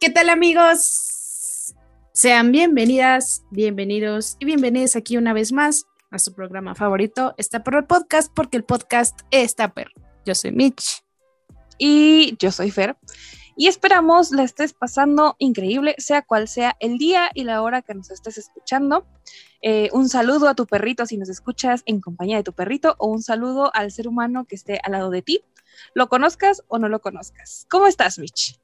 ¿Qué 0.00 0.08
tal 0.08 0.30
amigos? 0.30 1.74
Sean 2.14 2.52
bienvenidas, 2.52 3.42
bienvenidos 3.50 4.38
y 4.38 4.46
bienvenidos 4.46 4.96
aquí 4.96 5.18
una 5.18 5.34
vez 5.34 5.52
más 5.52 5.84
a 6.10 6.18
su 6.18 6.32
programa 6.32 6.74
favorito, 6.74 7.34
Está 7.36 7.62
Perro 7.62 7.80
el 7.80 7.84
Podcast, 7.84 8.32
porque 8.34 8.56
el 8.56 8.64
podcast 8.64 9.20
está 9.30 9.74
perro. 9.74 9.92
Yo 10.24 10.34
soy 10.34 10.52
Mitch. 10.52 11.04
Y 11.76 12.34
yo 12.38 12.50
soy 12.50 12.70
Fer. 12.70 12.96
Y 13.58 13.68
esperamos 13.68 14.30
la 14.30 14.42
estés 14.42 14.72
pasando 14.72 15.36
increíble, 15.38 15.94
sea 15.98 16.22
cual 16.22 16.48
sea 16.48 16.78
el 16.80 16.96
día 16.96 17.30
y 17.34 17.44
la 17.44 17.60
hora 17.60 17.82
que 17.82 17.92
nos 17.92 18.10
estés 18.10 18.38
escuchando. 18.38 19.06
Eh, 19.60 19.90
un 19.92 20.08
saludo 20.08 20.48
a 20.48 20.54
tu 20.54 20.64
perrito 20.64 21.04
si 21.04 21.18
nos 21.18 21.28
escuchas 21.28 21.82
en 21.84 22.00
compañía 22.00 22.38
de 22.38 22.42
tu 22.42 22.54
perrito 22.54 22.96
o 22.96 23.08
un 23.08 23.22
saludo 23.22 23.70
al 23.74 23.92
ser 23.92 24.08
humano 24.08 24.46
que 24.46 24.54
esté 24.54 24.80
al 24.82 24.92
lado 24.92 25.10
de 25.10 25.20
ti, 25.20 25.44
lo 25.92 26.08
conozcas 26.08 26.62
o 26.68 26.78
no 26.78 26.88
lo 26.88 27.02
conozcas. 27.02 27.66
¿Cómo 27.68 27.86
estás, 27.86 28.18
Mitch? 28.18 28.58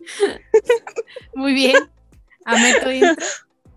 Muy 1.34 1.54
bien. 1.54 1.76
Amé 2.44 2.74
tu 2.82 2.90
intro. 2.90 3.26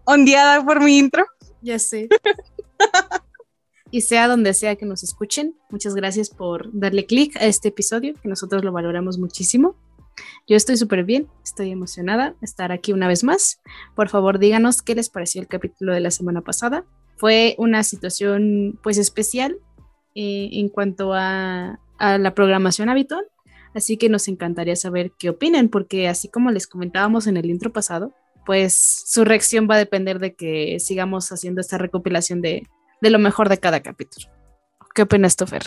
Ondeada 0.05 0.63
por 0.63 0.81
mi 0.81 0.97
intro. 0.97 1.25
Ya 1.61 1.79
sé. 1.79 2.09
y 3.91 4.01
sea 4.01 4.27
donde 4.27 4.53
sea 4.53 4.75
que 4.75 4.85
nos 4.85 5.03
escuchen, 5.03 5.55
muchas 5.69 5.95
gracias 5.95 6.29
por 6.29 6.69
darle 6.73 7.05
clic 7.05 7.35
a 7.37 7.45
este 7.45 7.69
episodio, 7.69 8.15
que 8.21 8.27
nosotros 8.27 8.63
lo 8.63 8.71
valoramos 8.71 9.17
muchísimo. 9.17 9.75
Yo 10.47 10.55
estoy 10.55 10.77
súper 10.77 11.03
bien, 11.03 11.27
estoy 11.43 11.71
emocionada 11.71 12.31
de 12.31 12.45
estar 12.45 12.71
aquí 12.71 12.91
una 12.91 13.07
vez 13.07 13.23
más. 13.23 13.61
Por 13.95 14.09
favor, 14.09 14.39
díganos 14.39 14.81
qué 14.81 14.95
les 14.95 15.09
pareció 15.09 15.41
el 15.41 15.47
capítulo 15.47 15.93
de 15.93 15.99
la 15.99 16.11
semana 16.11 16.41
pasada. 16.41 16.85
Fue 17.17 17.55
una 17.57 17.83
situación 17.83 18.79
pues 18.83 18.97
especial 18.97 19.57
eh, 20.15 20.49
en 20.53 20.69
cuanto 20.69 21.13
a, 21.13 21.79
a 21.97 22.17
la 22.17 22.33
programación 22.35 22.89
habitual, 22.89 23.25
así 23.75 23.97
que 23.97 24.09
nos 24.09 24.27
encantaría 24.27 24.75
saber 24.75 25.11
qué 25.17 25.29
opinan, 25.29 25.69
porque 25.69 26.07
así 26.07 26.29
como 26.29 26.51
les 26.51 26.67
comentábamos 26.67 27.27
en 27.27 27.37
el 27.37 27.45
intro 27.45 27.71
pasado, 27.71 28.13
pues 28.45 28.73
su 29.05 29.23
reacción 29.23 29.67
va 29.69 29.75
a 29.75 29.79
depender 29.79 30.19
de 30.19 30.35
que 30.35 30.79
sigamos 30.79 31.31
haciendo 31.31 31.61
esta 31.61 31.77
recopilación 31.77 32.41
de, 32.41 32.67
de 33.01 33.09
lo 33.09 33.19
mejor 33.19 33.49
de 33.49 33.57
cada 33.57 33.81
capítulo. 33.81 34.27
¿Qué 34.93 35.03
opinas 35.03 35.35
tú, 35.35 35.47
Fer? 35.47 35.63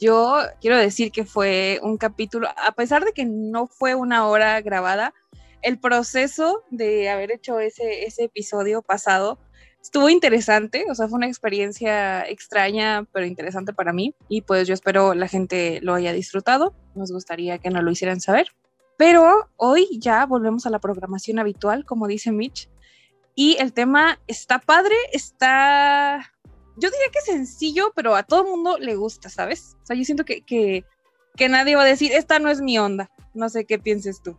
Yo 0.00 0.38
quiero 0.60 0.76
decir 0.76 1.12
que 1.12 1.24
fue 1.24 1.78
un 1.82 1.96
capítulo, 1.96 2.48
a 2.48 2.72
pesar 2.72 3.04
de 3.04 3.12
que 3.12 3.24
no 3.24 3.66
fue 3.66 3.94
una 3.94 4.26
hora 4.26 4.60
grabada, 4.60 5.14
el 5.62 5.78
proceso 5.78 6.62
de 6.70 7.08
haber 7.08 7.30
hecho 7.30 7.58
ese, 7.60 8.04
ese 8.04 8.24
episodio 8.24 8.82
pasado 8.82 9.38
estuvo 9.84 10.08
interesante, 10.08 10.86
o 10.90 10.94
sea, 10.94 11.08
fue 11.08 11.18
una 11.18 11.26
experiencia 11.26 12.26
extraña, 12.26 13.06
pero 13.12 13.26
interesante 13.26 13.74
para 13.74 13.92
mí. 13.92 14.14
Y 14.30 14.40
pues 14.40 14.66
yo 14.66 14.72
espero 14.72 15.12
la 15.12 15.28
gente 15.28 15.78
lo 15.82 15.92
haya 15.92 16.14
disfrutado. 16.14 16.74
Nos 16.94 17.12
gustaría 17.12 17.58
que 17.58 17.68
nos 17.68 17.84
lo 17.84 17.90
hicieran 17.90 18.22
saber. 18.22 18.48
Pero 18.96 19.50
hoy 19.56 19.86
ya 20.00 20.24
volvemos 20.24 20.64
a 20.64 20.70
la 20.70 20.78
programación 20.78 21.38
habitual, 21.38 21.84
como 21.84 22.08
dice 22.08 22.32
Mitch. 22.32 22.70
Y 23.34 23.58
el 23.60 23.74
tema 23.74 24.18
está 24.26 24.58
padre, 24.58 24.94
está 25.12 26.32
yo 26.76 26.90
diría 26.90 27.06
que 27.12 27.20
sencillo, 27.20 27.92
pero 27.94 28.16
a 28.16 28.22
todo 28.22 28.44
mundo 28.44 28.78
le 28.78 28.96
gusta, 28.96 29.28
¿sabes? 29.28 29.76
O 29.82 29.86
sea, 29.86 29.96
yo 29.96 30.04
siento 30.04 30.24
que, 30.24 30.40
que, 30.40 30.84
que, 31.36 31.48
nadie 31.48 31.76
va 31.76 31.82
a 31.82 31.86
decir, 31.86 32.10
esta 32.12 32.38
no 32.38 32.48
es 32.48 32.60
mi 32.60 32.78
onda. 32.78 33.10
No 33.34 33.48
sé 33.48 33.64
qué 33.64 33.78
pienses 33.78 34.22
tú. 34.22 34.36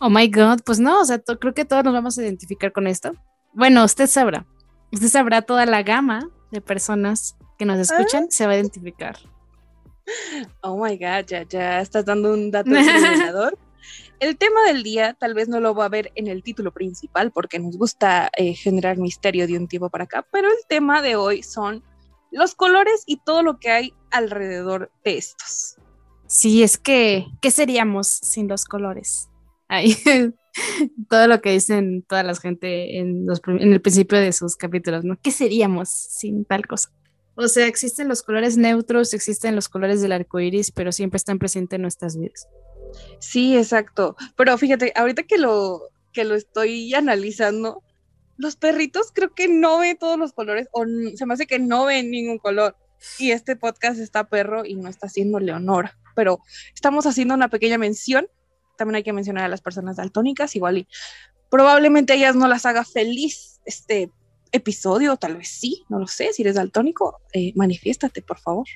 Oh 0.00 0.10
my 0.10 0.28
God, 0.28 0.60
pues 0.64 0.80
no, 0.80 1.00
o 1.00 1.04
sea, 1.04 1.20
creo 1.20 1.54
que 1.54 1.64
todos 1.64 1.84
nos 1.84 1.92
vamos 1.92 2.18
a 2.18 2.22
identificar 2.22 2.72
con 2.72 2.86
esto. 2.86 3.12
Bueno, 3.52 3.84
usted 3.84 4.06
sabrá. 4.06 4.46
Usted 4.92 5.08
sabrá 5.08 5.42
toda 5.42 5.66
la 5.66 5.82
gama 5.82 6.30
de 6.50 6.60
personas 6.60 7.36
que 7.58 7.64
nos 7.64 7.78
escuchan, 7.78 8.24
ah. 8.24 8.30
se 8.30 8.46
va 8.46 8.52
a 8.52 8.56
identificar. 8.56 9.18
Oh 10.62 10.82
my 10.82 10.96
God, 10.96 11.26
ya, 11.26 11.42
ya 11.42 11.80
estás 11.80 12.04
dando 12.04 12.32
un 12.32 12.50
dato 12.50 12.70
discriminador. 12.70 13.58
El 14.20 14.36
tema 14.36 14.62
del 14.66 14.82
día 14.82 15.14
tal 15.14 15.34
vez 15.34 15.48
no 15.48 15.60
lo 15.60 15.74
va 15.74 15.84
a 15.84 15.88
ver 15.88 16.10
en 16.16 16.26
el 16.26 16.42
título 16.42 16.72
principal 16.72 17.30
porque 17.30 17.60
nos 17.60 17.76
gusta 17.76 18.30
eh, 18.36 18.52
generar 18.52 18.98
misterio 18.98 19.46
de 19.46 19.56
un 19.56 19.68
tiempo 19.68 19.90
para 19.90 20.04
acá, 20.04 20.26
pero 20.32 20.48
el 20.48 20.66
tema 20.68 21.02
de 21.02 21.14
hoy 21.14 21.44
son 21.44 21.84
los 22.32 22.56
colores 22.56 23.04
y 23.06 23.18
todo 23.18 23.44
lo 23.44 23.58
que 23.60 23.70
hay 23.70 23.94
alrededor 24.10 24.90
de 25.04 25.18
estos. 25.18 25.76
Sí, 26.26 26.64
es 26.64 26.78
que, 26.78 27.26
¿qué 27.40 27.50
seríamos 27.52 28.08
sin 28.08 28.48
los 28.48 28.64
colores? 28.64 29.28
Ahí, 29.68 29.96
todo 31.08 31.26
lo 31.26 31.40
que 31.40 31.52
dicen 31.52 32.02
toda 32.02 32.22
la 32.22 32.34
gente 32.34 32.98
en, 32.98 33.26
en 33.46 33.72
el 33.72 33.80
principio 33.80 34.18
de 34.18 34.32
sus 34.32 34.56
capítulos, 34.56 35.04
¿no? 35.04 35.18
¿Qué 35.20 35.30
seríamos 35.30 35.88
sin 35.88 36.44
tal 36.44 36.66
cosa? 36.66 36.90
O 37.40 37.46
sea, 37.46 37.68
existen 37.68 38.08
los 38.08 38.22
colores 38.22 38.56
neutros, 38.56 39.14
existen 39.14 39.54
los 39.54 39.68
colores 39.68 40.02
del 40.02 40.10
arco 40.10 40.40
iris, 40.40 40.72
pero 40.72 40.90
siempre 40.90 41.18
están 41.18 41.38
presentes 41.38 41.76
en 41.76 41.82
nuestras 41.82 42.18
vidas. 42.18 42.48
Sí, 43.20 43.56
exacto. 43.56 44.16
Pero 44.36 44.58
fíjate, 44.58 44.92
ahorita 44.96 45.22
que 45.22 45.38
lo, 45.38 45.82
que 46.12 46.24
lo 46.24 46.34
estoy 46.34 46.92
analizando, 46.94 47.84
los 48.38 48.56
perritos 48.56 49.12
creo 49.12 49.34
que 49.34 49.46
no 49.46 49.78
ven 49.78 49.96
todos 49.98 50.18
los 50.18 50.32
colores, 50.32 50.66
o 50.72 50.84
se 51.14 51.26
me 51.26 51.34
hace 51.34 51.46
que 51.46 51.60
no 51.60 51.84
ven 51.84 52.10
ningún 52.10 52.38
color. 52.38 52.76
Y 53.20 53.30
este 53.30 53.54
podcast 53.54 54.00
está 54.00 54.28
perro 54.28 54.64
y 54.64 54.74
no 54.74 54.88
está 54.88 55.06
haciéndole 55.06 55.52
honor. 55.52 55.90
Pero 56.16 56.40
estamos 56.74 57.06
haciendo 57.06 57.34
una 57.34 57.48
pequeña 57.48 57.78
mención. 57.78 58.26
También 58.78 58.96
hay 58.96 59.02
que 59.02 59.12
mencionar 59.12 59.44
a 59.44 59.48
las 59.48 59.60
personas 59.60 59.96
daltónicas, 59.96 60.56
igual 60.56 60.78
y 60.78 60.88
probablemente 61.50 62.14
ellas 62.14 62.36
no 62.36 62.48
las 62.48 62.64
haga 62.64 62.84
feliz 62.84 63.60
este 63.66 64.10
episodio, 64.52 65.16
tal 65.16 65.36
vez 65.36 65.48
sí, 65.48 65.84
no 65.90 65.98
lo 65.98 66.06
sé. 66.06 66.32
Si 66.32 66.42
eres 66.42 66.54
daltónico, 66.54 67.20
eh, 67.34 67.52
manifiéstate, 67.54 68.22
por 68.22 68.38
favor. 68.38 68.66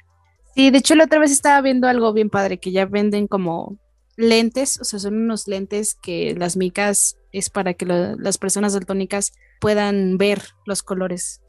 Sí, 0.54 0.70
de 0.70 0.78
hecho 0.78 0.94
la 0.94 1.04
otra 1.04 1.18
vez 1.18 1.30
estaba 1.30 1.60
viendo 1.62 1.88
algo 1.88 2.12
bien 2.12 2.28
padre, 2.28 2.58
que 2.58 2.72
ya 2.72 2.84
venden 2.84 3.26
como 3.26 3.78
lentes, 4.16 4.78
o 4.80 4.84
sea, 4.84 4.98
son 4.98 5.14
unos 5.14 5.48
lentes 5.48 5.94
que 5.94 6.34
las 6.36 6.56
micas 6.56 7.16
es 7.32 7.48
para 7.48 7.72
que 7.74 7.86
las 7.86 8.36
personas 8.36 8.74
daltónicas 8.74 9.32
puedan 9.60 10.18
ver 10.18 10.42
los 10.66 10.82
colores. 10.82 11.40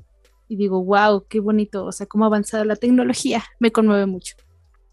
Y 0.47 0.56
digo, 0.56 0.84
wow, 0.84 1.25
qué 1.28 1.40
bonito, 1.40 1.85
o 1.85 1.91
sea, 1.91 2.06
cómo 2.06 2.24
ha 2.24 2.28
avanzado 2.28 2.64
la 2.64 2.75
tecnología, 2.75 3.44
me 3.59 3.72
conmueve 3.72 4.06
mucho. 4.06 4.35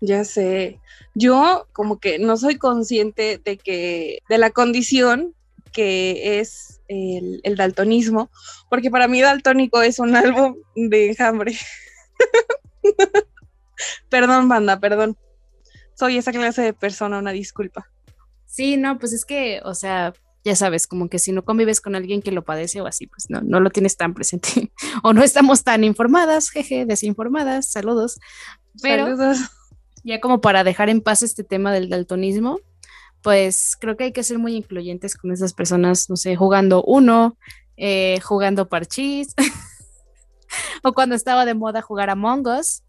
Ya 0.00 0.24
sé, 0.24 0.80
yo 1.14 1.66
como 1.72 1.98
que 1.98 2.18
no 2.18 2.36
soy 2.36 2.56
consciente 2.56 3.38
de 3.44 3.58
que, 3.58 4.20
de 4.28 4.38
la 4.38 4.50
condición 4.50 5.34
que 5.72 6.40
es 6.40 6.80
el, 6.88 7.40
el 7.44 7.56
daltonismo, 7.56 8.30
porque 8.68 8.90
para 8.90 9.08
mí 9.08 9.20
daltónico 9.20 9.82
es 9.82 9.98
un 9.98 10.16
álbum 10.16 10.56
de 10.74 11.10
enjambre. 11.10 11.56
perdón, 14.08 14.48
banda, 14.48 14.80
perdón 14.80 15.16
soy 16.00 16.16
esa 16.16 16.32
clase 16.32 16.62
de 16.62 16.72
persona, 16.72 17.18
una 17.18 17.30
disculpa. 17.30 17.90
Sí, 18.46 18.78
no, 18.78 18.98
pues 18.98 19.12
es 19.12 19.26
que, 19.26 19.60
o 19.64 19.74
sea, 19.74 20.14
ya 20.42 20.56
sabes, 20.56 20.86
como 20.86 21.10
que 21.10 21.18
si 21.18 21.30
no 21.30 21.44
convives 21.44 21.82
con 21.82 21.94
alguien 21.94 22.22
que 22.22 22.32
lo 22.32 22.42
padece 22.42 22.80
o 22.80 22.86
así, 22.86 23.06
pues 23.06 23.26
no, 23.28 23.42
no 23.42 23.60
lo 23.60 23.68
tienes 23.68 23.98
tan 23.98 24.14
presente. 24.14 24.72
o 25.02 25.12
no 25.12 25.22
estamos 25.22 25.62
tan 25.62 25.84
informadas, 25.84 26.48
jeje, 26.48 26.86
desinformadas, 26.86 27.70
saludos. 27.70 28.18
Pero 28.80 29.04
saludos. 29.04 29.38
Ya 30.04 30.20
como 30.20 30.40
para 30.40 30.64
dejar 30.64 30.88
en 30.88 31.00
paz 31.00 31.22
este 31.22 31.44
tema 31.44 31.72
del 31.72 31.88
daltonismo, 31.88 32.60
pues 33.22 33.76
creo 33.78 33.96
que 33.96 34.04
hay 34.04 34.12
que 34.12 34.22
ser 34.22 34.38
muy 34.38 34.54
incluyentes 34.54 35.16
con 35.16 35.32
esas 35.32 35.52
personas, 35.52 36.08
no 36.08 36.16
sé, 36.16 36.36
jugando 36.36 36.82
uno, 36.82 37.36
eh, 37.76 38.18
jugando 38.22 38.68
parchís, 38.68 39.34
o 40.82 40.92
cuando 40.92 41.14
estaba 41.14 41.44
de 41.44 41.54
moda 41.54 41.82
jugar 41.82 42.10
a 42.10 42.14
Us, 42.14 42.82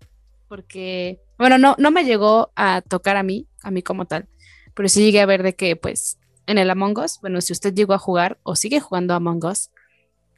porque 0.47 1.19
bueno, 1.41 1.57
no, 1.57 1.75
no 1.79 1.89
me 1.89 2.03
llegó 2.03 2.51
a 2.55 2.81
tocar 2.81 3.17
a 3.17 3.23
mí, 3.23 3.47
a 3.63 3.71
mí 3.71 3.81
como 3.81 4.05
tal, 4.05 4.27
pero 4.75 4.87
sí 4.87 5.03
llegué 5.03 5.21
a 5.21 5.25
ver 5.25 5.41
de 5.41 5.55
que, 5.55 5.75
pues, 5.75 6.19
en 6.45 6.59
el 6.59 6.69
Among 6.69 6.99
Us, 6.99 7.19
bueno, 7.19 7.41
si 7.41 7.51
usted 7.51 7.73
llegó 7.73 7.93
a 7.93 7.97
jugar 7.97 8.37
o 8.43 8.55
sigue 8.55 8.79
jugando 8.79 9.15
Among 9.15 9.43
Us, 9.45 9.71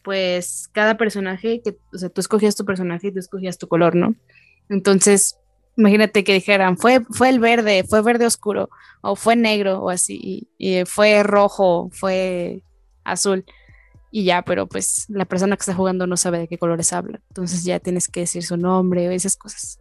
pues 0.01 0.69
cada 0.71 0.95
personaje, 0.95 1.61
que, 1.61 1.77
o 1.93 1.97
sea, 1.97 2.07
tú 2.07 2.21
escogías 2.21 2.55
tu 2.55 2.63
personaje 2.63 3.07
y 3.07 3.11
tú 3.11 3.19
escogías 3.19 3.57
tu 3.57 3.67
color, 3.67 3.95
¿no? 3.95 4.15
Entonces, 4.69 5.37
imagínate 5.77 6.23
que 6.23 6.33
dijeran, 6.33 6.77
fue, 6.77 7.01
fue 7.11 7.29
el 7.29 7.39
verde, 7.39 7.83
fue 7.87 8.01
verde 8.01 8.25
oscuro, 8.25 8.69
o 9.01 9.15
fue 9.15 9.35
negro, 9.35 9.79
o 9.79 9.89
así, 9.89 10.49
y, 10.57 10.85
fue 10.85 11.23
rojo, 11.23 11.89
fue 11.91 12.63
azul, 13.03 13.45
y 14.11 14.25
ya, 14.25 14.43
pero 14.43 14.67
pues 14.67 15.05
la 15.09 15.25
persona 15.25 15.55
que 15.55 15.61
está 15.61 15.73
jugando 15.73 16.07
no 16.07 16.17
sabe 16.17 16.39
de 16.39 16.47
qué 16.47 16.57
colores 16.57 16.93
habla, 16.93 17.21
entonces 17.29 17.63
ya 17.63 17.79
tienes 17.79 18.07
que 18.07 18.21
decir 18.21 18.43
su 18.43 18.57
nombre 18.57 19.07
o 19.07 19.11
esas 19.11 19.35
cosas. 19.35 19.79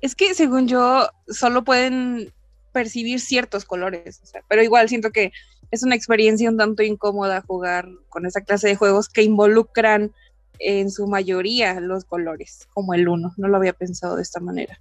Es 0.00 0.14
que 0.14 0.34
según 0.34 0.68
yo, 0.68 1.08
solo 1.28 1.64
pueden 1.64 2.32
percibir 2.72 3.20
ciertos 3.20 3.64
colores, 3.64 4.20
pero 4.48 4.62
igual 4.62 4.88
siento 4.88 5.10
que 5.10 5.32
es 5.70 5.82
una 5.82 5.94
experiencia 5.94 6.48
un 6.48 6.58
tanto 6.58 6.82
incómoda 6.82 7.42
jugar 7.42 7.88
con 8.08 8.26
esa 8.26 8.42
clase 8.42 8.68
de 8.68 8.76
juegos 8.76 9.08
que 9.08 9.22
involucran 9.22 10.12
en 10.58 10.90
su 10.90 11.06
mayoría 11.06 11.80
los 11.80 12.04
colores, 12.04 12.68
como 12.72 12.94
el 12.94 13.08
uno. 13.08 13.34
No 13.36 13.48
lo 13.48 13.56
había 13.56 13.72
pensado 13.72 14.16
de 14.16 14.22
esta 14.22 14.40
manera. 14.40 14.80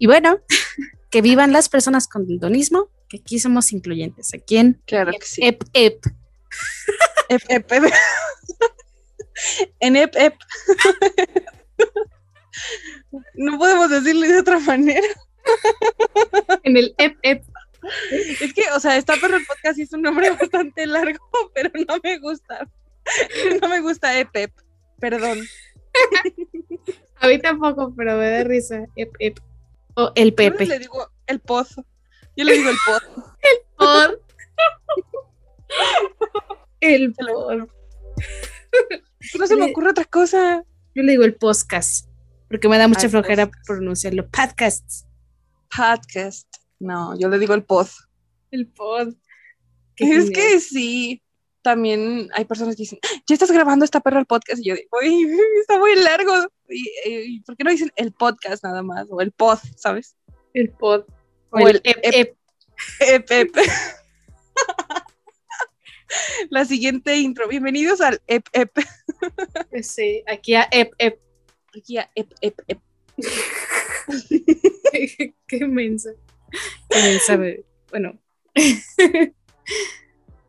Y 0.00 0.06
bueno, 0.06 0.40
que 1.10 1.20
vivan 1.20 1.52
las 1.52 1.68
personas 1.68 2.08
con 2.08 2.26
daltonismo, 2.26 2.88
que 3.06 3.18
aquí 3.18 3.38
somos 3.38 3.70
incluyentes. 3.70 4.32
¿A 4.32 4.38
quién? 4.38 4.80
Claro 4.86 5.12
que 5.12 5.26
sí. 5.26 5.42
Ep, 5.44 5.62
ep. 5.74 6.02
ep, 7.28 7.42
ep, 7.48 7.70
ep. 7.70 7.84
en 9.80 9.96
ep, 9.96 10.16
ep. 10.16 10.34
No 13.34 13.58
podemos 13.58 13.90
decirle 13.90 14.28
de 14.28 14.40
otra 14.40 14.58
manera. 14.58 15.06
En 16.62 16.76
el 16.78 16.94
ep, 16.96 17.18
ep. 17.22 17.44
Es 18.40 18.54
que, 18.54 18.62
o 18.74 18.80
sea, 18.80 18.96
está 18.96 19.16
perro 19.16 19.36
el 19.36 19.44
podcast 19.44 19.78
y 19.78 19.82
es 19.82 19.92
un 19.92 20.02
nombre 20.02 20.30
bastante 20.30 20.86
largo, 20.86 21.24
pero 21.54 21.70
no 21.86 21.98
me 22.02 22.18
gusta. 22.18 22.66
No 23.60 23.68
me 23.68 23.80
gusta 23.80 24.18
EPEP, 24.18 24.52
perdón. 24.98 25.40
A 27.16 27.28
mí 27.28 27.38
tampoco, 27.38 27.92
pero 27.94 28.16
me 28.16 28.30
da 28.30 28.44
risa. 28.44 28.86
Ep, 28.96 29.12
ep. 29.18 29.38
O 29.94 30.12
el 30.14 30.34
Pepe. 30.34 30.66
Yo 30.66 30.72
le 30.72 30.78
digo 30.78 31.10
el 31.26 31.40
pozo. 31.40 31.84
Yo 32.36 32.44
le 32.44 32.52
digo 32.54 32.70
el 32.70 32.76
pozo. 32.86 33.36
El 33.42 33.62
pod. 33.76 34.18
El 36.80 37.12
pod. 37.14 37.68
No 39.38 39.46
se 39.46 39.56
me 39.56 39.70
ocurre 39.70 39.90
otra 39.90 40.04
cosa. 40.04 40.64
Yo 40.94 41.02
le 41.02 41.12
digo 41.12 41.24
el 41.24 41.36
podcast, 41.36 42.08
porque 42.48 42.68
me 42.68 42.76
da 42.78 42.88
mucha 42.88 43.02
Ay, 43.02 43.08
flojera 43.10 43.46
podcast. 43.46 43.66
pronunciarlo. 43.66 44.28
Podcasts. 44.28 45.06
Podcast. 45.74 46.48
No, 46.80 47.16
yo 47.18 47.28
le 47.28 47.38
digo 47.38 47.54
el 47.54 47.62
pozo. 47.64 48.04
El 48.50 48.66
pod. 48.68 49.14
Qué 49.94 50.04
Es 50.04 50.24
genial. 50.26 50.32
que 50.32 50.60
sí. 50.60 51.22
También 51.62 52.30
hay 52.32 52.46
personas 52.46 52.74
que 52.74 52.82
dicen, 52.82 52.98
ya 53.26 53.34
estás 53.34 53.50
grabando 53.50 53.84
esta 53.84 54.00
perra 54.00 54.20
el 54.20 54.26
podcast. 54.26 54.60
Y 54.60 54.68
yo 54.68 54.74
digo, 54.74 54.88
uy, 55.02 55.30
está 55.60 55.78
muy 55.78 55.94
largo. 55.96 56.32
Y, 56.68 56.88
y, 57.04 57.40
¿Por 57.40 57.56
qué 57.56 57.64
no 57.64 57.70
dicen 57.70 57.92
el 57.96 58.12
podcast 58.12 58.64
nada 58.64 58.82
más? 58.82 59.06
O 59.10 59.20
el 59.20 59.32
pod, 59.32 59.58
¿sabes? 59.76 60.16
El 60.54 60.70
pod. 60.70 61.04
O, 61.50 61.58
O 61.58 61.68
el, 61.68 61.80
el 61.84 61.96
ep, 62.02 62.36
ep. 63.00 63.30
ep. 63.30 63.56
La 66.50 66.64
siguiente 66.64 67.16
intro. 67.16 67.48
Bienvenidos 67.48 68.00
al 68.00 68.20
Ep, 68.26 68.46
Ep. 68.52 68.72
Sí, 69.82 70.22
aquí 70.26 70.54
a 70.54 70.66
ep, 70.70 70.92
ep. 70.98 71.20
Aquí 71.76 71.98
a 71.98 72.10
Ep, 72.14 72.32
Ep, 72.40 72.60
Ep. 72.66 72.78
Qué 75.46 75.66
mensa. 75.66 76.10
Qué 76.88 77.02
mensa. 77.02 77.38
Bueno. 77.90 78.18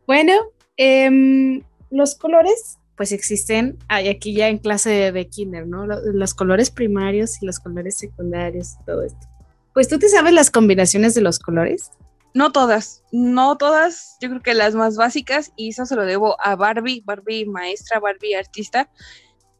bueno, 0.06 0.52
em, 0.76 1.62
los 1.90 2.14
colores, 2.14 2.78
pues 2.96 3.12
existen, 3.12 3.78
hay 3.88 4.08
aquí 4.08 4.34
ya 4.34 4.48
en 4.48 4.58
clase 4.58 4.90
de, 4.90 5.12
de 5.12 5.28
kinder, 5.28 5.66
¿no? 5.66 5.86
Lo- 5.86 6.00
Los 6.12 6.34
colores 6.34 6.70
primarios 6.70 7.42
y 7.42 7.46
los 7.46 7.58
colores 7.58 7.96
secundarios 7.98 8.76
todo 8.86 9.02
esto. 9.02 9.26
Pues 9.74 9.88
tú 9.88 9.98
te 9.98 10.08
sabes 10.08 10.32
las 10.34 10.50
combinaciones 10.50 11.14
de 11.14 11.22
los 11.22 11.38
colores. 11.38 11.90
No 12.34 12.52
todas, 12.52 13.02
no 13.12 13.56
todas. 13.58 14.16
Yo 14.20 14.28
creo 14.30 14.42
que 14.42 14.54
las 14.54 14.74
más 14.74 14.96
básicas, 14.96 15.52
y 15.56 15.70
eso 15.70 15.84
se 15.86 15.96
lo 15.96 16.04
debo 16.04 16.36
a 16.40 16.56
Barbie, 16.56 17.02
Barbie 17.04 17.44
maestra, 17.46 18.00
Barbie 18.00 18.34
artista, 18.34 18.90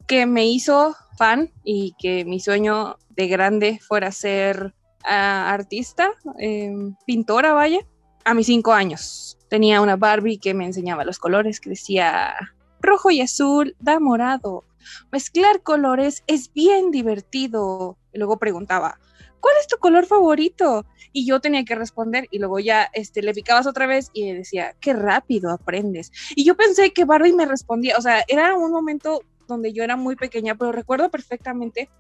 que 0.07 0.27
me 0.27 0.47
hizo 0.47 0.95
fan 1.19 1.51
y 1.65 1.95
que 1.99 2.25
mi 2.25 2.41
sueño 2.41 2.97
de 3.11 3.27
grande 3.29 3.79
fuera 3.87 4.11
ser 4.13 4.75
ah, 5.05 5.51
artista, 5.53 6.11
eh, 6.39 6.73
pintora, 7.07 7.53
vaya, 7.53 7.81
a 8.25 8.35
mis 8.35 8.47
cinco 8.47 8.73
años. 8.73 9.39
Tenía 9.49 9.81
una 9.81 9.97
Barbie 9.97 10.39
que 10.39 10.55
me 10.55 10.65
enseñaba 10.65 11.05
los 11.05 11.19
colores, 11.19 11.61
que 11.61 11.71
decía 11.71 12.35
rojo 12.81 13.11
y 13.11 13.21
azul, 13.21 13.77
da 13.81 14.01
morado. 14.01 14.65
Mezclar 15.11 15.63
colores 15.63 16.25
es 16.27 16.53
bien 16.53 16.91
divertido. 16.91 17.97
Y 18.13 18.19
luego 18.19 18.39
preguntaba, 18.39 18.99
¿cuál 19.41 19.55
es 19.61 19.67
tu 19.67 19.77
color 19.79 20.07
favorito? 20.07 20.87
Y 21.13 21.27
yo 21.27 21.41
tenía 21.41 21.65
que 21.65 21.75
responder 21.75 22.27
y 22.31 22.39
luego 22.39 22.59
ya 22.59 22.89
este, 22.95 23.23
le 23.23 23.35
picabas 23.35 23.67
otra 23.67 23.87
vez 23.87 24.11
y 24.13 24.33
decía, 24.33 24.75
qué 24.81 24.95
rápido 24.95 25.51
aprendes. 25.51 26.11
Y 26.35 26.45
yo 26.45 26.57
pensé 26.57 26.93
que 26.93 27.05
Barbie 27.05 27.35
me 27.35 27.47
respondía, 27.47 27.97
o 27.99 28.01
sea, 28.01 28.25
era 28.29 28.55
un 28.55 28.73
momento 28.73 29.21
donde 29.47 29.73
yo 29.73 29.85
era 29.85 29.97
muy 29.97 30.17
pequeña, 30.17 30.55
pero 30.55 30.73
recuerdo 30.73 31.11
perfectamente 31.11 31.91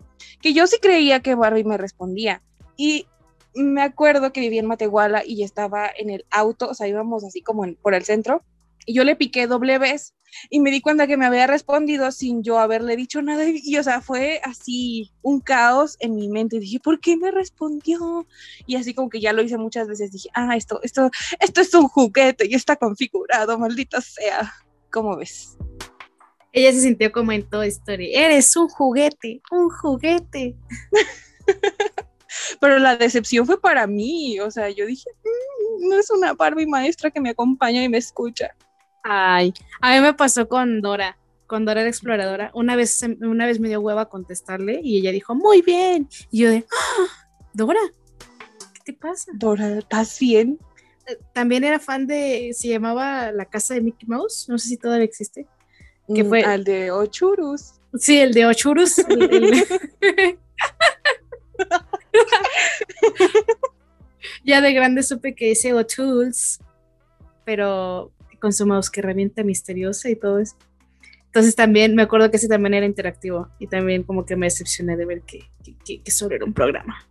que 0.40 0.54
yo 0.54 0.66
sí 0.66 0.78
creía 0.80 1.20
que 1.20 1.34
Barbie 1.34 1.64
me 1.64 1.76
respondía. 1.76 2.42
Y 2.76 3.06
me 3.54 3.82
acuerdo 3.82 4.32
que 4.32 4.40
vivía 4.40 4.60
en 4.60 4.66
Matehuala 4.66 5.22
y 5.26 5.42
estaba 5.42 5.90
en 5.96 6.10
el 6.10 6.24
auto, 6.30 6.68
o 6.68 6.74
sea, 6.74 6.88
íbamos 6.88 7.24
así 7.24 7.42
como 7.42 7.64
en- 7.64 7.76
por 7.76 7.94
el 7.94 8.04
centro, 8.04 8.42
y 8.86 8.94
yo 8.94 9.04
le 9.04 9.14
piqué 9.16 9.46
doble 9.46 9.78
vez 9.78 10.14
y 10.50 10.60
me 10.60 10.70
di 10.70 10.80
cuenta 10.80 11.06
que 11.06 11.16
me 11.16 11.26
había 11.26 11.46
respondido 11.46 12.10
sin 12.10 12.42
yo 12.42 12.58
haberle 12.58 12.96
dicho 12.96 13.22
nada. 13.22 13.44
Y, 13.46 13.76
o 13.76 13.82
sea, 13.82 14.00
fue 14.00 14.40
así 14.42 15.12
un 15.22 15.40
caos 15.40 15.96
en 16.00 16.16
mi 16.16 16.28
mente. 16.28 16.56
Y 16.56 16.60
dije, 16.60 16.80
¿por 16.80 16.98
qué 17.00 17.16
me 17.16 17.30
respondió? 17.30 18.26
Y 18.66 18.76
así 18.76 18.94
como 18.94 19.08
que 19.08 19.20
ya 19.20 19.32
lo 19.32 19.42
hice 19.42 19.58
muchas 19.58 19.86
veces, 19.86 20.10
dije, 20.10 20.30
ah, 20.34 20.56
esto, 20.56 20.80
esto, 20.82 21.10
esto 21.38 21.60
es 21.60 21.72
un 21.74 21.86
juguete 21.86 22.46
y 22.48 22.54
está 22.54 22.76
configurado, 22.76 23.58
maldita 23.58 24.00
sea. 24.00 24.52
¿Cómo 24.90 25.16
ves? 25.16 25.56
Ella 26.52 26.72
se 26.72 26.80
sintió 26.80 27.12
como 27.12 27.32
en 27.32 27.48
Toy 27.48 27.68
Story. 27.68 28.14
Eres 28.14 28.56
un 28.56 28.68
juguete, 28.68 29.40
un 29.50 29.70
juguete. 29.70 30.56
Pero 32.60 32.78
la 32.78 32.96
decepción 32.96 33.46
fue 33.46 33.60
para 33.60 33.86
mí, 33.86 34.38
o 34.40 34.50
sea, 34.50 34.68
yo 34.70 34.86
dije, 34.86 35.10
"Mm, 35.24 35.88
no 35.88 35.98
es 35.98 36.10
una 36.10 36.34
Barbie 36.34 36.66
maestra 36.66 37.10
que 37.10 37.20
me 37.20 37.30
acompaña 37.30 37.82
y 37.82 37.88
me 37.88 37.98
escucha. 37.98 38.54
Ay, 39.04 39.52
a 39.80 39.94
mí 39.94 40.00
me 40.00 40.14
pasó 40.14 40.48
con 40.48 40.80
Dora, 40.80 41.18
con 41.46 41.64
Dora 41.64 41.82
la 41.82 41.88
exploradora. 41.88 42.50
Una 42.54 42.76
vez, 42.76 43.00
una 43.20 43.46
vez 43.46 43.58
me 43.60 43.68
dio 43.68 43.80
hueva 43.80 44.08
contestarle 44.08 44.80
y 44.82 44.98
ella 44.98 45.10
dijo, 45.12 45.34
muy 45.34 45.60
bien. 45.62 46.08
Y 46.30 46.40
yo 46.42 46.50
de, 46.50 46.64
"Ah, 46.70 47.06
Dora, 47.52 47.80
¿qué 48.84 48.92
te 48.92 48.98
pasa? 48.98 49.30
Dora, 49.34 49.78
¿estás 49.78 50.18
bien? 50.20 50.58
Eh, 51.08 51.18
También 51.32 51.64
era 51.64 51.80
fan 51.80 52.06
de, 52.06 52.52
se 52.54 52.68
llamaba 52.68 53.32
La 53.32 53.44
Casa 53.46 53.74
de 53.74 53.80
Mickey 53.80 54.08
Mouse, 54.08 54.46
no 54.48 54.56
sé 54.58 54.68
si 54.68 54.76
todavía 54.76 55.04
existe. 55.04 55.46
¿Qué 56.14 56.22
Mm, 56.22 56.28
fue? 56.28 56.42
Al 56.44 56.62
de 56.64 56.90
Ochurus. 56.92 57.74
Sí, 57.98 58.18
el 58.20 58.32
de 58.32 58.46
Ochurus. 58.46 58.98
el- 59.08 59.22
el- 59.30 59.64
ya 64.44 64.60
de 64.60 64.72
grande 64.72 65.02
supe 65.02 65.34
que 65.34 65.52
ese 65.52 65.72
O'Tools, 65.72 66.60
pero 67.44 68.12
con 68.40 68.52
su 68.52 68.66
mouse 68.66 68.90
que 68.90 69.02
revienta 69.02 69.44
misteriosa 69.44 70.10
y 70.10 70.16
todo 70.16 70.38
eso. 70.38 70.56
Entonces 71.26 71.54
también 71.54 71.94
me 71.94 72.02
acuerdo 72.02 72.30
que 72.30 72.36
ese 72.36 72.48
también 72.48 72.74
era 72.74 72.84
interactivo 72.84 73.48
y 73.58 73.66
también 73.66 74.02
como 74.02 74.26
que 74.26 74.36
me 74.36 74.46
decepcioné 74.46 74.96
de 74.96 75.06
ver 75.06 75.22
que, 75.22 75.48
que, 75.84 76.10
solo 76.10 76.34
era 76.34 76.44
un 76.44 76.52
programa. 76.52 77.08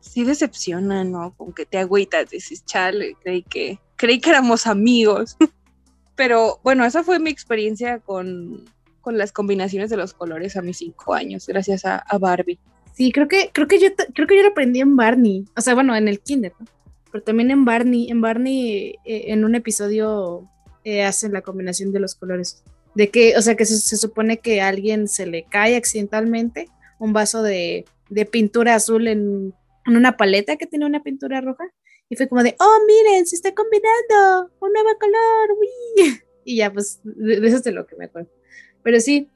Sí 0.00 0.24
decepciona, 0.24 1.04
¿no? 1.04 1.34
Como 1.36 1.54
que 1.54 1.66
te 1.66 1.78
agüitas, 1.78 2.30
dices, 2.30 2.64
chale, 2.64 3.16
creí 3.22 3.42
que, 3.42 3.78
creí 3.94 4.20
que 4.20 4.30
éramos 4.30 4.66
amigos. 4.66 5.36
Pero 6.16 6.58
bueno, 6.64 6.84
esa 6.84 7.04
fue 7.04 7.20
mi 7.20 7.30
experiencia 7.30 8.00
con, 8.00 8.64
con 9.00 9.18
las 9.18 9.30
combinaciones 9.30 9.90
de 9.90 9.98
los 9.98 10.14
colores 10.14 10.56
a 10.56 10.62
mis 10.62 10.78
cinco 10.78 11.14
años, 11.14 11.46
gracias 11.46 11.84
a 11.84 12.18
Barbie. 12.18 12.58
Sí, 12.98 13.12
creo 13.12 13.28
que, 13.28 13.50
creo 13.52 13.68
que 13.68 13.78
yo 13.78 13.90
creo 14.12 14.26
que 14.26 14.36
yo 14.36 14.42
lo 14.42 14.48
aprendí 14.48 14.80
en 14.80 14.96
Barney. 14.96 15.44
O 15.56 15.60
sea, 15.60 15.74
bueno, 15.74 15.94
en 15.94 16.08
el 16.08 16.18
kinder, 16.18 16.52
¿no? 16.58 16.66
Pero 17.12 17.22
también 17.22 17.52
en 17.52 17.64
Barney. 17.64 18.10
En 18.10 18.20
Barney, 18.20 18.96
eh, 19.04 19.26
en 19.28 19.44
un 19.44 19.54
episodio, 19.54 20.50
eh, 20.82 21.04
hacen 21.04 21.32
la 21.32 21.42
combinación 21.42 21.92
de 21.92 22.00
los 22.00 22.16
colores. 22.16 22.64
De 22.96 23.08
que, 23.08 23.36
o 23.36 23.40
sea, 23.40 23.54
que 23.54 23.66
se, 23.66 23.76
se 23.76 23.96
supone 23.96 24.40
que 24.40 24.60
a 24.60 24.66
alguien 24.66 25.06
se 25.06 25.26
le 25.26 25.44
cae 25.44 25.76
accidentalmente 25.76 26.66
un 26.98 27.12
vaso 27.12 27.44
de, 27.44 27.84
de 28.08 28.24
pintura 28.26 28.74
azul 28.74 29.06
en, 29.06 29.54
en 29.86 29.96
una 29.96 30.16
paleta 30.16 30.56
que 30.56 30.66
tenía 30.66 30.88
una 30.88 31.04
pintura 31.04 31.40
roja. 31.40 31.70
Y 32.08 32.16
fue 32.16 32.28
como 32.28 32.42
de, 32.42 32.56
oh, 32.58 32.78
miren, 32.84 33.28
se 33.28 33.36
está 33.36 33.54
combinando 33.54 34.50
un 34.58 34.72
nuevo 34.72 34.98
color. 34.98 35.56
¡uy!". 35.56 36.20
Y 36.44 36.56
ya, 36.56 36.72
pues, 36.72 36.98
de, 37.04 37.38
de 37.38 37.46
eso 37.46 37.58
es 37.58 37.62
de 37.62 37.70
lo 37.70 37.86
que 37.86 37.94
me 37.94 38.06
acuerdo. 38.06 38.28
Pero 38.82 38.98
sí, 38.98 39.28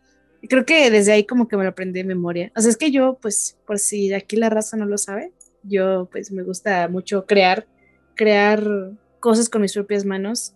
creo 0.49 0.64
que 0.64 0.90
desde 0.90 1.12
ahí 1.12 1.25
como 1.25 1.49
que 1.49 1.56
me 1.56 1.64
lo 1.64 1.70
aprendí 1.70 2.00
de 2.00 2.04
memoria. 2.04 2.52
O 2.56 2.61
sea, 2.61 2.70
es 2.70 2.76
que 2.76 2.90
yo, 2.90 3.18
pues, 3.20 3.56
por 3.66 3.78
si 3.78 4.12
aquí 4.12 4.37
la 4.37 4.50
raza 4.50 4.76
no 4.76 4.87
lo 4.87 4.99
sabe, 4.99 5.32
yo 5.62 6.08
pues 6.11 6.32
me 6.32 6.42
gusta 6.42 6.88
mucho 6.88 7.25
crear, 7.26 7.66
crear 8.16 8.92
cosas 9.20 9.49
con 9.49 9.62
mis 9.62 9.72
propias 9.72 10.04
manos, 10.04 10.54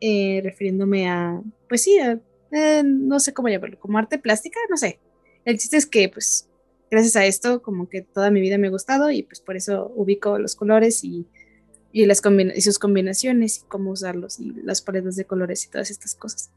eh, 0.00 0.40
refiriéndome 0.44 1.08
a, 1.08 1.40
pues 1.68 1.82
sí, 1.82 1.98
a, 1.98 2.20
eh, 2.50 2.82
no 2.84 3.18
sé 3.20 3.32
cómo 3.32 3.48
llamarlo, 3.48 3.78
como 3.78 3.98
arte 3.98 4.18
plástica, 4.18 4.58
no 4.68 4.76
sé. 4.76 5.00
El 5.44 5.58
chiste 5.58 5.76
es 5.78 5.86
que, 5.86 6.08
pues, 6.08 6.48
gracias 6.90 7.16
a 7.16 7.24
esto, 7.24 7.62
como 7.62 7.88
que 7.88 8.02
toda 8.02 8.30
mi 8.30 8.40
vida 8.40 8.58
me 8.58 8.66
ha 8.66 8.70
gustado 8.70 9.10
y 9.10 9.22
pues 9.22 9.40
por 9.40 9.56
eso 9.56 9.90
ubico 9.96 10.38
los 10.38 10.54
colores 10.54 11.02
y, 11.04 11.26
y, 11.90 12.04
las 12.04 12.20
combina- 12.20 12.52
y 12.54 12.60
sus 12.60 12.78
combinaciones 12.78 13.58
y 13.58 13.68
cómo 13.68 13.90
usarlos 13.92 14.38
y 14.38 14.52
las 14.62 14.82
paletas 14.82 15.16
de 15.16 15.24
colores 15.24 15.64
y 15.64 15.70
todas 15.70 15.90
estas 15.90 16.14
cosas. 16.14 16.50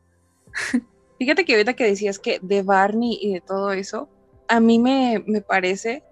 Fíjate 1.18 1.46
que 1.46 1.54
ahorita 1.54 1.76
que 1.76 1.86
decías 1.86 2.20
que 2.20 2.40
de 2.42 2.62
Barney 2.62 3.18
y 3.22 3.34
de 3.34 3.42
todo 3.42 3.72
eso, 3.72 4.10
a 4.48 4.60
mí 4.60 4.80
me, 4.80 5.24
me 5.26 5.42
parece 5.42 6.04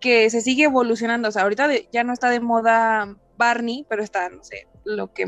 que 0.00 0.28
se 0.30 0.40
sigue 0.40 0.64
evolucionando. 0.64 1.28
O 1.28 1.32
sea, 1.32 1.42
ahorita 1.42 1.68
ya 1.92 2.04
no 2.04 2.12
está 2.12 2.30
de 2.30 2.40
moda 2.40 3.16
Barney, 3.36 3.86
pero 3.88 4.02
está, 4.02 4.28
no 4.28 4.42
sé, 4.42 4.66
lo 4.84 5.12
que 5.12 5.24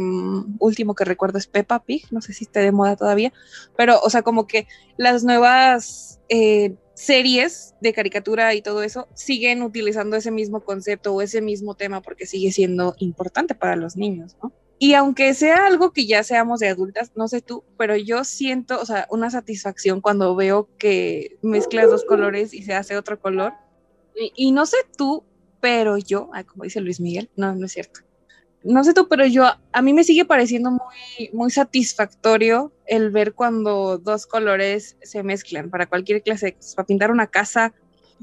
último 0.58 0.94
que 0.94 1.04
recuerdo 1.04 1.38
es 1.38 1.46
Peppa 1.46 1.82
Pig, 1.84 2.06
no 2.10 2.20
sé 2.20 2.32
si 2.32 2.44
esté 2.44 2.60
de 2.60 2.72
moda 2.72 2.96
todavía, 2.96 3.32
pero, 3.76 4.00
o 4.00 4.10
sea, 4.10 4.22
como 4.22 4.46
que 4.46 4.66
las 4.96 5.22
nuevas 5.22 6.20
eh, 6.28 6.74
series 6.94 7.74
de 7.80 7.92
caricatura 7.92 8.54
y 8.54 8.62
todo 8.62 8.82
eso 8.82 9.08
siguen 9.14 9.62
utilizando 9.62 10.16
ese 10.16 10.30
mismo 10.30 10.60
concepto 10.60 11.14
o 11.14 11.22
ese 11.22 11.40
mismo 11.40 11.74
tema 11.74 12.02
porque 12.02 12.26
sigue 12.26 12.52
siendo 12.52 12.94
importante 12.98 13.54
para 13.54 13.76
los 13.76 13.96
niños, 13.96 14.36
¿no? 14.42 14.52
Y 14.82 14.94
aunque 14.94 15.34
sea 15.34 15.66
algo 15.66 15.92
que 15.92 16.06
ya 16.06 16.24
seamos 16.24 16.58
de 16.60 16.68
adultas, 16.68 17.12
no 17.14 17.28
sé 17.28 17.42
tú, 17.42 17.64
pero 17.76 17.96
yo 17.96 18.24
siento, 18.24 18.80
o 18.80 18.86
sea, 18.86 19.06
una 19.10 19.30
satisfacción 19.30 20.00
cuando 20.00 20.34
veo 20.34 20.70
que 20.78 21.36
mezclas 21.42 21.90
dos 21.90 22.06
colores 22.06 22.54
y 22.54 22.62
se 22.62 22.72
hace 22.72 22.96
otro 22.96 23.20
color. 23.20 23.52
Y, 24.34 24.52
no 24.52 24.64
sé 24.64 24.78
tú, 24.96 25.22
pero 25.60 25.98
yo, 25.98 26.30
como 26.46 26.64
dice 26.64 26.80
Luis 26.80 26.98
Miguel, 26.98 27.28
no, 27.36 27.54
no 27.54 27.66
es 27.66 27.72
cierto. 27.72 28.00
no 28.64 28.82
sé 28.82 28.94
tú, 28.94 29.06
pero 29.06 29.26
yo, 29.26 29.44
a 29.70 29.82
mí 29.82 29.92
me 29.92 30.02
sigue 30.02 30.24
pareciendo 30.24 30.70
muy, 30.70 31.28
muy 31.34 31.50
satisfactorio 31.50 32.72
el 32.86 33.10
ver 33.10 33.34
cuando 33.34 33.98
dos 33.98 34.26
colores 34.26 34.96
se 35.02 35.22
mezclan 35.22 35.68
para 35.68 35.90
cualquier 35.90 36.22
clase, 36.22 36.56
para 36.74 36.86
pintar 36.86 37.10
una 37.10 37.26
casa. 37.26 37.74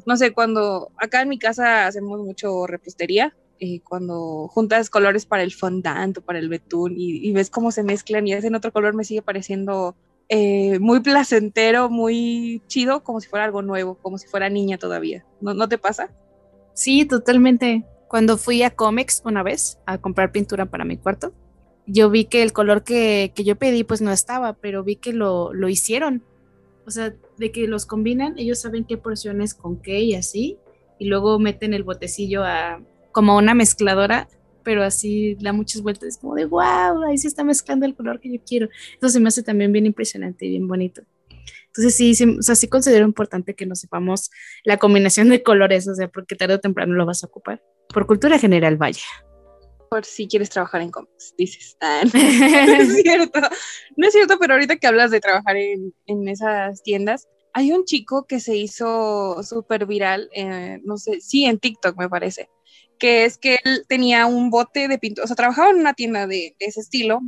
No 0.07 0.17
sé, 0.17 0.33
cuando 0.33 0.89
acá 0.97 1.21
en 1.21 1.29
mi 1.29 1.37
casa 1.37 1.85
hacemos 1.85 2.19
mucho 2.19 2.65
repostería, 2.65 3.35
y 3.59 3.79
cuando 3.79 4.47
juntas 4.47 4.89
colores 4.89 5.25
para 5.25 5.43
el 5.43 5.53
fondant 5.53 6.17
o 6.17 6.21
para 6.21 6.39
el 6.39 6.49
betún 6.49 6.93
y, 6.97 7.31
ves 7.31 7.49
cómo 7.49 7.71
se 7.71 7.83
mezclan 7.83 8.27
y 8.27 8.33
hacen 8.33 8.55
otro 8.55 8.71
color, 8.71 8.95
me 8.95 9.03
sigue 9.03 9.21
pareciendo 9.21 9.95
eh, 10.29 10.79
muy 10.79 10.99
placentero, 10.99 11.89
muy 11.89 12.61
chido, 12.67 13.03
como 13.03 13.21
si 13.21 13.27
fuera 13.27 13.45
algo 13.45 13.61
nuevo, 13.61 13.95
como 13.95 14.17
si 14.17 14.27
fuera 14.27 14.49
niña 14.49 14.77
todavía. 14.77 15.25
¿No, 15.41 15.53
¿No 15.53 15.69
te 15.69 15.77
pasa? 15.77 16.11
Sí, 16.73 17.05
totalmente. 17.05 17.85
Cuando 18.07 18.37
fui 18.37 18.63
a 18.63 18.71
Comex 18.71 19.21
una 19.25 19.43
vez 19.43 19.79
a 19.85 19.97
comprar 19.97 20.31
pintura 20.31 20.65
para 20.65 20.85
mi 20.85 20.97
cuarto, 20.97 21.33
yo 21.87 22.09
vi 22.09 22.25
que 22.25 22.43
el 22.43 22.53
color 22.53 22.83
que, 22.83 23.31
yo 23.35 23.55
pedí 23.55 23.83
pues 23.83 24.01
no 24.01 24.11
estaba, 24.11 24.53
pero 24.53 24.83
vi 24.83 24.97
que 24.97 25.13
lo, 25.13 25.53
lo 25.53 25.69
hicieron. 25.69 26.23
O 26.85 26.91
sea, 26.91 27.13
de 27.37 27.51
que 27.51 27.67
los 27.67 27.85
combinan, 27.85 28.37
ellos 28.37 28.59
saben 28.59 28.85
qué 28.85 28.97
porciones 28.97 29.53
con 29.53 29.81
qué 29.81 30.01
y 30.01 30.15
así, 30.15 30.57
y 30.99 31.07
luego 31.07 31.39
meten 31.39 31.73
el 31.73 31.83
botecillo 31.83 32.43
a 32.43 32.81
como 33.17 33.35
una 33.35 33.55
mezcladora, 33.55 34.29
pero 34.61 34.83
así 34.83 35.35
da 35.41 35.51
muchas 35.51 35.81
vueltas, 35.81 36.09
es 36.09 36.17
como 36.19 36.35
de 36.35 36.45
wow, 36.45 37.01
ahí 37.09 37.17
se 37.17 37.27
está 37.27 37.43
mezclando 37.43 37.87
el 37.87 37.95
color 37.95 38.19
que 38.19 38.31
yo 38.31 38.39
quiero. 38.45 38.69
Entonces 38.93 39.19
me 39.19 39.29
hace 39.29 39.41
también 39.41 39.71
bien 39.71 39.87
impresionante 39.87 40.45
y 40.45 40.49
bien 40.49 40.67
bonito. 40.67 41.01
Entonces 41.65 41.95
sí, 41.95 42.13
sí, 42.13 42.37
o 42.37 42.43
sea, 42.43 42.53
sí 42.53 42.67
considero 42.67 43.05
importante 43.05 43.55
que 43.55 43.65
nos 43.65 43.79
sepamos 43.79 44.29
la 44.63 44.77
combinación 44.77 45.29
de 45.29 45.41
colores, 45.41 45.87
o 45.87 45.95
sea, 45.95 46.09
porque 46.09 46.35
tarde 46.35 46.53
o 46.53 46.59
temprano 46.59 46.93
lo 46.93 47.07
vas 47.07 47.23
a 47.23 47.25
ocupar. 47.25 47.63
Por 47.91 48.05
cultura 48.05 48.37
general, 48.37 48.77
vaya. 48.77 49.01
Por 49.89 50.05
si 50.05 50.27
quieres 50.27 50.51
trabajar 50.51 50.81
en 50.81 50.91
cómics, 50.91 51.33
dices. 51.39 51.75
Ah, 51.81 52.03
no, 52.13 52.19
es 52.19 53.01
cierto, 53.01 53.39
no 53.95 54.05
es 54.05 54.13
cierto, 54.13 54.37
pero 54.39 54.53
ahorita 54.53 54.75
que 54.75 54.85
hablas 54.85 55.09
de 55.09 55.21
trabajar 55.21 55.57
en, 55.57 55.91
en 56.05 56.27
esas 56.27 56.83
tiendas, 56.83 57.27
hay 57.53 57.71
un 57.71 57.83
chico 57.85 58.27
que 58.27 58.39
se 58.39 58.55
hizo 58.55 59.41
súper 59.41 59.87
viral, 59.87 60.29
eh, 60.35 60.79
no 60.83 60.97
sé, 60.97 61.19
sí, 61.19 61.45
en 61.45 61.57
TikTok 61.57 61.97
me 61.97 62.07
parece, 62.07 62.51
que 62.97 63.25
es 63.25 63.37
que 63.37 63.59
él 63.63 63.85
tenía 63.87 64.25
un 64.25 64.49
bote 64.49 64.87
de 64.87 64.97
pintura, 64.97 65.25
o 65.25 65.27
sea, 65.27 65.35
trabajaba 65.35 65.69
en 65.69 65.77
una 65.77 65.93
tienda 65.93 66.27
de, 66.27 66.55
ese 66.59 66.79
estilo 66.79 67.21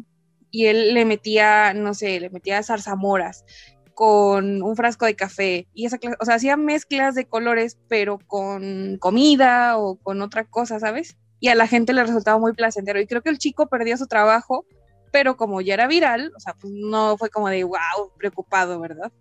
y 0.52 0.66
él 0.66 0.94
le 0.94 1.06
metía, 1.06 1.74
no 1.74 1.94
sé, 1.94 2.20
le 2.20 2.30
metía 2.30 2.64
zarzamoras 2.64 3.46
con 3.94 4.62
un 4.64 4.76
frasco 4.76 5.06
de 5.06 5.16
café 5.16 5.68
y 5.74 5.86
esa 5.86 6.00
o 6.20 6.26
sea, 6.26 6.36
hacía 6.36 6.58
mezclas 6.58 7.16
de 7.16 7.26
colores, 7.26 7.78
pero 7.88 8.20
con 8.28 8.98
comida 9.00 9.78
o 9.78 9.98
con 9.98 10.22
otra 10.22 10.46
cosa, 10.46 10.80
¿sabes? 10.80 11.18
Y 11.40 11.50
a 11.50 11.56
la 11.56 11.68
gente 11.68 11.94
le 11.94 12.04
resultaba 12.04 12.40
muy 12.40 12.54
placentero. 12.54 13.00
Y 13.00 13.08
creo 13.08 13.22
que 13.22 13.30
el 13.30 13.38
chico 13.38 13.68
perdió 13.68 13.98
su 13.98 14.08
trabajo, 14.08 14.66
pero 15.12 15.38
como 15.38 15.62
ya 15.62 15.74
era 15.74 15.88
viral, 15.88 16.32
o 16.36 16.40
sea, 16.40 16.54
pues 16.54 16.74
no 16.74 17.18
fue 17.18 17.30
como 17.30 17.50
de 17.50 17.64
wow, 17.64 18.12
preocupado, 18.18 18.80
¿verdad? 18.80 19.12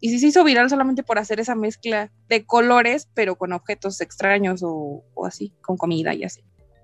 Y 0.00 0.08
sí 0.08 0.18
se 0.18 0.28
hizo 0.28 0.44
viral 0.44 0.70
solamente 0.70 1.02
por 1.02 1.18
hacer 1.18 1.40
esa 1.40 1.54
mezcla 1.54 2.10
de 2.28 2.46
colores, 2.46 3.08
pero 3.14 3.36
con 3.36 3.52
objetos 3.52 4.00
extraños 4.00 4.62
o, 4.62 5.04
o 5.14 5.26
así, 5.26 5.52
con 5.60 5.76
comida 5.76 6.14
y 6.14 6.24
así. 6.24 6.42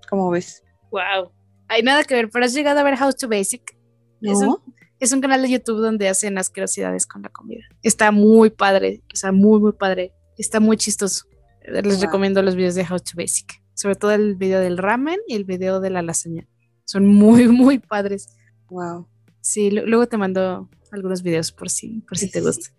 ¿Cómo 0.09 0.29
ves? 0.29 0.63
Wow. 0.91 1.31
Hay 1.67 1.83
nada 1.83 2.03
que 2.03 2.15
ver, 2.15 2.29
pero 2.29 2.45
has 2.45 2.53
llegado 2.53 2.79
a 2.79 2.83
ver 2.83 2.95
House 2.95 3.17
to 3.17 3.27
Basic. 3.27 3.77
¿No? 4.21 4.63
Es 4.99 5.11
un 5.11 5.21
canal 5.21 5.41
de 5.41 5.49
YouTube 5.49 5.79
donde 5.79 6.09
hacen 6.09 6.37
asquerosidades 6.37 7.05
con 7.05 7.21
la 7.21 7.29
comida. 7.29 7.63
Está 7.83 8.11
muy 8.11 8.49
padre, 8.49 9.03
o 9.13 9.15
sea, 9.15 9.31
muy, 9.31 9.59
muy 9.59 9.73
padre. 9.73 10.13
Está 10.37 10.59
muy 10.59 10.77
chistoso. 10.77 11.25
Les 11.61 12.01
recomiendo 12.01 12.41
los 12.41 12.55
videos 12.55 12.75
de 12.75 12.83
How 12.83 12.99
to 12.99 13.11
Basic. 13.15 13.61
Sobre 13.73 13.95
todo 13.95 14.11
el 14.11 14.35
video 14.35 14.59
del 14.59 14.77
ramen 14.77 15.19
y 15.27 15.35
el 15.35 15.43
video 15.43 15.79
de 15.79 15.91
la 15.91 16.01
lasaña. 16.01 16.47
Son 16.85 17.05
muy, 17.05 17.47
muy 17.47 17.79
padres. 17.79 18.35
Wow. 18.69 19.07
Sí, 19.41 19.69
luego 19.69 20.07
te 20.07 20.17
mando 20.17 20.69
algunos 20.91 21.21
videos 21.21 21.51
por 21.51 21.69
si, 21.69 22.01
por 22.01 22.17
si 22.17 22.31
te 22.31 22.41
gusta. 22.41 22.71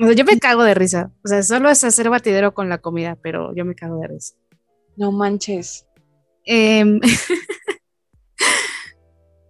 O 0.00 0.06
sea, 0.06 0.14
yo 0.14 0.24
me 0.24 0.38
cago 0.38 0.64
de 0.64 0.74
risa. 0.74 1.12
O 1.24 1.28
sea, 1.28 1.42
solo 1.42 1.70
es 1.70 1.84
hacer 1.84 2.10
batidero 2.10 2.54
con 2.54 2.68
la 2.68 2.78
comida, 2.78 3.16
pero 3.20 3.54
yo 3.54 3.64
me 3.64 3.74
cago 3.74 4.00
de 4.00 4.08
risa. 4.08 4.34
No 4.96 5.12
manches. 5.12 5.86
Eh, 6.46 6.84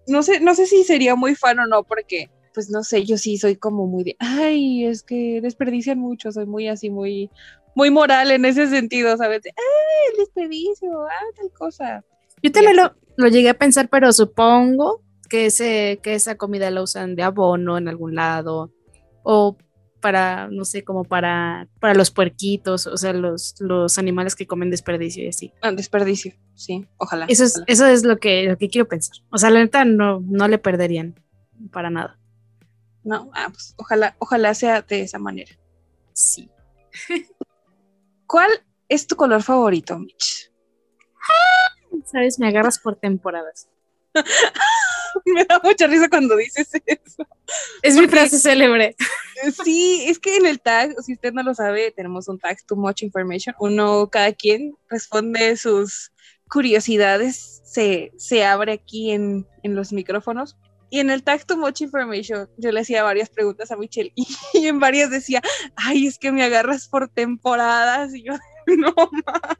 no 0.06 0.22
sé, 0.22 0.40
no 0.40 0.54
sé 0.54 0.66
si 0.66 0.84
sería 0.84 1.14
muy 1.14 1.34
fan 1.34 1.58
o 1.58 1.66
no, 1.66 1.82
porque, 1.84 2.30
pues 2.52 2.70
no 2.70 2.82
sé, 2.82 3.04
yo 3.04 3.16
sí 3.16 3.38
soy 3.38 3.56
como 3.56 3.86
muy 3.86 4.04
de, 4.04 4.16
ay, 4.18 4.84
es 4.86 5.02
que 5.02 5.40
desperdician 5.42 5.98
mucho, 5.98 6.30
soy 6.32 6.46
muy 6.46 6.68
así, 6.68 6.90
muy, 6.90 7.30
muy 7.74 7.90
moral 7.90 8.30
en 8.30 8.44
ese 8.44 8.68
sentido, 8.68 9.16
¿sabes? 9.16 9.42
ay, 9.44 10.12
el 10.12 10.18
desperdicio, 10.18 11.04
ah, 11.04 11.32
tal 11.36 11.50
cosa. 11.52 12.04
Yo 12.42 12.52
también 12.52 12.76
lo, 12.76 12.94
lo, 13.16 13.28
llegué 13.28 13.48
a 13.48 13.58
pensar, 13.58 13.88
pero 13.88 14.12
supongo 14.12 15.02
que, 15.28 15.46
ese, 15.46 16.00
que 16.02 16.14
esa 16.14 16.36
comida 16.36 16.70
la 16.70 16.82
usan 16.82 17.16
de 17.16 17.22
abono 17.22 17.78
en 17.78 17.88
algún 17.88 18.14
lado, 18.14 18.72
o 19.22 19.56
para, 20.04 20.48
no 20.48 20.66
sé, 20.66 20.84
como 20.84 21.04
para, 21.04 21.66
para 21.80 21.94
los 21.94 22.10
puerquitos, 22.10 22.86
o 22.86 22.98
sea, 22.98 23.14
los, 23.14 23.54
los 23.58 23.96
animales 23.96 24.34
que 24.34 24.46
comen 24.46 24.68
desperdicio 24.68 25.24
y 25.24 25.28
así. 25.28 25.54
Ah, 25.62 25.72
desperdicio, 25.72 26.34
sí, 26.54 26.86
ojalá. 26.98 27.24
Eso 27.30 27.44
es, 27.44 27.62
eso 27.66 27.86
es 27.86 28.04
lo 28.04 28.18
que, 28.18 28.44
lo 28.44 28.58
que 28.58 28.68
quiero 28.68 28.86
pensar. 28.86 29.16
O 29.30 29.38
sea, 29.38 29.48
la 29.48 29.60
neta 29.60 29.86
no, 29.86 30.20
no 30.20 30.46
le 30.46 30.58
perderían 30.58 31.18
para 31.72 31.88
nada. 31.88 32.18
No, 33.02 33.30
ah, 33.32 33.46
pues 33.48 33.72
ojalá, 33.78 34.14
ojalá 34.18 34.52
sea 34.52 34.82
de 34.82 35.00
esa 35.00 35.18
manera. 35.18 35.52
Sí. 36.12 36.50
¿Cuál 38.26 38.50
es 38.90 39.06
tu 39.06 39.16
color 39.16 39.42
favorito, 39.42 39.98
Mitch? 39.98 40.52
Sabes, 42.04 42.38
me 42.38 42.48
agarras 42.48 42.78
por 42.78 42.96
temporadas. 42.96 43.70
me 45.26 45.44
da 45.44 45.60
mucha 45.62 45.86
risa 45.86 46.08
cuando 46.08 46.36
dices 46.36 46.70
eso. 46.86 47.26
Es 47.82 47.96
mi 47.96 48.06
frase 48.08 48.38
célebre. 48.38 48.96
Sí, 49.64 50.04
es 50.08 50.18
que 50.18 50.36
en 50.36 50.46
el 50.46 50.60
tag, 50.60 50.94
si 51.02 51.14
usted 51.14 51.32
no 51.32 51.42
lo 51.42 51.54
sabe, 51.54 51.92
tenemos 51.92 52.28
un 52.28 52.38
tag, 52.38 52.58
too 52.66 52.76
much 52.76 53.02
information. 53.02 53.54
Uno, 53.58 54.08
cada 54.10 54.32
quien 54.32 54.76
responde 54.88 55.56
sus 55.56 56.12
curiosidades, 56.48 57.62
se, 57.64 58.12
se 58.16 58.44
abre 58.44 58.72
aquí 58.72 59.10
en, 59.10 59.46
en 59.62 59.74
los 59.74 59.92
micrófonos. 59.92 60.56
Y 60.90 61.00
en 61.00 61.10
el 61.10 61.24
tag 61.24 61.44
Too 61.44 61.56
Much 61.56 61.80
Information 61.80 62.48
yo 62.56 62.70
le 62.70 62.78
hacía 62.78 63.02
varias 63.02 63.28
preguntas 63.28 63.72
a 63.72 63.76
Michelle 63.76 64.12
y, 64.14 64.28
y, 64.54 64.68
en 64.68 64.78
varias 64.78 65.10
decía, 65.10 65.42
ay, 65.74 66.06
es 66.06 66.18
que 66.18 66.30
me 66.30 66.44
agarras 66.44 66.86
por 66.86 67.08
temporadas. 67.08 68.14
Y 68.14 68.22
yo, 68.22 68.34
no 68.78 68.94
más. 69.26 69.58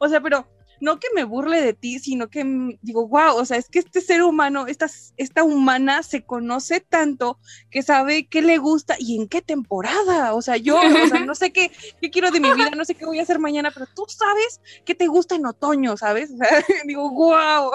O 0.00 0.08
sea, 0.08 0.20
pero 0.20 0.48
no 0.80 0.98
que 0.98 1.08
me 1.14 1.24
burle 1.24 1.60
de 1.60 1.72
ti, 1.72 1.98
sino 1.98 2.28
que 2.28 2.44
digo, 2.82 3.08
wow, 3.08 3.36
o 3.36 3.44
sea, 3.44 3.56
es 3.56 3.68
que 3.68 3.78
este 3.78 4.00
ser 4.00 4.22
humano, 4.22 4.66
esta, 4.66 4.86
esta 5.16 5.42
humana 5.42 6.02
se 6.02 6.22
conoce 6.22 6.80
tanto 6.80 7.38
que 7.70 7.82
sabe 7.82 8.26
qué 8.26 8.42
le 8.42 8.58
gusta 8.58 8.96
y 8.98 9.16
en 9.16 9.28
qué 9.28 9.42
temporada. 9.42 10.34
O 10.34 10.42
sea, 10.42 10.56
yo, 10.56 10.76
o 10.76 11.08
sea, 11.08 11.20
no 11.20 11.34
sé 11.34 11.52
qué, 11.52 11.70
qué 12.00 12.10
quiero 12.10 12.30
de 12.30 12.40
mi 12.40 12.52
vida, 12.52 12.70
no 12.70 12.84
sé 12.84 12.94
qué 12.94 13.06
voy 13.06 13.18
a 13.18 13.22
hacer 13.22 13.38
mañana, 13.38 13.70
pero 13.72 13.86
tú 13.94 14.04
sabes 14.08 14.60
qué 14.84 14.94
te 14.94 15.06
gusta 15.06 15.34
en 15.34 15.46
otoño, 15.46 15.96
¿sabes? 15.96 16.30
O 16.32 16.36
sea, 16.36 16.48
digo, 16.86 17.10
wow. 17.10 17.70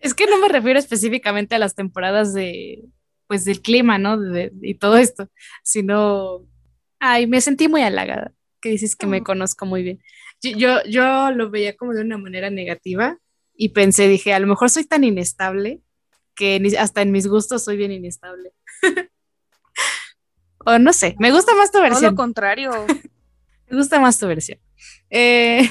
Es 0.00 0.14
que 0.14 0.26
no 0.26 0.38
me 0.38 0.48
refiero 0.48 0.78
específicamente 0.78 1.54
a 1.54 1.58
las 1.58 1.74
temporadas 1.74 2.34
de, 2.34 2.84
pues, 3.26 3.44
del 3.44 3.62
clima, 3.62 3.98
¿no? 3.98 4.18
y 4.62 4.74
todo 4.74 4.96
esto, 4.96 5.28
sino, 5.62 6.46
ay, 6.98 7.26
me 7.26 7.40
sentí 7.40 7.68
muy 7.68 7.82
halagada, 7.82 8.32
que 8.60 8.70
dices 8.70 8.96
que 8.96 9.06
me 9.06 9.22
conozco 9.22 9.66
muy 9.66 9.82
bien 9.82 10.00
yo, 10.42 10.82
yo 10.84 11.30
lo 11.30 11.50
veía 11.50 11.76
como 11.76 11.92
de 11.92 12.02
una 12.02 12.18
manera 12.18 12.50
negativa 12.50 13.18
y 13.54 13.70
pensé, 13.70 14.08
dije, 14.08 14.34
a 14.34 14.38
lo 14.38 14.46
mejor 14.46 14.70
soy 14.70 14.84
tan 14.84 15.04
inestable 15.04 15.80
que 16.34 16.60
hasta 16.78 17.02
en 17.02 17.10
mis 17.10 17.26
gustos 17.26 17.64
soy 17.64 17.76
bien 17.76 17.92
inestable. 17.92 18.52
o 20.66 20.78
no 20.78 20.92
sé, 20.92 21.16
me 21.18 21.32
gusta 21.32 21.54
más 21.54 21.72
tu 21.72 21.80
versión. 21.80 22.00
Todo 22.00 22.10
lo 22.10 22.16
contrario. 22.16 22.70
me 23.70 23.76
gusta 23.76 23.98
más 23.98 24.18
tu 24.18 24.26
versión. 24.26 24.58
Eh, 25.10 25.68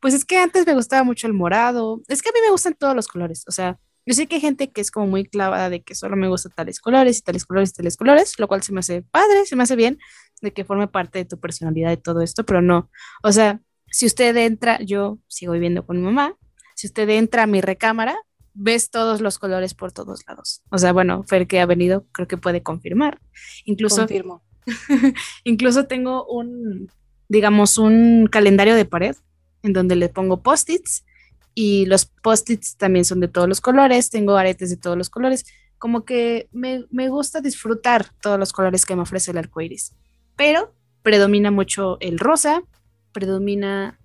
pues 0.00 0.14
es 0.14 0.24
que 0.24 0.38
antes 0.38 0.66
me 0.66 0.74
gustaba 0.74 1.04
mucho 1.04 1.26
el 1.26 1.34
morado. 1.34 2.00
Es 2.08 2.22
que 2.22 2.30
a 2.30 2.32
mí 2.32 2.38
me 2.42 2.50
gustan 2.50 2.74
todos 2.74 2.96
los 2.96 3.06
colores. 3.06 3.44
O 3.46 3.52
sea, 3.52 3.78
yo 4.06 4.14
sé 4.14 4.26
que 4.26 4.36
hay 4.36 4.40
gente 4.40 4.70
que 4.70 4.80
es 4.80 4.90
como 4.90 5.06
muy 5.06 5.24
clavada 5.24 5.68
de 5.68 5.82
que 5.82 5.94
solo 5.94 6.16
me 6.16 6.28
gustan 6.28 6.52
tales 6.52 6.80
colores 6.80 7.18
y 7.18 7.22
tales 7.22 7.44
colores 7.44 7.70
y 7.70 7.72
tales 7.74 7.96
colores, 7.96 8.38
lo 8.38 8.48
cual 8.48 8.62
se 8.62 8.72
me 8.72 8.80
hace 8.80 9.02
padre, 9.02 9.44
se 9.46 9.56
me 9.56 9.64
hace 9.64 9.76
bien 9.76 9.98
de 10.42 10.52
que 10.52 10.64
forme 10.64 10.88
parte 10.88 11.18
de 11.18 11.24
tu 11.24 11.38
personalidad 11.38 11.92
y 11.92 11.96
todo 11.96 12.20
esto, 12.20 12.44
pero 12.44 12.62
no. 12.62 12.90
O 13.22 13.32
sea, 13.32 13.60
si 13.90 14.06
usted 14.06 14.36
entra, 14.36 14.78
yo 14.82 15.18
sigo 15.28 15.52
viviendo 15.52 15.86
con 15.86 15.96
mi 15.96 16.02
mamá, 16.02 16.36
si 16.74 16.86
usted 16.88 17.08
entra 17.08 17.44
a 17.44 17.46
mi 17.46 17.60
recámara, 17.60 18.16
ves 18.52 18.90
todos 18.90 19.20
los 19.20 19.38
colores 19.38 19.74
por 19.74 19.92
todos 19.92 20.20
lados. 20.26 20.62
O 20.70 20.78
sea, 20.78 20.92
bueno, 20.92 21.22
Fer 21.24 21.46
que 21.46 21.60
ha 21.60 21.66
venido, 21.66 22.06
creo 22.12 22.26
que 22.26 22.36
puede 22.36 22.62
confirmar. 22.62 23.20
Incluso, 23.64 23.98
Confirmo. 23.98 24.42
incluso 25.44 25.86
tengo 25.86 26.26
un, 26.26 26.90
digamos, 27.28 27.78
un 27.78 28.28
calendario 28.30 28.74
de 28.74 28.84
pared 28.84 29.16
en 29.62 29.72
donde 29.72 29.96
le 29.96 30.08
pongo 30.08 30.42
post-its 30.42 31.04
y 31.54 31.86
los 31.86 32.06
post-its 32.06 32.76
también 32.76 33.04
son 33.04 33.20
de 33.20 33.28
todos 33.28 33.48
los 33.48 33.60
colores, 33.60 34.10
tengo 34.10 34.36
aretes 34.36 34.70
de 34.70 34.76
todos 34.76 34.96
los 34.96 35.10
colores, 35.10 35.44
como 35.78 36.04
que 36.04 36.48
me, 36.52 36.84
me 36.90 37.08
gusta 37.08 37.40
disfrutar 37.40 38.10
todos 38.20 38.38
los 38.38 38.52
colores 38.52 38.84
que 38.84 38.96
me 38.96 39.02
ofrece 39.02 39.30
el 39.30 39.38
arco 39.38 39.60
iris, 39.60 39.94
pero 40.36 40.74
predomina 41.02 41.50
mucho 41.50 41.98
el 42.00 42.18
rosa, 42.18 42.62
predomina 43.12 43.98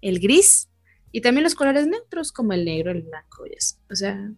el 0.00 0.20
gris 0.20 0.68
Y 1.12 1.20
también 1.20 1.44
los 1.44 1.54
colores 1.54 1.86
neutros 1.86 2.32
como 2.32 2.52
el 2.52 2.64
negro, 2.64 2.90
el 2.90 3.02
blanco 3.02 3.46
y 3.46 3.54
eso. 3.54 3.76
O 3.90 3.94
sea, 3.94 4.30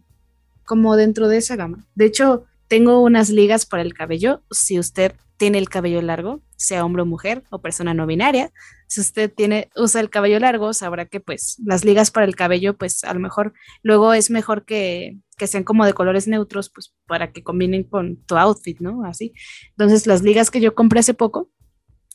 como 0.63 0.95
dentro 0.95 1.27
de 1.27 1.37
esa 1.37 1.55
gama. 1.55 1.87
De 1.95 2.05
hecho, 2.05 2.45
tengo 2.67 3.01
unas 3.01 3.29
ligas 3.29 3.65
para 3.65 3.81
el 3.81 3.93
cabello. 3.93 4.43
Si 4.51 4.79
usted 4.79 5.13
tiene 5.37 5.57
el 5.57 5.67
cabello 5.67 6.01
largo, 6.01 6.41
sea 6.57 6.85
hombre 6.85 7.01
o 7.01 7.05
mujer 7.05 7.43
o 7.49 7.59
persona 7.59 7.93
no 7.93 8.05
binaria, 8.05 8.51
si 8.87 9.01
usted 9.01 9.31
tiene, 9.33 9.69
usa 9.75 10.01
el 10.01 10.09
cabello 10.09 10.39
largo, 10.39 10.73
sabrá 10.73 11.05
que 11.05 11.19
pues 11.19 11.57
las 11.65 11.83
ligas 11.85 12.11
para 12.11 12.25
el 12.25 12.35
cabello, 12.35 12.77
pues 12.77 13.03
a 13.03 13.13
lo 13.13 13.19
mejor 13.19 13.53
luego 13.81 14.13
es 14.13 14.29
mejor 14.29 14.65
que, 14.65 15.17
que 15.39 15.47
sean 15.47 15.63
como 15.63 15.85
de 15.85 15.93
colores 15.93 16.27
neutros, 16.27 16.69
pues 16.69 16.93
para 17.07 17.31
que 17.31 17.41
combinen 17.41 17.83
con 17.83 18.17
tu 18.25 18.37
outfit, 18.37 18.79
¿no? 18.79 19.03
Así. 19.05 19.33
Entonces 19.71 20.05
las 20.05 20.21
ligas 20.21 20.51
que 20.51 20.61
yo 20.61 20.75
compré 20.75 20.99
hace 20.99 21.15
poco 21.15 21.49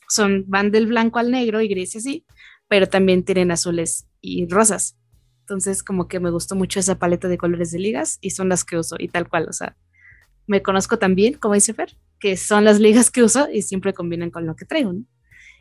son, 0.07 0.45
van 0.47 0.71
del 0.71 0.87
blanco 0.87 1.19
al 1.19 1.31
negro 1.31 1.59
y 1.59 1.67
gris 1.67 1.95
y 1.95 1.97
así, 1.97 2.25
pero 2.69 2.87
también 2.87 3.25
tienen 3.25 3.51
azules 3.51 4.07
y 4.21 4.47
rosas. 4.47 4.97
Entonces 5.41 5.83
como 5.83 6.07
que 6.07 6.21
me 6.21 6.29
gustó 6.29 6.55
mucho 6.55 6.79
esa 6.79 6.97
paleta 6.97 7.27
de 7.27 7.37
colores 7.37 7.71
de 7.71 7.79
ligas 7.79 8.19
y 8.21 8.29
son 8.29 8.47
las 8.47 8.63
que 8.63 8.77
uso 8.77 8.95
y 8.97 9.09
tal 9.09 9.27
cual, 9.27 9.47
o 9.49 9.53
sea, 9.53 9.75
me 10.47 10.61
conozco 10.61 10.99
también, 10.99 11.33
como 11.33 11.55
dice 11.55 11.73
Fer, 11.73 11.97
que 12.19 12.37
son 12.37 12.63
las 12.63 12.79
ligas 12.79 13.11
que 13.11 13.23
uso 13.23 13.49
y 13.51 13.63
siempre 13.63 13.93
combinan 13.93 14.29
con 14.29 14.45
lo 14.45 14.55
que 14.55 14.65
traigo, 14.65 14.93
¿no? 14.93 15.03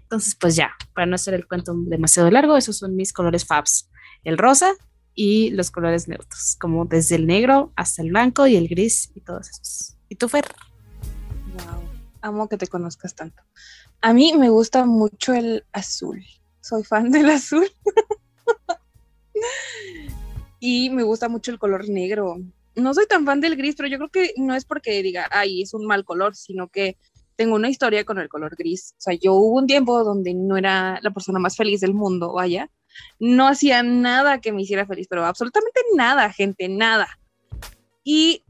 Entonces, 0.02 0.36
pues 0.38 0.54
ya, 0.54 0.72
para 0.94 1.06
no 1.06 1.14
hacer 1.14 1.32
el 1.32 1.48
cuento 1.48 1.74
demasiado 1.74 2.30
largo, 2.30 2.58
esos 2.58 2.76
son 2.76 2.94
mis 2.94 3.14
colores 3.14 3.46
fabs. 3.46 3.90
El 4.22 4.36
rosa 4.36 4.70
y 5.14 5.50
los 5.50 5.70
colores 5.70 6.08
neutros, 6.08 6.56
como 6.60 6.84
desde 6.84 7.16
el 7.16 7.26
negro 7.26 7.72
hasta 7.76 8.02
el 8.02 8.10
blanco 8.10 8.46
y 8.46 8.56
el 8.56 8.68
gris 8.68 9.10
y 9.14 9.20
todos 9.20 9.48
esos. 9.48 9.96
¿Y 10.08 10.16
tú, 10.16 10.28
Fer? 10.28 10.46
Wow, 11.54 11.82
amo 12.22 12.48
que 12.48 12.56
te 12.56 12.66
conozcas 12.66 13.14
tanto. 13.14 13.42
A 14.00 14.12
mí 14.12 14.32
me 14.36 14.48
gusta 14.48 14.84
mucho 14.84 15.34
el 15.34 15.64
azul. 15.72 16.24
Soy 16.60 16.84
fan 16.84 17.10
del 17.10 17.30
azul. 17.30 17.66
y 20.60 20.90
me 20.90 21.02
gusta 21.02 21.28
mucho 21.28 21.50
el 21.50 21.58
color 21.58 21.88
negro 21.88 22.38
no 22.76 22.94
soy 22.94 23.06
tan 23.06 23.24
fan 23.24 23.40
del 23.40 23.56
gris, 23.56 23.76
pero 23.76 23.88
yo 23.88 23.98
creo 23.98 24.10
que 24.10 24.34
no 24.36 24.54
es 24.54 24.64
porque 24.64 25.02
diga, 25.02 25.28
ay, 25.30 25.62
es 25.62 25.74
un 25.74 25.86
mal 25.86 26.04
color, 26.04 26.34
sino 26.34 26.68
que 26.68 26.96
tengo 27.36 27.56
una 27.56 27.68
historia 27.68 28.04
con 28.04 28.18
el 28.18 28.28
color 28.28 28.56
gris. 28.56 28.94
O 28.98 29.00
sea, 29.00 29.14
yo 29.14 29.34
hubo 29.34 29.58
un 29.58 29.66
tiempo 29.66 30.04
donde 30.04 30.34
no 30.34 30.56
era 30.56 30.98
la 31.02 31.10
persona 31.10 31.38
más 31.38 31.56
feliz 31.56 31.80
del 31.80 31.94
mundo, 31.94 32.32
vaya. 32.32 32.70
No 33.18 33.48
hacía 33.48 33.82
nada 33.82 34.40
que 34.40 34.52
me 34.52 34.62
hiciera 34.62 34.86
feliz, 34.86 35.06
pero 35.08 35.24
absolutamente 35.24 35.80
nada, 35.94 36.32
gente, 36.32 36.68
nada. 36.68 37.08
Y 38.02 38.44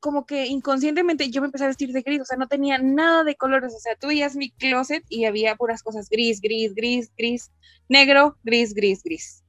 como 0.00 0.26
que 0.26 0.46
inconscientemente 0.46 1.30
yo 1.30 1.40
me 1.40 1.46
empecé 1.46 1.64
a 1.64 1.68
vestir 1.68 1.92
de 1.92 2.02
gris, 2.02 2.20
o 2.20 2.24
sea, 2.24 2.36
no 2.36 2.46
tenía 2.46 2.78
nada 2.78 3.24
de 3.24 3.34
colores, 3.34 3.74
o 3.74 3.78
sea, 3.80 3.96
tú 3.96 4.08
veías 4.08 4.36
mi 4.36 4.50
closet 4.50 5.04
y 5.08 5.24
había 5.24 5.56
puras 5.56 5.82
cosas 5.82 6.08
gris, 6.08 6.40
gris, 6.40 6.74
gris, 6.74 7.10
gris, 7.16 7.50
negro, 7.88 8.36
gris, 8.44 8.72
gris, 8.74 9.02
gris. 9.02 9.42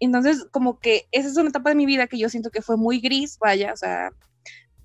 Entonces, 0.00 0.46
como 0.50 0.78
que 0.78 1.06
esa 1.10 1.28
es 1.28 1.36
una 1.36 1.50
etapa 1.50 1.70
de 1.70 1.76
mi 1.76 1.84
vida 1.84 2.06
que 2.06 2.18
yo 2.18 2.28
siento 2.28 2.50
que 2.50 2.62
fue 2.62 2.76
muy 2.76 3.00
gris, 3.00 3.36
vaya, 3.38 3.72
o 3.72 3.76
sea, 3.76 4.12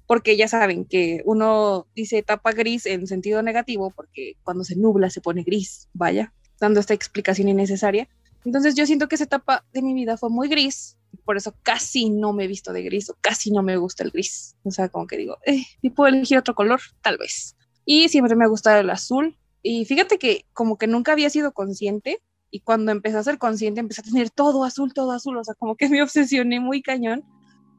porque 0.07 0.35
ya 0.35 0.47
saben 0.47 0.85
que 0.85 1.21
uno 1.25 1.87
dice 1.95 2.17
etapa 2.17 2.51
gris 2.51 2.85
en 2.85 3.07
sentido 3.07 3.41
negativo, 3.41 3.91
porque 3.95 4.35
cuando 4.43 4.63
se 4.63 4.75
nubla 4.75 5.09
se 5.09 5.21
pone 5.21 5.43
gris, 5.43 5.87
vaya, 5.93 6.33
dando 6.59 6.79
esta 6.79 6.93
explicación 6.93 7.47
innecesaria. 7.47 8.09
Entonces 8.45 8.75
yo 8.75 8.85
siento 8.85 9.07
que 9.07 9.15
esa 9.15 9.23
etapa 9.23 9.65
de 9.73 9.81
mi 9.81 9.93
vida 9.93 10.17
fue 10.17 10.29
muy 10.29 10.50
gris, 10.50 10.97
por 11.25 11.38
eso 11.38 11.53
casi 11.63 12.09
no 12.09 12.33
me 12.33 12.45
he 12.45 12.47
visto 12.47 12.73
de 12.73 12.83
gris 12.83 13.09
o 13.09 13.15
casi 13.21 13.51
no 13.51 13.63
me 13.63 13.77
gusta 13.77 14.03
el 14.03 14.12
gris. 14.12 14.55
O 14.63 14.71
sea, 14.71 14.89
como 14.89 15.07
que 15.07 15.17
digo, 15.17 15.38
eh, 15.45 15.63
¿y 15.81 15.89
puedo 15.91 16.09
elegir 16.09 16.38
otro 16.38 16.55
color? 16.55 16.81
Tal 17.01 17.17
vez. 17.17 17.55
Y 17.85 18.09
siempre 18.09 18.35
me 18.35 18.45
ha 18.45 18.47
gustado 18.47 18.79
el 18.79 18.89
azul. 18.89 19.38
Y 19.62 19.85
fíjate 19.85 20.17
que 20.17 20.45
como 20.53 20.77
que 20.77 20.88
nunca 20.88 21.13
había 21.13 21.29
sido 21.29 21.53
consciente 21.53 22.21
y 22.51 22.59
cuando 22.59 22.91
empecé 22.91 23.17
a 23.17 23.23
ser 23.23 23.38
consciente, 23.38 23.79
empecé 23.79 24.01
a 24.01 24.03
tener 24.03 24.29
todo 24.29 24.63
azul, 24.63 24.93
todo 24.93 25.12
azul, 25.12 25.38
o 25.38 25.43
sea, 25.43 25.55
como 25.55 25.75
que 25.75 25.88
me 25.89 26.01
obsesioné 26.03 26.59
muy 26.59 26.81
cañón. 26.81 27.23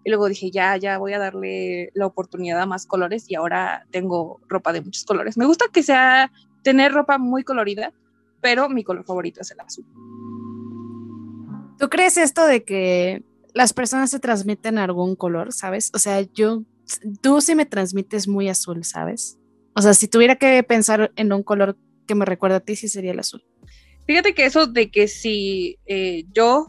Y 0.06 0.10
luego 0.10 0.28
dije, 0.28 0.50
ya, 0.50 0.76
ya 0.76 0.98
voy 0.98 1.14
a 1.14 1.18
darle 1.18 1.90
la 1.94 2.06
oportunidad 2.06 2.60
a 2.60 2.66
más 2.66 2.84
colores 2.84 3.24
y 3.30 3.36
ahora 3.36 3.86
tengo 3.90 4.40
ropa 4.48 4.72
de 4.72 4.82
muchos 4.82 5.04
colores. 5.04 5.38
Me 5.38 5.46
gusta 5.46 5.66
que 5.72 5.82
sea 5.82 6.30
tener 6.62 6.92
ropa 6.92 7.16
muy 7.16 7.42
colorida, 7.42 7.92
pero 8.42 8.68
mi 8.68 8.84
color 8.84 9.04
favorito 9.04 9.40
es 9.40 9.50
el 9.50 9.60
azul. 9.60 9.86
¿Tú 11.84 11.90
crees 11.90 12.16
esto 12.16 12.46
de 12.46 12.64
que 12.64 13.22
las 13.52 13.74
personas 13.74 14.10
se 14.10 14.18
transmiten 14.18 14.78
algún 14.78 15.16
color, 15.16 15.52
sabes? 15.52 15.90
O 15.92 15.98
sea, 15.98 16.22
yo, 16.22 16.62
tú 17.20 17.42
sí 17.42 17.54
me 17.54 17.66
transmites 17.66 18.26
muy 18.26 18.48
azul, 18.48 18.84
¿sabes? 18.84 19.38
O 19.76 19.82
sea, 19.82 19.92
si 19.92 20.08
tuviera 20.08 20.36
que 20.36 20.62
pensar 20.62 21.12
en 21.14 21.30
un 21.30 21.42
color 21.42 21.76
que 22.06 22.14
me 22.14 22.24
recuerda 22.24 22.56
a 22.56 22.60
ti, 22.60 22.74
sí 22.74 22.88
sería 22.88 23.12
el 23.12 23.18
azul. 23.18 23.44
Fíjate 24.06 24.34
que 24.34 24.46
eso 24.46 24.66
de 24.66 24.90
que 24.90 25.08
si 25.08 25.78
eh, 25.84 26.24
yo 26.32 26.68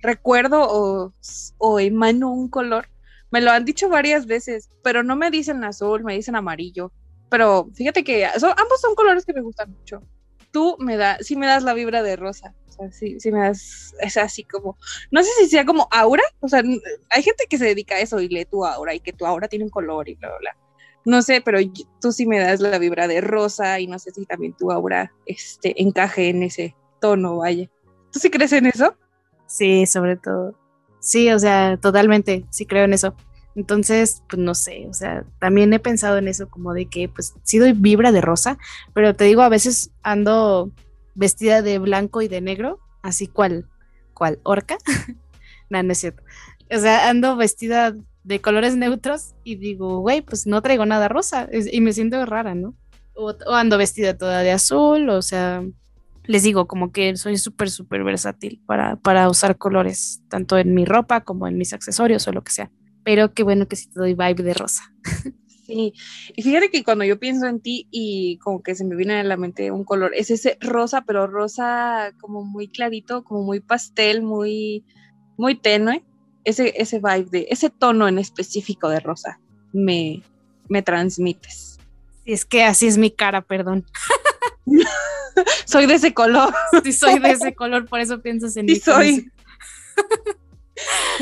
recuerdo 0.00 0.66
o, 0.68 1.14
o, 1.58 1.78
emano 1.78 2.32
un 2.32 2.48
color, 2.48 2.88
me 3.30 3.40
lo 3.40 3.52
han 3.52 3.64
dicho 3.64 3.88
varias 3.88 4.26
veces, 4.26 4.68
pero 4.82 5.04
no 5.04 5.14
me 5.14 5.30
dicen 5.30 5.62
azul, 5.62 6.02
me 6.02 6.16
dicen 6.16 6.34
amarillo. 6.34 6.90
Pero 7.30 7.70
fíjate 7.72 8.02
que 8.02 8.26
ambos 8.26 8.80
son 8.80 8.96
colores 8.96 9.24
que 9.24 9.32
me 9.32 9.42
gustan 9.42 9.70
mucho. 9.70 10.02
Tú 10.50 10.76
me 10.78 10.96
das, 10.96 11.26
sí 11.26 11.36
me 11.36 11.46
das 11.46 11.62
la 11.62 11.74
vibra 11.74 12.02
de 12.02 12.16
rosa. 12.16 12.54
O 12.68 12.72
sea, 12.72 12.92
sí, 12.92 13.18
sí 13.20 13.32
me 13.32 13.40
das, 13.40 13.94
es 14.00 14.16
así 14.16 14.44
como, 14.44 14.78
no 15.10 15.22
sé 15.22 15.30
si 15.38 15.48
sea 15.48 15.64
como 15.64 15.88
aura. 15.90 16.22
O 16.40 16.48
sea, 16.48 16.62
hay 17.10 17.22
gente 17.22 17.44
que 17.48 17.58
se 17.58 17.66
dedica 17.66 17.96
a 17.96 18.00
eso 18.00 18.20
y 18.20 18.28
lee 18.28 18.44
tu 18.44 18.64
aura 18.64 18.94
y 18.94 19.00
que 19.00 19.12
tu 19.12 19.26
aura 19.26 19.48
tiene 19.48 19.64
un 19.64 19.70
color 19.70 20.08
y 20.08 20.14
bla, 20.14 20.28
bla, 20.28 20.38
bla 20.38 20.68
no 21.08 21.22
sé, 21.22 21.40
pero 21.40 21.58
tú 22.00 22.12
sí 22.12 22.26
me 22.26 22.38
das 22.38 22.60
la 22.60 22.78
vibra 22.78 23.08
de 23.08 23.22
rosa 23.22 23.80
y 23.80 23.86
no 23.86 23.98
sé 23.98 24.10
si 24.10 24.26
también 24.26 24.52
tu 24.52 24.70
aura 24.70 25.12
este, 25.24 25.80
encaje 25.80 26.28
en 26.28 26.42
ese 26.42 26.76
tono, 27.00 27.38
vaya. 27.38 27.68
¿Tú 28.12 28.18
sí 28.18 28.30
crees 28.30 28.52
en 28.52 28.66
eso? 28.66 28.94
Sí, 29.46 29.86
sobre 29.86 30.16
todo. 30.16 30.54
Sí, 31.00 31.30
o 31.30 31.38
sea, 31.38 31.78
totalmente, 31.80 32.44
sí 32.50 32.66
creo 32.66 32.84
en 32.84 32.92
eso. 32.92 33.14
Entonces, 33.58 34.22
pues 34.28 34.40
no 34.40 34.54
sé, 34.54 34.86
o 34.88 34.94
sea, 34.94 35.24
también 35.40 35.72
he 35.72 35.80
pensado 35.80 36.16
en 36.16 36.28
eso 36.28 36.48
como 36.48 36.74
de 36.74 36.86
que, 36.86 37.08
pues 37.08 37.34
sí 37.42 37.58
doy 37.58 37.72
vibra 37.72 38.12
de 38.12 38.20
rosa, 38.20 38.56
pero 38.94 39.16
te 39.16 39.24
digo, 39.24 39.42
a 39.42 39.48
veces 39.48 39.90
ando 40.04 40.70
vestida 41.16 41.60
de 41.60 41.80
blanco 41.80 42.22
y 42.22 42.28
de 42.28 42.40
negro, 42.40 42.78
así 43.02 43.26
cual, 43.26 43.66
cual 44.14 44.38
orca. 44.44 44.78
no, 45.70 45.82
no 45.82 45.90
es 45.90 45.98
cierto. 45.98 46.22
O 46.70 46.78
sea, 46.78 47.08
ando 47.08 47.34
vestida 47.34 47.96
de 48.22 48.40
colores 48.40 48.76
neutros 48.76 49.34
y 49.42 49.56
digo, 49.56 49.98
güey, 49.98 50.22
pues 50.22 50.46
no 50.46 50.62
traigo 50.62 50.86
nada 50.86 51.08
rosa 51.08 51.48
y 51.50 51.80
me 51.80 51.92
siento 51.92 52.24
rara, 52.26 52.54
¿no? 52.54 52.76
O, 53.14 53.34
ando 53.52 53.76
vestida 53.76 54.16
toda 54.16 54.42
de 54.42 54.52
azul, 54.52 55.08
o 55.08 55.20
sea, 55.20 55.64
les 56.22 56.44
digo, 56.44 56.68
como 56.68 56.92
que 56.92 57.16
soy 57.16 57.38
súper, 57.38 57.70
súper 57.70 58.04
versátil 58.04 58.62
para, 58.66 58.94
para 58.94 59.28
usar 59.28 59.58
colores, 59.58 60.22
tanto 60.28 60.58
en 60.58 60.74
mi 60.74 60.84
ropa 60.84 61.22
como 61.22 61.48
en 61.48 61.58
mis 61.58 61.72
accesorios 61.72 62.28
o 62.28 62.32
lo 62.32 62.44
que 62.44 62.52
sea. 62.52 62.70
Pero 63.08 63.32
qué 63.32 63.42
bueno 63.42 63.66
que 63.66 63.74
sí 63.74 63.88
te 63.88 64.00
doy 64.00 64.12
vibe 64.12 64.42
de 64.42 64.52
rosa. 64.52 64.82
Sí, 65.66 65.94
y 66.36 66.42
fíjate 66.42 66.70
que 66.70 66.84
cuando 66.84 67.04
yo 67.04 67.18
pienso 67.18 67.46
en 67.46 67.58
ti 67.58 67.88
y 67.90 68.36
como 68.36 68.62
que 68.62 68.74
se 68.74 68.84
me 68.84 68.96
viene 68.96 69.20
a 69.20 69.24
la 69.24 69.38
mente 69.38 69.70
un 69.70 69.84
color, 69.84 70.12
es 70.14 70.30
ese 70.30 70.58
rosa, 70.60 71.04
pero 71.06 71.26
rosa 71.26 72.12
como 72.20 72.44
muy 72.44 72.68
clarito, 72.68 73.24
como 73.24 73.44
muy 73.44 73.60
pastel, 73.60 74.20
muy, 74.20 74.84
muy 75.38 75.54
tenue 75.54 76.04
ese, 76.44 76.74
ese 76.76 76.98
vibe 76.98 77.30
de, 77.30 77.46
ese 77.48 77.70
tono 77.70 78.08
en 78.08 78.18
específico 78.18 78.90
de 78.90 79.00
rosa, 79.00 79.40
me, 79.72 80.22
me 80.68 80.82
transmites. 80.82 81.78
Si 82.26 82.32
es 82.34 82.44
que 82.44 82.62
así 82.64 82.88
es 82.88 82.98
mi 82.98 83.10
cara, 83.10 83.40
perdón. 83.40 83.86
soy 85.64 85.86
de 85.86 85.94
ese 85.94 86.12
color. 86.12 86.52
Sí, 86.84 86.92
soy 86.92 87.20
de 87.20 87.30
ese 87.30 87.54
color, 87.54 87.86
por 87.86 88.00
eso 88.00 88.20
piensas 88.20 88.54
en 88.58 88.66
mí. 88.66 88.74
Sí, 88.74 88.80
soy. 88.82 89.32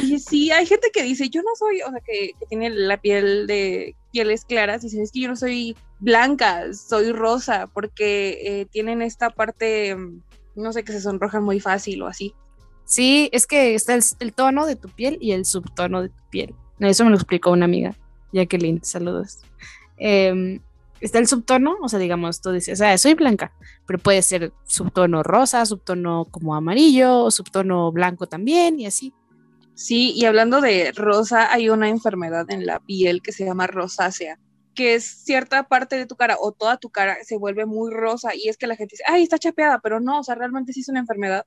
Y 0.02 0.18
sí, 0.18 0.50
hay 0.50 0.66
gente 0.66 0.90
que 0.92 1.02
dice, 1.02 1.28
yo 1.28 1.42
no 1.42 1.50
soy, 1.58 1.82
o 1.82 1.90
sea, 1.90 2.00
que, 2.00 2.32
tiene 2.48 2.70
la 2.70 3.00
piel 3.00 3.46
de 3.46 3.94
pieles 4.12 4.44
claras, 4.44 4.82
y 4.82 4.86
dicen, 4.86 5.02
es 5.02 5.12
que 5.12 5.20
yo 5.20 5.28
no 5.28 5.36
soy 5.36 5.76
blanca, 5.98 6.72
soy 6.72 7.12
rosa, 7.12 7.66
porque 7.72 8.38
eh, 8.42 8.66
tienen 8.70 9.02
esta 9.02 9.30
parte, 9.30 9.94
mm, 9.94 10.22
no 10.56 10.72
sé, 10.72 10.84
que 10.84 10.92
se 10.92 11.00
sonrojan 11.00 11.44
muy 11.44 11.60
fácil 11.60 12.02
o 12.02 12.06
así. 12.06 12.34
Sí, 12.84 13.28
es 13.32 13.46
que 13.46 13.74
está 13.74 13.94
el, 13.94 14.32
tono 14.32 14.64
de 14.66 14.76
tu 14.76 14.88
piel 14.88 15.18
y 15.20 15.32
el 15.32 15.44
subtono 15.44 16.02
de 16.02 16.08
tu 16.08 16.22
piel. 16.30 16.54
Eso 16.78 17.04
me 17.04 17.10
lo 17.10 17.16
explicó 17.16 17.50
una 17.50 17.64
amiga, 17.64 17.96
Jacqueline, 18.32 18.82
saludos. 18.84 19.40
Em, 19.96 20.60
está 21.00 21.18
el 21.18 21.26
subtono, 21.26 21.76
o 21.82 21.88
sea, 21.88 21.98
digamos, 21.98 22.40
tú 22.40 22.52
dices, 22.52 22.74
o 22.74 22.84
sea, 22.84 22.96
soy 22.98 23.14
blanca, 23.14 23.52
pero 23.86 23.98
puede 23.98 24.22
ser 24.22 24.52
subtono 24.64 25.22
rosa, 25.22 25.66
subtono 25.66 26.26
como 26.30 26.54
amarillo, 26.54 27.30
subtono 27.30 27.90
blanco 27.90 28.26
también, 28.26 28.78
y 28.78 28.86
así. 28.86 29.12
Sí, 29.76 30.14
y 30.16 30.24
hablando 30.24 30.62
de 30.62 30.90
rosa, 30.92 31.52
hay 31.52 31.68
una 31.68 31.90
enfermedad 31.90 32.50
en 32.50 32.64
la 32.64 32.80
piel 32.80 33.20
que 33.20 33.32
se 33.32 33.44
llama 33.44 33.66
rosácea, 33.66 34.38
que 34.74 34.94
es 34.94 35.04
cierta 35.04 35.68
parte 35.68 35.96
de 35.96 36.06
tu 36.06 36.16
cara 36.16 36.38
o 36.40 36.50
toda 36.50 36.78
tu 36.78 36.88
cara 36.88 37.18
se 37.22 37.36
vuelve 37.36 37.66
muy 37.66 37.92
rosa, 37.92 38.34
y 38.34 38.48
es 38.48 38.56
que 38.56 38.66
la 38.66 38.74
gente 38.74 38.94
dice, 38.94 39.04
ay, 39.06 39.22
está 39.22 39.38
chapeada, 39.38 39.80
pero 39.80 40.00
no, 40.00 40.20
o 40.20 40.24
sea, 40.24 40.34
realmente 40.34 40.72
sí 40.72 40.80
es 40.80 40.88
una 40.88 41.00
enfermedad 41.00 41.44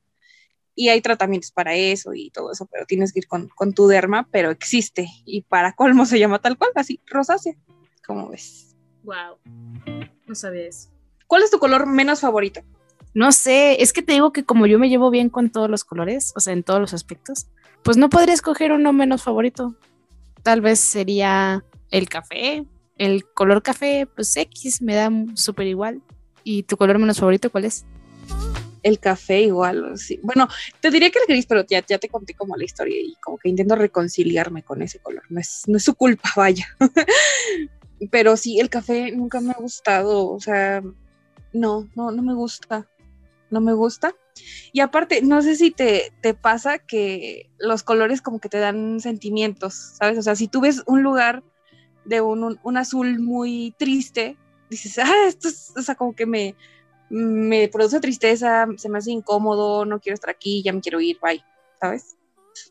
y 0.76 0.90
hay 0.90 1.02
tratamientos 1.02 1.52
para 1.52 1.74
eso 1.74 2.14
y 2.14 2.30
todo 2.30 2.52
eso, 2.52 2.68
pero 2.72 2.86
tienes 2.86 3.14
que 3.14 3.20
ir 3.22 3.28
con, 3.28 3.74
tu 3.74 3.88
derma, 3.88 4.28
pero 4.32 4.52
existe 4.52 5.08
y 5.26 5.42
para 5.42 5.74
colmo 5.74 6.06
se 6.06 6.20
llama 6.20 6.38
tal 6.38 6.56
cual, 6.56 6.70
así, 6.76 7.02
rosácea, 7.08 7.56
como 8.06 8.30
ves. 8.30 8.76
Wow, 9.06 9.40
no 10.28 10.36
sabía 10.36 10.68
eso. 10.68 10.92
¿Cuál 11.26 11.42
es 11.42 11.50
tu 11.50 11.58
color 11.58 11.88
menos 11.88 12.22
favorito? 12.22 12.62
No 13.16 13.32
sé, 13.32 13.82
es 13.82 13.92
que 13.92 14.04
te 14.04 14.14
digo 14.14 14.32
que 14.32 14.46
como 14.46 14.68
yo 14.68 14.78
me 14.78 14.88
llevo 14.88 15.10
bien 15.10 15.30
con 15.30 15.50
todos 15.50 15.68
los 15.68 15.84
colores, 15.84 16.32
o 16.36 16.40
sea, 16.40 16.54
en 16.54 16.62
todos 16.62 16.80
los 16.80 16.94
aspectos, 16.94 17.48
pues 17.84 17.98
no 17.98 18.10
podría 18.10 18.34
escoger 18.34 18.72
uno 18.72 18.94
menos 18.94 19.24
favorito. 19.24 19.76
Tal 20.44 20.62
vez 20.62 20.80
sería 20.80 21.64
el 21.92 22.08
café, 22.08 22.66
el 22.98 23.26
color 23.26 23.62
café, 23.64 24.08
pues 24.14 24.36
X, 24.36 24.82
me 24.82 24.96
da 24.96 25.10
súper 25.36 25.68
igual. 25.68 26.02
¿Y 26.44 26.64
tu 26.64 26.78
color 26.78 27.00
menos 27.00 27.20
favorito 27.20 27.50
cuál 27.50 27.66
es? 27.66 27.86
El 28.82 29.00
café 29.00 29.42
igual, 29.42 29.98
sí. 29.98 30.20
Bueno, 30.24 30.48
te 30.80 30.90
diría 30.90 31.10
que 31.10 31.20
el 31.20 31.26
gris, 31.28 31.46
pero 31.46 31.66
ya, 31.66 31.86
ya 31.86 31.98
te 31.98 32.08
conté 32.08 32.34
como 32.34 32.56
la 32.56 32.64
historia 32.64 32.98
y 33.00 33.16
como 33.22 33.38
que 33.38 33.50
intento 33.50 33.76
reconciliarme 33.76 34.64
con 34.64 34.82
ese 34.82 35.00
color. 35.00 35.24
No 35.30 35.40
es, 35.40 35.64
no 35.68 35.78
es 35.78 35.84
su 35.84 35.96
culpa, 35.96 36.30
vaya. 36.36 36.68
pero 38.12 38.38
sí, 38.38 38.60
el 38.60 38.70
café 38.70 39.12
nunca 39.12 39.42
me 39.42 39.52
ha 39.52 39.58
gustado, 39.60 40.30
o 40.30 40.40
sea, 40.40 40.82
no, 41.52 41.90
no, 41.96 42.12
no 42.12 42.22
me 42.22 42.34
gusta 42.34 42.88
no 43.50 43.62
me 43.62 43.74
gusta. 43.74 44.14
Y 44.72 44.80
aparte, 44.82 45.22
no 45.22 45.42
sé 45.42 45.56
si 45.56 45.72
te, 45.72 46.14
te, 46.22 46.34
pasa 46.34 46.80
que 46.80 47.50
los 47.58 47.84
colores 47.84 48.22
como 48.22 48.40
que 48.40 48.50
te 48.50 48.60
dan 48.60 49.00
sentimientos, 49.00 49.96
¿sabes? 49.98 50.18
O 50.18 50.22
sea, 50.22 50.36
si 50.36 50.48
tú 50.48 50.62
ves 50.62 50.84
un 50.86 51.04
lugar 51.04 51.44
de 52.06 52.22
un, 52.22 52.60
un, 52.64 52.78
azul 52.78 53.20
muy 53.20 53.76
triste, 53.78 54.38
dices, 54.70 54.98
ah, 55.00 55.28
esto 55.28 55.48
es, 55.50 55.74
o 55.76 55.82
sea, 55.82 55.96
como 55.96 56.16
que 56.16 56.26
me, 56.26 56.56
me 57.10 57.68
produce 57.68 58.00
tristeza, 58.00 58.68
se 58.78 58.90
me 58.90 59.00
hace 59.00 59.12
incómodo, 59.12 59.86
no 59.86 60.00
quiero 60.00 60.14
estar 60.14 60.30
aquí, 60.30 60.64
ya 60.64 60.74
me 60.74 60.82
quiero 60.82 61.02
ir, 61.02 61.18
bye, 61.22 61.44
¿sabes? 61.80 62.16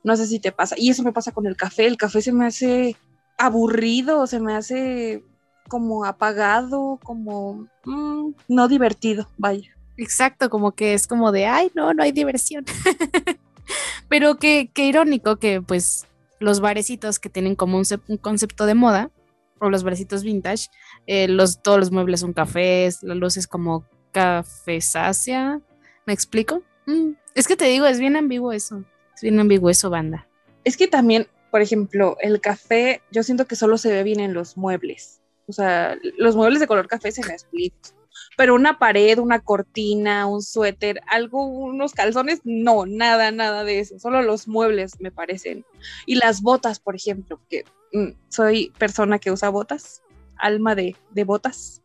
No 0.03 0.17
sé 0.17 0.27
si 0.27 0.38
te 0.38 0.53
pasa. 0.53 0.75
Y 0.79 0.91
eso 0.91 1.03
me 1.03 1.12
pasa 1.12 1.33
con 1.33 1.47
el 1.47 1.57
café, 1.57 1.87
el 1.87 1.97
café 1.97 2.23
se 2.23 2.33
me 2.33 2.47
hace 2.47 2.97
aburrido, 3.37 4.27
se 4.27 4.41
me 4.41 4.55
hace 4.55 5.23
como 5.69 6.05
apagado, 6.05 6.99
como 7.03 7.69
mm, 7.85 8.33
no 8.49 8.69
divertido, 8.69 9.31
vaya. 9.37 9.78
Exacto, 9.99 10.49
como 10.49 10.73
que 10.73 10.95
es 10.95 11.09
como 11.09 11.33
de, 11.33 11.47
ay, 11.47 11.71
no, 11.75 11.93
no 11.93 12.05
hay 12.05 12.13
diversión. 12.13 12.65
Pero 14.09 14.39
qué, 14.39 14.71
qué 14.73 14.87
irónico 14.87 15.37
que 15.37 15.61
pues 15.61 16.07
los 16.39 16.61
barecitos 16.61 17.19
que 17.19 17.29
tienen 17.29 17.57
como 17.57 17.79
un, 17.79 18.17
concepto 18.19 18.65
de 18.65 18.75
moda, 18.75 19.11
o 19.59 19.71
los 19.71 19.83
barecitos 19.83 20.23
vintage, 20.23 20.69
eh, 21.09 21.27
los, 21.27 21.61
todos 21.63 21.81
los 21.81 21.91
muebles 21.91 22.21
son 22.21 22.33
cafés, 22.33 23.03
la 23.03 23.17
luz 23.17 23.37
es 23.37 23.49
como 23.49 23.85
cafesácea, 24.13 25.61
¿me 26.07 26.13
explico? 26.13 26.63
Mm, 26.87 27.15
es 27.35 27.49
que 27.49 27.57
te 27.57 27.65
digo, 27.65 27.87
es 27.87 27.99
bien 27.99 28.15
ambiguo 28.15 28.53
eso, 28.53 28.85
es 29.17 29.23
bien 29.23 29.41
ambiguo 29.41 29.69
eso, 29.69 29.91
banda. 29.91 30.29
Es 30.63 30.77
que 30.77 30.87
también, 30.87 31.27
por 31.51 31.61
ejemplo, 31.61 32.17
el 32.21 32.41
café, 32.41 33.03
yo 33.11 33.25
siento 33.25 33.47
que 33.47 33.57
solo 33.57 33.77
se 33.79 33.91
ve 33.91 34.05
bien 34.05 34.21
en 34.21 34.33
los 34.33 34.57
muebles. 34.57 35.21
O 35.49 35.53
sea, 35.53 35.97
los 36.19 36.37
muebles 36.37 36.61
de 36.61 36.69
color 36.69 36.87
café 36.87 37.11
se 37.11 37.27
me 37.27 37.33
explican 37.33 37.98
pero 38.38 38.55
una 38.55 38.79
pared, 38.79 39.18
una 39.18 39.40
cortina, 39.40 40.29
un 40.29 40.42
suéter, 40.42 41.01
algo, 41.09 41.44
unos 41.44 41.92
calzones, 41.92 42.40
no, 42.44 42.87
nada, 42.87 43.33
nada 43.33 43.64
de 43.64 43.81
eso, 43.81 43.98
solo 43.98 44.22
los 44.22 44.46
muebles 44.46 45.01
me 45.01 45.11
parecen. 45.11 45.66
Y 46.07 46.14
las 46.14 46.40
botas, 46.40 46.79
por 46.79 46.94
ejemplo, 46.94 47.40
que 47.51 47.64
mm, 47.92 48.11
soy 48.29 48.72
persona 48.79 49.18
que 49.18 49.33
usa 49.33 49.48
botas, 49.48 50.03
alma 50.37 50.77
de, 50.77 50.94
de 51.11 51.24
botas, 51.24 51.83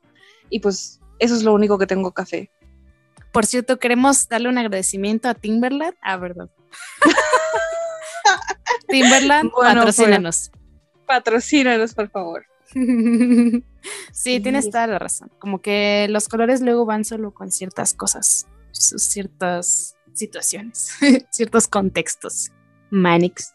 y 0.51 0.59
pues 0.59 0.99
eso 1.17 1.33
es 1.33 1.41
lo 1.41 1.55
único 1.55 1.79
que 1.79 1.87
tengo 1.87 2.11
café. 2.11 2.51
Por 3.31 3.47
cierto, 3.47 3.79
queremos 3.79 4.29
darle 4.29 4.47
un 4.47 4.59
agradecimiento 4.59 5.29
a 5.29 5.33
Timberland. 5.33 5.95
Ah, 6.03 6.17
verdad. 6.17 6.51
Timberland, 8.87 9.49
patrocínanos. 9.59 10.51
patrocínanos, 11.07 11.95
por 11.95 12.11
favor. 12.11 12.45
sí, 14.12 14.39
tienes 14.39 14.69
toda 14.69 14.88
la 14.88 14.99
razón. 14.99 15.31
Como 15.39 15.62
que 15.62 16.07
los 16.09 16.27
colores 16.27 16.62
luego 16.62 16.86
van 16.86 17.05
solo 17.05 17.33
con 17.33 17.51
ciertas 17.51 17.93
cosas, 17.93 18.47
ciertas 18.71 19.95
situaciones, 20.13 20.91
ciertos 21.31 21.67
contextos. 21.67 22.51
Manix. 22.89 23.53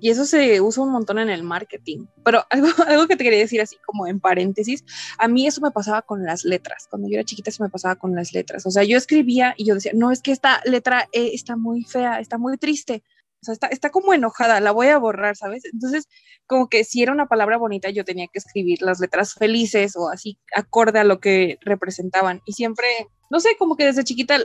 Y 0.00 0.10
eso 0.10 0.24
se 0.24 0.60
usa 0.60 0.84
un 0.84 0.92
montón 0.92 1.18
en 1.18 1.28
el 1.28 1.42
marketing. 1.42 2.06
Pero 2.24 2.44
algo, 2.50 2.68
algo 2.86 3.06
que 3.06 3.16
te 3.16 3.24
quería 3.24 3.40
decir 3.40 3.60
así 3.60 3.76
como 3.84 4.06
en 4.06 4.20
paréntesis, 4.20 4.84
a 5.18 5.28
mí 5.28 5.46
eso 5.46 5.60
me 5.60 5.70
pasaba 5.70 6.02
con 6.02 6.24
las 6.24 6.44
letras. 6.44 6.86
Cuando 6.88 7.08
yo 7.08 7.14
era 7.14 7.24
chiquita 7.24 7.50
eso 7.50 7.62
me 7.62 7.70
pasaba 7.70 7.96
con 7.96 8.14
las 8.14 8.32
letras. 8.32 8.64
O 8.66 8.70
sea, 8.70 8.84
yo 8.84 8.96
escribía 8.96 9.54
y 9.56 9.64
yo 9.66 9.74
decía, 9.74 9.92
no, 9.94 10.10
es 10.10 10.22
que 10.22 10.32
esta 10.32 10.60
letra 10.64 11.08
e 11.12 11.34
está 11.34 11.56
muy 11.56 11.84
fea, 11.84 12.20
está 12.20 12.38
muy 12.38 12.56
triste 12.58 13.02
o 13.40 13.44
sea, 13.44 13.52
está, 13.52 13.66
está 13.68 13.90
como 13.90 14.12
enojada, 14.12 14.60
la 14.60 14.72
voy 14.72 14.88
a 14.88 14.98
borrar, 14.98 15.36
¿sabes? 15.36 15.64
Entonces, 15.72 16.08
como 16.46 16.68
que 16.68 16.84
si 16.84 17.02
era 17.02 17.12
una 17.12 17.26
palabra 17.26 17.56
bonita, 17.56 17.90
yo 17.90 18.04
tenía 18.04 18.26
que 18.26 18.38
escribir 18.38 18.82
las 18.82 19.00
letras 19.00 19.34
felices 19.34 19.94
o 19.96 20.08
así, 20.08 20.38
acorde 20.54 20.98
a 20.98 21.04
lo 21.04 21.20
que 21.20 21.58
representaban. 21.60 22.42
Y 22.46 22.52
siempre, 22.54 22.86
no 23.30 23.40
sé, 23.40 23.50
como 23.58 23.76
que 23.76 23.84
desde 23.84 24.04
chiquita 24.04 24.38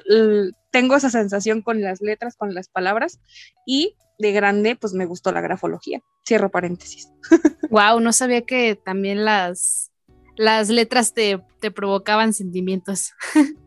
tengo 0.71 0.95
esa 0.95 1.09
sensación 1.09 1.61
con 1.61 1.81
las 1.81 2.01
letras, 2.01 2.35
con 2.35 2.53
las 2.53 2.69
palabras, 2.69 3.19
y 3.65 3.95
de 4.19 4.31
grande, 4.31 4.75
pues 4.75 4.93
me 4.93 5.05
gustó 5.05 5.31
la 5.31 5.41
grafología. 5.41 6.01
Cierro 6.25 6.51
paréntesis. 6.51 7.09
Wow, 7.69 8.01
no 8.01 8.13
sabía 8.13 8.41
que 8.41 8.75
también 8.75 9.25
las, 9.25 9.91
las 10.35 10.69
letras 10.69 11.15
te, 11.15 11.43
te 11.59 11.71
provocaban 11.71 12.33
sentimientos. 12.33 13.13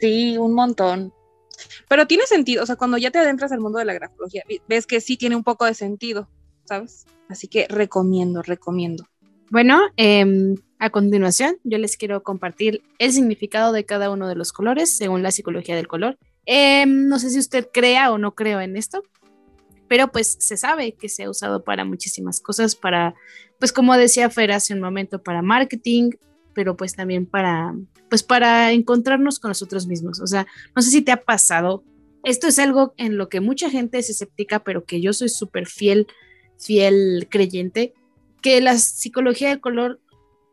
Sí, 0.00 0.36
un 0.36 0.54
montón. 0.54 1.12
Pero 1.88 2.06
tiene 2.06 2.24
sentido, 2.26 2.62
o 2.62 2.66
sea, 2.66 2.76
cuando 2.76 2.98
ya 2.98 3.10
te 3.10 3.18
adentras 3.18 3.52
al 3.52 3.60
mundo 3.60 3.78
de 3.78 3.84
la 3.84 3.94
grafología, 3.94 4.44
ves 4.68 4.86
que 4.86 5.00
sí 5.00 5.16
tiene 5.16 5.36
un 5.36 5.44
poco 5.44 5.64
de 5.64 5.74
sentido, 5.74 6.28
¿sabes? 6.64 7.06
Así 7.28 7.48
que 7.48 7.66
recomiendo, 7.68 8.42
recomiendo. 8.42 9.04
Bueno, 9.50 9.80
em, 9.96 10.56
a 10.78 10.90
continuación 10.90 11.56
yo 11.62 11.78
les 11.78 11.96
quiero 11.96 12.22
compartir 12.22 12.82
el 12.98 13.12
significado 13.12 13.72
de 13.72 13.84
cada 13.84 14.10
uno 14.10 14.26
de 14.26 14.34
los 14.34 14.52
colores 14.52 14.96
según 14.96 15.22
la 15.22 15.30
psicología 15.30 15.76
del 15.76 15.88
color. 15.88 16.18
Em, 16.46 17.06
no 17.08 17.18
sé 17.18 17.30
si 17.30 17.38
usted 17.38 17.68
crea 17.72 18.12
o 18.12 18.18
no 18.18 18.34
creo 18.34 18.60
en 18.60 18.76
esto, 18.76 19.02
pero 19.88 20.10
pues 20.10 20.36
se 20.40 20.56
sabe 20.56 20.92
que 20.94 21.10
se 21.10 21.24
ha 21.24 21.30
usado 21.30 21.64
para 21.64 21.84
muchísimas 21.84 22.40
cosas, 22.40 22.74
para, 22.74 23.14
pues 23.58 23.72
como 23.72 23.94
decía 23.96 24.30
Fer 24.30 24.52
hace 24.52 24.72
un 24.72 24.80
momento, 24.80 25.22
para 25.22 25.42
marketing, 25.42 26.12
pero 26.54 26.76
pues 26.76 26.94
también 26.94 27.26
para, 27.26 27.74
pues 28.08 28.22
para 28.22 28.72
encontrarnos 28.72 29.38
con 29.38 29.50
nosotros 29.50 29.86
mismos. 29.86 30.20
O 30.20 30.26
sea, 30.26 30.46
no 30.74 30.82
sé 30.82 30.90
si 30.90 31.02
te 31.02 31.12
ha 31.12 31.22
pasado. 31.22 31.84
Esto 32.24 32.46
es 32.46 32.58
algo 32.58 32.94
en 32.96 33.18
lo 33.18 33.28
que 33.28 33.40
mucha 33.40 33.70
gente 33.70 33.98
es 33.98 34.10
escéptica, 34.10 34.60
pero 34.60 34.84
que 34.84 35.00
yo 35.00 35.12
soy 35.12 35.28
súper 35.28 35.66
fiel, 35.66 36.06
fiel 36.58 37.26
creyente, 37.30 37.94
que 38.40 38.60
la 38.60 38.78
psicología 38.78 39.48
del 39.48 39.60
color 39.60 40.00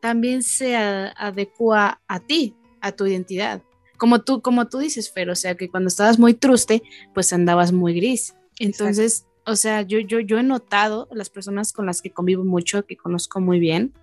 también 0.02 0.44
se 0.44 0.76
adecua 0.76 2.02
a 2.08 2.20
ti, 2.20 2.56
a 2.82 2.92
tu 2.92 3.06
identidad. 3.06 3.62
Como 3.98 4.22
tú, 4.22 4.42
como 4.42 4.68
tú 4.68 4.80
dices, 4.80 5.12
Fer, 5.12 5.30
o 5.30 5.36
sea, 5.36 5.56
que 5.56 5.70
cuando 5.70 5.90
estabas 5.90 6.18
muy 6.18 6.34
truste, 6.34 6.82
pues 7.14 7.34
andabas 7.34 7.74
muy 7.74 7.94
gris. 7.94 8.34
Entonces, 8.58 9.26
o 9.46 9.56
sea, 9.56 9.82
yo, 9.82 10.00
yo, 10.00 10.20
yo 10.20 10.38
he 10.38 10.44
notado, 10.44 11.08
las 11.12 11.30
personas 11.30 11.74
con 11.74 11.86
las 11.86 12.02
que 12.02 12.12
convivo 12.12 12.46
mucho, 12.46 12.86
que 12.86 12.96
conozco 12.96 13.42
muy 13.42 13.60
bien, 13.60 13.94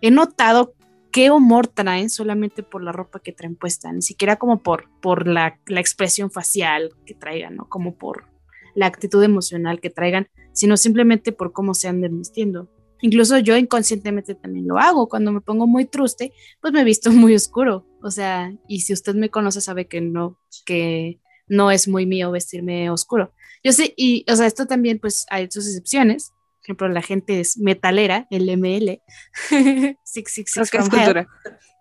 he 0.00 0.10
notado 0.10 0.74
qué 1.16 1.30
humor 1.30 1.66
traen 1.66 2.10
solamente 2.10 2.62
por 2.62 2.84
la 2.84 2.92
ropa 2.92 3.20
que 3.20 3.32
traen 3.32 3.56
puesta, 3.56 3.90
ni 3.90 4.02
siquiera 4.02 4.36
como 4.36 4.62
por, 4.62 4.90
por 5.00 5.26
la, 5.26 5.58
la 5.66 5.80
expresión 5.80 6.30
facial 6.30 6.90
que 7.06 7.14
traigan, 7.14 7.56
¿no? 7.56 7.70
Como 7.70 7.96
por 7.96 8.26
la 8.74 8.84
actitud 8.84 9.22
emocional 9.22 9.80
que 9.80 9.88
traigan, 9.88 10.28
sino 10.52 10.76
simplemente 10.76 11.32
por 11.32 11.54
cómo 11.54 11.72
se 11.72 11.88
anden 11.88 12.18
vistiendo. 12.18 12.68
Incluso 13.00 13.38
yo 13.38 13.56
inconscientemente 13.56 14.34
también 14.34 14.68
lo 14.68 14.76
hago. 14.76 15.08
Cuando 15.08 15.32
me 15.32 15.40
pongo 15.40 15.66
muy 15.66 15.86
truste, 15.86 16.34
pues 16.60 16.74
me 16.74 16.84
visto 16.84 17.10
muy 17.10 17.34
oscuro. 17.34 17.86
O 18.02 18.10
sea, 18.10 18.52
y 18.68 18.80
si 18.80 18.92
usted 18.92 19.14
me 19.14 19.30
conoce 19.30 19.62
sabe 19.62 19.88
que 19.88 20.02
no, 20.02 20.38
que 20.66 21.18
no 21.48 21.70
es 21.70 21.88
muy 21.88 22.04
mío 22.04 22.30
vestirme 22.30 22.90
oscuro. 22.90 23.32
Yo 23.64 23.72
sé, 23.72 23.94
y 23.96 24.26
o 24.30 24.36
sea, 24.36 24.44
esto 24.44 24.66
también 24.66 24.98
pues 24.98 25.24
hay 25.30 25.50
sus 25.50 25.66
excepciones 25.66 26.34
ejemplo, 26.66 26.88
la 26.88 27.02
gente 27.02 27.40
es 27.40 27.58
metalera, 27.58 28.26
el 28.30 28.48
ML, 28.56 29.02
Six 30.04 30.32
Six 30.32 30.52
Six 30.52 30.74
escultura. 30.74 31.26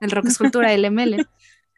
el 0.02 0.12
rock 0.12 0.28
escultura, 0.28 0.74
el 0.74 0.90
ML, 0.92 1.26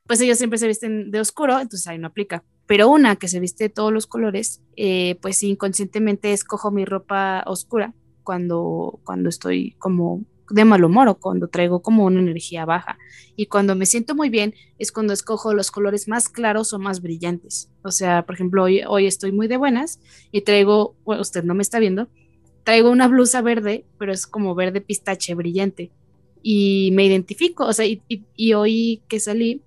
pues 0.06 0.22
ellos 0.22 0.38
siempre 0.38 0.58
se 0.58 0.68
visten 0.68 1.12
de 1.12 1.20
oscuro, 1.20 1.60
entonces 1.60 1.88
ahí 1.88 1.98
no 1.98 2.08
aplica. 2.08 2.44
Pero 2.66 2.90
una 2.90 3.16
que 3.16 3.28
se 3.28 3.40
viste 3.40 3.66
de 3.66 3.70
todos 3.70 3.94
los 3.94 4.08
colores, 4.08 4.62
eh, 4.76 5.18
pues 5.22 5.42
inconscientemente 5.44 6.34
escojo 6.34 6.72
mi 6.72 6.86
ropa 6.86 7.44
oscura 7.46 7.94
cuando, 8.24 9.00
cuando 9.04 9.30
estoy 9.30 9.72
como 9.80 10.26
de 10.50 10.66
mal 10.66 10.84
humor 10.84 11.08
o 11.08 11.20
cuando 11.20 11.48
traigo 11.48 11.82
como 11.82 12.06
una 12.06 12.20
energía 12.20 12.66
baja. 12.66 12.98
Y 13.36 13.48
cuando 13.48 13.76
me 13.76 13.86
siento 13.86 14.16
muy 14.16 14.30
bien 14.30 14.54
es 14.80 14.92
cuando 14.92 15.14
escojo 15.14 15.54
los 15.54 15.72
colores 15.72 16.08
más 16.08 16.30
claros 16.30 16.74
o 16.74 16.80
más 16.80 17.02
brillantes. 17.02 17.70
O 17.84 17.92
sea, 17.92 18.26
por 18.26 18.36
ejemplo, 18.36 18.64
hoy, 18.64 18.82
hoy 18.88 19.08
estoy 19.08 19.32
muy 19.32 19.48
de 19.48 19.58
buenas 19.58 20.00
y 20.32 20.42
traigo, 20.42 20.96
bueno, 21.04 21.22
usted 21.22 21.44
no 21.44 21.54
me 21.54 21.64
está 21.64 21.80
viendo, 21.80 22.10
traigo 22.68 22.92
una 22.92 23.08
blusa 23.08 23.42
verde, 23.42 23.86
pero 23.98 24.12
es 24.12 24.28
como 24.28 24.54
verde 24.54 24.82
pistache 24.82 25.34
brillante. 25.36 25.90
Y 26.44 26.90
me 26.92 27.06
identifico, 27.06 27.66
o 27.66 27.72
sea, 27.72 27.86
y, 27.86 28.54
hoy 28.56 29.02
que 29.08 29.22
salí 29.22 29.62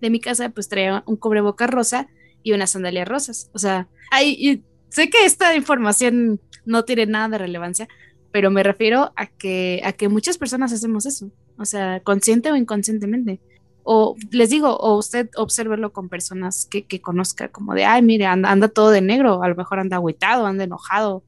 de 0.00 0.08
mi 0.08 0.18
casa, 0.18 0.48
pues 0.48 0.70
traía 0.70 1.02
un 1.04 1.16
cobreboca 1.16 1.66
rosa 1.66 2.08
y 2.42 2.52
unas 2.52 2.70
sandalias 2.70 3.06
rosas. 3.06 3.50
O 3.52 3.58
sea, 3.58 3.86
y 4.24 4.62
sé 4.88 5.10
que 5.10 5.26
esta 5.26 5.54
información 5.54 6.40
no 6.64 6.86
tiene 6.86 7.04
nada 7.04 7.28
de 7.28 7.36
relevancia, 7.36 7.86
pero 8.30 8.50
me 8.50 8.62
refiero 8.62 9.12
a 9.14 9.26
que, 9.26 9.82
a 9.84 9.92
que 9.92 10.08
muchas 10.08 10.38
personas 10.38 10.72
hacemos 10.72 11.04
eso, 11.04 11.30
o 11.58 11.66
sea, 11.66 12.00
consciente 12.00 12.50
o 12.50 12.56
inconscientemente. 12.56 13.40
O 13.82 14.16
les 14.30 14.48
digo, 14.48 14.74
o 14.74 14.96
usted 14.96 15.28
obsérvelo 15.36 15.92
con 15.92 16.08
personas 16.08 16.64
que, 16.64 16.86
que 16.86 17.02
conozca, 17.02 17.48
como 17.48 17.74
de, 17.74 17.84
ay, 17.84 18.00
mire, 18.00 18.24
anda, 18.24 18.50
anda, 18.50 18.68
todo 18.68 18.88
de 18.88 19.02
negro, 19.02 19.42
a 19.42 19.48
lo 19.48 19.54
mejor 19.54 19.80
anda 19.80 19.96
agüitado, 19.96 20.46
anda 20.46 20.64
enojado, 20.64 21.24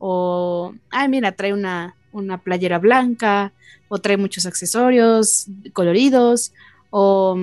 o, 0.00 0.74
ay, 0.90 1.08
mira, 1.08 1.32
trae 1.32 1.52
una, 1.52 1.94
una 2.10 2.38
playera 2.38 2.78
blanca, 2.78 3.52
o 3.88 3.98
trae 3.98 4.16
muchos 4.16 4.46
accesorios 4.46 5.46
coloridos, 5.72 6.52
o, 6.88 7.38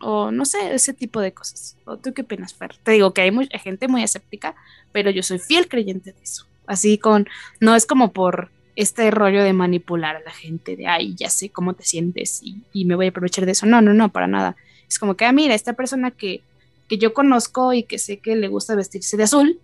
o, 0.00 0.30
no 0.30 0.44
sé, 0.44 0.74
ese 0.74 0.92
tipo 0.92 1.20
de 1.20 1.32
cosas. 1.32 1.76
¿O 1.86 1.96
¿Tú 1.96 2.12
qué 2.12 2.22
opinas, 2.22 2.54
Fer? 2.54 2.76
Te 2.82 2.92
digo 2.92 3.12
que 3.12 3.22
hay, 3.22 3.30
hay 3.30 3.58
gente 3.58 3.88
muy 3.88 4.02
escéptica, 4.02 4.54
pero 4.92 5.10
yo 5.10 5.22
soy 5.22 5.38
fiel 5.38 5.66
creyente 5.66 6.12
de 6.12 6.22
eso. 6.22 6.46
Así 6.66 6.98
con, 6.98 7.26
no 7.58 7.74
es 7.74 7.86
como 7.86 8.12
por 8.12 8.50
este 8.76 9.10
rollo 9.10 9.42
de 9.42 9.52
manipular 9.52 10.16
a 10.16 10.20
la 10.20 10.30
gente, 10.30 10.76
de, 10.76 10.86
ay, 10.86 11.14
ya 11.14 11.30
sé 11.30 11.48
cómo 11.48 11.74
te 11.74 11.84
sientes 11.84 12.42
y, 12.42 12.84
me 12.84 12.96
voy 12.96 13.06
a 13.06 13.10
aprovechar 13.10 13.46
de 13.46 13.52
eso. 13.52 13.66
No, 13.66 13.80
no, 13.80 13.94
no, 13.94 14.10
para 14.10 14.26
nada. 14.26 14.56
Es 14.88 14.98
como 14.98 15.16
que, 15.16 15.24
ah, 15.24 15.32
mira, 15.32 15.54
esta 15.54 15.72
persona 15.72 16.10
que, 16.10 16.42
que 16.88 16.98
yo 16.98 17.14
conozco 17.14 17.72
y 17.72 17.84
que 17.84 17.98
sé 17.98 18.18
que 18.18 18.36
le 18.36 18.48
gusta 18.48 18.74
vestirse 18.74 19.16
de 19.16 19.22
azul, 19.22 19.58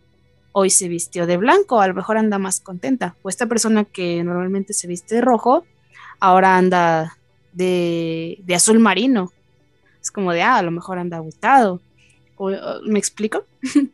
hoy 0.52 0.70
se 0.70 0.88
vistió 0.88 1.26
de 1.26 1.36
blanco, 1.36 1.80
a 1.80 1.88
lo 1.88 1.94
mejor 1.94 2.18
anda 2.18 2.38
más 2.38 2.60
contenta. 2.60 3.16
O 3.22 3.28
esta 3.28 3.46
persona 3.46 3.84
que 3.84 4.22
normalmente 4.24 4.72
se 4.72 4.86
viste 4.86 5.16
de 5.16 5.20
rojo, 5.20 5.64
ahora 6.18 6.56
anda 6.56 7.16
de, 7.52 8.42
azul 8.54 8.78
marino. 8.78 9.32
Es 10.00 10.10
como 10.10 10.32
de, 10.32 10.42
ah, 10.42 10.56
a 10.56 10.62
lo 10.62 10.70
mejor 10.70 10.98
anda 10.98 11.18
agotado. 11.18 11.80
¿Me 12.84 12.98
explico? 12.98 13.44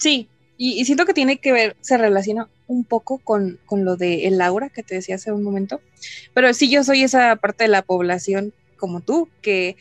Sí, 0.00 0.28
y, 0.56 0.84
siento 0.84 1.06
que 1.06 1.12
tiene 1.12 1.38
que 1.38 1.50
ver, 1.50 1.76
se 1.80 1.98
relaciona 1.98 2.48
un 2.68 2.84
poco 2.84 3.18
con, 3.18 3.58
lo 3.68 3.96
de 3.96 4.28
el 4.28 4.40
aura 4.40 4.68
que 4.68 4.84
te 4.84 4.94
decía 4.94 5.16
hace 5.16 5.32
un 5.32 5.42
momento. 5.42 5.80
Pero 6.34 6.54
sí, 6.54 6.70
yo 6.70 6.84
soy 6.84 7.02
esa 7.02 7.34
parte 7.34 7.64
de 7.64 7.68
la 7.68 7.82
población 7.82 8.52
como 8.76 9.00
tú, 9.00 9.28
que 9.42 9.76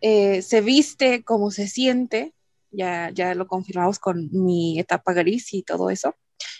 eh, 0.00 0.40
se 0.40 0.62
viste 0.62 1.22
como 1.22 1.50
se 1.50 1.68
siente. 1.68 2.32
Ya, 2.72 3.10
ya 3.12 3.34
lo 3.34 3.46
confirmamos 3.46 3.98
con 3.98 4.28
mi 4.32 4.78
etapa 4.78 5.12
gris 5.12 5.52
y 5.52 5.62
todo 5.62 5.90
eso. 5.90 6.14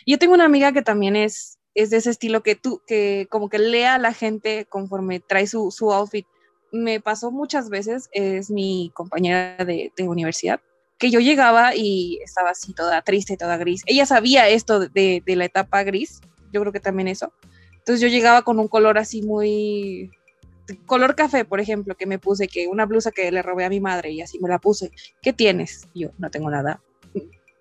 Yo 0.07 0.19
tengo 0.19 0.35
una 0.35 0.45
amiga 0.45 0.73
que 0.73 0.83
también 0.83 1.17
es, 1.17 1.59
es 1.75 1.91
de 1.91 1.97
ese 1.97 2.11
estilo 2.11 2.43
que 2.43 2.55
tú, 2.55 2.83
que 2.87 3.27
como 3.31 3.49
que 3.49 3.59
lea 3.59 3.95
a 3.95 3.99
la 3.99 4.13
gente 4.13 4.67
conforme 4.69 5.21
trae 5.21 5.47
su, 5.47 5.71
su 5.71 5.93
outfit. 5.93 6.27
Me 6.71 7.01
pasó 7.01 7.31
muchas 7.31 7.71
veces, 7.71 8.09
es 8.13 8.51
mi 8.51 8.91
compañera 8.95 9.65
de, 9.65 9.93
de 9.97 10.09
universidad 10.09 10.61
que 11.03 11.11
yo 11.11 11.19
llegaba 11.19 11.75
y 11.75 12.21
estaba 12.23 12.51
así 12.51 12.75
toda 12.75 13.03
triste, 13.03 13.37
toda 13.37 13.57
gris. 13.57 13.83
Ella 13.87 14.07
sabía 14.07 14.49
esto 14.49 14.79
de, 14.79 15.21
de, 15.27 15.37
la 15.37 15.47
etapa 15.47 15.83
gris, 15.83 16.21
yo 16.53 16.61
creo 16.61 16.73
que 16.73 16.79
también 16.79 17.09
eso. 17.09 17.33
Entonces 17.73 18.01
yo 18.01 18.07
llegaba 18.07 18.43
con 18.43 18.61
un 18.61 18.69
color 18.69 18.99
así 18.99 19.21
muy 19.21 20.13
color 20.87 21.15
café, 21.15 21.45
por 21.45 21.61
ejemplo, 21.61 21.97
que 21.97 22.07
me 22.07 22.19
puse 22.19 22.49
que 22.49 22.69
una 22.69 22.87
blusa 22.87 23.11
que 23.11 23.31
le 23.31 23.43
robé 23.43 23.65
a 23.65 23.69
mi 23.69 23.81
madre 23.81 24.11
y 24.11 24.23
así 24.23 24.39
me 24.41 24.49
la 24.49 24.59
puse. 24.59 24.91
¿Qué 25.21 25.33
tienes? 25.33 25.89
Y 25.93 26.03
yo, 26.03 26.11
no 26.19 26.31
tengo 26.31 26.51
nada. 26.51 26.81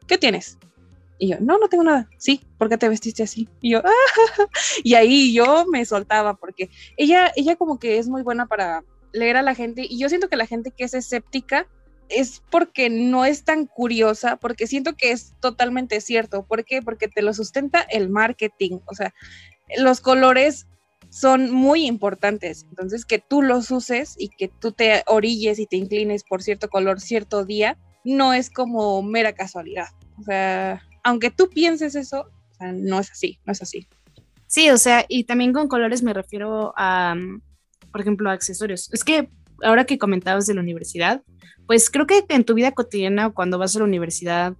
¿Qué 0.07 0.17
tienes? 0.17 0.57
Y 1.17 1.29
yo, 1.29 1.37
no, 1.39 1.57
no 1.57 1.69
tengo 1.69 1.83
nada. 1.83 2.09
Sí, 2.17 2.41
¿por 2.57 2.69
qué 2.69 2.77
te 2.77 2.89
vestiste 2.89 3.23
así? 3.23 3.47
Y 3.61 3.71
yo, 3.71 3.79
ah". 3.79 4.47
y 4.83 4.95
ahí 4.95 5.33
yo 5.33 5.65
me 5.67 5.85
soltaba 5.85 6.35
porque 6.35 6.69
ella, 6.97 7.31
ella 7.35 7.55
como 7.55 7.79
que 7.79 7.97
es 7.97 8.07
muy 8.07 8.23
buena 8.23 8.47
para 8.47 8.83
leer 9.13 9.37
a 9.37 9.41
la 9.41 9.55
gente 9.55 9.85
y 9.87 9.99
yo 9.99 10.09
siento 10.09 10.29
que 10.29 10.35
la 10.35 10.47
gente 10.47 10.71
que 10.71 10.83
es 10.83 10.93
escéptica 10.93 11.67
es 12.09 12.43
porque 12.49 12.89
no 12.89 13.25
es 13.25 13.43
tan 13.43 13.65
curiosa, 13.65 14.35
porque 14.35 14.67
siento 14.67 14.95
que 14.95 15.11
es 15.11 15.33
totalmente 15.39 16.01
cierto. 16.01 16.43
¿Por 16.43 16.65
qué? 16.65 16.81
Porque 16.81 17.07
te 17.07 17.21
lo 17.21 17.33
sustenta 17.33 17.81
el 17.81 18.09
marketing. 18.09 18.79
O 18.85 18.95
sea, 18.95 19.13
los 19.77 20.01
colores 20.01 20.67
son 21.11 21.51
muy 21.51 21.85
importantes. 21.85 22.65
Entonces, 22.69 23.05
que 23.05 23.19
tú 23.19 23.41
los 23.41 23.69
uses 23.69 24.15
y 24.17 24.29
que 24.29 24.47
tú 24.47 24.71
te 24.71 25.03
orilles 25.07 25.59
y 25.59 25.67
te 25.67 25.75
inclines 25.75 26.23
por 26.23 26.41
cierto 26.41 26.69
color 26.69 27.01
cierto 27.01 27.45
día, 27.45 27.77
no 28.05 28.33
es 28.33 28.49
como 28.49 29.03
mera 29.03 29.33
casualidad. 29.33 29.89
O 30.17 30.23
sea, 30.23 30.81
aunque 31.03 31.29
tú 31.29 31.49
pienses 31.49 31.95
eso, 31.95 32.29
no 32.61 32.99
es 32.99 33.11
así, 33.11 33.39
no 33.45 33.51
es 33.51 33.61
así. 33.61 33.87
Sí, 34.47 34.69
o 34.69 34.77
sea, 34.77 35.05
y 35.09 35.25
también 35.25 35.51
con 35.51 35.67
colores 35.67 36.01
me 36.01 36.13
refiero 36.13 36.73
a, 36.77 37.15
por 37.91 38.01
ejemplo, 38.01 38.29
a 38.29 38.33
accesorios. 38.33 38.89
Es 38.93 39.03
que 39.03 39.29
ahora 39.63 39.85
que 39.85 39.97
comentabas 39.97 40.45
de 40.45 40.53
la 40.53 40.61
universidad, 40.61 41.23
pues 41.67 41.89
creo 41.89 42.07
que 42.07 42.23
en 42.29 42.45
tu 42.45 42.53
vida 42.53 42.71
cotidiana 42.71 43.31
cuando 43.31 43.57
vas 43.57 43.75
a 43.75 43.79
la 43.79 43.85
universidad, 43.85 44.53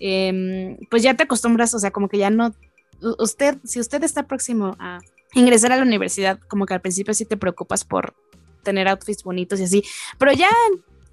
em, 0.00 0.78
pues 0.90 1.04
ya 1.04 1.14
te 1.14 1.22
acostumbras, 1.22 1.74
o 1.74 1.78
sea, 1.78 1.92
como 1.92 2.08
que 2.08 2.18
ya 2.18 2.30
no, 2.30 2.54
usted, 3.20 3.58
si 3.64 3.78
usted 3.78 4.02
está 4.02 4.26
próximo 4.26 4.76
a 4.80 4.98
ingresar 5.34 5.72
a 5.72 5.76
la 5.76 5.82
universidad, 5.82 6.38
como 6.48 6.66
que 6.66 6.74
al 6.74 6.80
principio 6.80 7.14
sí 7.14 7.24
te 7.24 7.36
preocupas 7.36 7.84
por 7.84 8.14
tener 8.62 8.88
outfits 8.88 9.24
bonitos 9.24 9.60
y 9.60 9.64
así, 9.64 9.84
pero 10.18 10.32
ya 10.32 10.48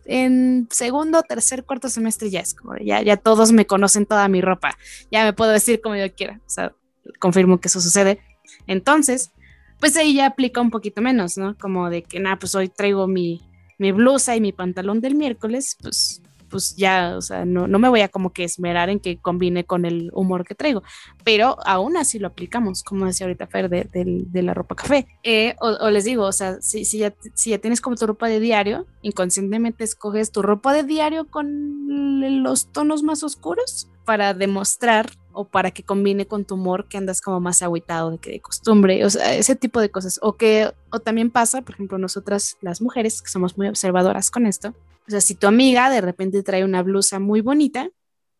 en, 0.06 0.68
segundo, 0.72 1.22
tercer, 1.24 1.64
cuarto 1.66 1.90
semestre 1.90 2.30
ya 2.30 2.40
es 2.40 2.54
como, 2.54 2.76
ya, 2.78 3.02
ya 3.02 3.18
todos 3.18 3.52
me 3.52 3.66
conocen 3.66 4.06
toda 4.06 4.28
mi 4.28 4.42
ropa, 4.42 4.78
ya 5.12 5.24
me 5.24 5.34
puedo 5.34 5.52
decir 5.52 5.82
como 5.82 5.96
yo 5.96 6.14
quiera, 6.14 6.40
o 6.46 6.50
sea, 6.50 6.74
confirmo 7.20 7.60
que 7.60 7.68
eso 7.68 7.82
sucede. 7.82 8.20
Entonces, 8.68 9.32
pues 9.80 9.96
ahí 9.98 10.16
ya 10.16 10.26
aplica 10.26 10.62
un 10.62 10.72
poquito 10.72 11.02
menos, 11.02 11.38
¿no? 11.38 11.58
Como 11.58 11.90
de 11.90 12.04
que, 12.04 12.20
nada, 12.20 12.38
pues 12.38 12.56
hoy 12.56 12.70
traigo 12.70 13.08
mi, 13.08 13.42
mi 13.78 13.92
blusa 13.92 14.36
y 14.36 14.42
mi 14.42 14.52
pantalón 14.52 15.00
del 15.00 15.16
miércoles, 15.16 15.78
pues, 15.82 16.22
pues 16.50 16.76
ya, 16.76 17.16
o 17.18 17.22
sea, 17.22 17.46
no, 17.46 17.68
no 17.68 17.80
me 17.80 17.90
voy 17.90 18.02
a 18.02 18.10
como 18.10 18.34
que 18.34 18.44
esmerar 18.44 18.90
en 18.90 19.00
que 19.00 19.18
combine 19.18 19.66
con 19.66 19.86
el 19.86 20.10
humor 20.14 20.46
que 20.46 20.56
traigo, 20.56 20.84
pero 21.24 21.58
aún 21.66 21.98
así 21.98 22.20
lo 22.20 22.28
aplicamos, 22.28 22.84
como 22.84 23.06
decía 23.06 23.26
ahorita 23.26 23.48
Fer, 23.48 23.70
de, 23.70 23.88
de, 23.92 24.42
la 24.44 24.54
ropa 24.54 24.76
café. 24.76 25.08
Eh, 25.24 25.56
o, 25.60 25.90
les 25.90 26.06
digo, 26.06 26.26
o 26.26 26.32
sea, 26.32 26.62
si, 26.62 26.86
si, 26.86 27.00
ya, 27.00 27.14
si 27.34 27.52
ya 27.52 27.60
tienes 27.60 27.82
como 27.82 27.96
tu 27.96 28.08
ropa 28.08 28.28
de 28.28 28.40
diario, 28.40 28.86
inconscientemente 29.02 29.84
escoges 29.84 30.32
tu 30.32 30.42
ropa 30.42 30.74
de 30.74 30.84
diario 30.84 31.28
con 31.28 32.44
los 32.44 32.72
tonos 32.72 33.04
más 33.04 33.24
oscuros 33.24 33.90
para 34.06 34.34
demostrar 34.34 35.10
o 35.34 35.46
para 35.46 35.72
que 35.72 35.84
combine 35.84 36.26
con 36.26 36.46
tu 36.46 36.56
humor 36.56 36.88
que 36.88 36.98
andas 36.98 37.22
como 37.22 37.40
más 37.40 37.62
agüitado 37.62 38.12
de 38.12 38.18
que 38.18 38.32
de 38.32 38.42
costumbre, 38.42 39.06
o 39.06 39.10
sea, 39.10 39.36
ese 39.36 39.56
tipo 39.56 39.80
de 39.80 39.90
cosas. 39.92 40.20
O 40.22 40.36
que, 40.36 40.72
o 40.92 41.00
también 41.00 41.30
pasa, 41.30 41.62
por 41.62 41.76
ejemplo, 41.76 41.98
nosotras 41.98 42.58
las 42.62 42.82
mujeres, 42.82 43.22
que 43.22 43.30
somos 43.30 43.58
muy 43.58 43.68
observadoras 43.68 44.32
con 44.32 44.48
esto, 44.48 44.74
o 45.10 45.12
sea, 45.12 45.22
si 45.22 45.34
tu 45.34 45.48
amiga 45.48 45.90
de 45.90 46.02
repente 46.02 46.44
trae 46.44 46.64
una 46.64 46.84
blusa 46.84 47.20
muy 47.20 47.42
bonita 47.42 47.90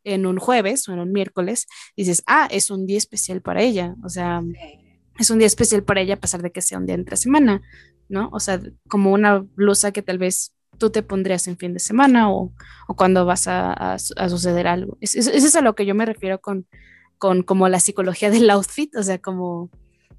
en 0.04 0.28
un 0.28 0.38
jueves 0.38 0.88
o 0.88 0.94
en 0.94 1.00
un 1.00 1.12
miércoles, 1.12 1.66
dices, 1.98 2.22
ah, 2.28 2.48
es 2.52 2.70
un 2.70 2.86
día 2.86 3.00
especial 3.00 3.42
para 3.42 3.64
ella, 3.64 3.96
o 4.04 4.10
sea, 4.10 4.44
es 5.18 5.32
un 5.32 5.40
día 5.40 5.48
especial 5.48 5.84
para 5.84 6.02
ella 6.02 6.14
a 6.14 6.20
pesar 6.20 6.44
de 6.44 6.52
que 6.52 6.62
sea 6.62 6.78
un 6.78 6.86
día 6.86 6.94
entre 6.94 7.18
semana, 7.18 7.64
¿no? 8.08 8.30
O 8.32 8.40
sea, 8.40 8.62
como 8.88 9.12
una 9.12 9.40
blusa 9.40 9.92
que 9.92 10.04
tal 10.04 10.20
vez 10.20 10.54
tú 10.78 10.92
te 10.92 11.02
pondrías 11.02 11.48
en 11.48 11.58
fin 11.58 11.74
de 11.74 11.80
semana 11.80 12.32
o, 12.32 12.54
cuando 12.96 13.26
vas 13.26 13.48
a, 13.48 13.98
suceder 13.98 14.68
algo. 14.68 14.96
Eso 15.02 15.20
es, 15.20 15.28
es, 15.28 15.56
a 15.56 15.62
lo 15.62 15.74
que 15.74 15.88
yo 15.88 15.96
me 15.96 16.06
refiero 16.06 16.40
con, 16.40 16.68
con 17.18 17.42
como 17.42 17.68
la 17.68 17.80
psicología 17.80 18.30
del 18.30 18.50
outfit, 18.52 18.96
o 18.96 19.02
sea, 19.02 19.18
como 19.18 19.72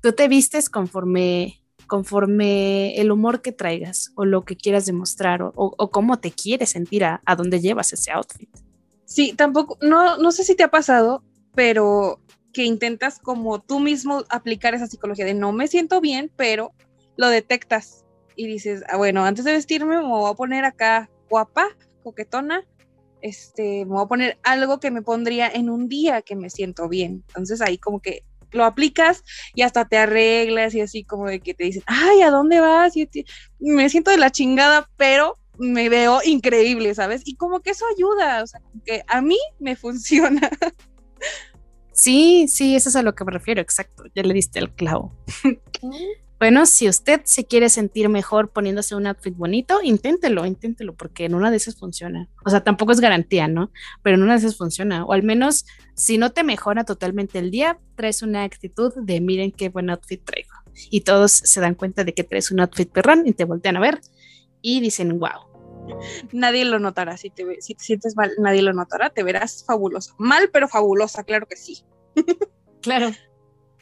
tú 0.02 0.12
te 0.12 0.26
vistes 0.26 0.68
conforme 0.68 1.59
conforme 1.90 2.94
el 3.00 3.10
humor 3.10 3.42
que 3.42 3.50
traigas 3.50 4.12
o 4.14 4.24
lo 4.24 4.44
que 4.44 4.56
quieras 4.56 4.86
demostrar 4.86 5.42
o, 5.42 5.90
cómo 5.90 6.20
te 6.20 6.30
quieres 6.30 6.70
sentir 6.70 7.04
a, 7.04 7.20
a 7.26 7.34
dónde 7.34 7.60
llevas 7.60 7.92
ese 7.92 8.12
outfit. 8.12 8.48
Sí, 9.04 9.34
tampoco, 9.36 9.76
no, 9.82 10.16
no 10.18 10.30
sé 10.30 10.44
si 10.44 10.54
te 10.54 10.62
ha 10.62 10.70
pasado, 10.70 11.24
pero 11.52 12.20
que 12.52 12.64
intentas 12.64 13.18
como 13.18 13.60
tú 13.60 13.80
mismo 13.80 14.22
aplicar 14.28 14.72
esa 14.72 14.86
psicología 14.86 15.24
de 15.24 15.34
no 15.34 15.50
me 15.50 15.66
siento 15.66 16.00
bien, 16.00 16.30
pero 16.36 16.70
lo 17.16 17.28
detectas 17.28 18.04
y 18.36 18.46
dices, 18.46 18.84
ah, 18.88 18.96
bueno, 18.96 19.24
antes 19.24 19.44
de 19.44 19.52
vestirme 19.52 19.96
me 19.96 20.06
voy 20.06 20.30
a 20.30 20.34
poner 20.34 20.64
acá 20.64 21.10
guapa, 21.28 21.66
coquetona, 22.04 22.64
este, 23.20 23.84
me 23.84 23.94
voy 23.94 24.04
a 24.04 24.08
poner 24.08 24.38
algo 24.44 24.78
que 24.78 24.92
me 24.92 25.02
pondría 25.02 25.48
en 25.48 25.70
un 25.70 25.88
día 25.88 26.22
que 26.22 26.36
me 26.36 26.50
siento 26.50 26.88
bien. 26.88 27.24
Entonces 27.30 27.60
ahí 27.60 27.78
como 27.78 27.98
que 27.98 28.22
lo 28.52 28.64
aplicas 28.64 29.22
y 29.54 29.62
hasta 29.62 29.86
te 29.86 29.96
arreglas 29.98 30.74
y 30.74 30.80
así 30.80 31.04
como 31.04 31.26
de 31.26 31.40
que 31.40 31.54
te 31.54 31.64
dicen, 31.64 31.82
ay, 31.86 32.22
¿a 32.22 32.30
dónde 32.30 32.60
vas? 32.60 32.96
Y 32.96 33.08
me 33.58 33.88
siento 33.88 34.10
de 34.10 34.18
la 34.18 34.30
chingada, 34.30 34.88
pero 34.96 35.38
me 35.58 35.88
veo 35.88 36.20
increíble, 36.24 36.94
¿sabes? 36.94 37.22
Y 37.24 37.36
como 37.36 37.60
que 37.60 37.70
eso 37.70 37.84
ayuda, 37.94 38.42
o 38.42 38.46
sea, 38.46 38.60
que 38.84 39.02
a 39.06 39.20
mí 39.20 39.38
me 39.58 39.76
funciona. 39.76 40.50
Sí, 41.92 42.46
sí, 42.48 42.76
eso 42.76 42.88
es 42.88 42.96
a 42.96 43.02
lo 43.02 43.14
que 43.14 43.24
me 43.24 43.32
refiero, 43.32 43.60
exacto, 43.60 44.04
ya 44.14 44.22
le 44.22 44.32
diste 44.32 44.58
el 44.58 44.72
clavo. 44.72 45.14
Bueno, 46.40 46.64
si 46.64 46.88
usted 46.88 47.20
se 47.24 47.44
quiere 47.44 47.68
sentir 47.68 48.08
mejor 48.08 48.50
poniéndose 48.50 48.94
un 48.94 49.06
outfit 49.06 49.36
bonito, 49.36 49.80
inténtelo, 49.82 50.46
inténtelo, 50.46 50.94
porque 50.94 51.26
en 51.26 51.34
una 51.34 51.50
de 51.50 51.58
esas 51.58 51.76
funciona. 51.76 52.30
O 52.46 52.48
sea, 52.48 52.64
tampoco 52.64 52.92
es 52.92 53.00
garantía, 53.00 53.46
¿no? 53.46 53.70
Pero 54.02 54.16
en 54.16 54.22
una 54.22 54.32
de 54.32 54.38
esas 54.38 54.56
funciona. 54.56 55.04
O 55.04 55.12
al 55.12 55.22
menos, 55.22 55.66
si 55.94 56.16
no 56.16 56.32
te 56.32 56.42
mejora 56.42 56.84
totalmente 56.84 57.38
el 57.38 57.50
día, 57.50 57.78
traes 57.94 58.22
una 58.22 58.44
actitud 58.44 58.90
de 58.96 59.20
miren 59.20 59.52
qué 59.52 59.68
buen 59.68 59.90
outfit 59.90 60.24
traigo. 60.24 60.54
Y 60.88 61.02
todos 61.02 61.30
se 61.30 61.60
dan 61.60 61.74
cuenta 61.74 62.04
de 62.04 62.14
que 62.14 62.24
traes 62.24 62.50
un 62.50 62.60
outfit 62.60 62.90
perrón 62.90 63.24
y 63.26 63.34
te 63.34 63.44
voltean 63.44 63.76
a 63.76 63.80
ver 63.80 64.00
y 64.62 64.80
dicen, 64.80 65.18
wow. 65.18 65.46
Nadie 66.32 66.64
lo 66.64 66.78
notará. 66.78 67.18
Si 67.18 67.28
te, 67.28 67.60
si 67.60 67.74
te 67.74 67.84
sientes 67.84 68.16
mal, 68.16 68.32
nadie 68.38 68.62
lo 68.62 68.72
notará. 68.72 69.10
Te 69.10 69.24
verás 69.24 69.62
fabulosa. 69.66 70.14
Mal, 70.16 70.48
pero 70.50 70.68
fabulosa, 70.68 71.22
claro 71.22 71.46
que 71.46 71.56
sí. 71.56 71.84
claro. 72.80 73.10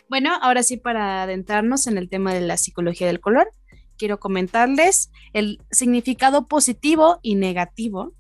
Bueno, 0.09 0.31
ahora 0.41 0.63
sí 0.63 0.79
para 0.79 1.23
adentrarnos 1.23 1.87
en 1.87 1.99
el 1.99 2.09
tema 2.09 2.33
de 2.33 2.41
la 2.41 2.57
psicología 2.57 3.07
del 3.07 3.21
color, 3.21 3.51
quiero 3.99 4.19
comentarles 4.19 5.11
el 5.35 5.61
significado 5.71 6.47
positivo 6.49 7.19
y 7.23 7.35
negativo, 7.35 8.15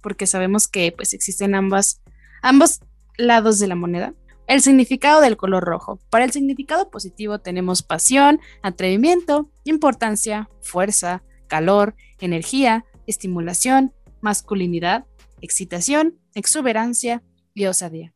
porque 0.00 0.26
sabemos 0.26 0.66
que 0.66 0.92
pues 0.92 1.14
existen 1.14 1.54
ambas, 1.54 2.02
ambos 2.42 2.80
lados 3.16 3.58
de 3.60 3.68
la 3.68 3.76
moneda. 3.76 4.14
El 4.48 4.62
significado 4.62 5.20
del 5.20 5.36
color 5.36 5.62
rojo. 5.62 6.00
Para 6.10 6.24
el 6.24 6.32
significado 6.32 6.90
positivo 6.90 7.38
tenemos 7.38 7.84
pasión, 7.84 8.40
atrevimiento, 8.62 9.48
importancia, 9.62 10.50
fuerza, 10.60 11.22
calor, 11.46 11.94
energía, 12.18 12.84
estimulación, 13.06 13.92
masculinidad, 14.20 15.04
excitación, 15.40 16.18
exuberancia 16.34 17.22
y 17.54 17.66
osadía. 17.66 18.12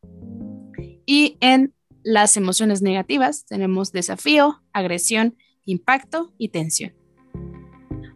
Y 1.06 1.36
en 1.40 1.73
las 2.04 2.36
emociones 2.36 2.82
negativas 2.82 3.46
tenemos 3.46 3.90
desafío, 3.90 4.62
agresión, 4.72 5.36
impacto 5.64 6.32
y 6.38 6.50
tensión. 6.50 6.92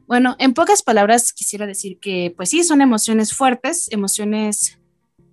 Bueno, 0.07 0.37
en 0.39 0.55
pocas 0.55 0.83
palabras 0.83 1.33
quisiera 1.33 1.67
decir 1.67 1.99
que 1.99 2.33
pues 2.37 2.51
sí, 2.51 2.63
son 2.63 2.81
emociones 2.81 3.35
fuertes, 3.35 3.91
emociones 3.91 4.79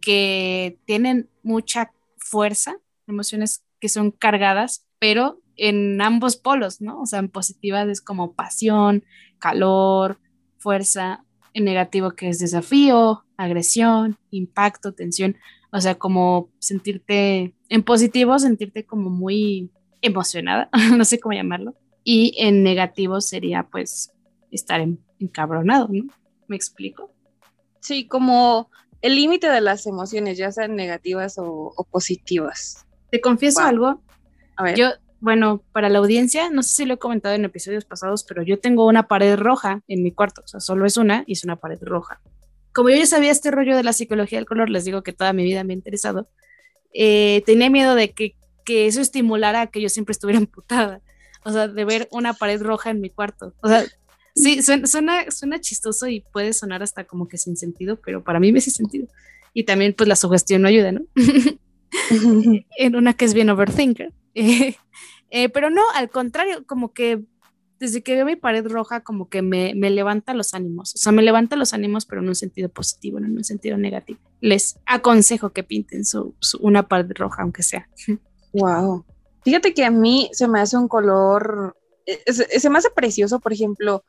que 0.01 0.79
tienen 0.85 1.29
mucha 1.43 1.91
fuerza, 2.17 2.77
emociones 3.07 3.63
que 3.79 3.89
son 3.89 4.11
cargadas, 4.11 4.85
pero 4.99 5.41
en 5.57 6.01
ambos 6.01 6.37
polos, 6.37 6.81
¿no? 6.81 7.01
O 7.01 7.05
sea, 7.05 7.19
en 7.19 7.29
positiva 7.29 7.83
es 7.83 8.01
como 8.01 8.33
pasión, 8.33 9.03
calor, 9.39 10.19
fuerza, 10.57 11.23
en 11.53 11.65
negativo 11.65 12.11
que 12.11 12.29
es 12.29 12.39
desafío, 12.39 13.24
agresión, 13.37 14.17
impacto, 14.31 14.93
tensión, 14.93 15.35
o 15.71 15.81
sea, 15.81 15.95
como 15.95 16.49
sentirte 16.59 17.53
en 17.69 17.83
positivo, 17.83 18.39
sentirte 18.39 18.85
como 18.85 19.09
muy 19.09 19.71
emocionada, 20.01 20.69
no 20.97 21.05
sé 21.05 21.19
cómo 21.19 21.33
llamarlo, 21.33 21.75
y 22.03 22.35
en 22.37 22.63
negativo 22.63 23.21
sería 23.21 23.63
pues 23.63 24.11
estar 24.51 24.85
encabronado, 25.19 25.89
¿no? 25.91 26.05
¿Me 26.47 26.55
explico? 26.55 27.11
Sí, 27.79 28.07
como 28.07 28.69
el 29.01 29.15
límite 29.15 29.49
de 29.49 29.61
las 29.61 29.85
emociones, 29.85 30.37
ya 30.37 30.51
sean 30.51 30.75
negativas 30.75 31.35
o, 31.37 31.73
positivas. 31.91 32.85
Te 33.11 33.21
confieso 33.21 33.61
algo. 33.61 34.01
A 34.55 34.63
ver. 34.63 34.75
Yo, 34.75 34.87
bueno, 35.19 35.63
para 35.71 35.89
la 35.89 35.99
audiencia, 35.99 36.49
no 36.49 36.63
sé 36.63 36.75
si 36.75 36.85
lo 36.85 36.95
he 36.95 36.97
comentado 36.97 37.35
en 37.35 37.45
episodios 37.45 37.85
pasados, 37.85 38.23
pero 38.23 38.43
yo 38.43 38.59
tengo 38.59 38.87
una 38.87 39.07
pared 39.07 39.35
roja 39.37 39.81
en 39.87 40.03
mi 40.03 40.11
cuarto, 40.11 40.41
o 40.43 40.47
sea, 40.47 40.59
solo 40.59 40.85
es 40.85 40.97
una 40.97 41.23
y 41.27 41.33
es 41.33 41.43
una 41.43 41.55
pared 41.55 41.79
roja. 41.81 42.21
Como 42.75 42.89
yo 42.89 42.97
ya 42.97 43.07
sabía 43.07 43.31
este 43.31 43.49
rollo 43.49 43.75
de 43.75 43.83
la 43.83 43.93
psicología 43.93 44.37
del 44.37 44.45
color, 44.45 44.69
les 44.69 44.85
digo 44.85 45.01
que 45.01 45.13
toda 45.13 45.33
mi 45.33 45.43
vida 45.43 45.63
me 45.63 45.73
ha 45.73 45.77
interesado, 45.77 46.27
eh, 46.93 47.41
tenía 47.47 47.71
miedo 47.71 47.95
de 47.95 48.11
que, 48.11 48.35
que 48.65 48.85
eso 48.85 49.01
estimulara 49.01 49.61
a 49.61 49.67
que 49.67 49.81
yo 49.81 49.89
siempre 49.89 50.11
estuviera 50.11 50.39
amputada 50.45 51.01
o 51.45 51.51
sea, 51.51 51.67
de 51.67 51.85
ver 51.85 52.09
una 52.11 52.33
pared 52.33 52.61
roja 52.61 52.89
en 52.89 52.99
mi 52.99 53.11
cuarto. 53.11 53.53
O 53.61 53.69
sea, 53.69 53.85
sí, 54.35 54.63
suena, 54.63 55.29
suena, 55.29 55.61
chistoso 55.61 56.07
y 56.07 56.21
puede 56.33 56.53
sonar 56.53 56.81
hasta 56.81 57.03
como 57.03 57.27
que 57.27 57.37
sin 57.37 57.55
sentido, 57.55 57.99
pero 58.03 58.23
para 58.23 58.39
mí 58.39 58.51
me 58.51 58.57
hace 58.57 58.71
sentido. 58.71 59.07
Y 59.53 59.63
también 59.63 59.93
pues 59.93 60.09
la 60.09 60.15
sugestión 60.15 60.63
no 60.63 60.67
ayuda, 60.67 60.91
¿no? 60.91 61.01
en 62.77 62.95
una 62.95 63.13
que 63.13 63.25
es 63.25 63.33
bien 63.33 63.49
overthinker. 63.49 64.11
Eh, 65.31 65.49
pero 65.49 65.71
no, 65.71 65.81
al 65.95 66.09
contrario, 66.11 66.65
como 66.65 66.93
que 66.93 67.19
desde 67.79 68.03
que 68.03 68.15
veo 68.15 68.25
mi 68.25 68.35
pared 68.35 68.65
roja, 68.67 69.01
como 69.01 69.29
que 69.29 69.41
me, 69.41 69.73
me, 69.75 69.89
levanta 69.89 70.33
los 70.33 70.53
ánimos. 70.53 70.95
O 70.95 70.97
sea, 70.97 71.11
me 71.11 71.23
levanta 71.23 71.55
los 71.55 71.73
ánimos, 71.73 72.05
pero 72.05 72.21
en 72.21 72.29
un 72.29 72.35
sentido 72.35 72.69
positivo, 72.69 73.19
no 73.19 73.27
en 73.27 73.37
un 73.37 73.43
sentido 73.43 73.77
negativo. 73.77 74.19
Les 74.41 74.79
aconsejo 74.85 75.51
que 75.51 75.63
pinten 75.63 76.05
su, 76.05 76.35
una 76.59 76.87
pared 76.87 77.11
roja, 77.15 77.43
aunque 77.43 77.63
sea. 77.63 77.87
Wow. 78.53 79.05
Fíjate 79.43 79.73
que 79.73 79.85
a 79.85 79.91
mí 79.91 80.29
se 80.33 80.47
me 80.47 80.59
hace 80.59 80.77
un 80.77 80.87
color, 80.87 81.77
eh, 82.05 82.19
se, 82.31 82.69
me 82.69 82.77
hace 82.77 82.89
precioso, 82.89 83.39
por 83.39 83.53
ejemplo, 83.53 84.03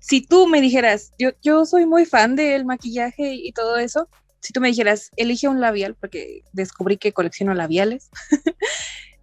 si 0.00 0.20
tú 0.20 0.48
me 0.48 0.60
dijeras, 0.60 1.12
yo, 1.18 1.30
yo 1.42 1.64
soy 1.66 1.86
muy 1.86 2.04
fan 2.06 2.34
del 2.34 2.64
maquillaje 2.64 3.34
y 3.34 3.52
todo 3.52 3.76
eso, 3.76 4.08
si 4.40 4.52
tú 4.52 4.60
me 4.60 4.68
dijeras, 4.68 5.10
elige 5.16 5.46
un 5.46 5.60
labial, 5.60 5.94
porque 5.94 6.42
descubrí 6.52 6.96
que 6.96 7.12
colecciono 7.12 7.54
labiales, 7.54 8.10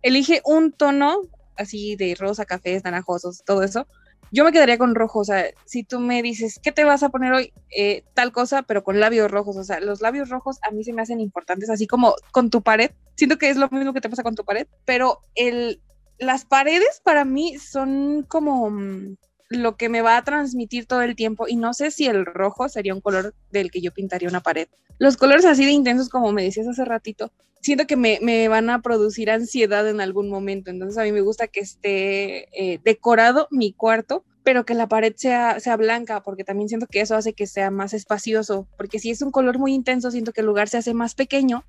elige 0.02 0.42
un 0.46 0.72
tono 0.72 1.24
así 1.60 1.96
de 1.96 2.16
rosa, 2.18 2.46
cafés, 2.46 2.84
naranjosos, 2.84 3.44
todo 3.46 3.62
eso, 3.64 3.86
yo 4.32 4.44
me 4.44 4.52
quedaría 4.52 4.78
con 4.78 4.96
rojo, 4.96 5.20
o 5.20 5.24
sea, 5.24 5.46
si 5.66 5.84
tú 5.84 6.00
me 6.00 6.22
dices, 6.22 6.60
¿qué 6.62 6.72
te 6.72 6.84
vas 6.84 7.02
a 7.04 7.10
poner 7.10 7.34
hoy? 7.34 7.54
Eh, 7.76 8.04
tal 8.14 8.32
cosa, 8.32 8.62
pero 8.64 8.84
con 8.84 9.00
labios 9.00 9.32
rojos, 9.32 9.58
o 9.58 9.64
sea, 9.64 9.80
los 9.80 10.02
labios 10.02 10.30
rojos 10.30 10.60
a 10.62 10.72
mí 10.72 10.84
se 10.84 10.94
me 10.94 11.02
hacen 11.02 11.20
importantes, 11.20 11.70
así 11.70 11.88
como 11.88 12.14
con 12.32 12.50
tu 12.50 12.62
pared, 12.62 12.92
siento 13.16 13.38
que 13.38 13.50
es 13.50 13.58
lo 13.58 13.70
mismo 13.70 13.94
que 13.94 14.02
te 14.02 14.10
pasa 14.10 14.24
con 14.24 14.36
tu 14.36 14.46
pared, 14.46 14.68
pero 14.86 15.20
el, 15.36 15.82
las 16.20 16.46
paredes 16.46 17.02
para 17.04 17.26
mí 17.26 17.58
son 17.58 18.24
como 18.24 18.70
mm, 18.70 19.18
lo 19.50 19.76
que 19.76 19.90
me 19.90 20.02
va 20.02 20.18
a 20.18 20.24
transmitir 20.24 20.86
todo 20.86 21.02
el 21.02 21.16
tiempo 21.16 21.48
y 21.48 21.56
no 21.56 21.74
sé 21.74 21.92
si 21.92 22.06
el 22.06 22.26
rojo 22.26 22.70
sería 22.70 22.94
un 22.94 23.02
color 23.02 23.34
del 23.52 23.72
que 23.72 23.82
yo 23.82 23.92
pintaría 23.92 24.30
una 24.30 24.42
pared. 24.42 24.68
Los 25.00 25.18
colores 25.18 25.46
así 25.46 25.66
de 25.66 25.72
intensos, 25.72 26.10
como 26.10 26.32
me 26.32 26.44
decías 26.44 26.68
hace 26.68 26.86
ratito, 26.86 27.32
siento 27.62 27.88
que 27.88 27.96
me, 27.96 28.20
me 28.22 28.48
van 28.48 28.70
a 28.70 28.82
producir 28.82 29.32
ansiedad 29.32 29.88
en 29.88 30.02
algún 30.02 30.30
momento. 30.30 30.70
Entonces 30.70 30.98
a 30.98 31.04
mí 31.04 31.12
me 31.12 31.22
gusta 31.22 31.48
que 31.48 31.62
esté 31.62 32.48
eh, 32.54 32.80
decorado 32.84 33.48
mi 33.50 33.74
cuarto, 33.74 34.24
pero 34.44 34.66
que 34.66 34.74
la 34.74 34.88
pared 34.88 35.14
sea, 35.16 35.60
sea 35.60 35.78
blanca, 35.78 36.22
porque 36.24 36.44
también 36.44 36.70
siento 36.70 36.88
que 36.88 37.02
eso 37.02 37.16
hace 37.16 37.34
que 37.34 37.48
sea 37.48 37.72
más 37.72 37.94
espacioso, 37.94 38.68
porque 38.78 39.00
si 39.00 39.10
es 39.10 39.22
un 39.22 39.32
color 39.32 39.58
muy 39.60 39.74
intenso, 39.74 40.12
siento 40.12 40.32
que 40.32 40.42
el 40.42 40.48
lugar 40.48 40.70
se 40.70 40.78
hace 40.78 40.94
más 40.94 41.16
pequeño 41.16 41.66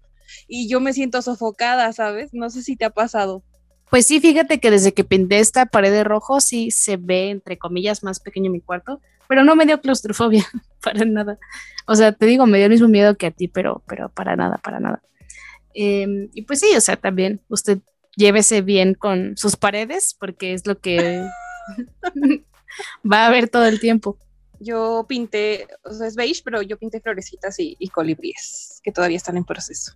y 0.49 0.69
yo 0.69 0.81
me 0.81 0.93
siento 0.93 1.23
sofocada, 1.23 1.93
¿sabes? 1.93 2.33
No 2.33 2.51
sé 2.51 2.63
si 2.63 2.77
te 2.77 2.85
ha 2.85 2.91
pasado. 2.91 3.43
Pues 3.91 4.07
sí, 4.07 4.21
fíjate 4.21 4.61
que 4.61 4.71
desde 4.71 4.95
que 4.95 5.03
pinté 5.03 5.41
esta 5.41 5.67
pared 5.67 5.91
de 5.91 6.05
rojo 6.05 6.41
sí 6.41 6.71
se 6.71 6.97
ve, 6.97 7.31
entre 7.31 7.59
comillas, 7.59 8.05
más 8.05 8.21
pequeño 8.21 8.51
mi 8.51 8.61
cuarto, 8.61 9.01
pero 9.29 9.43
no 9.43 9.57
me 9.57 9.67
dio 9.67 9.81
claustrofobia, 9.81 10.47
para 10.83 11.05
nada. 11.05 11.39
O 11.87 11.97
sea, 11.97 12.13
te 12.13 12.27
digo, 12.27 12.47
me 12.47 12.59
dio 12.59 12.67
el 12.67 12.73
mismo 12.73 12.89
miedo 12.89 13.17
que 13.17 13.27
a 13.27 13.31
ti, 13.33 13.49
pero, 13.49 13.83
pero 13.89 14.09
para 14.09 14.37
nada, 14.37 14.59
para 14.59 14.79
nada. 14.79 15.03
Em, 15.75 16.29
y 16.35 16.43
pues 16.43 16.61
sí, 16.61 16.69
o 16.77 16.81
sea, 16.81 16.97
también 16.97 17.41
usted 17.49 17.79
llévese 18.17 18.63
bien 18.63 18.95
con 18.95 19.37
sus 19.37 19.57
paredes, 19.57 20.17
porque 20.19 20.53
es 20.53 20.67
lo 20.67 20.79
que 20.79 21.25
va 23.13 23.27
a 23.27 23.31
ver 23.31 23.49
todo 23.49 23.67
el 23.67 23.81
tiempo. 23.81 24.19
Yo 24.61 25.05
pinté, 25.09 25.67
o 25.83 25.93
sea, 25.93 26.07
es 26.07 26.15
beige, 26.15 26.43
pero 26.45 26.63
yo 26.63 26.79
pinté 26.79 27.01
florecitas 27.01 27.59
y, 27.59 27.77
y 27.81 27.89
colibríes, 27.89 28.81
que 28.85 28.93
todavía 28.93 29.17
están 29.17 29.37
en 29.37 29.45
proceso. 29.45 29.95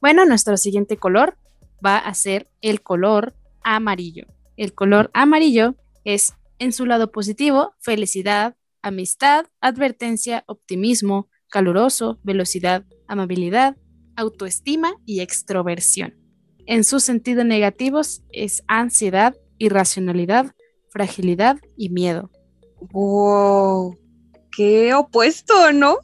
bueno, 0.00 0.24
nuestro 0.24 0.56
siguiente 0.56 0.96
color 0.96 1.36
va 1.84 1.98
a 1.98 2.14
ser 2.14 2.48
el 2.60 2.82
color 2.82 3.34
amarillo. 3.62 4.26
El 4.56 4.74
color 4.74 5.10
amarillo 5.14 5.76
es 6.04 6.34
en 6.58 6.72
su 6.72 6.86
lado 6.86 7.12
positivo, 7.12 7.74
felicidad, 7.80 8.56
amistad, 8.82 9.46
advertencia, 9.60 10.44
optimismo, 10.46 11.28
caluroso, 11.48 12.18
velocidad, 12.22 12.84
amabilidad, 13.06 13.76
autoestima 14.16 14.94
y 15.06 15.20
extroversión. 15.20 16.14
En 16.66 16.84
sus 16.84 17.04
sentidos 17.04 17.44
negativos 17.44 18.22
es 18.30 18.62
ansiedad, 18.66 19.34
irracionalidad, 19.58 20.54
fragilidad 20.90 21.58
y 21.76 21.88
miedo. 21.90 22.30
¡Wow! 22.92 23.96
¡Qué 24.54 24.94
opuesto, 24.94 25.72
¿no? 25.72 25.98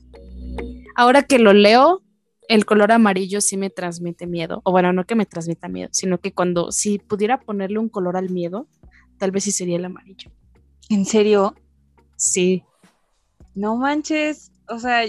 Ahora 0.96 1.22
que 1.22 1.38
lo 1.38 1.52
leo, 1.52 2.02
el 2.48 2.66
color 2.66 2.92
amarillo 2.92 3.40
sí 3.40 3.56
me 3.56 3.70
transmite 3.70 4.26
miedo. 4.26 4.60
O 4.64 4.72
bueno, 4.72 4.92
no 4.92 5.04
que 5.04 5.14
me 5.14 5.26
transmita 5.26 5.68
miedo, 5.68 5.88
sino 5.92 6.18
que 6.18 6.32
cuando 6.32 6.72
si 6.72 6.98
pudiera 6.98 7.40
ponerle 7.40 7.78
un 7.78 7.88
color 7.88 8.16
al 8.16 8.30
miedo, 8.30 8.68
tal 9.18 9.30
vez 9.30 9.44
sí 9.44 9.52
sería 9.52 9.76
el 9.76 9.84
amarillo. 9.84 10.30
¿En 10.88 11.04
serio? 11.04 11.54
Sí. 12.16 12.64
No 13.54 13.76
manches. 13.76 14.52
O 14.68 14.78
sea, 14.78 15.04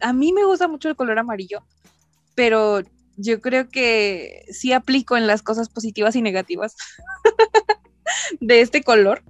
a 0.00 0.12
mí 0.12 0.32
me 0.32 0.44
gusta 0.44 0.68
mucho 0.68 0.88
el 0.88 0.96
color 0.96 1.18
amarillo, 1.18 1.64
pero 2.34 2.82
yo 3.16 3.40
creo 3.40 3.68
que 3.68 4.44
sí 4.50 4.72
aplico 4.72 5.16
en 5.16 5.26
las 5.26 5.42
cosas 5.42 5.68
positivas 5.68 6.14
y 6.14 6.22
negativas 6.22 6.76
de 8.40 8.60
este 8.60 8.82
color 8.82 9.22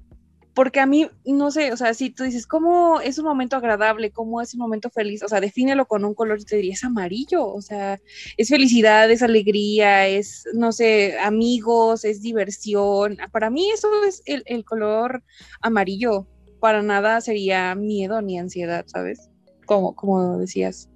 porque 0.58 0.80
a 0.80 0.86
mí, 0.86 1.08
no 1.24 1.52
sé, 1.52 1.72
o 1.72 1.76
sea, 1.76 1.94
si 1.94 2.10
tú 2.10 2.24
dices, 2.24 2.44
¿cómo 2.44 3.00
es 3.00 3.16
un 3.16 3.26
momento 3.26 3.54
agradable? 3.54 4.10
¿Cómo 4.10 4.40
es 4.40 4.54
un 4.54 4.58
momento 4.58 4.90
feliz? 4.90 5.22
O 5.22 5.28
sea, 5.28 5.40
defínelo 5.40 5.86
con 5.86 6.04
un 6.04 6.14
color 6.14 6.40
y 6.40 6.44
te 6.44 6.56
diría, 6.56 6.72
es 6.72 6.82
amarillo, 6.82 7.46
o 7.46 7.62
sea, 7.62 8.00
es 8.36 8.48
felicidad, 8.48 9.09
es 9.09 9.22
alegría, 9.22 10.09
es, 10.09 10.48
no 10.54 10.72
sé, 10.72 11.16
amigos, 11.20 12.04
es 12.04 12.22
diversión. 12.22 13.18
Para 13.30 13.50
mí 13.50 13.70
eso 13.70 13.86
es 14.02 14.20
el, 14.24 14.64
color 14.64 15.22
amarillo, 15.61 16.26
para 16.59 16.82
nada 16.82 17.20
sería 17.20 17.76
miedo 17.76 18.20
ni 18.20 18.36
ansiedad, 18.36 18.84
¿sabes? 18.88 19.30
Como, 19.64 19.94
como 19.94 20.38
decías. 20.38 20.90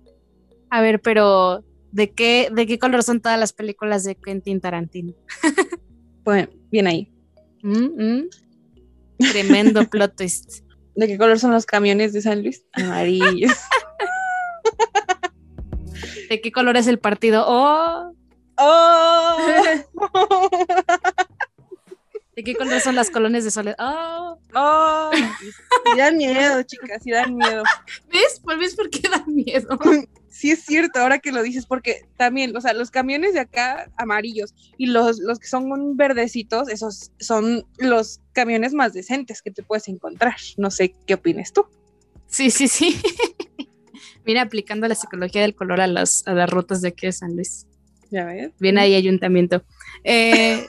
A 0.71 0.81
ver, 0.81 1.01
pero 1.01 1.63
¿de 1.93 2.11
qué, 2.11 2.49
¿de 2.53 2.67
qué 2.67 2.81
color 2.81 3.05
son 3.05 3.21
todas 3.21 3.39
las 3.39 3.53
películas 3.53 4.03
de 4.03 4.17
Quentin 4.17 4.61
Tarantino? 4.61 5.15
bueno, 6.25 6.49
bien 6.73 6.89
ahí. 6.89 7.13
Mm, 7.63 8.03
mm. 8.03 8.29
Tremendo 9.31 9.85
plot 9.91 10.17
twist. 10.17 10.65
¿De 10.95 11.07
qué 11.07 11.17
color 11.17 11.39
son 11.39 11.53
los 11.53 11.65
camiones 11.67 12.13
de 12.13 12.21
San 12.23 12.43
Luis? 12.43 12.65
Amarillos. 12.73 13.53
¿De 16.29 16.41
qué 16.41 16.53
color 16.53 16.77
es 16.77 16.87
el 16.87 16.99
partido? 16.99 17.45
¡Oh! 17.47 18.13
¡Oh! 18.57 19.37
¿De 22.37 22.45
qué 22.45 22.55
color 22.55 22.81
son 22.81 22.95
las 22.95 23.11
colonias 23.11 23.45
de 23.45 23.51
soledad? 23.51 23.77
¡Oh! 23.79 24.39
Oh, 24.55 25.11
sí 25.13 25.99
dan 25.99 26.17
miedo, 26.17 26.63
chicas, 26.63 27.03
sí 27.03 27.11
dan 27.11 27.35
miedo. 27.37 27.63
¿Ves? 28.11 28.41
¿Por 28.43 28.59
ves 28.59 28.75
por 28.75 28.89
qué 28.89 29.09
dan 29.09 29.25
miedo? 29.27 29.79
Sí 30.33 30.51
es 30.51 30.65
cierto, 30.65 30.99
ahora 30.99 31.19
que 31.19 31.31
lo 31.31 31.43
dices, 31.43 31.67
porque 31.67 32.07
también, 32.17 32.57
o 32.57 32.61
sea, 32.63 32.73
los 32.73 32.91
camiones 32.91 33.35
de 33.35 33.41
acá 33.41 33.91
amarillos 33.99 34.55
y 34.79 34.87
los, 34.87 35.19
los 35.19 35.39
que 35.39 35.47
son 35.47 35.95
verdecitos, 35.95 36.71
esos 36.71 37.13
son 37.21 37.67
los 37.77 38.23
camiones 38.33 38.73
más 38.73 38.95
decentes 38.95 39.43
que 39.43 39.51
te 39.51 39.63
puedes 39.63 39.89
encontrar. 39.89 40.37
No 40.57 40.71
sé 40.71 40.95
qué 41.07 41.15
opinas 41.15 41.53
tú. 41.53 41.67
Sí, 42.29 42.51
sí, 42.51 42.67
sí. 42.67 42.99
Mira, 44.25 44.41
aplicando 44.41 44.89
la 44.89 44.95
psicología 44.95 45.43
del 45.43 45.55
color 45.55 45.83
a 45.83 45.87
las, 45.87 46.27
a 46.27 46.33
las 46.33 46.49
rutas 46.49 46.81
de 46.81 46.89
aquí 46.89 47.05
de 47.05 47.13
San 47.13 47.37
Luis. 47.37 47.67
Ya 48.11 48.25
ves. 48.25 48.53
Bien 48.59 48.79
ahí, 48.79 48.95
ayuntamiento. 48.95 49.63
Eh, 50.03 50.65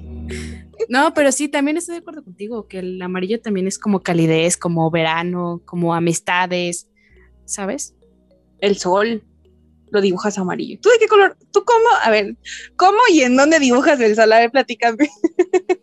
no, 0.88 1.12
pero 1.12 1.30
sí, 1.30 1.48
también 1.48 1.76
estoy 1.76 1.96
de 1.96 2.00
acuerdo 2.00 2.24
contigo, 2.24 2.66
que 2.68 2.78
el 2.78 3.02
amarillo 3.02 3.38
también 3.38 3.66
es 3.66 3.78
como 3.78 4.00
calidez, 4.00 4.56
como 4.56 4.90
verano, 4.90 5.60
como 5.66 5.94
amistades, 5.94 6.88
¿sabes? 7.44 7.94
El 8.60 8.76
sol 8.78 9.22
lo 9.90 10.00
dibujas 10.00 10.38
amarillo. 10.38 10.78
¿Tú 10.80 10.88
de 10.88 10.98
qué 10.98 11.08
color? 11.08 11.36
¿Tú 11.52 11.64
cómo? 11.64 11.86
A 12.02 12.10
ver, 12.10 12.36
¿cómo 12.76 12.98
y 13.12 13.22
en 13.22 13.36
dónde 13.36 13.58
dibujas 13.58 13.98
el 14.00 14.14
sol? 14.14 14.32
A 14.32 14.38
ver, 14.38 14.50
platícame. 14.50 15.08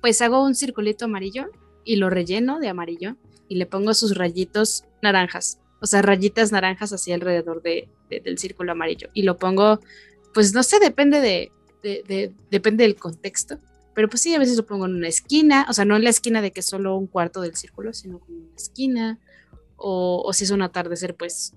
Pues 0.00 0.22
hago 0.22 0.44
un 0.44 0.54
circulito 0.54 1.06
amarillo 1.06 1.46
y 1.84 1.96
lo 1.96 2.08
relleno 2.08 2.60
de 2.60 2.68
amarillo 2.68 3.16
y 3.48 3.56
le 3.56 3.66
pongo 3.66 3.94
sus 3.94 4.16
rayitos 4.16 4.84
naranjas, 5.02 5.58
o 5.80 5.86
sea, 5.86 6.02
rayitas 6.02 6.52
naranjas 6.52 6.92
así 6.92 7.10
alrededor 7.12 7.62
de, 7.62 7.88
de- 8.08 8.20
del 8.20 8.38
círculo 8.38 8.70
amarillo. 8.72 9.08
Y 9.12 9.22
lo 9.22 9.38
pongo, 9.38 9.80
pues 10.34 10.54
no 10.54 10.62
sé, 10.62 10.78
depende 10.78 11.20
de, 11.20 11.50
de- 11.82 12.04
de- 12.06 12.32
depende 12.50 12.84
del 12.84 12.94
contexto. 12.94 13.58
Pero 13.94 14.08
pues 14.08 14.22
sí, 14.22 14.32
a 14.34 14.38
veces 14.38 14.56
lo 14.56 14.66
pongo 14.66 14.86
en 14.86 14.94
una 14.94 15.08
esquina, 15.08 15.66
o 15.68 15.72
sea, 15.72 15.84
no 15.84 15.96
en 15.96 16.04
la 16.04 16.10
esquina 16.10 16.40
de 16.42 16.52
que 16.52 16.62
solo 16.62 16.96
un 16.96 17.08
cuarto 17.08 17.40
del 17.40 17.56
círculo, 17.56 17.92
sino 17.92 18.20
como 18.20 18.38
una 18.38 18.54
esquina. 18.56 19.18
O, 19.76 20.22
o 20.24 20.32
si 20.32 20.44
es 20.44 20.50
un 20.52 20.62
atardecer, 20.62 21.16
pues 21.16 21.54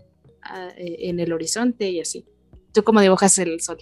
en 0.77 1.19
el 1.19 1.33
horizonte 1.33 1.89
y 1.89 2.01
así. 2.01 2.25
¿Tú 2.73 2.83
cómo 2.83 3.01
dibujas 3.01 3.37
el 3.37 3.59
sol? 3.61 3.77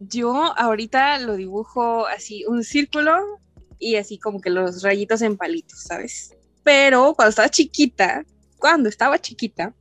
Yo 0.00 0.32
ahorita 0.56 1.18
lo 1.20 1.36
dibujo 1.36 2.06
así, 2.06 2.44
un 2.46 2.64
círculo 2.64 3.40
y 3.78 3.96
así 3.96 4.18
como 4.18 4.40
que 4.40 4.50
los 4.50 4.82
rayitos 4.82 5.22
en 5.22 5.36
palitos, 5.36 5.82
¿sabes? 5.82 6.34
Pero 6.62 7.14
cuando 7.14 7.30
estaba 7.30 7.48
chiquita, 7.48 8.24
cuando 8.58 8.88
estaba 8.88 9.20
chiquita, 9.20 9.74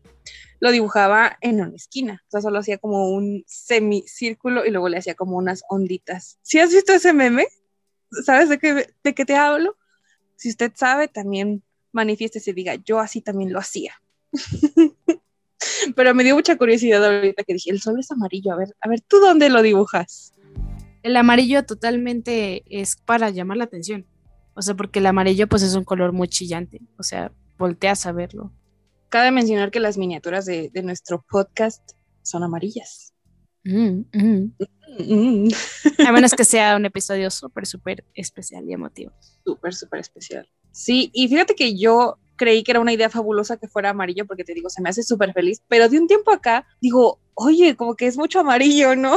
lo 0.60 0.72
dibujaba 0.72 1.38
en 1.42 1.62
una 1.62 1.76
esquina. 1.76 2.24
O 2.28 2.32
sea, 2.32 2.42
solo 2.42 2.60
hacía 2.60 2.78
como 2.78 3.10
un 3.10 3.44
semicírculo 3.48 4.66
y 4.66 4.72
luego 4.72 4.90
le 4.90 4.98
hacía 4.98 5.16
como 5.16 5.38
unas 5.38 5.64
onditas. 5.70 6.38
¿Sí 6.42 6.60
has 6.60 6.72
visto 6.72 6.94
ese 6.94 7.14
meme? 7.14 7.48
¿Sabes 8.26 8.50
de 8.50 8.60
qué, 8.60 8.94
de 9.04 9.14
qué 9.16 9.26
te 9.26 9.36
hablo? 9.36 9.78
Si 10.36 10.50
usted 10.50 10.72
sabe, 10.76 11.08
también 11.08 11.64
manifieste 11.92 12.42
y 12.46 12.54
diga, 12.54 12.76
yo 12.76 13.00
así 13.00 13.22
también 13.22 13.52
lo 13.52 13.60
hacía. 13.60 14.02
Pero 15.96 16.14
me 16.14 16.24
dio 16.24 16.36
mucha 16.36 16.58
curiosidad 16.58 17.04
ahorita 17.06 17.44
que 17.44 17.54
dije, 17.54 17.72
el 17.72 17.82
sol 17.82 18.00
es 18.00 18.12
amarillo, 18.12 18.54
a 18.54 18.58
ver, 18.58 18.76
a 18.82 18.90
ver, 18.90 19.02
¿tú 19.02 19.20
dónde 19.20 19.50
lo 19.50 19.62
dibujas? 19.62 20.34
El 21.04 21.16
amarillo 21.18 21.66
totalmente 21.66 22.64
es 22.70 22.96
para 22.96 23.30
llamar 23.30 23.58
la 23.58 23.64
atención. 23.64 24.06
O 24.54 24.62
sea, 24.62 24.76
porque 24.76 25.00
el 25.00 25.06
amarillo 25.08 25.48
pues 25.48 25.64
es 25.64 25.76
un 25.76 25.84
color 25.84 26.12
muy 26.12 26.28
chillante. 26.28 26.82
O 26.98 27.04
sea, 27.04 27.32
volteas 27.58 28.06
a 28.06 28.12
verlo. 28.12 28.52
Cabe 29.10 29.32
mencionar 29.32 29.72
que 29.72 29.80
las 29.80 29.98
miniaturas 29.98 30.46
de, 30.46 30.70
de 30.70 30.84
nuestro 30.84 31.26
podcast 31.28 31.82
son 32.22 32.44
amarillas. 32.44 33.14
Mm, 33.64 34.02
mm. 34.14 34.52
Mm, 35.00 35.48
A 36.06 36.12
menos 36.12 36.34
que 36.34 36.44
sea 36.44 36.76
un 36.76 36.86
episodio 36.86 37.30
súper, 37.30 37.66
súper 37.66 38.06
especial 38.14 38.68
y 38.68 38.74
emotivo. 38.74 39.12
Súper, 39.44 39.74
súper 39.74 40.00
especial. 40.00 40.48
Sí, 40.72 41.10
y 41.14 41.28
fíjate 41.28 41.56
que 41.56 41.78
yo 41.78 42.18
creí 42.42 42.64
que 42.64 42.72
era 42.72 42.80
una 42.80 42.92
idea 42.92 43.08
fabulosa 43.08 43.58
que 43.58 43.68
fuera 43.68 43.92
amarillo 43.92 44.26
porque 44.26 44.44
te 44.44 44.56
digo, 44.56 44.68
se 44.68 44.82
me 44.82 44.90
hace 44.90 45.04
súper 45.04 45.32
feliz, 45.32 45.62
pero 45.68 45.88
de 45.88 46.00
un 46.00 46.08
tiempo 46.08 46.32
acá 46.32 46.66
digo, 46.82 47.20
oye, 47.36 47.76
como 47.76 47.96
que 47.96 48.08
es 48.08 48.18
mucho 48.18 48.40
amarillo, 48.40 48.96
¿no? 48.96 49.16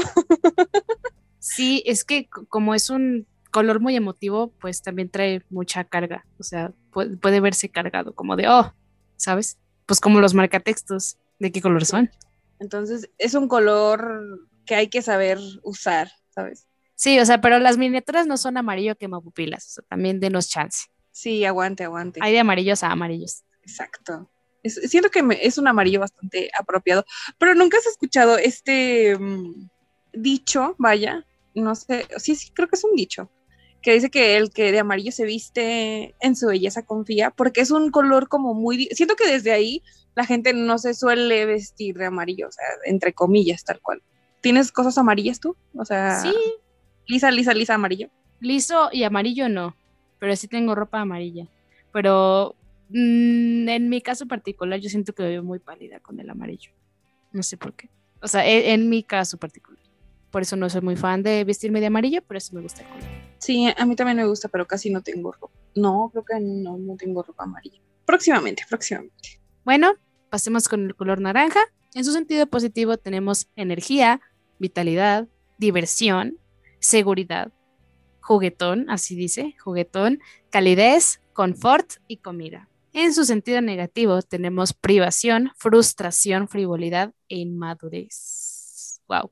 Sí, 1.39 1.83
es 1.87 2.05
que 2.05 2.29
como 2.29 2.75
es 2.75 2.91
un 2.91 3.27
color 3.51 3.81
muy 3.81 3.97
emotivo, 3.97 4.53
pues 4.61 4.83
también 4.83 5.09
trae 5.09 5.43
mucha 5.49 5.85
carga. 5.85 6.27
O 6.39 6.43
sea, 6.43 6.73
puede, 6.91 7.17
puede 7.17 7.41
verse 7.41 7.71
cargado, 7.71 8.15
como 8.15 8.37
de, 8.37 8.47
oh, 8.47 8.75
¿sabes? 9.17 9.57
Pues 9.87 10.01
como 10.01 10.21
los 10.21 10.35
marcatextos, 10.35 11.17
¿de 11.39 11.51
qué 11.51 11.63
color 11.63 11.87
son? 11.87 12.11
Entonces 12.59 13.09
es 13.17 13.33
un 13.33 13.49
color 13.49 14.47
que 14.67 14.75
hay 14.75 14.89
que 14.89 15.01
saber 15.01 15.39
usar, 15.63 16.11
¿sabes? 16.29 16.67
Sí, 16.95 17.19
o 17.19 17.25
sea, 17.25 17.41
pero 17.41 17.59
las 17.59 17.79
miniaturas 17.79 18.27
no 18.27 18.37
son 18.37 18.59
amarillo 18.59 18.97
quemapupilas, 18.97 19.67
o 19.67 19.71
sea, 19.71 19.85
también 19.89 20.21
denos 20.21 20.51
chance. 20.51 20.89
Sí, 21.15 21.45
aguante, 21.45 21.85
aguante. 21.85 22.19
Hay 22.23 22.33
de 22.33 22.41
amarillos 22.41 22.83
a 22.83 22.91
amarillos. 22.91 23.45
Exacto. 23.63 24.29
Es- 24.65 24.81
siento 24.91 25.11
que 25.11 25.23
me- 25.23 25.47
es 25.47 25.59
un 25.59 25.69
amarillo 25.69 26.01
bastante 26.01 26.51
apropiado, 26.59 27.05
pero 27.39 27.55
nunca 27.55 27.79
has 27.79 27.87
escuchado 27.87 28.37
este 28.37 29.17
mm, 29.17 29.69
dicho, 30.13 30.75
vaya, 30.77 31.25
no 31.55 31.77
sé, 31.77 32.07
sí, 32.17 32.35
sí, 32.35 32.51
creo 32.53 32.67
que 32.69 32.75
es 32.75 32.83
un 32.83 32.97
dicho, 32.97 33.31
que 33.81 33.93
dice 33.95 34.11
que 34.11 34.37
el 34.37 34.51
que 34.51 34.73
de 34.73 34.81
amarillo 34.81 35.13
se 35.13 35.25
viste 35.25 36.17
en 36.21 36.35
su 36.35 36.49
belleza 36.49 36.85
confía, 36.85 37.31
porque 37.31 37.61
es 37.61 37.71
un 37.71 37.93
color 37.93 38.29
como 38.29 38.53
muy, 38.55 38.87
siento 38.93 39.15
que 39.15 39.31
desde 39.31 39.53
ahí 39.53 39.83
la 40.17 40.27
gente 40.27 40.53
no 40.53 40.79
se 40.79 40.95
suele 40.95 41.47
vestir 41.47 41.97
de 41.97 42.07
amarillo, 42.07 42.49
o 42.49 42.53
sea, 42.53 42.65
entre 42.87 43.13
comillas, 43.13 43.63
tal 43.63 43.81
cual. 43.81 44.03
¿Tienes 44.41 44.73
cosas 44.73 44.99
amarillas 44.99 45.39
tú? 45.39 45.57
O 45.77 45.85
sea, 45.85 46.21
Sí, 46.23 46.35
lisa, 47.07 47.31
lisa, 47.31 47.55
lisa, 47.55 47.75
amarillo. 47.75 48.09
liso 48.41 48.89
y 48.93 49.05
amarillo 49.05 49.49
no, 49.49 49.77
pero 50.25 50.37
sí 50.37 50.49
tengo 50.49 50.75
ropa 50.75 51.03
amarilla. 51.03 51.47
Pero 51.93 52.57
mm, 52.89 53.69
en 53.69 53.89
mi 53.91 54.01
caso 54.01 54.27
particular 54.27 54.81
yo 54.81 54.89
siento 54.89 55.13
que 55.13 55.23
me 55.23 55.29
veo 55.29 55.43
muy 55.43 55.59
pálida 55.59 56.01
con 56.01 56.19
el 56.19 56.31
amarillo. 56.31 56.71
No 57.31 57.43
sé 57.43 57.59
por 57.59 57.75
qué. 57.75 57.91
O 58.23 58.27
sea, 58.27 58.49
e- 58.49 58.73
en, 58.73 58.89
mi 58.89 59.03
caso 59.03 59.37
particular. 59.37 59.85
Por 60.31 60.41
eso 60.41 60.57
no 60.57 60.71
soy 60.71 60.81
muy 60.81 60.97
fan 60.97 61.23
de 61.23 61.45
vestirme 61.45 61.79
de 61.79 61.89
amarillo, 61.89 62.23
pero 62.27 62.39
eso 62.39 62.55
me 62.55 62.63
gusta 62.63 62.81
el 62.81 62.89
color. 62.89 63.05
Sí, 63.37 63.71
a 63.77 63.85
mí 63.85 63.97
también 63.97 64.17
me 64.17 64.25
gusta, 64.25 64.49
pero 64.49 64.67
casi 64.67 64.89
no 64.89 65.03
tengo 65.03 65.31
ropa. 65.31 65.53
No, 65.75 66.09
creo 66.11 66.25
que 66.25 66.41
no, 66.41 66.79
no 66.79 66.97
tengo 66.97 67.23
ropa 67.23 67.45
amarilla. 67.45 67.83
Próximamente, 68.07 68.65
próximamente. 68.67 69.43
Bueno, 69.63 69.93
pasemos 70.31 70.71
con 70.71 70.87
el 70.87 70.95
color 70.95 71.21
naranja. 71.21 71.61
En 71.93 72.03
su 72.03 72.13
sentido 72.13 72.47
positivo 72.47 72.97
tenemos 72.97 73.51
energía, 73.57 74.23
vitalidad, 74.59 75.29
diversión, 75.59 76.39
seguridad, 76.81 77.53
juguetón, 78.25 78.89
así 78.89 79.15
dice, 79.15 79.55
juguetón, 79.63 80.21
calidez, 80.51 81.21
confort 81.35 81.97
y 82.09 82.17
comida. 82.17 82.71
En 82.95 83.13
su 83.13 83.25
sentido 83.27 83.61
negativo 83.61 84.23
tenemos 84.23 84.73
privación, 84.73 85.51
frustración, 85.57 86.49
frivolidad 86.49 87.13
e 87.29 87.37
inmadurez. 87.37 89.03
Wow. 89.09 89.31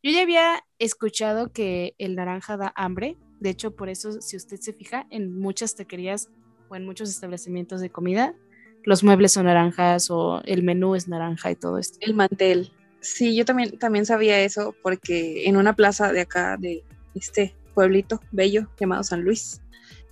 Yo 0.00 0.12
ya 0.12 0.22
había 0.22 0.64
escuchado 0.78 1.50
que 1.50 1.94
el 1.98 2.14
naranja 2.14 2.56
da 2.56 2.72
hambre. 2.76 3.16
De 3.40 3.50
hecho, 3.50 3.74
por 3.74 3.88
eso, 3.88 4.20
si 4.20 4.36
usted 4.36 4.60
se 4.60 4.72
fija, 4.72 5.08
en 5.10 5.36
muchas 5.36 5.74
taquerías 5.74 6.28
o 6.68 6.76
en 6.76 6.86
muchos 6.86 7.10
establecimientos 7.10 7.80
de 7.80 7.90
comida, 7.90 8.36
los 8.84 9.02
muebles 9.02 9.32
son 9.32 9.46
naranjas 9.46 10.08
o 10.08 10.40
el 10.44 10.62
menú 10.62 10.94
es 10.94 11.08
naranja 11.08 11.50
y 11.50 11.56
todo 11.56 11.78
esto. 11.78 11.98
El 12.00 12.14
mantel. 12.14 12.70
Sí, 13.00 13.34
yo 13.34 13.44
también, 13.44 13.76
también 13.76 14.06
sabía 14.06 14.40
eso 14.40 14.76
porque 14.84 15.48
en 15.48 15.56
una 15.56 15.74
plaza 15.74 16.12
de 16.12 16.20
acá, 16.20 16.56
de 16.56 16.84
este 17.14 17.57
pueblito 17.78 18.20
bello 18.32 18.68
llamado 18.80 19.04
San 19.04 19.22
Luis, 19.22 19.60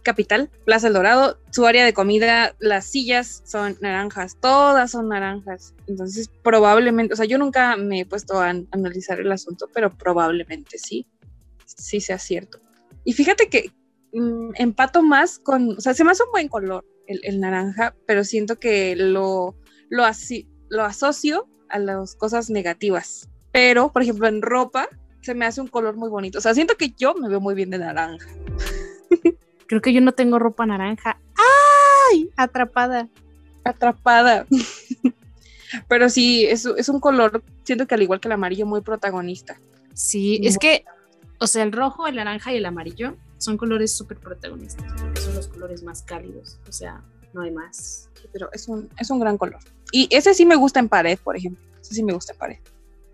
capital, 0.04 0.48
Plaza 0.64 0.86
El 0.86 0.92
Dorado, 0.94 1.40
su 1.50 1.66
área 1.66 1.84
de 1.84 1.92
comida, 1.92 2.54
las 2.60 2.84
sillas 2.86 3.42
son 3.44 3.76
naranjas, 3.80 4.36
todas 4.40 4.92
son 4.92 5.08
naranjas. 5.08 5.74
Entonces, 5.88 6.30
probablemente, 6.44 7.12
o 7.14 7.16
sea, 7.16 7.26
yo 7.26 7.38
nunca 7.38 7.76
me 7.76 8.00
he 8.00 8.06
puesto 8.06 8.38
a 8.40 8.50
an- 8.50 8.68
analizar 8.70 9.18
el 9.20 9.32
asunto, 9.32 9.68
pero 9.74 9.90
probablemente 9.90 10.78
sí, 10.78 11.08
sí 11.64 12.00
sea 12.00 12.18
cierto. 12.20 12.60
Y 13.04 13.14
fíjate 13.14 13.48
que 13.48 13.72
mm, 14.12 14.50
empato 14.54 15.02
más 15.02 15.40
con, 15.40 15.70
o 15.76 15.80
sea, 15.80 15.92
se 15.92 16.04
me 16.04 16.12
hace 16.12 16.22
un 16.22 16.30
buen 16.30 16.46
color 16.46 16.84
el, 17.08 17.18
el 17.24 17.40
naranja, 17.40 17.96
pero 18.06 18.22
siento 18.22 18.60
que 18.60 18.94
lo, 18.94 19.56
lo, 19.90 20.04
asi- 20.04 20.48
lo 20.68 20.84
asocio 20.84 21.48
a 21.68 21.80
las 21.80 22.14
cosas 22.14 22.48
negativas. 22.48 23.28
Pero, 23.50 23.90
por 23.90 24.02
ejemplo, 24.02 24.28
en 24.28 24.40
ropa 24.40 24.88
se 25.26 25.34
me 25.34 25.44
hace 25.44 25.60
un 25.60 25.66
color 25.66 25.96
muy 25.96 26.08
bonito. 26.08 26.38
O 26.38 26.40
sea, 26.40 26.54
siento 26.54 26.76
que 26.76 26.90
yo 26.96 27.14
me 27.14 27.28
veo 27.28 27.40
muy 27.40 27.54
bien 27.56 27.70
de 27.70 27.78
naranja. 27.78 28.28
Creo 29.66 29.82
que 29.82 29.92
yo 29.92 30.00
no 30.00 30.12
tengo 30.12 30.38
ropa 30.38 30.64
naranja. 30.66 31.18
¡Ay! 32.12 32.30
Atrapada. 32.36 33.08
Atrapada. 33.64 34.46
Pero 35.88 36.08
sí, 36.08 36.46
es, 36.46 36.64
es 36.64 36.88
un 36.88 37.00
color, 37.00 37.42
siento 37.64 37.88
que 37.88 37.96
al 37.96 38.02
igual 38.02 38.20
que 38.20 38.28
el 38.28 38.32
amarillo, 38.32 38.66
muy 38.66 38.82
protagonista. 38.82 39.60
Sí, 39.94 40.38
Muy 40.38 40.46
es 40.46 40.58
que, 40.58 40.84
o 41.40 41.48
sea, 41.48 41.64
el 41.64 41.72
rojo, 41.72 42.06
el 42.06 42.14
naranja 42.14 42.52
y 42.52 42.58
el 42.58 42.66
amarillo 42.66 43.16
son 43.38 43.56
colores 43.56 43.92
súper 43.92 44.18
protagonistas, 44.18 44.86
porque 44.96 45.20
son 45.20 45.34
los 45.34 45.48
colores 45.48 45.82
más 45.82 46.02
cálidos, 46.02 46.60
o 46.68 46.72
sea, 46.72 47.02
no 47.32 47.42
hay 47.42 47.50
más. 47.50 48.08
Pero 48.32 48.48
es 48.52 48.68
un, 48.68 48.88
es 48.96 49.10
un 49.10 49.18
gran 49.18 49.36
color. 49.36 49.58
Y 49.90 50.06
ese 50.12 50.34
sí 50.34 50.46
me 50.46 50.54
gusta 50.54 50.78
en 50.78 50.88
pared, 50.88 51.18
por 51.18 51.36
ejemplo. 51.36 51.64
Ese 51.80 51.94
sí 51.94 52.04
me 52.04 52.12
gusta 52.12 52.32
en 52.32 52.38
pared. 52.38 52.58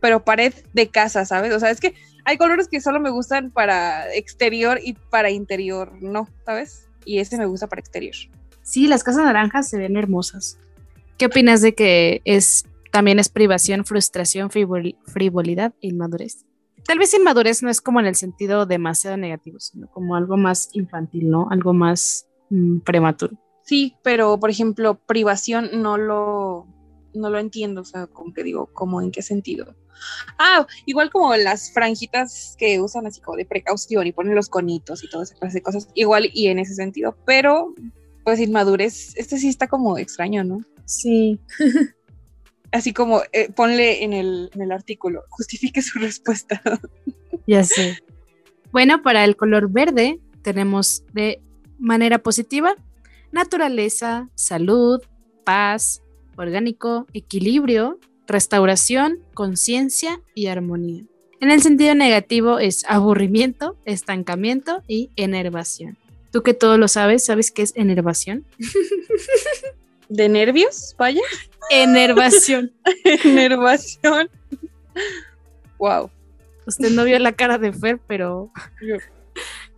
Pero 0.02 0.22
pared 0.22 0.52
de 0.74 0.88
casa, 0.88 1.24
¿sabes? 1.24 1.54
O 1.54 1.60
sea, 1.60 1.70
es 1.70 1.80
que 1.80 1.94
hay 2.26 2.36
colores 2.36 2.68
que 2.68 2.82
solo 2.82 3.00
me 3.00 3.08
gustan 3.08 3.50
para 3.50 4.12
exterior 4.14 4.78
y 4.84 4.92
para 4.92 5.30
interior, 5.30 5.92
no, 6.02 6.28
¿sabes? 6.44 6.90
y 7.04 7.18
ese 7.18 7.38
me 7.38 7.46
gusta 7.46 7.66
para 7.66 7.80
exterior. 7.80 8.14
Sí, 8.62 8.86
las 8.86 9.04
casas 9.04 9.24
naranjas 9.24 9.68
se 9.68 9.78
ven 9.78 9.96
hermosas. 9.96 10.58
¿Qué 11.18 11.26
opinas 11.26 11.60
de 11.60 11.74
que 11.74 12.22
es 12.24 12.64
también 12.90 13.18
es 13.18 13.28
privación, 13.28 13.84
frustración, 13.84 14.50
frivolidad 14.50 15.74
e 15.80 15.88
inmadurez? 15.88 16.44
Tal 16.84 16.98
vez 16.98 17.14
inmadurez 17.14 17.62
no 17.62 17.70
es 17.70 17.80
como 17.80 18.00
en 18.00 18.06
el 18.06 18.16
sentido 18.16 18.66
demasiado 18.66 19.16
negativo, 19.16 19.60
sino 19.60 19.88
como 19.88 20.16
algo 20.16 20.36
más 20.36 20.68
infantil, 20.72 21.30
¿no? 21.30 21.48
Algo 21.50 21.72
más 21.72 22.26
mm, 22.50 22.80
prematuro. 22.80 23.36
Sí, 23.62 23.94
pero 24.02 24.38
por 24.38 24.50
ejemplo, 24.50 24.94
privación 24.94 25.70
no 25.74 25.96
lo, 25.96 26.66
no 27.14 27.30
lo 27.30 27.38
entiendo, 27.38 27.82
o 27.82 27.84
sea, 27.84 28.06
como 28.06 28.32
que 28.32 28.42
digo, 28.42 28.68
¿cómo 28.72 29.00
en 29.00 29.10
qué 29.10 29.22
sentido? 29.22 29.74
Ah, 30.38 30.66
igual 30.86 31.10
como 31.10 31.34
las 31.36 31.72
franjitas 31.72 32.56
que 32.58 32.80
usan 32.80 33.06
así 33.06 33.20
como 33.20 33.36
de 33.36 33.44
precaución 33.44 34.06
y 34.06 34.12
ponen 34.12 34.34
los 34.34 34.48
conitos 34.48 35.04
y 35.04 35.08
todas 35.08 35.28
esas 35.28 35.40
clase 35.40 35.58
de 35.58 35.62
cosas, 35.62 35.88
igual 35.94 36.28
y 36.32 36.48
en 36.48 36.58
ese 36.58 36.74
sentido, 36.74 37.16
pero 37.24 37.74
pues 38.24 38.40
inmadurez, 38.40 39.16
este 39.16 39.38
sí 39.38 39.48
está 39.48 39.68
como 39.68 39.98
extraño, 39.98 40.44
¿no? 40.44 40.64
Sí. 40.84 41.40
así 42.72 42.92
como 42.92 43.22
eh, 43.32 43.50
ponle 43.52 44.02
en 44.02 44.12
el, 44.12 44.50
en 44.54 44.62
el 44.62 44.72
artículo, 44.72 45.24
justifique 45.28 45.82
su 45.82 45.98
respuesta. 45.98 46.60
ya 47.46 47.64
sé. 47.64 47.98
Bueno, 48.72 49.02
para 49.02 49.24
el 49.24 49.36
color 49.36 49.70
verde 49.70 50.20
tenemos 50.42 51.04
de 51.12 51.40
manera 51.78 52.18
positiva 52.18 52.74
naturaleza, 53.32 54.28
salud, 54.34 55.00
paz, 55.44 56.02
orgánico, 56.42 57.06
equilibrio, 57.12 57.98
restauración, 58.26 59.20
conciencia 59.34 60.20
y 60.34 60.46
armonía. 60.46 61.04
En 61.40 61.50
el 61.50 61.60
sentido 61.60 61.94
negativo 61.94 62.58
es 62.60 62.84
aburrimiento, 62.86 63.76
estancamiento 63.84 64.82
y 64.86 65.10
enervación. 65.16 65.98
Tú 66.30 66.42
que 66.42 66.54
todo 66.54 66.78
lo 66.78 66.86
sabes, 66.86 67.24
¿sabes 67.24 67.50
qué 67.50 67.62
es 67.62 67.72
enervación? 67.76 68.44
¿De 70.08 70.28
nervios? 70.28 70.94
Vaya. 70.98 71.22
Enervación. 71.70 72.72
Enervación. 73.24 74.30
Wow. 75.78 76.10
Usted 76.66 76.90
no 76.90 77.02
vio 77.04 77.18
la 77.18 77.32
cara 77.32 77.58
de 77.58 77.72
Fer, 77.72 77.98
pero. 78.06 78.52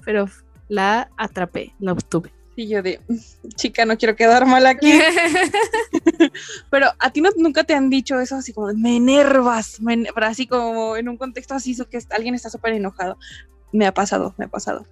Pero 0.04 0.28
la 0.68 1.08
atrapé, 1.16 1.72
la 1.78 1.92
obtuve. 1.92 2.33
Y 2.56 2.68
yo 2.68 2.82
de, 2.82 3.00
chica, 3.56 3.84
no 3.84 3.96
quiero 3.96 4.16
quedar 4.16 4.46
mal 4.46 4.66
aquí. 4.66 4.92
Pero 6.70 6.88
a 6.98 7.10
ti 7.10 7.20
no, 7.20 7.30
nunca 7.36 7.64
te 7.64 7.74
han 7.74 7.90
dicho 7.90 8.20
eso 8.20 8.36
así 8.36 8.52
como, 8.52 8.72
me 8.74 8.96
enervas, 8.96 9.80
me, 9.80 10.04
así 10.16 10.46
como 10.46 10.96
en 10.96 11.08
un 11.08 11.16
contexto 11.16 11.54
así, 11.54 11.76
que 11.90 11.98
alguien 12.10 12.34
está 12.34 12.50
súper 12.50 12.74
enojado. 12.74 13.18
Me 13.72 13.86
ha 13.86 13.94
pasado, 13.94 14.34
me 14.38 14.44
ha 14.44 14.48
pasado. 14.48 14.86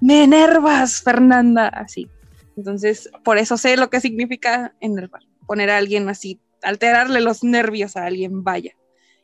Me 0.00 0.24
enervas, 0.24 1.02
Fernanda, 1.02 1.68
así. 1.68 2.08
Entonces, 2.56 3.10
por 3.24 3.38
eso 3.38 3.58
sé 3.58 3.76
lo 3.76 3.90
que 3.90 4.00
significa 4.00 4.74
enervar. 4.80 5.22
Poner 5.46 5.70
a 5.70 5.76
alguien 5.76 6.08
así, 6.08 6.40
alterarle 6.62 7.20
los 7.20 7.44
nervios 7.44 7.96
a 7.96 8.06
alguien, 8.06 8.42
vaya. 8.42 8.72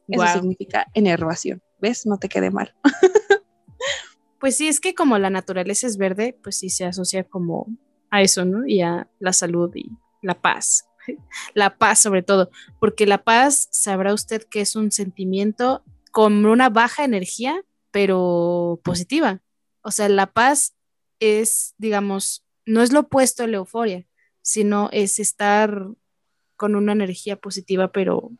Eso 0.08 0.26
significa 0.34 0.86
enervación. 0.94 1.62
¿Ves? 1.80 2.06
No 2.06 2.18
te 2.18 2.28
quede 2.28 2.50
mal. 2.50 2.74
Pues 4.43 4.57
sí, 4.57 4.66
es 4.66 4.80
que 4.80 4.93
como 4.93 5.16
la 5.18 5.30
naturaleza 5.30 5.86
es 5.86 5.97
verde, 5.99 6.36
pues 6.43 6.59
sí 6.59 6.68
se 6.68 6.84
asocia 6.84 7.22
como 7.22 7.68
a 8.11 8.22
eso, 8.22 8.45
¿no? 8.45 8.66
Y 8.66 8.80
a 8.80 9.09
la 9.20 9.32
salud 9.32 9.70
y 9.76 9.93
la 10.20 10.34
paz. 10.34 10.88
La 11.55 11.78
paz 11.78 12.01
sobre 12.01 12.24
todo, 12.24 12.51
porque 12.80 13.07
la 13.07 13.22
paz 13.22 13.68
sabrá 13.70 14.12
usted 14.12 14.43
que 14.43 14.61
es 14.61 14.74
un 14.74 14.90
sentimiento 14.90 15.84
con 16.11 16.45
una 16.45 16.70
baja 16.70 17.05
energía, 17.05 17.62
pero 17.93 18.80
positiva. 18.82 19.43
O 19.82 19.93
sea, 19.93 20.09
la 20.09 20.26
paz 20.26 20.74
es, 21.20 21.76
digamos, 21.78 22.45
no 22.66 22.82
es 22.82 22.93
lo 22.93 23.01
opuesto 23.01 23.45
a 23.45 23.47
la 23.47 23.59
euforia, 23.59 24.07
sino 24.43 24.88
es 24.90 25.20
estar 25.20 25.86
con 26.57 26.74
una 26.74 26.90
energía 26.90 27.36
positiva, 27.36 27.93
pero, 27.93 28.32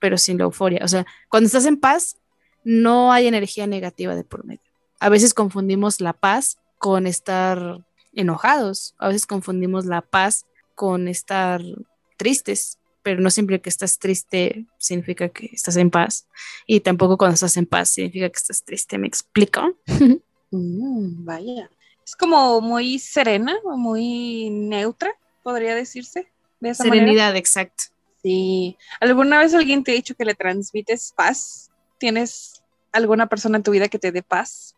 pero 0.00 0.16
sin 0.16 0.38
la 0.38 0.44
euforia. 0.44 0.82
O 0.82 0.88
sea, 0.88 1.04
cuando 1.28 1.46
estás 1.46 1.66
en 1.66 1.78
paz, 1.78 2.16
no 2.64 3.12
hay 3.12 3.26
energía 3.26 3.66
negativa 3.66 4.14
de 4.14 4.24
por 4.24 4.46
medio 4.46 4.71
a 5.02 5.08
veces 5.08 5.34
confundimos 5.34 6.00
la 6.00 6.12
paz 6.12 6.58
con 6.78 7.08
estar 7.08 7.84
enojados, 8.12 8.94
a 8.98 9.08
veces 9.08 9.26
confundimos 9.26 9.84
la 9.84 10.00
paz 10.00 10.46
con 10.76 11.08
estar 11.08 11.60
tristes, 12.16 12.78
pero 13.02 13.20
no 13.20 13.28
siempre 13.30 13.60
que 13.60 13.68
estás 13.68 13.98
triste 13.98 14.64
significa 14.78 15.28
que 15.28 15.50
estás 15.52 15.76
en 15.76 15.90
paz 15.90 16.28
y 16.68 16.80
tampoco 16.80 17.18
cuando 17.18 17.34
estás 17.34 17.56
en 17.56 17.66
paz 17.66 17.88
significa 17.88 18.28
que 18.28 18.38
estás 18.38 18.62
triste, 18.62 18.96
¿me 18.98 19.08
explico? 19.08 19.76
Mm, 20.54 21.24
vaya, 21.24 21.70
es 22.04 22.14
como 22.14 22.60
muy 22.60 22.98
serena 22.98 23.56
o 23.64 23.74
muy 23.78 24.50
neutra, 24.50 25.10
podría 25.42 25.74
decirse. 25.74 26.30
De 26.60 26.74
Serenidad, 26.74 27.34
exacto. 27.36 27.84
Sí. 28.22 28.76
¿Alguna 29.00 29.38
vez 29.38 29.54
alguien 29.54 29.82
te 29.82 29.92
ha 29.92 29.94
dicho 29.94 30.14
que 30.14 30.26
le 30.26 30.34
transmites 30.34 31.14
paz? 31.16 31.70
¿Tienes 31.96 32.62
alguna 32.92 33.30
persona 33.30 33.56
en 33.56 33.62
tu 33.62 33.70
vida 33.70 33.88
que 33.88 33.98
te 33.98 34.12
dé 34.12 34.22
paz? 34.22 34.76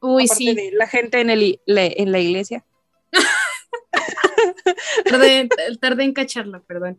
Uy, 0.00 0.28
sí. 0.28 0.54
De 0.54 0.70
la 0.72 0.86
gente 0.86 1.20
en, 1.20 1.30
el, 1.30 1.60
en 1.66 2.12
la 2.12 2.18
iglesia. 2.18 2.64
tardé, 5.80 6.04
en 6.04 6.12
cacharlo, 6.12 6.62
perdón. 6.62 6.98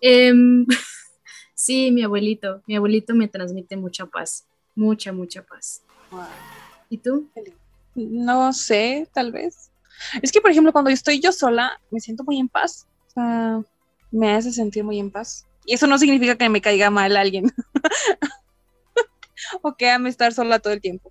Em, 0.00 0.66
sí, 1.54 1.90
mi 1.90 2.02
abuelito. 2.02 2.62
Mi 2.66 2.76
abuelito 2.76 3.14
me 3.14 3.28
transmite 3.28 3.76
mucha 3.76 4.06
paz. 4.06 4.46
Mucha, 4.74 5.12
mucha 5.12 5.42
paz. 5.42 5.82
¿Y 6.88 6.98
tú? 6.98 7.28
No 7.94 8.52
sé, 8.52 9.08
tal 9.12 9.32
vez. 9.32 9.70
Es 10.22 10.30
que, 10.30 10.40
por 10.40 10.50
ejemplo, 10.50 10.72
cuando 10.72 10.90
estoy 10.90 11.20
yo 11.20 11.32
sola, 11.32 11.80
me 11.90 12.00
siento 12.00 12.24
muy 12.24 12.38
en 12.38 12.48
paz. 12.48 12.86
O 13.08 13.10
sea, 13.10 13.62
me 14.10 14.34
hace 14.34 14.52
sentir 14.52 14.84
muy 14.84 14.98
en 14.98 15.10
paz. 15.10 15.46
Y 15.66 15.74
eso 15.74 15.86
no 15.86 15.98
significa 15.98 16.36
que 16.36 16.48
me 16.48 16.60
caiga 16.60 16.90
mal 16.90 17.16
alguien. 17.16 17.52
o 19.62 19.74
que 19.74 19.90
ame 19.90 20.08
estar 20.08 20.32
sola 20.32 20.58
todo 20.58 20.72
el 20.72 20.80
tiempo. 20.80 21.10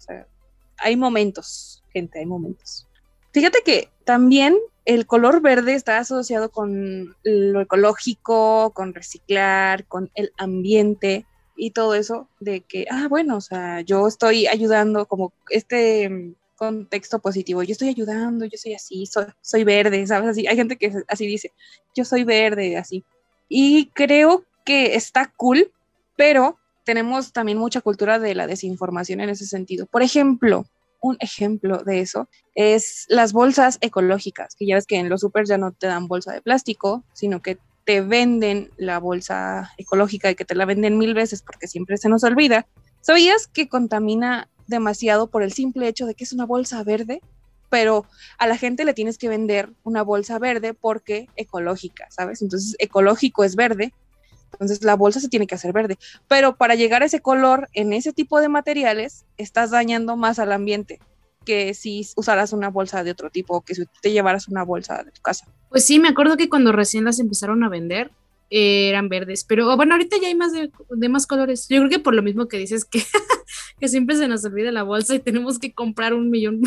Hay 0.78 0.96
momentos, 0.96 1.84
gente, 1.92 2.20
hay 2.20 2.26
momentos. 2.26 2.88
Fíjate 3.32 3.60
que 3.66 3.90
también 4.04 4.58
el 4.86 5.06
color 5.06 5.42
verde 5.42 5.74
está 5.74 5.98
asociado 5.98 6.50
con 6.50 7.16
lo 7.24 7.62
ecológico, 7.62 8.72
con 8.74 8.94
reciclar, 8.94 9.86
con 9.86 10.10
el 10.16 10.32
ambiente 10.38 11.26
y 11.58 11.72
todo 11.72 11.96
eso 11.96 12.30
de 12.40 12.62
que, 12.62 12.86
ah, 12.90 13.08
bueno, 13.10 13.38
o 13.38 13.42
sea, 13.42 13.82
yo 13.82 14.08
estoy 14.08 14.48
ayudando 14.48 15.08
como 15.08 15.34
este 15.50 16.36
contexto 16.56 17.20
positivo, 17.20 17.64
yo 17.64 17.74
estoy 17.74 17.90
ayudando, 17.90 18.46
yo 18.46 18.58
soy 18.58 18.76
así, 18.76 19.06
soy, 19.06 19.26
soy 19.42 19.64
verde, 19.64 20.06
¿sabes? 20.08 20.30
Así, 20.30 20.48
hay 20.48 20.56
gente 20.56 20.78
que 20.78 20.94
así 21.08 21.28
dice, 21.28 21.52
yo 21.96 22.06
soy 22.06 22.24
verde, 22.24 22.78
así. 22.78 23.04
Y 23.50 23.88
creo 23.94 24.46
que 24.66 24.96
está 24.96 25.34
cool, 25.36 25.72
pero 26.16 26.58
tenemos 26.88 27.34
también 27.34 27.58
mucha 27.58 27.82
cultura 27.82 28.18
de 28.18 28.34
la 28.34 28.48
desinformación 28.48 29.20
en 29.20 29.28
ese 29.28 29.46
sentido. 29.46 29.88
Por 29.88 30.04
ejemplo, 30.04 30.66
un 31.02 31.18
ejemplo 31.20 31.84
de 31.84 32.00
eso 32.00 32.30
es 32.56 33.04
las 33.10 33.34
bolsas 33.34 33.78
ecológicas, 33.82 34.56
que 34.56 34.66
ya 34.66 34.76
ves 34.76 34.88
que 34.88 34.96
en 34.96 35.10
los 35.10 35.20
super 35.20 35.46
ya 35.46 35.58
no 35.58 35.74
te 35.74 35.88
dan 35.88 36.08
bolsa 36.08 36.32
de 36.32 36.42
plástico, 36.42 37.04
sino 37.12 37.42
que 37.42 37.58
te 37.84 38.00
venden 38.00 38.72
la 38.78 39.00
bolsa 39.00 39.74
ecológica 39.78 40.32
y 40.32 40.36
que 40.36 40.46
te 40.46 40.56
la 40.56 40.64
venden 40.64 40.98
mil 40.98 41.14
veces 41.14 41.42
porque 41.42 41.68
siempre 41.68 41.98
se 41.98 42.08
nos 42.08 42.24
olvida. 42.24 42.66
¿Sabías 43.02 43.48
que 43.48 43.68
contamina 43.68 44.48
demasiado 44.68 45.30
por 45.30 45.44
el 45.44 45.52
simple 45.52 45.90
hecho 45.90 46.06
de 46.06 46.16
que 46.16 46.24
es 46.24 46.32
una 46.32 46.46
bolsa 46.46 46.86
verde? 46.86 47.20
Pero 47.70 48.06
a 48.38 48.48
la 48.48 48.58
gente 48.58 48.86
le 48.86 48.94
tienes 48.94 49.18
que 49.18 49.28
vender 49.28 49.74
una 49.84 50.04
bolsa 50.04 50.40
verde 50.40 50.74
porque 50.74 51.28
ecológica, 51.36 52.08
¿sabes? 52.12 52.42
Entonces, 52.42 52.78
ecológico 52.80 53.44
es 53.44 53.58
verde, 53.58 53.92
entonces 54.54 54.84
la 54.84 54.96
bolsa 54.96 55.20
se 55.20 55.30
tiene 55.30 55.48
que 55.48 55.56
hacer 55.56 55.74
verde. 55.74 55.98
Pero 56.28 56.56
para 56.56 56.76
llegar 56.76 57.04
a 57.04 57.06
ese 57.06 57.22
color 57.22 57.70
en 57.74 57.94
ese 57.94 58.14
tipo 58.14 58.40
de 58.42 58.50
materiales, 58.50 59.26
estás 59.38 59.72
dañando 59.72 60.18
más 60.18 60.40
al 60.40 60.52
ambiente 60.52 61.00
que 61.46 61.74
si 61.74 62.06
usaras 62.18 62.52
una 62.52 62.70
bolsa 62.70 63.04
de 63.06 63.12
otro 63.12 63.30
tipo 63.30 63.56
o 63.56 63.62
que 63.62 63.74
si 63.74 63.84
te 64.02 64.12
llevaras 64.12 64.50
una 64.50 64.64
bolsa 64.64 65.04
de 65.04 65.12
tu 65.12 65.22
casa. 65.22 65.48
Pues 65.70 65.86
sí, 65.86 65.98
me 65.98 66.10
acuerdo 66.10 66.36
que 66.36 66.50
cuando 66.50 66.74
recién 66.74 67.06
las 67.06 67.20
empezaron 67.20 67.64
a 67.64 67.70
vender 67.70 68.12
eran 68.50 69.10
verdes, 69.10 69.44
pero 69.44 69.76
bueno, 69.76 69.94
ahorita 69.94 70.18
ya 70.22 70.28
hay 70.28 70.36
más 70.36 70.52
de, 70.54 70.70
más 71.10 71.28
colores. 71.28 71.68
Yo 71.70 71.80
creo 71.80 71.90
que 71.90 72.00
por 72.00 72.16
lo 72.16 72.24
mismo 72.24 72.48
que 72.48 72.58
dices 72.58 72.86
que, 72.86 73.02
que 73.80 73.88
siempre 73.88 74.16
se 74.16 74.28
nos 74.28 74.44
olvida 74.46 74.72
la 74.72 74.84
bolsa 74.84 75.16
y 75.16 75.20
tenemos 75.20 75.60
que 75.60 75.74
comprar 75.74 76.14
un 76.14 76.30
millón. 76.30 76.62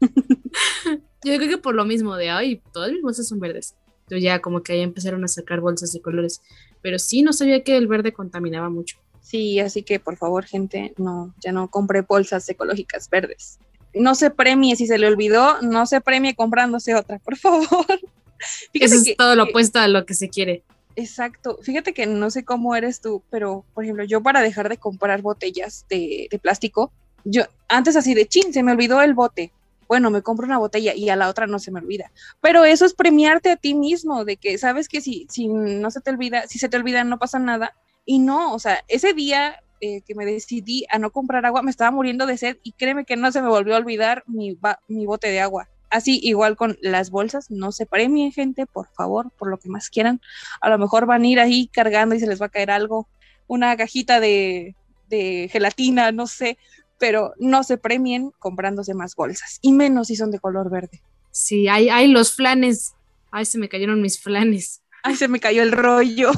Yo 1.24 1.36
creo 1.36 1.48
que 1.48 1.58
por 1.58 1.74
lo 1.74 1.84
mismo 1.84 2.16
de, 2.16 2.30
ay, 2.30 2.62
todas 2.72 2.92
mis 2.92 3.02
bolsas 3.02 3.28
son 3.28 3.40
verdes. 3.40 3.74
Entonces 4.02 4.22
ya 4.22 4.40
como 4.40 4.62
que 4.62 4.74
ahí 4.74 4.80
empezaron 4.80 5.24
a 5.24 5.28
sacar 5.28 5.60
bolsas 5.60 5.92
de 5.92 6.00
colores. 6.00 6.40
Pero 6.86 7.00
sí, 7.00 7.22
no 7.22 7.32
sabía 7.32 7.64
que 7.64 7.76
el 7.76 7.88
verde 7.88 8.12
contaminaba 8.12 8.70
mucho. 8.70 8.96
Sí, 9.20 9.58
así 9.58 9.82
que 9.82 9.98
por 9.98 10.16
favor, 10.16 10.44
gente, 10.44 10.94
no, 10.98 11.34
ya 11.42 11.50
no 11.50 11.68
compre 11.68 12.02
bolsas 12.02 12.48
ecológicas 12.48 13.10
verdes. 13.10 13.58
No 13.92 14.14
se 14.14 14.30
premie 14.30 14.76
si 14.76 14.86
se 14.86 14.96
le 14.96 15.08
olvidó, 15.08 15.60
no 15.62 15.84
se 15.86 16.00
premie 16.00 16.36
comprándose 16.36 16.94
otra, 16.94 17.18
por 17.18 17.36
favor. 17.36 17.66
Eso 18.72 18.94
es 18.94 19.16
todo 19.16 19.34
lo 19.34 19.46
opuesto 19.46 19.80
a 19.80 19.88
lo 19.88 20.06
que 20.06 20.14
se 20.14 20.28
quiere. 20.28 20.62
Exacto. 20.94 21.58
Fíjate 21.60 21.92
que 21.92 22.06
no 22.06 22.30
sé 22.30 22.44
cómo 22.44 22.76
eres 22.76 23.00
tú, 23.00 23.20
pero 23.30 23.64
por 23.74 23.82
ejemplo, 23.82 24.04
yo 24.04 24.22
para 24.22 24.40
dejar 24.40 24.68
de 24.68 24.76
comprar 24.76 25.22
botellas 25.22 25.86
de, 25.90 26.28
de 26.30 26.38
plástico, 26.38 26.92
yo 27.24 27.42
antes 27.66 27.96
así 27.96 28.14
de 28.14 28.28
chin, 28.28 28.52
se 28.52 28.62
me 28.62 28.70
olvidó 28.70 29.02
el 29.02 29.14
bote 29.14 29.50
bueno, 29.88 30.10
me 30.10 30.22
compro 30.22 30.46
una 30.46 30.58
botella 30.58 30.94
y 30.94 31.08
a 31.08 31.16
la 31.16 31.28
otra 31.28 31.46
no 31.46 31.58
se 31.58 31.70
me 31.70 31.80
olvida. 31.80 32.10
Pero 32.40 32.64
eso 32.64 32.84
es 32.84 32.94
premiarte 32.94 33.50
a 33.50 33.56
ti 33.56 33.74
mismo, 33.74 34.24
de 34.24 34.36
que 34.36 34.58
sabes 34.58 34.88
que 34.88 35.00
si, 35.00 35.26
si 35.30 35.48
no 35.48 35.90
se 35.90 36.00
te 36.00 36.10
olvida, 36.10 36.46
si 36.48 36.58
se 36.58 36.68
te 36.68 36.76
olvida 36.76 37.04
no 37.04 37.18
pasa 37.18 37.38
nada. 37.38 37.74
Y 38.04 38.18
no, 38.18 38.54
o 38.54 38.58
sea, 38.58 38.84
ese 38.88 39.12
día 39.14 39.60
eh, 39.80 40.00
que 40.02 40.14
me 40.14 40.24
decidí 40.24 40.86
a 40.90 40.98
no 40.98 41.10
comprar 41.10 41.44
agua, 41.44 41.62
me 41.62 41.70
estaba 41.70 41.90
muriendo 41.90 42.26
de 42.26 42.38
sed 42.38 42.56
y 42.62 42.72
créeme 42.72 43.04
que 43.04 43.16
no 43.16 43.30
se 43.30 43.42
me 43.42 43.48
volvió 43.48 43.74
a 43.74 43.78
olvidar 43.78 44.24
mi, 44.26 44.58
mi 44.88 45.06
bote 45.06 45.28
de 45.28 45.40
agua. 45.40 45.68
Así, 45.90 46.18
igual 46.22 46.56
con 46.56 46.78
las 46.80 47.10
bolsas, 47.10 47.50
no 47.50 47.72
se 47.72 47.86
premien, 47.86 48.32
gente, 48.32 48.66
por 48.66 48.88
favor, 48.88 49.30
por 49.38 49.48
lo 49.48 49.58
que 49.58 49.68
más 49.68 49.90
quieran. 49.90 50.20
A 50.60 50.70
lo 50.70 50.78
mejor 50.78 51.06
van 51.06 51.22
a 51.22 51.26
ir 51.26 51.40
ahí 51.40 51.68
cargando 51.68 52.14
y 52.14 52.20
se 52.20 52.26
les 52.26 52.40
va 52.40 52.46
a 52.46 52.50
caer 52.50 52.70
algo, 52.70 53.06
una 53.46 53.76
cajita 53.76 54.18
de, 54.18 54.74
de 55.08 55.48
gelatina, 55.52 56.10
no 56.10 56.26
sé, 56.26 56.58
pero 56.98 57.34
no 57.38 57.62
se 57.62 57.76
premien 57.78 58.32
comprándose 58.38 58.94
más 58.94 59.14
bolsas, 59.14 59.58
y 59.62 59.72
menos 59.72 60.08
si 60.08 60.16
son 60.16 60.30
de 60.30 60.38
color 60.38 60.70
verde. 60.70 61.02
Sí, 61.30 61.68
hay, 61.68 61.88
hay 61.88 62.08
los 62.08 62.34
flanes. 62.34 62.94
Ay, 63.30 63.44
se 63.44 63.58
me 63.58 63.68
cayeron 63.68 64.00
mis 64.00 64.20
flanes. 64.20 64.82
Ay, 65.02 65.16
se 65.16 65.28
me 65.28 65.40
cayó 65.40 65.62
el 65.62 65.72
rollo. 65.72 66.32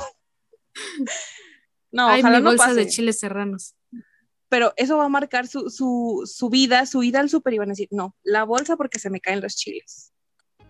no, 1.93 2.09
hay 2.09 2.21
ojalá 2.21 2.39
mi 2.39 2.45
bolsa 2.45 2.75
de 2.75 2.89
chiles 2.89 3.21
serranos. 3.21 3.75
Pero 4.49 4.73
eso 4.77 4.97
va 4.97 5.05
a 5.05 5.11
marcar 5.11 5.47
su, 5.47 5.71
su, 5.71 6.23
su 6.27 6.49
vida, 6.49 6.87
su 6.87 7.03
ida 7.03 7.21
al 7.21 7.29
super 7.29 7.53
y 7.53 7.59
van 7.59 7.69
a 7.69 7.73
decir, 7.73 7.89
no, 7.91 8.17
la 8.25 8.45
bolsa 8.45 8.77
porque 8.77 8.99
se 8.99 9.11
me 9.11 9.21
caen 9.21 9.41
los 9.41 9.57
chiles. 9.57 10.13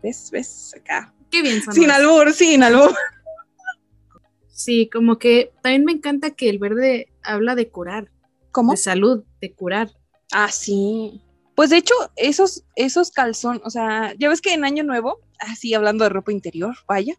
¿Ves? 0.03 0.31
¿Ves? 0.31 0.75
Acá. 0.77 1.15
Qué 1.31 1.43
bien 1.43 1.63
Sin 1.73 1.91
albur, 1.91 2.33
sin 2.33 2.63
albur. 2.63 2.95
Sí, 4.49 4.91
como 4.93 5.19
que 5.19 5.53
también 5.63 5.85
me 5.85 5.93
encanta 5.93 6.33
que 6.33 6.49
el 6.51 6.59
verde 6.59 7.13
habla 7.23 7.55
de 7.55 7.69
curar. 7.69 8.11
¿Cómo? 8.59 8.73
De 8.73 8.77
salud, 8.77 9.23
de 9.41 9.53
curar. 9.53 9.89
Ah, 10.33 10.51
sí. 10.51 11.23
Pues 11.55 11.71
de 11.71 11.77
hecho, 11.77 11.95
esos, 12.17 12.65
esos 12.75 13.13
calzones, 13.13 13.63
o 13.65 13.71
sea, 13.71 14.15
ya 14.19 14.29
ves 14.29 14.41
que 14.41 14.53
en 14.53 14.65
Año 14.65 14.83
Nuevo, 14.83 15.21
así 15.39 15.75
hablando 15.75 16.03
de 16.03 16.11
ropa 16.11 16.33
interior, 16.33 16.75
vaya, 16.89 17.15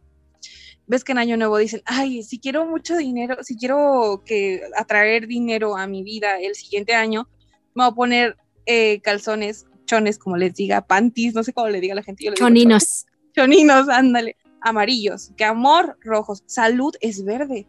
ves 0.86 1.06
que 1.06 1.14
en 1.14 1.20
Año 1.20 1.38
Nuevo 1.38 1.58
dicen, 1.58 1.82
ay, 1.86 2.24
si 2.24 2.40
quiero 2.40 2.66
mucho 2.66 2.98
dinero, 2.98 3.42
si 3.42 3.56
quiero 3.56 4.22
que 4.26 4.64
atraer 4.76 5.28
dinero 5.28 5.78
a 5.78 5.88
mi 5.88 6.04
vida 6.04 6.42
el 6.42 6.56
siguiente 6.56 6.94
año, 6.94 7.30
me 7.74 7.86
voy 7.86 7.92
a 7.94 7.96
poner 7.96 8.38
eh, 8.66 9.00
calzones, 9.00 9.66
chones, 9.86 10.20
como 10.20 10.36
les 10.36 10.54
diga, 10.56 10.82
panties, 10.82 11.34
no 11.36 11.44
sé 11.46 11.54
cómo 11.54 11.70
le 11.70 11.80
diga 11.80 11.94
a 11.94 11.96
la 11.96 12.04
gente. 12.04 12.34
choninos. 12.34 13.06
choninos, 13.34 13.88
ándale, 13.88 14.36
amarillos, 14.60 15.32
que 15.38 15.46
amor, 15.46 15.98
rojos, 16.02 16.44
salud 16.48 16.94
es 17.00 17.24
verde. 17.24 17.66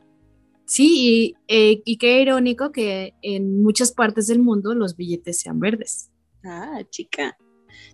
Sí, 0.71 1.35
eh, 1.49 1.83
y, 1.85 1.99
qué 1.99 2.21
irónico 2.23 2.71
que 2.71 3.13
en 3.23 3.61
muchas 3.61 3.91
partes 3.91 4.29
del 4.29 4.39
mundo 4.39 4.73
los 4.73 4.95
billetes 4.95 5.41
sean 5.41 5.59
verdes. 5.59 6.13
Ah, 6.45 6.83
chica. 6.89 7.37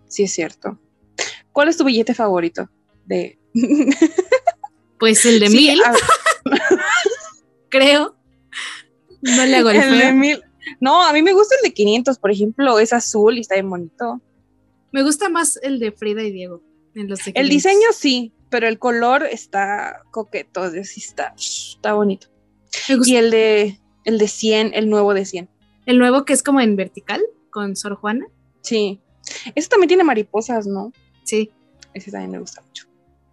Sí, 0.08 0.24
es 0.24 0.32
cierto. 0.32 0.78
¿Cuál 1.52 1.70
es 1.70 1.78
tu 1.78 1.84
billete 1.84 2.12
favorito? 2.12 2.68
De. 3.06 3.38
pues 4.98 5.24
el 5.24 5.40
de 5.40 5.48
mil. 5.48 5.80
Creo. 7.70 8.14
No 9.22 9.46
le 9.46 9.56
hago 9.56 9.70
el, 9.70 9.76
el 9.78 9.98
de 9.98 10.12
mil. 10.12 10.42
No, 10.78 11.02
a 11.02 11.14
mí 11.14 11.22
me 11.22 11.32
gusta 11.32 11.54
el 11.54 11.70
de 11.70 11.72
500, 11.72 12.18
por 12.18 12.30
ejemplo, 12.30 12.78
es 12.78 12.92
azul 12.92 13.38
y 13.38 13.40
está 13.40 13.54
bien 13.54 13.70
bonito. 13.70 14.20
Me 14.92 15.02
gusta 15.02 15.30
más 15.30 15.58
el 15.62 15.78
de 15.78 15.92
Frida 15.92 16.22
y 16.24 16.30
Diego. 16.30 16.62
el 16.92 17.48
diseño 17.48 17.88
sí, 17.94 18.34
pero 18.50 18.68
el 18.68 18.78
color 18.78 19.22
está 19.22 20.02
coqueto, 20.10 20.70
sí 20.84 21.00
está, 21.00 21.32
está 21.38 21.94
bonito. 21.94 22.35
Y 22.88 23.16
el 23.16 23.30
de, 23.30 23.80
el 24.04 24.18
de 24.18 24.28
100, 24.28 24.72
el 24.74 24.88
nuevo 24.88 25.14
de 25.14 25.24
100. 25.24 25.48
El 25.86 25.98
nuevo 25.98 26.24
que 26.24 26.32
es 26.32 26.42
como 26.42 26.60
en 26.60 26.76
vertical, 26.76 27.22
con 27.50 27.76
Sor 27.76 27.96
Juana. 27.96 28.26
Sí. 28.62 29.00
Ese 29.54 29.68
también 29.68 29.88
tiene 29.88 30.04
mariposas, 30.04 30.66
¿no? 30.66 30.92
Sí. 31.24 31.50
Ese 31.94 32.10
también 32.10 32.32
me 32.32 32.38
gusta 32.38 32.62
mucho. 32.62 32.86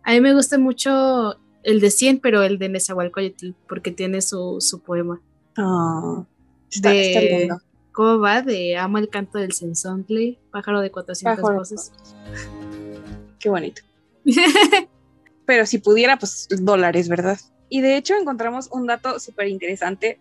A 0.04 0.12
mí 0.12 0.22
me 0.22 0.34
gusta 0.34 0.58
mucho 0.58 1.38
el 1.64 1.80
de 1.80 1.92
100, 1.92 2.20
pero 2.20 2.44
el 2.44 2.60
de 2.60 2.70
Nezahualcóyotl, 2.70 3.52
porque 3.68 3.92
tiene 3.92 4.22
su, 4.22 4.58
su 4.60 4.82
poema. 4.82 5.22
Ah, 5.58 6.26
está, 6.70 6.92
lindo. 6.92 7.62
¿Cómo 7.92 8.20
va? 8.20 8.42
De 8.42 8.76
Amo 8.76 8.98
el 8.98 9.10
canto 9.10 9.38
del 9.38 9.54
sensontle, 9.54 10.40
pájaro 10.52 10.82
de 10.82 10.92
400 10.92 11.42
voces. 11.54 11.92
Qué 13.40 13.50
bonito. 13.50 13.82
pero 15.46 15.66
si 15.66 15.78
pudiera, 15.78 16.18
pues 16.18 16.48
dólares, 16.50 17.08
¿verdad? 17.08 17.40
Y 17.74 17.82
de 17.82 17.98
hecho 17.98 18.14
encontramos 18.14 18.70
un 18.72 18.86
dato 18.86 19.20
súper 19.20 19.48
interesante. 19.48 20.20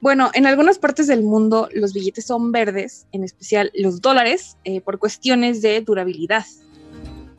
Bueno, 0.00 0.30
en 0.32 0.46
algunas 0.46 0.78
partes 0.78 1.06
del 1.06 1.22
mundo 1.22 1.68
los 1.74 1.92
billetes 1.92 2.24
son 2.24 2.50
verdes, 2.50 3.06
en 3.12 3.24
especial 3.24 3.70
los 3.74 4.00
dólares, 4.00 4.56
eh, 4.64 4.80
por 4.80 4.98
cuestiones 4.98 5.60
de 5.60 5.82
durabilidad. 5.82 6.46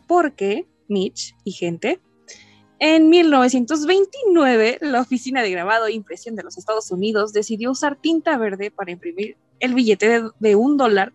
Porque, 0.06 0.68
Mitch 0.88 1.36
y 1.44 1.52
gente, 1.54 2.00
en 2.78 3.10
1929 3.10 4.78
la 4.82 5.02
Oficina 5.02 5.42
de 5.42 5.50
Grabado 5.50 5.88
e 5.88 5.94
Impresión 5.94 6.36
de 6.36 6.44
los 6.44 6.60
Estados 6.60 6.92
Unidos 6.92 7.34
decidió 7.34 7.72
usar 7.72 7.96
tinta 7.96 8.38
verde 8.38 8.70
para 8.70 8.92
imprimir 8.92 9.36
el 9.60 9.74
billete 9.74 10.26
de, 10.40 10.56
un 10.56 10.78
dólar 10.78 11.12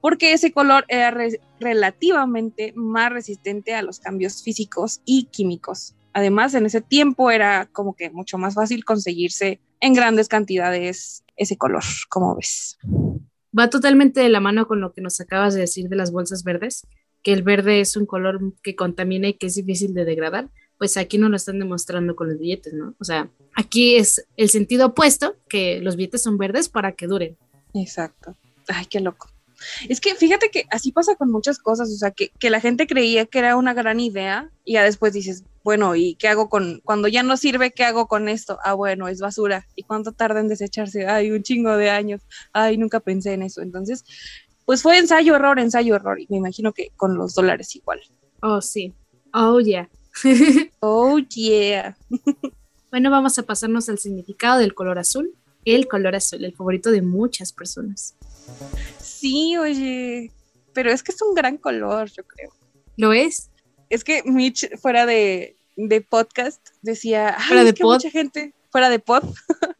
porque 0.00 0.32
ese 0.32 0.50
color 0.50 0.86
era 0.88 1.16
relativamente 1.60 2.72
más 2.74 3.12
resistente 3.12 3.76
a 3.76 3.82
los 3.82 4.00
cambios 4.00 4.42
físicos 4.42 5.02
y 5.04 5.26
químicos. 5.26 5.94
Además, 6.12 6.54
en 6.54 6.66
ese 6.66 6.80
tiempo 6.80 7.30
era 7.30 7.66
como 7.72 7.94
que 7.94 8.10
mucho 8.10 8.38
más 8.38 8.54
fácil 8.54 8.84
conseguirse 8.84 9.60
en 9.80 9.94
grandes 9.94 10.28
cantidades 10.28 11.24
ese 11.36 11.56
color, 11.56 11.82
como 12.08 12.36
ves. 12.36 12.78
Va 13.58 13.68
totalmente 13.68 14.20
de 14.20 14.28
la 14.28 14.40
mano 14.40 14.66
con 14.66 14.80
lo 14.80 14.92
que 14.92 15.00
nos 15.00 15.20
acabas 15.20 15.54
de 15.54 15.60
decir 15.60 15.88
de 15.88 15.96
las 15.96 16.12
bolsas 16.12 16.44
verdes, 16.44 16.86
que 17.22 17.32
el 17.32 17.42
verde 17.42 17.80
es 17.80 17.96
un 17.96 18.06
color 18.06 18.40
que 18.62 18.76
contamina 18.76 19.28
y 19.28 19.34
que 19.34 19.46
es 19.46 19.54
difícil 19.54 19.94
de 19.94 20.04
degradar. 20.04 20.48
Pues 20.78 20.96
aquí 20.96 21.18
no 21.18 21.28
lo 21.28 21.36
están 21.36 21.58
demostrando 21.58 22.16
con 22.16 22.28
los 22.28 22.38
billetes, 22.38 22.72
¿no? 22.74 22.94
O 22.98 23.04
sea, 23.04 23.30
aquí 23.54 23.96
es 23.96 24.26
el 24.36 24.48
sentido 24.50 24.86
opuesto, 24.86 25.36
que 25.48 25.80
los 25.80 25.96
billetes 25.96 26.22
son 26.22 26.38
verdes 26.38 26.68
para 26.68 26.92
que 26.92 27.06
duren. 27.06 27.36
Exacto. 27.74 28.36
Ay, 28.68 28.86
qué 28.86 29.00
loco. 29.00 29.31
Es 29.88 30.00
que 30.00 30.14
fíjate 30.14 30.50
que 30.50 30.64
así 30.70 30.92
pasa 30.92 31.16
con 31.16 31.30
muchas 31.30 31.58
cosas, 31.58 31.90
o 31.90 31.96
sea, 31.96 32.10
que, 32.10 32.30
que, 32.38 32.50
la 32.50 32.60
gente 32.60 32.86
creía 32.86 33.26
que 33.26 33.38
era 33.38 33.56
una 33.56 33.74
gran 33.74 34.00
idea 34.00 34.50
y 34.64 34.74
ya 34.74 34.84
después 34.84 35.12
dices, 35.12 35.44
bueno, 35.64 35.94
¿y 35.94 36.14
qué 36.16 36.28
hago 36.28 36.48
con, 36.48 36.80
cuando 36.84 37.08
ya 37.08 37.22
no 37.22 37.36
sirve, 37.36 37.72
qué 37.72 37.84
hago 37.84 38.06
con 38.06 38.28
esto? 38.28 38.58
Ah, 38.64 38.74
bueno, 38.74 39.08
es 39.08 39.20
basura. 39.20 39.66
¿Y 39.76 39.84
cuánto 39.84 40.12
tarda 40.12 40.40
en 40.40 40.48
desecharse? 40.48 41.06
Ay, 41.06 41.30
un 41.30 41.42
chingo 41.42 41.76
de 41.76 41.90
años. 41.90 42.22
Ay, 42.52 42.76
nunca 42.78 43.00
pensé 43.00 43.32
en 43.32 43.42
eso. 43.42 43.62
Entonces, 43.62 44.04
pues 44.64 44.82
fue 44.82 44.98
ensayo, 44.98 45.36
error, 45.36 45.58
ensayo, 45.58 45.94
error. 45.94 46.20
Y 46.20 46.26
me 46.30 46.38
imagino 46.38 46.72
que 46.72 46.90
con 46.96 47.16
los 47.16 47.34
dólares 47.34 47.74
igual. 47.76 48.00
Oh, 48.40 48.60
sí. 48.60 48.92
Oh, 49.32 49.60
yeah. 49.60 49.88
oh, 50.80 51.18
yeah. 51.18 51.96
bueno, 52.90 53.10
vamos 53.10 53.38
a 53.38 53.42
pasarnos 53.44 53.88
al 53.88 53.98
significado 53.98 54.58
del 54.58 54.74
color 54.74 54.98
azul. 54.98 55.34
El 55.64 55.86
color 55.86 56.16
azul, 56.16 56.44
el 56.44 56.54
favorito 56.54 56.90
de 56.90 57.02
muchas 57.02 57.52
personas. 57.52 58.16
Sí, 59.00 59.56
oye, 59.56 60.30
pero 60.72 60.90
es 60.90 61.02
que 61.02 61.12
es 61.12 61.22
un 61.22 61.34
gran 61.34 61.56
color, 61.56 62.10
yo 62.10 62.24
creo. 62.24 62.52
¿Lo 62.96 63.12
es? 63.12 63.50
es 63.92 64.04
que 64.04 64.22
Mitch, 64.24 64.74
fuera 64.78 65.04
de, 65.04 65.54
podcast, 66.08 66.66
decía, 66.80 67.36
fuera 67.46 67.62
de 67.62 67.74
mucha 67.78 68.10
gente, 68.10 68.54
fuera 68.70 68.88
de 68.88 68.98
pod, 68.98 69.22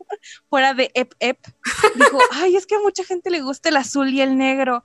fuera 0.50 0.74
de 0.74 0.90
ep 0.92 1.14
ep, 1.18 1.38
dijo, 1.94 2.18
ay, 2.32 2.56
es 2.56 2.66
que 2.66 2.74
a 2.74 2.80
mucha 2.80 3.04
gente 3.04 3.30
le 3.30 3.40
gusta 3.40 3.70
el 3.70 3.76
azul 3.76 4.10
y 4.10 4.20
el 4.20 4.36
negro. 4.36 4.84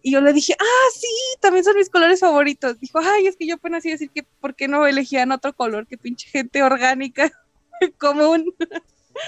Y 0.00 0.12
yo 0.12 0.22
le 0.22 0.32
dije, 0.32 0.56
ah, 0.58 0.90
sí, 0.94 1.06
también 1.40 1.64
son 1.64 1.76
mis 1.76 1.90
colores 1.90 2.20
favoritos. 2.20 2.80
Dijo, 2.80 2.98
ay, 3.00 3.26
es 3.26 3.36
que 3.36 3.46
yo 3.46 3.56
apenas 3.56 3.84
iba 3.84 3.92
a 3.92 3.96
decir 3.96 4.10
que, 4.10 4.22
¿por 4.22 4.54
qué 4.54 4.68
no 4.68 4.86
elegían 4.86 5.32
otro 5.32 5.54
color? 5.54 5.86
Que 5.86 5.98
pinche 5.98 6.30
gente 6.30 6.62
orgánica, 6.62 7.30
común. 7.98 8.54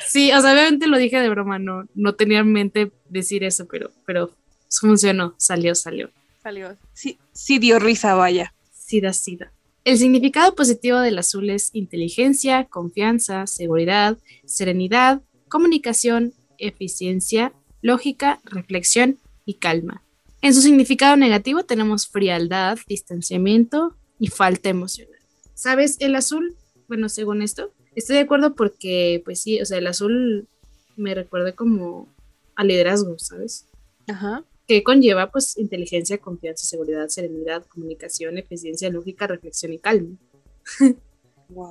Sí, 0.08 0.32
o 0.32 0.40
sea, 0.40 0.52
obviamente 0.52 0.86
lo 0.86 0.98
dije 0.98 1.20
de 1.20 1.28
broma, 1.28 1.58
no, 1.58 1.86
no 1.94 2.14
tenía 2.14 2.40
en 2.40 2.52
mente 2.52 2.92
decir 3.08 3.44
eso, 3.44 3.66
pero, 3.66 3.90
pero 4.06 4.30
funcionó, 4.68 5.34
salió, 5.38 5.74
salió. 5.74 6.10
Salió, 6.42 6.76
sí, 6.92 7.18
sí 7.32 7.58
dio 7.58 7.78
risa, 7.78 8.14
vaya. 8.14 8.54
SIDA, 8.72 9.12
SIDA. 9.12 9.52
El 9.84 9.98
significado 9.98 10.54
positivo 10.54 10.98
del 11.00 11.18
azul 11.18 11.50
es 11.50 11.70
inteligencia, 11.74 12.64
confianza, 12.64 13.46
seguridad, 13.46 14.16
serenidad, 14.46 15.22
comunicación, 15.48 16.32
eficiencia, 16.58 17.52
lógica, 17.82 18.40
reflexión 18.44 19.18
y 19.44 19.54
calma. 19.54 20.02
En 20.40 20.54
su 20.54 20.62
significado 20.62 21.16
negativo 21.16 21.64
tenemos 21.64 22.06
frialdad, 22.06 22.78
distanciamiento 22.86 23.94
y 24.18 24.28
falta 24.28 24.68
emocional. 24.68 25.18
¿Sabes? 25.54 25.96
El 26.00 26.14
azul, 26.16 26.56
bueno, 26.88 27.08
según 27.08 27.42
esto, 27.42 27.72
estoy 27.96 28.16
de 28.16 28.22
acuerdo 28.22 28.54
porque, 28.54 29.22
pues 29.24 29.40
sí, 29.40 29.60
o 29.60 29.64
sea, 29.64 29.78
el 29.78 29.86
azul 29.86 30.48
me 30.96 31.14
recuerda 31.14 31.52
como 31.52 32.08
a 32.54 32.64
liderazgo, 32.64 33.18
¿sabes? 33.18 33.66
Ajá 34.08 34.44
que 34.66 34.82
conlleva 34.82 35.30
pues 35.30 35.58
inteligencia, 35.58 36.18
confianza, 36.18 36.64
seguridad, 36.64 37.08
serenidad, 37.08 37.64
comunicación, 37.66 38.38
eficiencia, 38.38 38.90
lógica, 38.90 39.26
reflexión 39.26 39.72
y 39.72 39.78
calma. 39.78 40.16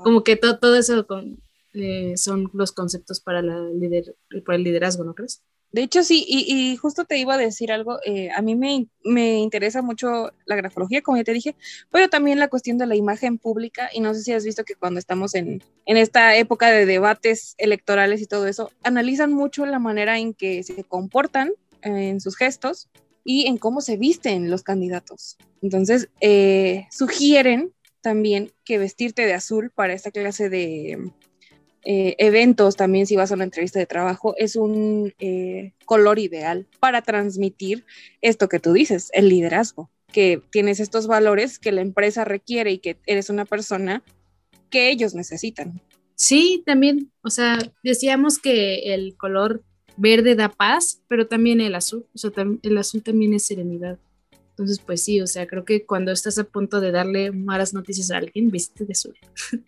Como 0.03 0.23
que 0.23 0.35
todo, 0.35 0.59
todo 0.59 0.75
eso 0.75 1.07
con, 1.07 1.39
eh, 1.73 2.15
son 2.15 2.49
los 2.53 2.71
conceptos 2.71 3.19
para, 3.19 3.41
la 3.41 3.67
para 4.45 4.55
el 4.55 4.63
liderazgo, 4.63 5.03
¿no 5.03 5.15
crees? 5.15 5.41
De 5.73 5.81
hecho, 5.81 6.03
sí, 6.03 6.23
y, 6.27 6.77
justo 6.77 7.03
te 7.03 7.17
iba 7.17 7.33
a 7.33 7.37
decir 7.37 7.71
algo, 7.71 7.97
eh, 8.05 8.29
a 8.29 8.43
mí 8.43 8.55
me, 8.55 8.85
me, 9.03 9.39
interesa 9.39 9.81
mucho 9.81 10.31
la 10.45 10.55
grafología, 10.55 11.01
como 11.01 11.17
ya 11.17 11.23
te 11.23 11.33
dije, 11.33 11.55
pero 11.89 12.09
también 12.09 12.37
la 12.37 12.47
cuestión 12.47 12.77
de 12.77 12.85
la 12.85 12.95
imagen 12.95 13.39
pública, 13.39 13.89
y 13.91 13.99
no 13.99 14.13
sé 14.13 14.21
si 14.21 14.33
has 14.33 14.45
visto 14.45 14.65
que 14.65 14.75
cuando 14.75 14.99
estamos 14.99 15.33
en, 15.33 15.63
en 15.87 15.97
esta 15.97 16.35
época 16.37 16.69
de 16.69 16.85
debates 16.85 17.55
electorales 17.57 18.21
y 18.21 18.27
todo 18.27 18.45
eso, 18.45 18.71
analizan 18.83 19.33
mucho 19.33 19.65
la 19.65 19.79
manera 19.79 20.19
en 20.19 20.35
que 20.35 20.61
se 20.61 20.83
comportan 20.83 21.49
eh, 21.81 22.09
en 22.09 22.21
sus 22.21 22.37
gestos 22.37 22.87
y 23.23 23.47
en 23.47 23.57
cómo 23.57 23.81
se 23.81 23.97
visten 23.97 24.51
los 24.51 24.61
candidatos. 24.61 25.37
Entonces, 25.63 26.07
eh, 26.21 26.85
sugieren 26.91 27.73
también 28.01 28.51
que 28.63 28.77
vestirte 28.77 29.25
de 29.25 29.33
azul 29.33 29.71
para 29.71 29.93
esta 29.93 30.11
clase 30.11 30.49
de 30.49 31.11
eh, 31.85 32.15
eventos, 32.17 32.75
también 32.75 33.05
si 33.05 33.15
vas 33.15 33.31
a 33.31 33.35
una 33.35 33.43
entrevista 33.43 33.79
de 33.79 33.85
trabajo, 33.85 34.35
es 34.37 34.55
un 34.55 35.13
eh, 35.19 35.73
color 35.85 36.19
ideal 36.19 36.67
para 36.79 37.01
transmitir 37.01 37.85
esto 38.21 38.47
que 38.47 38.59
tú 38.59 38.73
dices, 38.73 39.09
el 39.13 39.29
liderazgo, 39.29 39.89
que 40.11 40.41
tienes 40.51 40.79
estos 40.79 41.07
valores 41.07 41.59
que 41.59 41.71
la 41.71 41.81
empresa 41.81 42.23
requiere 42.23 42.71
y 42.71 42.77
que 42.77 42.97
eres 43.05 43.29
una 43.29 43.45
persona 43.45 44.03
que 44.69 44.89
ellos 44.89 45.13
necesitan. 45.13 45.81
Sí, 46.15 46.63
también, 46.65 47.11
o 47.21 47.29
sea, 47.29 47.59
decíamos 47.83 48.39
que 48.39 48.93
el 48.93 49.17
color 49.17 49.63
verde 49.97 50.35
da 50.35 50.49
paz, 50.49 51.01
pero 51.07 51.27
también 51.27 51.59
el 51.59 51.75
azul, 51.75 52.05
o 52.13 52.17
sea, 52.17 52.31
el 52.61 52.77
azul 52.77 53.03
también 53.03 53.33
es 53.33 53.43
serenidad. 53.43 53.99
Entonces, 54.53 54.79
pues 54.85 55.03
sí, 55.03 55.19
o 55.19 55.25
sea, 55.25 55.47
creo 55.47 55.65
que 55.65 55.83
cuando 55.83 56.11
estás 56.11 56.37
a 56.37 56.43
punto 56.43 56.79
de 56.79 56.91
darle 56.91 57.31
malas 57.31 57.73
noticias 57.73 58.11
a 58.11 58.17
alguien, 58.17 58.51
viste 58.51 58.85
de 58.85 58.91
azul. 58.91 59.17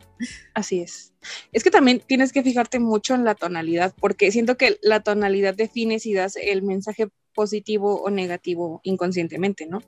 Así 0.53 0.79
es. 0.79 1.11
Es 1.51 1.63
que 1.63 1.71
también 1.71 2.03
tienes 2.05 2.31
que 2.31 2.43
fijarte 2.43 2.77
mucho 2.77 3.15
en 3.15 3.23
la 3.23 3.33
tonalidad, 3.33 3.95
porque 3.99 4.31
siento 4.31 4.57
que 4.57 4.77
la 4.83 4.99
tonalidad 4.99 5.55
define 5.55 5.99
si 5.99 6.13
das 6.13 6.35
el 6.35 6.61
mensaje 6.61 7.07
positivo 7.33 8.01
o 8.03 8.11
negativo 8.11 8.79
inconscientemente, 8.83 9.65
¿no? 9.65 9.81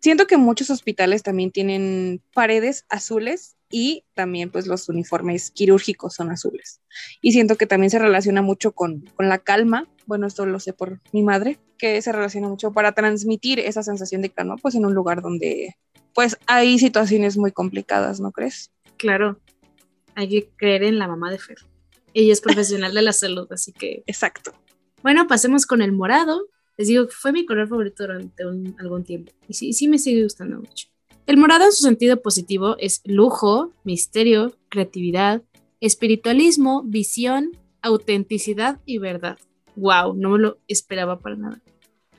Siento 0.00 0.26
que 0.26 0.38
muchos 0.38 0.70
hospitales 0.70 1.22
también 1.22 1.52
tienen 1.52 2.22
paredes 2.32 2.86
azules 2.88 3.56
y 3.70 4.04
también 4.14 4.50
pues 4.50 4.66
los 4.66 4.88
uniformes 4.88 5.50
quirúrgicos 5.50 6.14
son 6.14 6.30
azules. 6.30 6.80
Y 7.20 7.32
siento 7.32 7.56
que 7.56 7.66
también 7.66 7.90
se 7.90 7.98
relaciona 7.98 8.40
mucho 8.40 8.72
con, 8.72 9.02
con 9.14 9.28
la 9.28 9.38
calma 9.38 9.88
bueno, 10.06 10.26
esto 10.26 10.46
lo 10.46 10.60
sé 10.60 10.72
por 10.72 11.00
mi 11.12 11.22
madre, 11.22 11.58
que 11.78 12.00
se 12.02 12.12
relaciona 12.12 12.48
mucho 12.48 12.72
para 12.72 12.92
transmitir 12.92 13.58
esa 13.60 13.82
sensación 13.82 14.22
de 14.22 14.30
calma, 14.30 14.56
pues 14.56 14.74
en 14.74 14.86
un 14.86 14.94
lugar 14.94 15.22
donde 15.22 15.76
pues 16.14 16.36
hay 16.46 16.78
situaciones 16.78 17.36
muy 17.36 17.52
complicadas, 17.52 18.20
¿no 18.20 18.32
crees? 18.32 18.70
Claro, 18.96 19.40
hay 20.14 20.28
que 20.28 20.48
creer 20.56 20.84
en 20.84 20.98
la 20.98 21.08
mamá 21.08 21.30
de 21.30 21.38
Fer. 21.38 21.58
Ella 22.14 22.32
es 22.32 22.40
profesional 22.40 22.92
de 22.92 23.02
la 23.02 23.12
salud, 23.12 23.50
así 23.50 23.72
que... 23.72 24.02
Exacto. 24.06 24.52
Bueno, 25.02 25.26
pasemos 25.26 25.66
con 25.66 25.80
el 25.80 25.92
morado. 25.92 26.46
Les 26.76 26.88
digo 26.88 27.06
que 27.06 27.14
fue 27.14 27.32
mi 27.32 27.46
color 27.46 27.68
favorito 27.68 28.04
durante 28.04 28.42
algún 28.78 29.04
tiempo 29.04 29.32
y 29.48 29.54
sí, 29.54 29.72
sí 29.72 29.88
me 29.88 29.98
sigue 29.98 30.22
gustando 30.22 30.58
mucho. 30.58 30.88
El 31.26 31.36
morado 31.36 31.64
en 31.64 31.72
su 31.72 31.82
sentido 31.82 32.20
positivo 32.20 32.76
es 32.78 33.00
lujo, 33.04 33.72
misterio, 33.84 34.54
creatividad, 34.68 35.42
espiritualismo, 35.80 36.82
visión, 36.84 37.56
autenticidad 37.80 38.80
y 38.86 38.98
verdad 38.98 39.38
wow, 39.76 40.14
no 40.14 40.30
me 40.30 40.38
lo 40.38 40.58
esperaba 40.68 41.18
para 41.18 41.36
nada. 41.36 41.60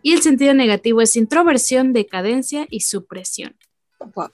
Y 0.01 0.13
el 0.13 0.21
sentido 0.21 0.53
negativo 0.53 1.01
es 1.01 1.15
introversión, 1.15 1.93
decadencia 1.93 2.67
y 2.69 2.81
supresión. 2.81 3.55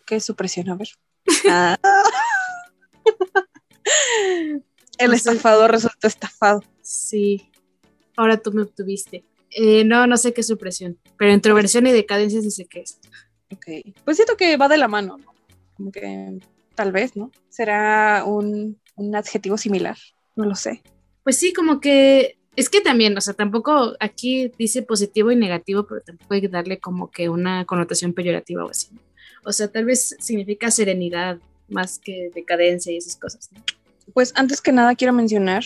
¿Qué 0.05 0.15
es 0.15 0.25
supresión? 0.25 0.69
A 0.69 0.75
ver. 0.75 0.89
Ah. 1.47 1.77
el 4.97 5.13
estafador 5.13 5.71
resulta 5.71 6.07
estafado. 6.07 6.63
Sí. 6.81 7.49
Ahora 8.17 8.37
tú 8.37 8.51
me 8.51 8.63
obtuviste. 8.63 9.23
Eh, 9.51 9.83
no, 9.83 10.07
no 10.07 10.17
sé 10.17 10.33
qué 10.33 10.41
es 10.41 10.47
supresión, 10.47 10.99
pero 11.17 11.31
introversión 11.33 11.87
y 11.87 11.91
decadencia 11.91 12.41
sí 12.41 12.51
sé 12.51 12.65
qué 12.65 12.81
es. 12.81 12.99
Ok. 13.51 13.93
Pues 14.05 14.17
siento 14.17 14.37
que 14.37 14.57
va 14.57 14.67
de 14.67 14.77
la 14.77 14.87
mano, 14.87 15.17
¿no? 15.17 15.33
Como 15.75 15.91
que 15.91 16.39
tal 16.75 16.91
vez, 16.91 17.15
¿no? 17.15 17.31
Será 17.49 18.23
un, 18.25 18.79
un 18.95 19.15
adjetivo 19.15 19.57
similar. 19.57 19.97
No 20.35 20.45
lo 20.45 20.55
sé. 20.55 20.81
Pues 21.23 21.37
sí, 21.37 21.53
como 21.53 21.79
que 21.79 22.38
es 22.59 22.69
que 22.69 22.81
también, 22.81 23.17
o 23.17 23.21
sea, 23.21 23.33
tampoco 23.33 23.95
aquí 23.99 24.51
dice 24.57 24.81
positivo 24.81 25.31
y 25.31 25.35
negativo, 25.35 25.85
pero 25.87 26.01
tampoco 26.01 26.33
hay 26.33 26.41
que 26.41 26.49
darle 26.49 26.79
como 26.79 27.09
que 27.09 27.29
una 27.29 27.65
connotación 27.65 28.13
peyorativa 28.13 28.65
o 28.65 28.69
así. 28.69 28.89
O 29.45 29.53
sea, 29.53 29.69
tal 29.69 29.85
vez 29.85 30.15
significa 30.19 30.69
serenidad 30.69 31.39
más 31.69 31.99
que 31.99 32.31
decadencia 32.35 32.91
y 32.91 32.97
esas 32.97 33.15
cosas. 33.15 33.49
Pues 34.13 34.33
antes 34.35 34.59
que 34.59 34.71
nada 34.71 34.95
quiero 34.95 35.13
mencionar 35.13 35.63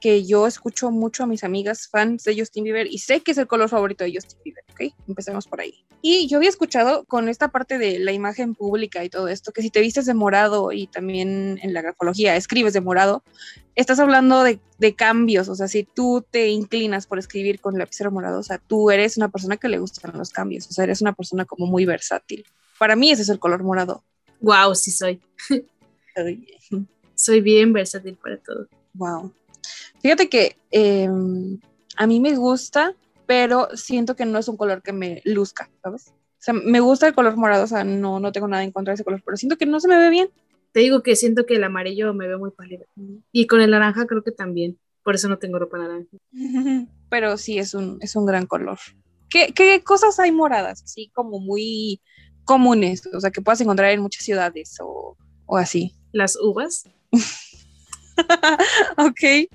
que 0.00 0.24
yo 0.24 0.46
escucho 0.46 0.90
mucho 0.90 1.24
a 1.24 1.26
mis 1.26 1.44
amigas 1.44 1.88
fans 1.88 2.24
de 2.24 2.38
Justin 2.38 2.64
Bieber 2.64 2.86
y 2.86 2.98
sé 2.98 3.20
que 3.20 3.32
es 3.32 3.38
el 3.38 3.46
color 3.46 3.68
favorito 3.68 4.04
de 4.04 4.12
Justin 4.14 4.38
Bieber, 4.44 4.64
¿ok? 4.72 4.94
Empecemos 5.08 5.46
por 5.46 5.60
ahí. 5.60 5.84
Y 6.00 6.28
yo 6.28 6.36
había 6.36 6.48
escuchado 6.48 7.04
con 7.04 7.28
esta 7.28 7.48
parte 7.48 7.78
de 7.78 7.98
la 7.98 8.12
imagen 8.12 8.54
pública 8.54 9.04
y 9.04 9.10
todo 9.10 9.28
esto, 9.28 9.52
que 9.52 9.62
si 9.62 9.70
te 9.70 9.80
vistes 9.80 10.06
de 10.06 10.14
morado 10.14 10.70
y 10.70 10.86
también 10.86 11.58
en 11.62 11.74
la 11.74 11.82
grafología 11.82 12.36
escribes 12.36 12.72
de 12.72 12.80
morado, 12.80 13.24
estás 13.74 13.98
hablando 13.98 14.44
de, 14.44 14.60
de 14.78 14.94
cambios, 14.94 15.48
o 15.48 15.54
sea, 15.56 15.66
si 15.66 15.82
tú 15.82 16.24
te 16.30 16.48
inclinas 16.48 17.06
por 17.06 17.18
escribir 17.18 17.60
con 17.60 17.76
lapicero 17.78 18.12
morado, 18.12 18.38
o 18.38 18.42
sea, 18.44 18.58
tú 18.58 18.90
eres 18.90 19.16
una 19.16 19.28
persona 19.28 19.56
que 19.56 19.68
le 19.68 19.78
gustan 19.78 20.16
los 20.16 20.30
cambios, 20.30 20.68
o 20.68 20.72
sea, 20.72 20.84
eres 20.84 21.00
una 21.00 21.12
persona 21.12 21.44
como 21.44 21.66
muy 21.66 21.84
versátil. 21.84 22.44
Para 22.78 22.94
mí 22.94 23.10
ese 23.10 23.22
es 23.22 23.28
el 23.28 23.40
color 23.40 23.64
morado. 23.64 24.04
Wow, 24.40 24.74
sí 24.76 24.92
soy. 24.92 25.20
soy 27.14 27.40
bien 27.40 27.72
versátil 27.72 28.16
para 28.16 28.36
todo. 28.38 28.68
Wow. 28.94 29.32
Fíjate 30.00 30.28
que 30.28 30.56
em, 30.70 31.58
a 31.96 32.06
mí 32.06 32.20
me 32.20 32.36
gusta, 32.36 32.94
pero 33.26 33.68
siento 33.74 34.16
que 34.16 34.24
no 34.24 34.38
es 34.38 34.48
un 34.48 34.56
color 34.56 34.82
que 34.82 34.92
me 34.92 35.20
luzca, 35.24 35.70
¿sabes? 35.82 36.08
O 36.08 36.40
sea, 36.40 36.54
me 36.54 36.80
gusta 36.80 37.08
el 37.08 37.14
color 37.14 37.36
morado, 37.36 37.64
o 37.64 37.66
sea, 37.66 37.84
no, 37.84 38.20
no 38.20 38.32
tengo 38.32 38.46
nada 38.46 38.62
en 38.62 38.70
contra 38.70 38.92
de 38.92 38.96
ese 38.96 39.04
color, 39.04 39.22
pero 39.24 39.36
siento 39.36 39.58
que 39.58 39.66
no 39.66 39.80
se 39.80 39.88
me 39.88 39.98
ve 39.98 40.08
bien. 40.10 40.30
Te 40.72 40.80
digo 40.80 41.02
que 41.02 41.16
siento 41.16 41.46
que 41.46 41.56
el 41.56 41.64
amarillo 41.64 42.14
me 42.14 42.28
ve 42.28 42.36
muy 42.36 42.50
pálido. 42.50 42.84
Y 43.32 43.46
con 43.46 43.60
el 43.60 43.70
naranja 43.70 44.06
creo 44.06 44.22
que 44.22 44.32
también. 44.32 44.78
Por 45.02 45.14
eso 45.14 45.28
no 45.28 45.38
tengo 45.38 45.58
ropa 45.58 45.78
naranja. 45.78 46.16
Pero 47.10 47.36
sí, 47.38 47.58
es 47.58 47.74
un, 47.74 47.98
es 48.00 48.14
un 48.14 48.26
gran 48.26 48.46
color. 48.46 48.78
¿Qué, 49.30 49.52
¿Qué 49.54 49.82
cosas 49.82 50.18
hay 50.20 50.30
moradas? 50.30 50.82
Así 50.84 51.10
como 51.14 51.40
muy 51.40 52.00
comunes, 52.44 53.06
o 53.12 53.20
sea, 53.20 53.30
que 53.30 53.42
puedas 53.42 53.60
encontrar 53.60 53.90
en 53.90 54.00
muchas 54.00 54.24
ciudades 54.24 54.76
o, 54.80 55.16
o 55.46 55.56
así. 55.56 55.94
Las 56.12 56.36
uvas. 56.36 56.84
ok. 58.96 59.48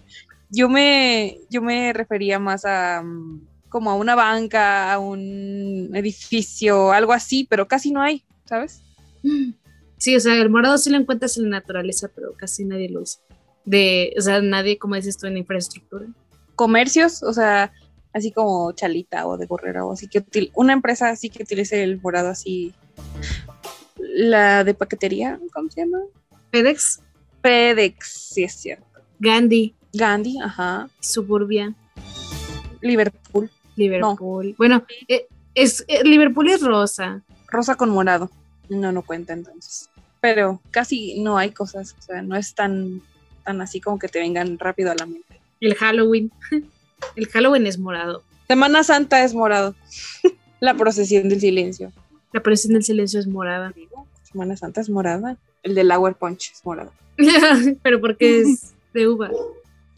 Yo 0.56 0.70
me, 0.70 1.40
yo 1.50 1.62
me 1.62 1.92
refería 1.94 2.38
más 2.38 2.64
a 2.64 3.02
mm, 3.04 3.42
como 3.70 3.90
a 3.90 3.96
una 3.96 4.14
banca, 4.14 4.94
a 4.94 5.00
un 5.00 5.90
edificio, 5.96 6.92
algo 6.92 7.12
así, 7.12 7.48
pero 7.50 7.68
casi 7.68 7.92
no 7.92 8.04
hay, 8.04 8.24
¿sabes? 8.46 8.84
Sí, 9.98 10.16
o 10.16 10.20
sea, 10.20 10.36
el 10.36 10.52
morado 10.52 10.78
sí 10.78 10.92
lo 10.92 10.98
encuentras 10.98 11.38
en 11.38 11.46
la 11.46 11.60
naturaleza, 11.60 12.08
pero 12.14 12.34
casi 12.34 12.66
nadie 12.66 12.90
lo 12.90 13.02
usa. 13.02 13.24
De, 13.66 14.14
o 14.16 14.22
sea, 14.22 14.42
nadie, 14.42 14.78
como 14.78 14.96
dices 14.96 15.18
tú, 15.18 15.26
en 15.26 15.38
infraestructura. 15.38 16.06
Comercios, 16.54 17.24
o 17.24 17.34
sea, 17.34 17.72
así 18.14 18.32
como 18.32 18.72
Chalita 18.74 19.26
o 19.26 19.38
de 19.38 19.48
Borrera 19.48 19.84
o 19.86 19.94
así 19.94 20.08
que 20.08 20.24
una 20.54 20.74
empresa 20.74 21.10
así 21.10 21.30
que 21.30 21.44
utilice 21.44 21.84
el 21.84 22.00
morado 22.00 22.30
así. 22.30 22.74
La 23.98 24.64
de 24.64 24.76
paquetería, 24.76 25.40
¿cómo 25.52 25.72
se 25.72 25.82
llama? 25.82 26.00
FedEx. 26.52 27.02
FedEx, 27.42 28.08
sí 28.34 28.44
es 28.44 28.54
cierto. 28.54 29.02
Gandhi. 29.20 29.76
Gandhi, 29.94 30.40
ajá. 30.42 30.90
Suburbia. 31.00 31.74
Liverpool. 32.82 33.50
Liverpool. 33.76 34.56
Bueno, 34.58 34.86
eh, 35.08 35.28
es, 35.56 35.86
eh, 35.88 36.04
Liverpool 36.04 36.50
es 36.50 36.62
rosa. 36.62 37.22
Rosa 37.48 37.76
con 37.76 37.90
morado. 37.90 38.30
No, 38.70 38.92
no 38.92 39.04
cuenta 39.04 39.34
entonces. 39.34 39.90
Pero 40.20 40.60
casi 40.72 41.22
no 41.22 41.38
hay 41.38 41.52
cosas, 41.52 41.96
o 42.00 42.02
sea, 42.02 42.22
no 42.22 42.36
es 42.36 42.56
tan, 42.56 43.02
tan 43.44 43.62
así 43.62 43.80
como 43.80 44.00
que 44.00 44.08
te 44.08 44.20
vengan 44.20 44.58
rápido 44.58 44.92
a 44.92 44.96
la 44.96 45.06
mente. 45.06 45.40
El 45.60 45.76
Halloween. 45.76 46.32
El 47.16 47.28
Halloween 47.28 47.68
es 47.68 47.78
morado. 47.78 48.24
Semana 48.48 48.84
Santa 48.84 49.24
es 49.24 49.34
morado. 49.34 49.76
la 50.60 50.74
procesión 50.76 51.30
del 51.30 51.42
silencio. 51.42 51.92
La 52.32 52.42
procesión 52.42 52.74
del 52.74 52.84
silencio 52.84 53.20
es 53.20 53.28
morada. 53.28 53.74
Semana 54.24 54.58
Santa 54.58 54.82
es 54.82 54.90
morada. 54.90 55.38
El 55.62 55.76
del 55.76 55.92
Hour 55.92 56.16
Punch 56.16 56.52
es 56.52 56.66
morado. 56.66 56.92
pero 57.84 58.02
porque 58.02 58.42
es 58.42 58.74
de 58.94 59.08
uva. 59.08 59.30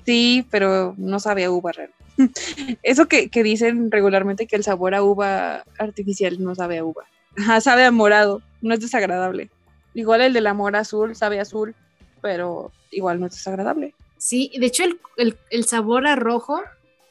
Sí, 0.06 0.46
pero 0.52 0.94
no 0.98 1.20
sabe 1.20 1.46
a 1.46 1.52
uva 1.52 1.72
real. 1.72 1.92
Eso 2.84 3.08
que, 3.08 3.30
dicen 3.44 3.92
regularmente 3.92 4.48
que 4.48 4.56
el 4.56 4.64
sabor 4.64 4.96
a 4.96 5.04
uva 5.04 5.64
artificial 5.78 6.42
no 6.42 6.56
sabe 6.56 6.78
a 6.78 6.84
uva. 6.84 7.06
Ajá, 7.38 7.60
sabe 7.62 7.86
a 7.86 7.92
morado, 7.92 8.42
no 8.62 8.74
es 8.74 8.80
desagradable. 8.80 9.50
Igual 9.94 10.22
el 10.22 10.34
del 10.34 10.48
amor 10.48 10.76
azul 10.76 11.16
sabe 11.16 11.40
azul, 11.40 11.76
pero 12.22 12.72
igual 12.92 13.20
no 13.20 13.28
es 13.28 13.34
desagradable. 13.34 13.94
Sí, 14.18 14.52
de 14.58 14.66
hecho 14.66 14.84
el, 15.18 15.38
el, 15.50 15.66
sabor 15.66 16.08
a 16.08 16.16
rojo 16.16 16.62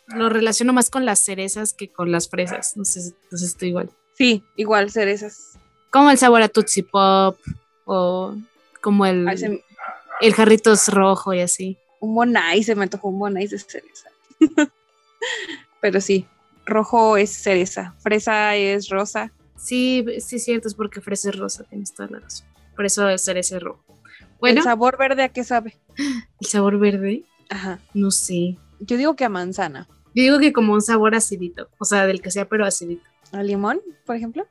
lo 0.09 0.29
relaciono 0.29 0.73
más 0.73 0.91
con 0.91 1.05
las 1.05 1.21
cerezas 1.21 1.73
que 1.73 1.89
con 1.89 2.11
las 2.11 2.29
fresas. 2.29 2.77
No 2.77 2.85
sé, 2.85 3.15
no 3.31 3.39
sé 3.39 3.47
estoy 3.47 3.69
igual. 3.69 3.91
Sí, 4.15 4.43
igual 4.57 4.91
cerezas. 4.91 5.59
Como 5.91 6.11
el 6.11 6.19
sabor 6.19 6.43
a 6.43 6.49
Tootsie 6.49 6.85
Pop 6.85 7.39
o 7.85 8.35
como 8.81 9.07
el, 9.07 9.27
el 10.21 10.35
jarrito 10.35 10.73
es 10.73 10.89
rojo 10.89 11.35
y 11.35 11.41
así. 11.41 11.79
Un 12.05 12.15
monai, 12.15 12.63
se 12.63 12.75
me 12.75 12.83
antojó 12.83 13.09
un 13.09 13.19
monai 13.19 13.47
de 13.47 13.59
cereza. 13.59 14.11
pero 15.81 16.01
sí, 16.01 16.27
rojo 16.67 17.17
es 17.17 17.31
cereza, 17.31 17.95
fresa 18.01 18.57
es 18.57 18.91
rosa. 18.91 19.33
Sí, 19.57 20.05
sí, 20.21 20.39
cierto, 20.39 20.69
es 20.69 20.75
porque 20.75 21.01
fresa 21.01 21.31
es 21.31 21.37
rosa, 21.37 21.65
tienes 21.65 21.95
toda 21.95 22.11
la 22.11 22.19
razón. 22.21 22.47
Por 22.77 22.85
eso 22.85 23.09
es 23.09 23.23
cereza 23.23 23.57
es 23.57 23.63
rojo. 23.63 23.83
Bueno, 24.39 24.59
¿El 24.59 24.65
sabor 24.65 24.99
verde 24.99 25.23
a 25.23 25.31
qué 25.31 25.45
sabe? 25.45 25.79
el 26.41 26.47
sabor 26.47 26.79
verde, 26.79 27.25
Ajá. 27.49 27.81
no 27.95 28.11
sé. 28.11 28.59
Yo 28.81 28.99
digo 28.99 29.17
que 29.17 29.25
a 29.25 29.31
manzana. 29.31 29.89
Yo 30.15 30.23
digo 30.23 30.39
que 30.39 30.53
como 30.53 30.75
un 30.75 30.83
sabor 30.83 31.15
acidito, 31.15 31.71
o 31.79 31.85
sea, 31.87 32.07
del 32.07 32.21
que 32.21 32.31
sea, 32.31 32.47
pero 32.47 32.67
acidito. 32.67 33.05
¿A 33.33 33.43
limón, 33.43 33.81
por 34.05 34.15
ejemplo? 34.15 34.47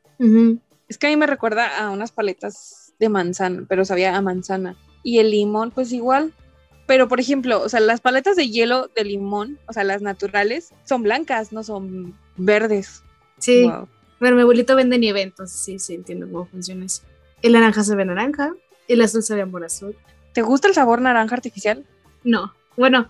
Es 0.90 0.98
que 0.98 1.08
a 1.08 1.10
mí 1.12 1.16
me 1.16 1.28
recuerda 1.28 1.80
a 1.80 1.92
unas 1.92 2.12
paletas 2.12 2.94
de 3.00 3.10
manzana, 3.10 3.66
pero 3.70 3.86
sabía 3.86 4.16
a 4.16 4.22
manzana. 4.22 4.76
Y 5.04 5.20
el 5.20 5.32
limón, 5.32 5.72
pues 5.72 5.94
igual. 5.94 6.34
Pero, 6.86 7.08
por 7.08 7.20
ejemplo, 7.20 7.62
o 7.62 7.70
sea, 7.70 7.80
las 7.80 8.02
paletas 8.02 8.36
de 8.36 8.50
hielo 8.50 8.90
de 8.96 9.06
limón, 9.06 9.58
o 9.68 9.74
sea, 9.74 9.84
las 9.84 10.02
naturales, 10.02 10.74
son 10.84 11.04
blancas, 11.04 11.54
no 11.54 11.64
son 11.64 12.18
verdes. 12.38 13.04
Sí, 13.38 13.64
Wow. 13.64 13.88
pero 14.20 14.36
mi 14.36 14.42
abuelito 14.42 14.76
vende 14.76 14.98
nieve, 14.98 15.22
entonces 15.22 15.60
sí, 15.60 15.80
sí 15.80 15.94
entiendo 15.96 16.28
cómo 16.32 16.46
funciona 16.46 16.86
eso. 16.86 17.04
El 17.42 17.54
naranja 17.54 17.84
sabe 17.84 18.04
a 18.04 18.06
naranja, 18.06 18.54
el 18.88 19.02
azul 19.02 19.24
sabe 19.24 19.42
a 19.42 19.44
amor 19.44 19.64
azul. 19.66 19.96
¿Te 20.34 20.42
gusta 20.42 20.68
el 20.68 20.74
sabor 20.74 21.02
naranja 21.02 21.36
artificial? 21.36 21.86
No, 22.24 22.54
bueno, 22.78 23.10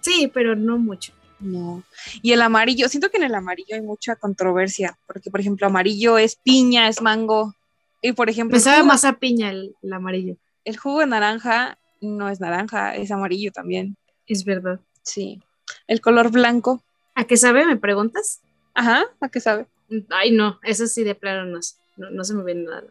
sí, 0.00 0.30
pero 0.32 0.56
no 0.56 0.78
mucho. 0.78 1.12
No. 1.40 1.82
Y 2.22 2.32
el 2.32 2.42
amarillo, 2.42 2.88
siento 2.90 3.10
que 3.10 3.16
en 3.16 3.22
el 3.24 3.34
amarillo 3.34 3.74
hay 3.74 3.80
mucha 3.80 4.16
controversia, 4.16 4.98
porque, 5.06 5.30
por 5.30 5.40
ejemplo, 5.40 5.66
amarillo 5.66 6.18
es 6.18 6.36
piña, 6.36 6.88
es 6.88 7.00
mango. 7.00 7.54
Y, 8.02 8.12
por 8.12 8.28
ejemplo, 8.30 8.56
Me 8.56 8.60
sabe 8.60 8.78
jugo- 8.80 8.88
más 8.88 9.04
a 9.06 9.14
piña 9.18 9.50
el, 9.50 9.74
el 9.82 9.92
amarillo, 9.92 10.36
el 10.64 10.76
jugo 10.76 11.00
de 11.00 11.06
naranja 11.06 11.78
no 12.00 12.28
es 12.28 12.40
naranja, 12.40 12.96
es 12.96 13.10
amarillo 13.10 13.52
también. 13.52 13.96
es 14.26 14.44
verdad. 14.44 14.80
Sí. 15.02 15.40
El 15.86 16.00
color 16.00 16.30
blanco. 16.30 16.82
¿A 17.14 17.24
qué 17.24 17.36
sabe, 17.36 17.66
me 17.66 17.76
preguntas? 17.76 18.40
Ajá, 18.74 19.04
¿a 19.20 19.28
qué 19.28 19.40
sabe? 19.40 19.66
Ay, 20.10 20.30
no, 20.30 20.58
eso 20.62 20.86
sí 20.86 21.02
de 21.04 21.14
plano 21.14 21.44
no 21.44 21.58
no, 21.96 22.10
no 22.10 22.24
se 22.24 22.34
me 22.34 22.44
viene 22.44 22.62
nada. 22.62 22.84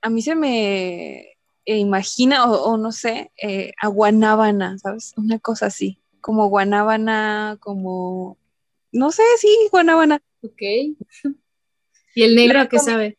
A 0.00 0.10
mí 0.10 0.22
se 0.22 0.34
me 0.34 1.38
eh, 1.68 1.76
imagina, 1.76 2.50
o, 2.50 2.62
o 2.62 2.76
no 2.78 2.92
sé, 2.92 3.30
eh, 3.42 3.72
a 3.78 3.88
guanábana, 3.88 4.78
¿sabes? 4.78 5.12
Una 5.18 5.38
cosa 5.38 5.66
así. 5.66 5.98
Como 6.22 6.48
guanábana, 6.48 7.58
como. 7.60 8.38
No 8.90 9.12
sé, 9.12 9.22
sí, 9.38 9.54
guanábana. 9.70 10.22
Ok. 10.42 10.60
¿Y 12.14 12.22
el 12.22 12.36
negro 12.36 12.60
a 12.60 12.68
qué 12.68 12.78
sabe? 12.78 13.18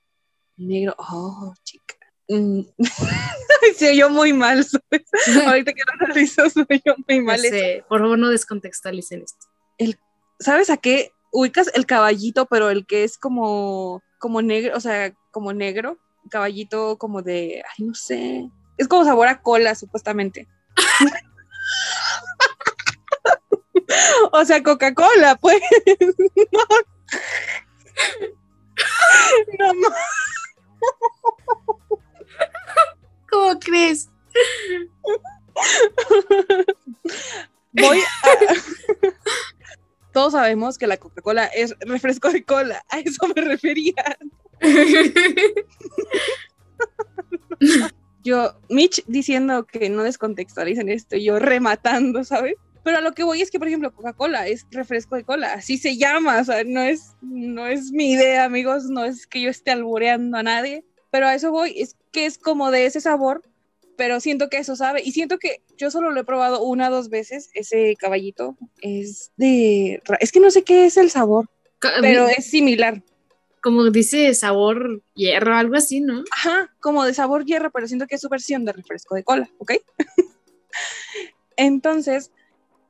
Negro, 0.58 0.96
oh, 0.98 1.54
chica. 1.64 1.89
Mm. 2.30 2.62
se 3.76 3.90
oyó 3.90 4.10
muy 4.10 4.34
mal, 4.34 4.64
¿sabes? 4.64 5.06
Ahorita 5.46 5.74
que 5.74 5.82
lo 5.86 6.06
analizo, 6.06 6.50
se 6.50 6.62
oyó 6.62 6.96
muy 7.08 7.22
mal. 7.22 7.40
sé, 7.40 7.84
por 7.90 8.00
favor 8.00 8.18
no 8.18 8.30
descontextualicen 8.30 9.24
esto. 9.24 9.48
¿Sabes 10.40 10.70
a 10.70 10.78
qué? 10.78 11.12
Ubicas 11.32 11.70
el 11.74 11.86
caballito, 11.86 12.46
pero 12.46 12.70
el 12.70 12.86
que 12.86 13.04
es 13.04 13.18
como, 13.18 14.02
como 14.20 14.42
negro, 14.42 14.78
o 14.78 14.80
sea, 14.80 15.14
como 15.32 15.52
negro, 15.54 15.98
caballito 16.30 16.98
como 16.98 17.22
de, 17.22 17.62
ay, 17.78 17.86
no 17.86 17.94
sé, 17.94 18.50
es 18.78 18.88
como 18.88 19.04
sabor 19.04 19.28
a 19.28 19.42
cola, 19.42 19.76
supuestamente. 19.76 20.48
o 24.32 24.46
sea, 24.46 24.64
Coca-Cola, 24.64 25.36
pues. 25.36 25.62
no, 26.52 26.62
Voy 37.74 38.00
a... 38.00 38.04
Todos 40.12 40.34
sabemos 40.34 40.78
que 40.78 40.88
la 40.88 40.98
Coca-Cola 40.98 41.46
es 41.46 41.76
refresco 41.82 42.32
de 42.32 42.44
cola, 42.44 42.84
a 42.90 43.00
eso 43.00 43.28
me 43.36 43.42
refería. 43.42 44.18
yo, 48.24 48.60
Mitch 48.70 49.04
diciendo 49.06 49.68
que 49.68 49.90
no 49.90 50.04
descontextualicen 50.04 50.90
esto, 50.90 51.16
yo 51.16 51.38
rematando, 51.38 52.24
¿sabes? 52.24 52.56
Pero 52.84 52.98
a 52.98 53.02
lo 53.02 53.14
que 53.14 53.24
voy 53.24 53.42
es 53.42 53.52
que, 53.52 53.60
por 53.60 53.68
ejemplo, 53.68 53.94
Coca-Cola 53.94 54.48
es 54.48 54.66
refresco 54.72 55.16
de 55.16 55.24
cola, 55.24 55.54
así 55.54 55.78
se 55.78 55.98
llama, 55.98 56.40
o 56.40 56.44
sea, 56.44 56.64
no 56.64 56.82
es, 56.82 57.16
no 57.22 57.68
es 57.68 57.92
mi 57.92 58.14
idea, 58.14 58.46
amigos, 58.46 58.86
no 58.86 59.06
es 59.06 59.28
que 59.28 59.42
yo 59.42 59.50
esté 59.50 59.72
alboreando 59.72 60.38
a 60.38 60.44
nadie, 60.44 60.84
pero 61.12 61.28
a 61.28 61.36
eso 61.36 61.52
voy, 61.52 61.80
es 61.80 61.96
que 62.12 62.26
es 62.26 62.40
como 62.40 62.72
de 62.72 62.86
ese 62.86 63.00
sabor, 63.00 63.44
pero 64.00 64.22
siento 64.22 64.48
que 64.50 64.60
eso 64.60 64.78
sabe, 64.78 65.02
y 65.04 65.12
siento 65.12 65.40
que 65.40 65.62
yo 65.76 65.92
solo 65.92 66.12
lo 66.12 66.22
he 66.22 66.24
probado 66.24 66.64
una 66.64 66.88
o 66.88 66.92
dos 66.92 67.10
veces, 67.10 67.50
ese 67.54 67.98
caballito, 68.00 68.56
es 68.82 69.34
de, 69.36 70.02
es 70.22 70.32
que 70.32 70.40
no 70.40 70.50
sé 70.52 70.64
qué 70.64 70.86
es 70.86 70.96
el 70.96 71.10
sabor, 71.10 71.50
pero 72.00 72.30
es 72.30 72.46
similar. 72.46 73.04
Como 73.62 73.90
dice 73.90 74.34
sabor 74.36 75.02
hierro, 75.16 75.54
algo 75.54 75.76
así, 75.76 76.00
¿no? 76.00 76.24
Ajá, 76.32 76.74
como 76.80 77.04
de 77.04 77.14
sabor 77.14 77.44
hierro, 77.44 77.72
pero 77.72 77.90
siento 77.90 78.08
que 78.08 78.16
es 78.16 78.22
su 78.22 78.30
versión 78.30 78.64
de 78.64 78.72
refresco 78.72 79.16
de 79.16 79.26
cola, 79.26 79.50
¿ok? 79.58 79.74
Entonces, 81.58 82.32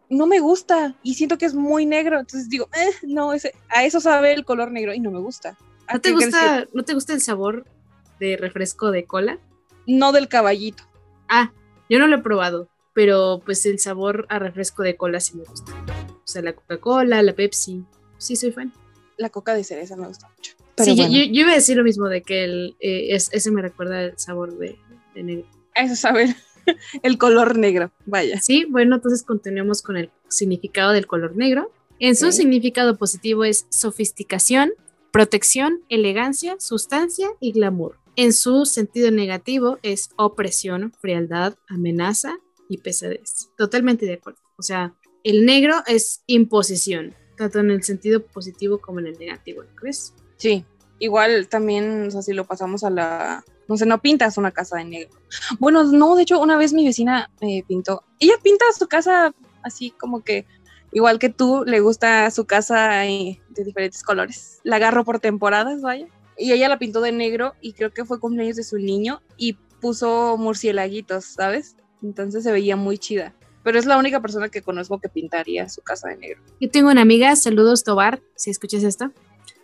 no 0.09 0.27
me 0.27 0.39
gusta 0.39 0.95
y 1.01 1.15
siento 1.15 1.39
que 1.39 1.47
es 1.47 1.55
muy 1.55 1.87
negro. 1.87 2.19
Entonces 2.19 2.49
digo, 2.49 2.69
"Eh, 2.75 2.91
no, 3.01 3.33
ese, 3.33 3.55
a 3.69 3.83
eso 3.83 3.99
sabe 3.99 4.33
el 4.33 4.45
color 4.45 4.71
negro 4.71 4.93
y 4.93 4.99
no 4.99 5.09
me 5.09 5.19
gusta. 5.19 5.57
¿A 5.87 5.95
¿No 5.95 6.01
te 6.01 6.11
gusta, 6.11 6.67
¿no 6.71 6.83
te 6.83 6.93
gusta 6.93 7.13
el 7.13 7.21
sabor 7.21 7.65
de 8.19 8.37
refresco 8.37 8.91
de 8.91 9.05
cola? 9.05 9.39
No 9.87 10.11
del 10.11 10.27
caballito. 10.27 10.88
Ah, 11.29 11.51
yo 11.89 11.99
no 11.99 12.07
lo 12.07 12.17
he 12.17 12.21
probado, 12.21 12.67
pero 12.93 13.41
pues 13.45 13.65
el 13.65 13.79
sabor 13.79 14.25
a 14.29 14.39
refresco 14.39 14.83
de 14.83 14.95
cola 14.97 15.19
sí 15.19 15.37
me 15.37 15.43
gusta. 15.43 15.71
O 16.23 16.27
sea, 16.31 16.41
la 16.41 16.53
Coca-Cola, 16.53 17.23
la 17.23 17.33
Pepsi, 17.33 17.83
sí 18.17 18.35
soy 18.35 18.51
fan. 18.51 18.73
La 19.17 19.29
coca 19.29 19.53
de 19.53 19.63
cereza 19.63 19.95
me 19.95 20.07
gusta 20.07 20.29
mucho. 20.35 20.53
Pero 20.75 20.85
sí, 20.91 20.95
yo- 20.97 21.03
bueno, 21.03 21.17
yo, 21.17 21.23
yo 21.31 21.41
iba 21.41 21.51
a 21.51 21.55
decir 21.55 21.75
lo 21.77 21.83
mismo 21.83 22.07
de 22.07 22.21
que 22.21 22.43
el, 22.43 22.75
eh, 22.79 23.07
es- 23.15 23.29
ese 23.33 23.51
me 23.51 23.61
recuerda 23.61 24.01
el 24.03 24.17
sabor 24.17 24.57
de, 24.57 24.77
de 25.15 25.23
negro. 25.23 25.45
a 25.75 25.81
eso 25.83 25.95
sabe 25.95 26.35
el, 27.03 27.17
color 27.17 27.57
negro. 27.57 27.91
Vaya. 28.05 28.39
Sí, 28.41 28.65
bueno, 28.65 28.95
entonces 28.95 29.23
continuemos 29.23 29.81
con 29.81 29.97
el 29.97 30.09
significado 30.29 30.91
del 30.91 31.07
color 31.07 31.35
negro. 31.35 31.71
En 31.99 32.15
su 32.15 32.31
significado 32.31 32.95
positivo 32.97 33.43
es 33.43 33.65
sofisticación, 33.69 34.71
protección, 35.11 35.81
elegancia, 35.89 36.55
sustancia 36.59 37.27
y 37.41 37.51
glamour. 37.51 37.97
En 38.21 38.33
su 38.33 38.65
sentido 38.65 39.11
negativo 39.11 39.79
es 39.81 40.09
opresión, 40.17 40.91
frialdad, 40.99 41.55
amenaza 41.69 42.37
y 42.67 42.79
pesadez. 42.79 43.49
Totalmente 43.55 44.05
de 44.05 44.15
acuerdo. 44.15 44.41
O 44.57 44.61
sea, 44.61 44.93
el 45.23 45.45
negro 45.45 45.75
es 45.87 46.21
imposición, 46.27 47.15
tanto 47.37 47.59
en 47.59 47.71
el 47.71 47.81
sentido 47.81 48.21
positivo 48.21 48.79
como 48.81 48.99
en 48.99 49.07
el 49.07 49.17
negativo, 49.17 49.63
¿no 49.63 49.73
crees? 49.73 50.13
Sí. 50.35 50.65
Igual 50.99 51.47
también, 51.47 52.07
o 52.07 52.11
sea, 52.11 52.21
si 52.21 52.33
lo 52.33 52.43
pasamos 52.43 52.83
a 52.83 52.89
la. 52.89 53.45
No 53.69 53.77
sé, 53.77 53.85
no 53.85 54.01
pintas 54.01 54.37
una 54.37 54.51
casa 54.51 54.75
de 54.75 54.83
negro. 54.83 55.17
Bueno, 55.57 55.85
no, 55.85 56.17
de 56.17 56.23
hecho, 56.23 56.41
una 56.41 56.57
vez 56.57 56.73
mi 56.73 56.83
vecina 56.83 57.31
me 57.39 57.63
pintó. 57.65 58.03
Ella 58.19 58.33
pinta 58.43 58.65
su 58.77 58.89
casa 58.89 59.33
así 59.63 59.91
como 59.91 60.25
que, 60.25 60.45
igual 60.91 61.19
que 61.19 61.29
tú, 61.29 61.63
le 61.65 61.79
gusta 61.79 62.29
su 62.31 62.43
casa 62.43 63.05
eh, 63.05 63.41
de 63.47 63.63
diferentes 63.63 64.03
colores. 64.03 64.59
La 64.65 64.75
agarro 64.75 65.05
por 65.05 65.21
temporadas, 65.21 65.81
vaya. 65.81 66.09
Y 66.39 66.53
ella 66.53 66.69
la 66.69 66.79
pintó 66.79 67.01
de 67.01 67.11
negro 67.11 67.53
y 67.61 67.73
creo 67.73 67.93
que 67.93 68.05
fue 68.05 68.19
cumpleaños 68.19 68.55
de 68.55 68.63
su 68.63 68.77
niño 68.77 69.21
y 69.37 69.53
puso 69.81 70.37
murcielaguitos, 70.37 71.25
¿sabes? 71.25 71.75
Entonces 72.01 72.43
se 72.43 72.51
veía 72.51 72.77
muy 72.77 72.97
chida. 72.97 73.35
Pero 73.63 73.77
es 73.77 73.85
la 73.85 73.97
única 73.97 74.21
persona 74.21 74.49
que 74.49 74.61
conozco 74.61 74.99
que 74.99 75.09
pintaría 75.09 75.67
su 75.67 75.81
casa 75.81 76.07
de 76.07 76.17
negro. 76.17 76.41
Yo 76.61 76.69
tengo 76.69 76.89
una 76.89 77.01
amiga, 77.01 77.35
saludos 77.35 77.83
Tobar, 77.83 78.21
si 78.35 78.49
escuchas 78.51 78.83
esto. 78.83 79.11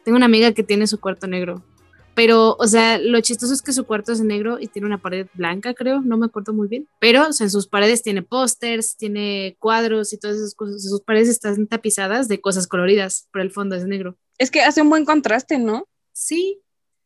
Tengo 0.04 0.18
una 0.18 0.26
amiga 0.26 0.52
que 0.52 0.64
tiene 0.64 0.86
su 0.86 1.00
cuarto 1.00 1.28
negro. 1.28 1.64
Pero, 2.14 2.56
o 2.60 2.68
sea, 2.68 2.98
lo 2.98 3.20
chistoso 3.22 3.54
es 3.54 3.62
que 3.62 3.74
su 3.74 3.86
cuarto 3.86 4.14
es 4.14 4.22
negro 4.22 4.58
y 4.60 4.68
tiene 4.68 4.86
una 4.86 5.02
pared 5.02 5.28
blanca, 5.34 5.74
creo, 5.74 6.02
no 6.02 6.18
me 6.18 6.28
acuerdo 6.28 6.54
muy 6.54 6.68
bien. 6.70 6.88
Pero, 7.00 7.28
o 7.28 7.34
sea, 7.34 7.46
en 7.46 7.52
sus 7.52 7.68
paredes 7.68 8.04
tiene 8.04 8.22
pósters, 8.22 8.96
tiene 8.96 9.58
cuadros 9.60 10.14
y 10.14 10.18
todas 10.18 10.38
esas 10.38 10.56
cosas. 10.56 10.82
Sus 10.82 11.02
paredes 11.02 11.28
están 11.28 11.68
tapizadas 11.68 12.30
de 12.30 12.40
cosas 12.40 12.68
coloridas, 12.68 13.28
pero 13.32 13.44
el 13.44 13.52
fondo 13.52 13.76
es 13.76 13.86
negro. 13.86 14.18
Es 14.38 14.50
que 14.50 14.62
hace 14.62 14.82
un 14.82 14.90
buen 14.90 15.04
contraste, 15.04 15.60
¿no? 15.60 15.88
Sí, 16.14 16.62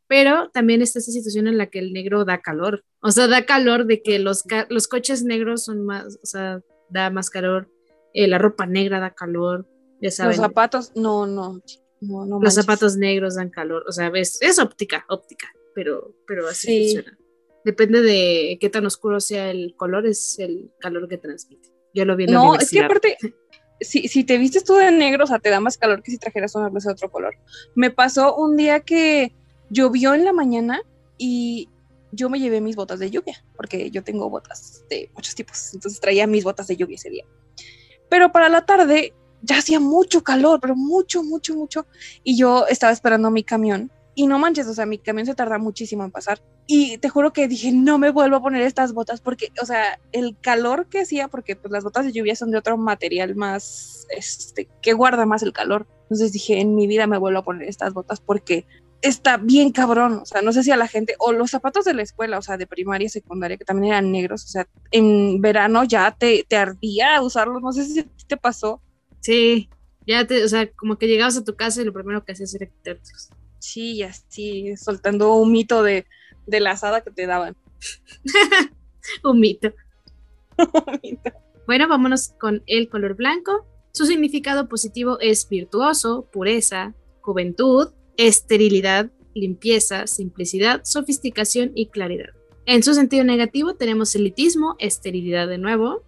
pero 0.09 0.49
también 0.49 0.81
está 0.81 0.97
esa 0.97 1.11
situación 1.11 1.47
en 1.47 1.59
la 1.59 1.67
que 1.67 1.77
el 1.77 1.93
negro 1.93 2.25
da 2.25 2.41
calor. 2.41 2.83
O 2.99 3.11
sea, 3.11 3.27
da 3.27 3.45
calor 3.45 3.85
de 3.85 4.01
que 4.01 4.17
los, 4.17 4.43
los 4.69 4.87
coches 4.87 5.23
negros 5.23 5.63
son 5.65 5.85
más, 5.85 6.17
o 6.23 6.25
sea, 6.25 6.61
da 6.89 7.11
más 7.11 7.29
calor. 7.29 7.69
Eh, 8.15 8.27
la 8.27 8.39
ropa 8.39 8.65
negra 8.65 8.99
da 8.99 9.13
calor, 9.13 9.67
ya 10.01 10.09
saben. 10.09 10.37
Los 10.37 10.41
zapatos, 10.47 10.91
no, 10.95 11.27
no, 11.27 11.61
no, 12.01 12.25
no 12.25 12.39
Los 12.41 12.55
zapatos 12.55 12.97
negros 12.97 13.35
dan 13.35 13.51
calor, 13.51 13.85
o 13.87 13.91
sea, 13.91 14.09
ves, 14.09 14.39
es 14.41 14.57
óptica, 14.57 15.05
óptica, 15.09 15.47
pero, 15.75 16.15
pero 16.25 16.47
así 16.47 16.67
Sí. 16.67 16.95
funciona. 16.95 17.17
Depende 17.63 18.01
de 18.01 18.57
qué 18.59 18.69
tan 18.71 18.87
oscuro 18.87 19.19
sea 19.19 19.51
el 19.51 19.75
color, 19.77 20.07
es 20.07 20.39
el 20.39 20.71
calor 20.79 21.07
que 21.07 21.19
transmite. 21.19 21.69
Yo 21.93 22.05
lo 22.05 22.15
vi 22.15 22.23
en 22.23 22.33
la 22.33 22.39
No, 22.39 22.55
es 22.55 22.71
que 22.71 22.79
aparte, 22.79 23.15
si, 23.79 24.07
si 24.07 24.23
te 24.23 24.39
vistes 24.39 24.63
tú 24.63 24.73
de 24.73 24.91
negro, 24.91 25.25
o 25.25 25.27
sea, 25.27 25.37
te 25.37 25.51
da 25.51 25.59
más 25.59 25.77
calor 25.77 26.01
que 26.01 26.09
si 26.09 26.17
trajeras 26.17 26.55
una 26.55 26.69
blusa 26.69 26.89
de 26.89 26.93
otro 26.93 27.11
color. 27.11 27.35
Me 27.75 27.91
pasó 27.91 28.35
un 28.35 28.57
día 28.57 28.79
que 28.79 29.35
llovió 29.69 30.13
en 30.13 30.25
la 30.25 30.33
mañana 30.33 30.81
y 31.17 31.69
yo 32.11 32.29
me 32.29 32.39
llevé 32.39 32.61
mis 32.61 32.75
botas 32.75 32.99
de 32.99 33.11
lluvia, 33.11 33.43
porque 33.55 33.91
yo 33.91 34.03
tengo 34.03 34.29
botas 34.29 34.83
de 34.89 35.11
muchos 35.15 35.35
tipos, 35.35 35.73
entonces 35.73 35.99
traía 35.99 36.27
mis 36.27 36.43
botas 36.43 36.67
de 36.67 36.75
lluvia 36.75 36.95
ese 36.95 37.09
día. 37.09 37.25
Pero 38.09 38.31
para 38.31 38.49
la 38.49 38.65
tarde 38.65 39.13
ya 39.41 39.59
hacía 39.59 39.79
mucho 39.79 40.23
calor, 40.23 40.59
pero 40.59 40.75
mucho, 40.75 41.23
mucho, 41.23 41.55
mucho. 41.55 41.85
Y 42.23 42.37
yo 42.37 42.65
estaba 42.67 42.91
esperando 42.91 43.31
mi 43.31 43.43
camión. 43.43 43.91
Y 44.15 44.27
no 44.27 44.37
manches, 44.37 44.67
o 44.67 44.73
sea, 44.73 44.85
mi 44.85 44.97
camión 44.97 45.25
se 45.25 45.35
tarda 45.35 45.57
muchísimo 45.59 46.03
en 46.03 46.11
pasar. 46.11 46.41
Y 46.67 46.97
te 46.97 47.07
juro 47.07 47.31
que 47.31 47.47
dije, 47.47 47.71
no 47.71 47.97
me 47.97 48.09
vuelvo 48.09 48.35
a 48.35 48.41
poner 48.41 48.63
estas 48.63 48.93
botas 48.93 49.21
porque, 49.21 49.51
o 49.61 49.65
sea, 49.65 49.99
el 50.11 50.37
calor 50.41 50.87
que 50.87 51.01
hacía, 51.01 51.29
porque 51.29 51.55
pues 51.55 51.71
las 51.71 51.83
botas 51.83 52.05
de 52.05 52.11
lluvia 52.11 52.35
son 52.35 52.51
de 52.51 52.57
otro 52.57 52.77
material 52.77 53.35
más, 53.35 54.05
este, 54.09 54.67
que 54.81 54.93
guarda 54.93 55.25
más 55.25 55.41
el 55.41 55.53
calor. 55.53 55.87
Entonces 56.03 56.33
dije, 56.33 56.59
en 56.59 56.75
mi 56.75 56.85
vida 56.85 57.07
me 57.07 57.17
vuelvo 57.17 57.39
a 57.39 57.43
poner 57.43 57.69
estas 57.69 57.93
botas 57.93 58.19
porque 58.19 58.65
está 59.01 59.37
bien 59.37 59.71
cabrón, 59.71 60.19
o 60.21 60.25
sea, 60.25 60.41
no 60.41 60.51
sé 60.51 60.63
si 60.63 60.71
a 60.71 60.77
la 60.77 60.87
gente, 60.87 61.15
o 61.19 61.31
los 61.31 61.51
zapatos 61.51 61.85
de 61.85 61.93
la 61.93 62.01
escuela, 62.01 62.37
o 62.37 62.41
sea, 62.41 62.57
de 62.57 62.67
primaria 62.67 63.05
y 63.05 63.09
secundaria, 63.09 63.57
que 63.57 63.65
también 63.65 63.93
eran 63.93 64.11
negros, 64.11 64.43
o 64.45 64.47
sea, 64.47 64.67
en 64.91 65.41
verano 65.41 65.83
ya 65.83 66.11
te, 66.11 66.45
te 66.47 66.57
ardía 66.57 67.21
usarlos, 67.21 67.61
no 67.61 67.71
sé 67.71 67.85
si 67.85 68.03
te 68.27 68.37
pasó. 68.37 68.81
Sí, 69.21 69.69
ya 70.05 70.25
te, 70.25 70.43
o 70.43 70.47
sea, 70.47 70.69
como 70.71 70.97
que 70.97 71.07
llegabas 71.07 71.37
a 71.37 71.43
tu 71.43 71.55
casa 71.55 71.81
y 71.81 71.85
lo 71.85 71.93
primero 71.93 72.23
que 72.23 72.31
hacías 72.31 72.53
era 72.55 72.65
quitártelos. 72.65 73.29
Sí, 73.59 73.93
y 73.93 74.03
así, 74.03 74.77
soltando 74.77 75.35
un 75.35 75.51
mito 75.51 75.83
de, 75.83 76.05
de 76.47 76.59
la 76.59 76.71
asada 76.71 77.01
que 77.01 77.11
te 77.11 77.27
daban. 77.27 77.55
un 79.23 79.39
mito. 79.39 79.73
un 80.57 80.99
mito. 81.03 81.31
Bueno, 81.67 81.87
vámonos 81.87 82.29
con 82.39 82.63
el 82.65 82.89
color 82.89 83.15
blanco. 83.15 83.65
Su 83.91 84.05
significado 84.05 84.67
positivo 84.67 85.19
es 85.19 85.47
virtuoso, 85.47 86.27
pureza, 86.31 86.93
juventud, 87.21 87.89
esterilidad, 88.19 89.09
limpieza, 89.33 90.05
simplicidad, 90.05 90.81
sofisticación 90.83 91.71
y 91.73 91.87
claridad. 91.87 92.31
En 92.65 92.83
su 92.83 92.93
sentido 92.93 93.23
negativo 93.23 93.75
tenemos 93.75 94.13
elitismo, 94.13 94.75
esterilidad 94.77 95.47
de 95.47 95.57
nuevo, 95.57 96.03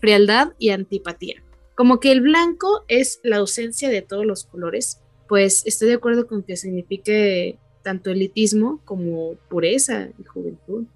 frialdad 0.00 0.54
y 0.58 0.70
antipatía. 0.70 1.42
Como 1.74 2.00
que 2.00 2.10
el 2.10 2.22
blanco 2.22 2.84
es 2.88 3.20
la 3.22 3.36
ausencia 3.36 3.90
de 3.90 4.00
todos 4.00 4.24
los 4.24 4.44
colores, 4.44 5.00
pues 5.28 5.62
estoy 5.66 5.88
de 5.88 5.94
acuerdo 5.94 6.26
con 6.26 6.42
que 6.42 6.56
signifique 6.56 7.58
tanto 7.82 8.10
elitismo 8.10 8.80
como 8.86 9.34
pureza 9.50 10.08
y 10.18 10.24
juventud. 10.24 10.86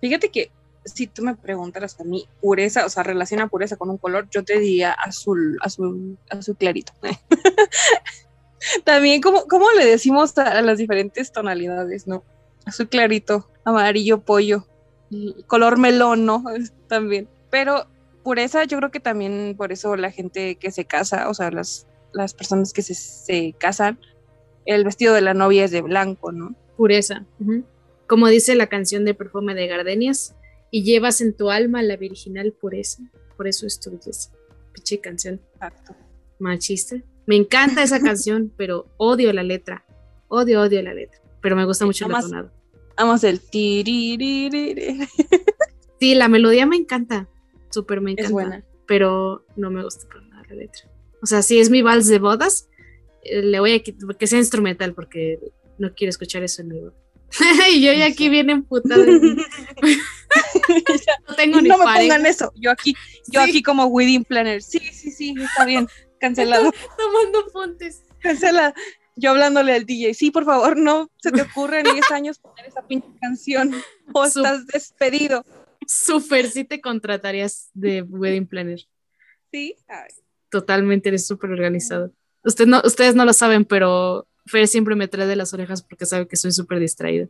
Fíjate 0.00 0.30
que 0.30 0.50
si 0.84 1.06
tú 1.06 1.22
me 1.22 1.36
preguntaras 1.36 1.98
a 2.00 2.04
mí 2.04 2.26
pureza, 2.40 2.84
o 2.84 2.88
sea, 2.88 3.04
relaciona 3.04 3.46
pureza 3.46 3.76
con 3.76 3.90
un 3.90 3.98
color, 3.98 4.26
yo 4.30 4.42
te 4.42 4.58
diría 4.58 4.90
azul, 4.90 5.56
azul, 5.62 6.18
azul 6.30 6.56
clarito. 6.56 6.92
También, 8.84 9.20
¿cómo, 9.20 9.44
¿cómo, 9.48 9.70
le 9.72 9.86
decimos 9.86 10.36
a, 10.38 10.60
las 10.62 10.78
diferentes 10.78 11.32
tonalidades, 11.32 12.06
no? 12.06 12.24
Azul 12.64 12.88
clarito, 12.88 13.48
amarillo 13.64 14.20
pollo, 14.20 14.66
color 15.46 15.78
melón, 15.78 16.26
¿no? 16.26 16.44
También. 16.88 17.28
Pero 17.50 17.86
pureza, 18.22 18.64
yo 18.64 18.78
creo 18.78 18.90
que 18.90 19.00
también 19.00 19.54
por 19.56 19.72
eso 19.72 19.96
la 19.96 20.10
gente 20.10 20.56
que 20.56 20.70
se 20.70 20.84
casa, 20.84 21.30
o 21.30 21.34
sea, 21.34 21.50
las, 21.50 21.86
las 22.12 22.34
personas 22.34 22.74
que 22.74 22.82
se, 22.82 22.94
se 22.94 23.54
casan, 23.56 23.98
el 24.66 24.84
vestido 24.84 25.14
de 25.14 25.22
la 25.22 25.32
novia 25.32 25.64
es 25.64 25.70
de 25.70 25.80
blanco, 25.80 26.30
¿no? 26.30 26.54
Pureza. 26.76 27.24
Como 28.06 28.28
dice 28.28 28.54
la 28.54 28.66
canción 28.66 29.06
de 29.06 29.14
Perfume 29.14 29.54
de 29.54 29.66
Gardenias, 29.66 30.34
y 30.70 30.84
llevas 30.84 31.20
en 31.20 31.34
tu 31.34 31.50
alma 31.50 31.82
la 31.82 31.96
virginal 31.96 32.52
pureza. 32.52 33.02
Por 33.36 33.48
eso 33.48 33.66
es 33.66 33.80
tu 33.80 33.90
belleza. 33.90 34.30
Piche 34.72 35.00
canción. 35.00 35.40
Exacto. 35.54 35.94
Machista. 36.38 36.96
Me 37.28 37.36
encanta 37.36 37.82
esa 37.82 38.00
canción, 38.00 38.50
pero 38.56 38.86
odio 38.96 39.34
la 39.34 39.42
letra. 39.42 39.84
Odio, 40.28 40.62
odio 40.62 40.82
la 40.82 40.94
letra. 40.94 41.20
Pero 41.42 41.54
me 41.54 41.66
gusta 41.66 41.84
mucho 41.84 42.06
el 42.06 42.12
tonado. 42.12 42.50
Vamos 42.96 43.22
el 43.22 43.38
Sí, 46.00 46.14
la 46.14 46.28
melodía 46.28 46.64
me 46.64 46.76
encanta. 46.76 47.28
Súper 47.68 48.00
me 48.00 48.12
encanta. 48.12 48.28
Es 48.28 48.32
buena. 48.32 48.64
Pero 48.86 49.44
no 49.56 49.70
me 49.70 49.84
gusta 49.84 50.08
para 50.08 50.22
nada 50.22 50.42
la 50.48 50.54
letra. 50.54 50.88
O 51.22 51.26
sea, 51.26 51.42
si 51.42 51.60
es 51.60 51.68
mi 51.68 51.82
vals 51.82 52.06
de 52.06 52.18
bodas, 52.18 52.70
eh, 53.22 53.42
le 53.42 53.60
voy 53.60 53.74
a 53.74 53.82
quitar, 53.82 54.16
que 54.16 54.26
sea 54.26 54.38
instrumental, 54.38 54.94
porque 54.94 55.38
no 55.76 55.92
quiero 55.94 56.08
escuchar 56.08 56.42
eso 56.42 56.62
en 56.62 56.68
mi 56.68 56.80
boda. 56.80 56.94
y 57.72 57.82
yo 57.82 57.92
ya 57.92 58.06
aquí 58.06 58.30
viene 58.30 58.54
emputada. 58.54 59.04
no 61.28 61.34
tengo 61.36 61.60
ni 61.60 61.68
No 61.68 61.76
me 61.76 61.84
pongan 61.84 62.24
eso. 62.24 62.54
Yo 62.56 62.70
aquí, 62.70 62.96
yo 63.30 63.42
aquí 63.42 63.62
como 63.62 63.84
wedding 63.86 64.24
planner. 64.24 64.62
Sí, 64.62 64.78
sí, 64.78 65.10
sí, 65.10 65.34
está 65.38 65.66
bien. 65.66 65.86
Cancelado. 66.18 66.72
Tomando 66.96 67.50
fontes. 67.50 68.02
Cancela. 68.20 68.74
Yo 69.16 69.30
hablándole 69.30 69.74
al 69.74 69.84
DJ, 69.84 70.14
sí, 70.14 70.30
por 70.30 70.44
favor, 70.44 70.76
no 70.76 71.10
se 71.16 71.32
te 71.32 71.42
ocurre 71.42 71.80
en 71.80 71.92
10 71.92 72.10
años 72.12 72.38
poner 72.38 72.66
esa 72.66 72.82
pinche 72.82 73.08
canción 73.20 73.74
o 74.12 74.24
estás 74.24 74.64
despedido. 74.68 75.44
Súper, 75.88 76.48
sí 76.48 76.62
te 76.62 76.80
contratarías 76.80 77.70
de 77.74 78.02
wedding 78.02 78.46
planner. 78.46 78.86
Sí. 79.50 79.74
Totalmente, 80.50 81.08
eres 81.08 81.26
súper 81.26 81.50
organizado. 81.50 82.12
Usted 82.44 82.66
no, 82.66 82.80
ustedes 82.84 83.16
no 83.16 83.24
lo 83.24 83.32
saben, 83.32 83.64
pero 83.64 84.28
Fer 84.46 84.68
siempre 84.68 84.94
me 84.94 85.08
trae 85.08 85.26
de 85.26 85.34
las 85.34 85.52
orejas 85.52 85.82
porque 85.82 86.06
sabe 86.06 86.28
que 86.28 86.36
soy 86.36 86.52
súper 86.52 86.78
distraída. 86.78 87.26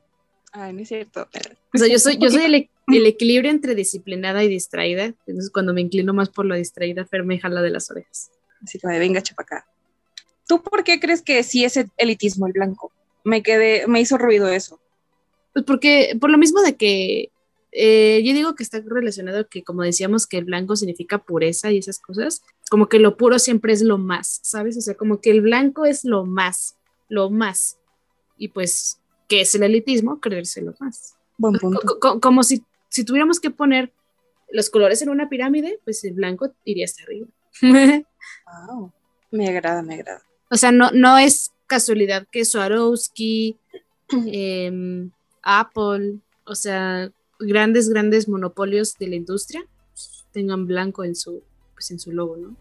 Ay, 0.52 0.74
no 0.74 0.80
es 0.80 0.88
cierto. 0.88 1.26
O 1.74 1.78
sea, 1.78 1.88
yo 1.88 1.98
soy, 1.98 2.18
yo 2.18 2.30
soy 2.30 2.44
el, 2.44 2.54
el, 2.54 3.06
equilibrio 3.06 3.50
entre 3.50 3.74
disciplinada 3.74 4.44
y 4.44 4.48
distraída. 4.48 5.14
Entonces, 5.26 5.50
cuando 5.50 5.72
me 5.72 5.80
inclino 5.80 6.12
más 6.12 6.28
por 6.28 6.44
la 6.44 6.56
distraída, 6.56 7.06
Fer 7.06 7.24
me 7.24 7.38
jala 7.38 7.62
de 7.62 7.70
las 7.70 7.90
orejas. 7.90 8.30
Así 8.62 8.78
que 8.78 8.86
venga, 8.86 9.22
chapacá. 9.22 9.66
¿Tú 10.46 10.62
por 10.62 10.84
qué 10.84 10.98
crees 10.98 11.22
que 11.22 11.42
sí 11.42 11.64
es 11.64 11.78
elitismo 11.96 12.46
el 12.46 12.52
blanco? 12.52 12.92
Me 13.24 13.42
quedé, 13.42 13.86
me 13.86 14.00
hizo 14.00 14.16
ruido 14.16 14.48
eso. 14.48 14.80
Pues 15.52 15.64
porque, 15.64 16.16
por 16.20 16.30
lo 16.30 16.38
mismo 16.38 16.62
de 16.62 16.76
que 16.76 17.30
eh, 17.72 18.22
yo 18.24 18.32
digo 18.32 18.54
que 18.54 18.62
está 18.62 18.80
relacionado 18.84 19.46
que, 19.48 19.62
como 19.62 19.82
decíamos, 19.82 20.26
que 20.26 20.38
el 20.38 20.44
blanco 20.44 20.76
significa 20.76 21.18
pureza 21.18 21.70
y 21.70 21.78
esas 21.78 21.98
cosas, 21.98 22.42
como 22.70 22.88
que 22.88 22.98
lo 22.98 23.16
puro 23.16 23.38
siempre 23.38 23.72
es 23.72 23.82
lo 23.82 23.98
más, 23.98 24.40
¿sabes? 24.42 24.76
O 24.78 24.80
sea, 24.80 24.94
como 24.94 25.20
que 25.20 25.30
el 25.30 25.42
blanco 25.42 25.84
es 25.84 26.04
lo 26.04 26.24
más, 26.24 26.76
lo 27.08 27.30
más. 27.30 27.78
Y 28.38 28.48
pues, 28.48 29.00
¿qué 29.28 29.42
es 29.42 29.54
el 29.54 29.62
elitismo? 29.62 30.20
Creerse 30.20 30.62
lo 30.62 30.74
más. 30.80 31.16
Buen 31.36 31.54
punto. 31.54 31.80
como 32.20 32.42
si, 32.42 32.64
si 32.88 33.04
tuviéramos 33.04 33.38
que 33.38 33.50
poner 33.50 33.92
los 34.50 34.70
colores 34.70 35.02
en 35.02 35.10
una 35.10 35.28
pirámide, 35.28 35.78
pues 35.84 36.02
el 36.04 36.14
blanco 36.14 36.52
iría 36.64 36.86
hasta 36.86 37.02
arriba. 37.02 37.26
Wow. 37.62 38.92
Me 39.30 39.48
agrada, 39.48 39.82
me 39.82 39.94
agrada. 39.94 40.22
O 40.50 40.56
sea, 40.56 40.72
no, 40.72 40.90
no 40.92 41.18
es 41.18 41.52
casualidad 41.66 42.26
que 42.30 42.44
Swarovski, 42.44 43.58
em, 44.10 45.10
Apple, 45.42 46.18
o 46.44 46.54
sea, 46.54 47.10
grandes, 47.38 47.88
grandes 47.88 48.28
monopolios 48.28 48.96
de 48.98 49.08
la 49.08 49.16
industria 49.16 49.64
tengan 50.32 50.66
blanco 50.66 51.04
en 51.04 51.14
su, 51.14 51.42
pues 51.74 51.90
en 51.90 51.98
su 51.98 52.12
logo, 52.12 52.36
¿no? 52.36 52.56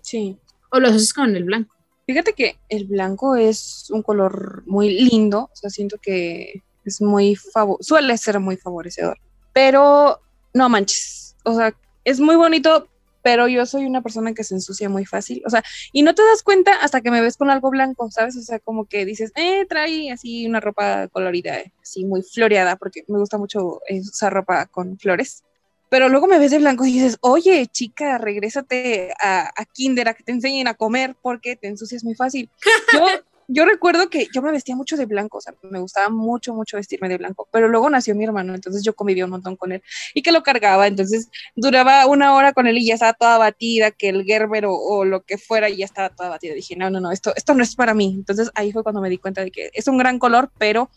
Sí. 0.00 0.36
O 0.70 0.80
lo 0.80 0.88
haces 0.88 1.14
con 1.14 1.34
el 1.36 1.44
blanco. 1.44 1.74
Fíjate 2.06 2.34
que 2.34 2.58
el 2.68 2.84
blanco 2.84 3.36
es 3.36 3.88
un 3.90 4.02
color 4.02 4.62
muy 4.66 4.90
lindo, 4.90 5.50
o 5.52 5.56
sea, 5.56 5.70
siento 5.70 5.96
que 6.00 6.62
es 6.84 7.00
muy 7.00 7.34
favor 7.34 7.78
suele 7.80 8.18
ser 8.18 8.38
muy 8.40 8.58
favorecedor, 8.58 9.18
pero 9.54 10.20
no 10.52 10.68
manches, 10.68 11.34
o 11.44 11.54
sea, 11.54 11.74
es 12.04 12.20
muy 12.20 12.36
bonito, 12.36 12.88
pero 13.24 13.48
yo 13.48 13.64
soy 13.64 13.86
una 13.86 14.02
persona 14.02 14.34
que 14.34 14.44
se 14.44 14.54
ensucia 14.54 14.90
muy 14.90 15.06
fácil, 15.06 15.42
o 15.46 15.50
sea, 15.50 15.64
y 15.92 16.02
no 16.02 16.14
te 16.14 16.22
das 16.22 16.42
cuenta 16.42 16.74
hasta 16.74 17.00
que 17.00 17.10
me 17.10 17.22
ves 17.22 17.38
con 17.38 17.48
algo 17.48 17.70
blanco, 17.70 18.10
¿sabes? 18.10 18.36
O 18.36 18.42
sea, 18.42 18.58
como 18.58 18.84
que 18.84 19.06
dices, 19.06 19.32
eh, 19.34 19.64
trae 19.66 20.12
así 20.12 20.46
una 20.46 20.60
ropa 20.60 21.08
colorida, 21.08 21.56
así 21.80 22.04
muy 22.04 22.22
floreada, 22.22 22.76
porque 22.76 23.02
me 23.08 23.18
gusta 23.18 23.38
mucho 23.38 23.80
usar 23.88 24.34
ropa 24.34 24.66
con 24.66 24.98
flores. 24.98 25.42
Pero 25.88 26.10
luego 26.10 26.26
me 26.26 26.38
ves 26.38 26.50
de 26.50 26.58
blanco 26.58 26.84
y 26.84 26.92
dices, 26.92 27.16
oye, 27.22 27.66
chica, 27.66 28.18
regrésate 28.18 29.14
a, 29.18 29.48
a 29.56 29.64
Kinder 29.64 30.08
a 30.08 30.14
que 30.14 30.22
te 30.22 30.32
enseñen 30.32 30.68
a 30.68 30.74
comer 30.74 31.16
porque 31.22 31.56
te 31.56 31.68
ensucias 31.68 32.04
muy 32.04 32.14
fácil. 32.14 32.50
Yo 32.92 33.06
yo 33.48 33.64
recuerdo 33.64 34.08
que 34.08 34.28
yo 34.34 34.42
me 34.42 34.52
vestía 34.52 34.76
mucho 34.76 34.96
de 34.96 35.06
blanco, 35.06 35.38
o 35.38 35.40
sea, 35.40 35.54
me 35.62 35.80
gustaba 35.80 36.08
mucho, 36.08 36.54
mucho 36.54 36.76
vestirme 36.76 37.08
de 37.08 37.18
blanco, 37.18 37.48
pero 37.50 37.68
luego 37.68 37.90
nació 37.90 38.14
mi 38.14 38.24
hermano, 38.24 38.54
entonces 38.54 38.82
yo 38.82 38.94
convivía 38.94 39.24
un 39.24 39.30
montón 39.30 39.56
con 39.56 39.72
él 39.72 39.82
y 40.14 40.22
que 40.22 40.32
lo 40.32 40.42
cargaba, 40.42 40.86
entonces 40.86 41.28
duraba 41.54 42.06
una 42.06 42.34
hora 42.34 42.52
con 42.52 42.66
él 42.66 42.78
y 42.78 42.86
ya 42.86 42.94
estaba 42.94 43.12
toda 43.12 43.38
batida, 43.38 43.90
que 43.90 44.08
el 44.08 44.24
Gerber 44.24 44.64
o, 44.66 45.04
lo 45.04 45.22
que 45.22 45.38
fuera 45.38 45.68
ya 45.68 45.84
estaba 45.84 46.10
toda 46.10 46.28
batida. 46.28 46.54
Dije, 46.54 46.76
no, 46.76 46.90
no, 46.90 47.00
no, 47.00 47.10
esto, 47.10 47.32
esto 47.36 47.54
no 47.54 47.62
es 47.62 47.74
para 47.74 47.94
mí. 47.94 48.14
Entonces 48.16 48.50
ahí 48.54 48.72
fue 48.72 48.82
cuando 48.82 49.00
me 49.00 49.10
di 49.10 49.18
cuenta 49.18 49.42
de 49.42 49.50
que 49.50 49.70
es 49.72 49.88
un 49.88 49.98
gran 49.98 50.18
color, 50.18 50.50
pero 50.58 50.90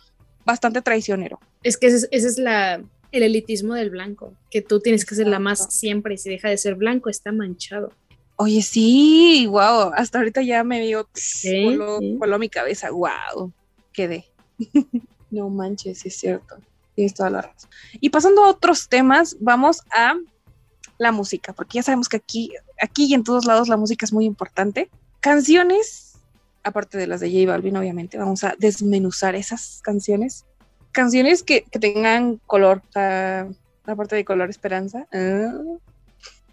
bastante 0.46 0.82
traicionero. 0.82 1.40
Es 1.64 1.78
que 1.78 1.88
ese 1.88 2.08
es, 2.12 2.38
la, 2.38 2.82
el 3.12 3.24
elitismo 3.24 3.74
del 3.74 3.90
blanco, 3.90 4.34
que 4.50 4.62
tú 4.62 4.80
tienes 4.80 5.06
que 5.06 5.16
ser 5.16 5.28
la 5.28 5.40
más 5.40 5.74
siempre 5.74 6.16
y 6.16 6.18
si 6.18 6.30
deja 6.30 6.50
de 6.50 6.58
ser 6.58 6.76
blanco 6.76 7.10
está 7.10 7.32
manchado. 7.32 7.92
Oye, 8.40 8.62
sí, 8.62 9.48
wow, 9.50 9.92
hasta 9.96 10.20
ahorita 10.20 10.44
ya 10.44 10.64
me 10.64 10.80
dio 10.82 11.10
¿Sí? 11.16 11.76
mi 12.40 12.50
cabeza, 12.50 12.92
wow, 12.92 13.52
quedé. 13.92 14.26
no 15.32 15.50
manches, 15.50 16.06
es 16.06 16.18
cierto, 16.18 16.56
tienes 16.94 17.16
toda 17.16 17.32
la 17.32 17.42
razón. 17.42 17.70
Y 18.00 18.12
pasando 18.12 18.44
a 18.46 18.50
otros 18.50 18.90
temas, 18.90 19.38
vamos 19.40 19.82
a 19.92 20.14
la 21.00 21.12
música, 21.12 21.52
porque 21.54 21.78
ya 21.78 21.84
sabemos 21.84 22.10
que 22.10 22.18
aquí, 22.18 22.54
aquí 22.80 23.06
y 23.06 23.16
en 23.16 23.24
todos 23.24 23.46
lados 23.46 23.70
la 23.70 23.78
música 23.78 24.06
es 24.06 24.14
muy 24.14 24.26
importante. 24.26 24.92
Canciones, 25.20 26.20
aparte 26.64 27.00
de 27.00 27.08
las 27.08 27.22
de 27.22 27.32
J 27.32 27.52
Balvin, 27.52 27.78
obviamente, 27.78 28.20
vamos 28.20 28.44
a 28.44 28.56
desmenuzar 28.60 29.34
esas 29.34 29.82
canciones. 29.82 30.46
Canciones 30.92 31.42
que, 31.42 31.66
tengan 31.82 32.40
color, 32.46 32.84
aparte 32.94 34.16
de 34.16 34.26
color 34.26 34.52
esperanza. 34.52 35.08
Ah. 35.12 35.54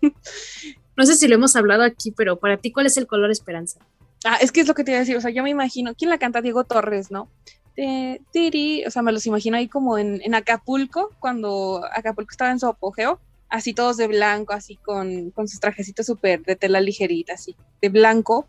No 0.97 1.07
sé 1.07 1.17
si 1.17 1.29
lo 1.29 1.35
hemos 1.35 1.57
hablado 1.57 1.83
aquí, 1.83 2.13
pero 2.13 2.39
para 2.39 2.57
ti, 2.57 2.71
¿cuál 2.73 2.87
es 2.87 2.97
el 2.97 3.07
color 3.07 3.31
esperanza? 3.31 3.81
Ah, 4.25 4.39
es 4.41 4.53
que 4.53 4.61
es 4.61 4.69
lo 4.69 4.75
que 4.75 4.85
te 4.85 4.93
iba 4.93 4.99
a 4.99 5.01
decir, 5.01 5.17
o 5.17 5.21
sea, 5.21 5.31
yo 5.31 5.43
me 5.43 5.51
imagino, 5.51 5.95
¿quién 5.95 6.11
la 6.11 6.19
canta? 6.19 6.41
Diego 6.41 6.65
Torres, 6.65 7.11
¿no? 7.11 7.29
De, 7.77 8.21
tiri, 8.33 8.85
o 8.87 8.91
sea, 8.91 9.03
me 9.03 9.13
los 9.13 9.27
imagino 9.27 9.57
ahí 9.57 9.69
como 9.69 9.99
en, 9.99 10.21
en, 10.23 10.35
Acapulco, 10.35 11.11
cuando 11.19 11.83
Acapulco 11.93 12.31
estaba 12.31 12.51
en 12.51 12.61
su 12.61 12.67
apogeo, 12.67 13.21
así 13.49 13.75
todos 13.75 13.97
de 13.97 14.07
blanco, 14.07 14.53
así 14.53 14.77
con, 14.77 15.31
con 15.33 15.49
sus 15.49 15.61
trajecitos 15.61 16.07
súper 16.07 16.43
de 16.43 16.57
tela 16.57 16.81
ligerita, 16.81 17.35
así, 17.35 17.57
de 17.83 17.89
blanco, 17.89 18.49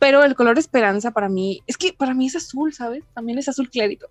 pero 0.00 0.24
el 0.24 0.34
color 0.34 0.58
esperanza 0.58 1.10
para 1.10 1.28
mí, 1.28 1.62
es 1.66 1.76
que 1.76 1.92
para 1.92 2.14
mí 2.14 2.26
es 2.26 2.34
azul, 2.34 2.72
¿sabes? 2.72 3.04
También 3.14 3.38
es 3.38 3.48
azul 3.48 3.68
clarito. 3.68 4.08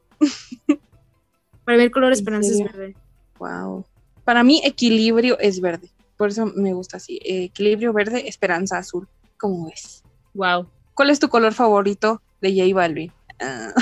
Para 1.65 1.77
mí 1.77 1.83
el 1.83 1.91
color 1.91 2.13
esperanza 2.13 2.51
es 2.51 2.63
verde. 2.63 2.95
Wow. 3.39 3.85
Para 4.23 4.43
mí 4.43 4.61
equilibrio 4.63 5.39
es 5.39 5.59
verde, 5.59 5.89
por 6.19 6.31
eso 6.31 6.47
me 6.47 6.73
gusta 6.73 6.97
así, 6.97 7.17
equilibrio 7.23 7.93
verde, 7.93 8.27
esperanza 8.27 8.77
azul, 8.77 9.07
¿cómo 9.37 9.69
es? 9.69 10.03
Wow. 10.33 10.69
¿Cuál 10.93 11.11
es 11.11 11.19
tu 11.19 11.29
color 11.29 11.53
favorito 11.53 12.21
de 12.41 12.51
J 12.51 12.75
Balvin? 12.75 13.09
Ah. 13.39 13.73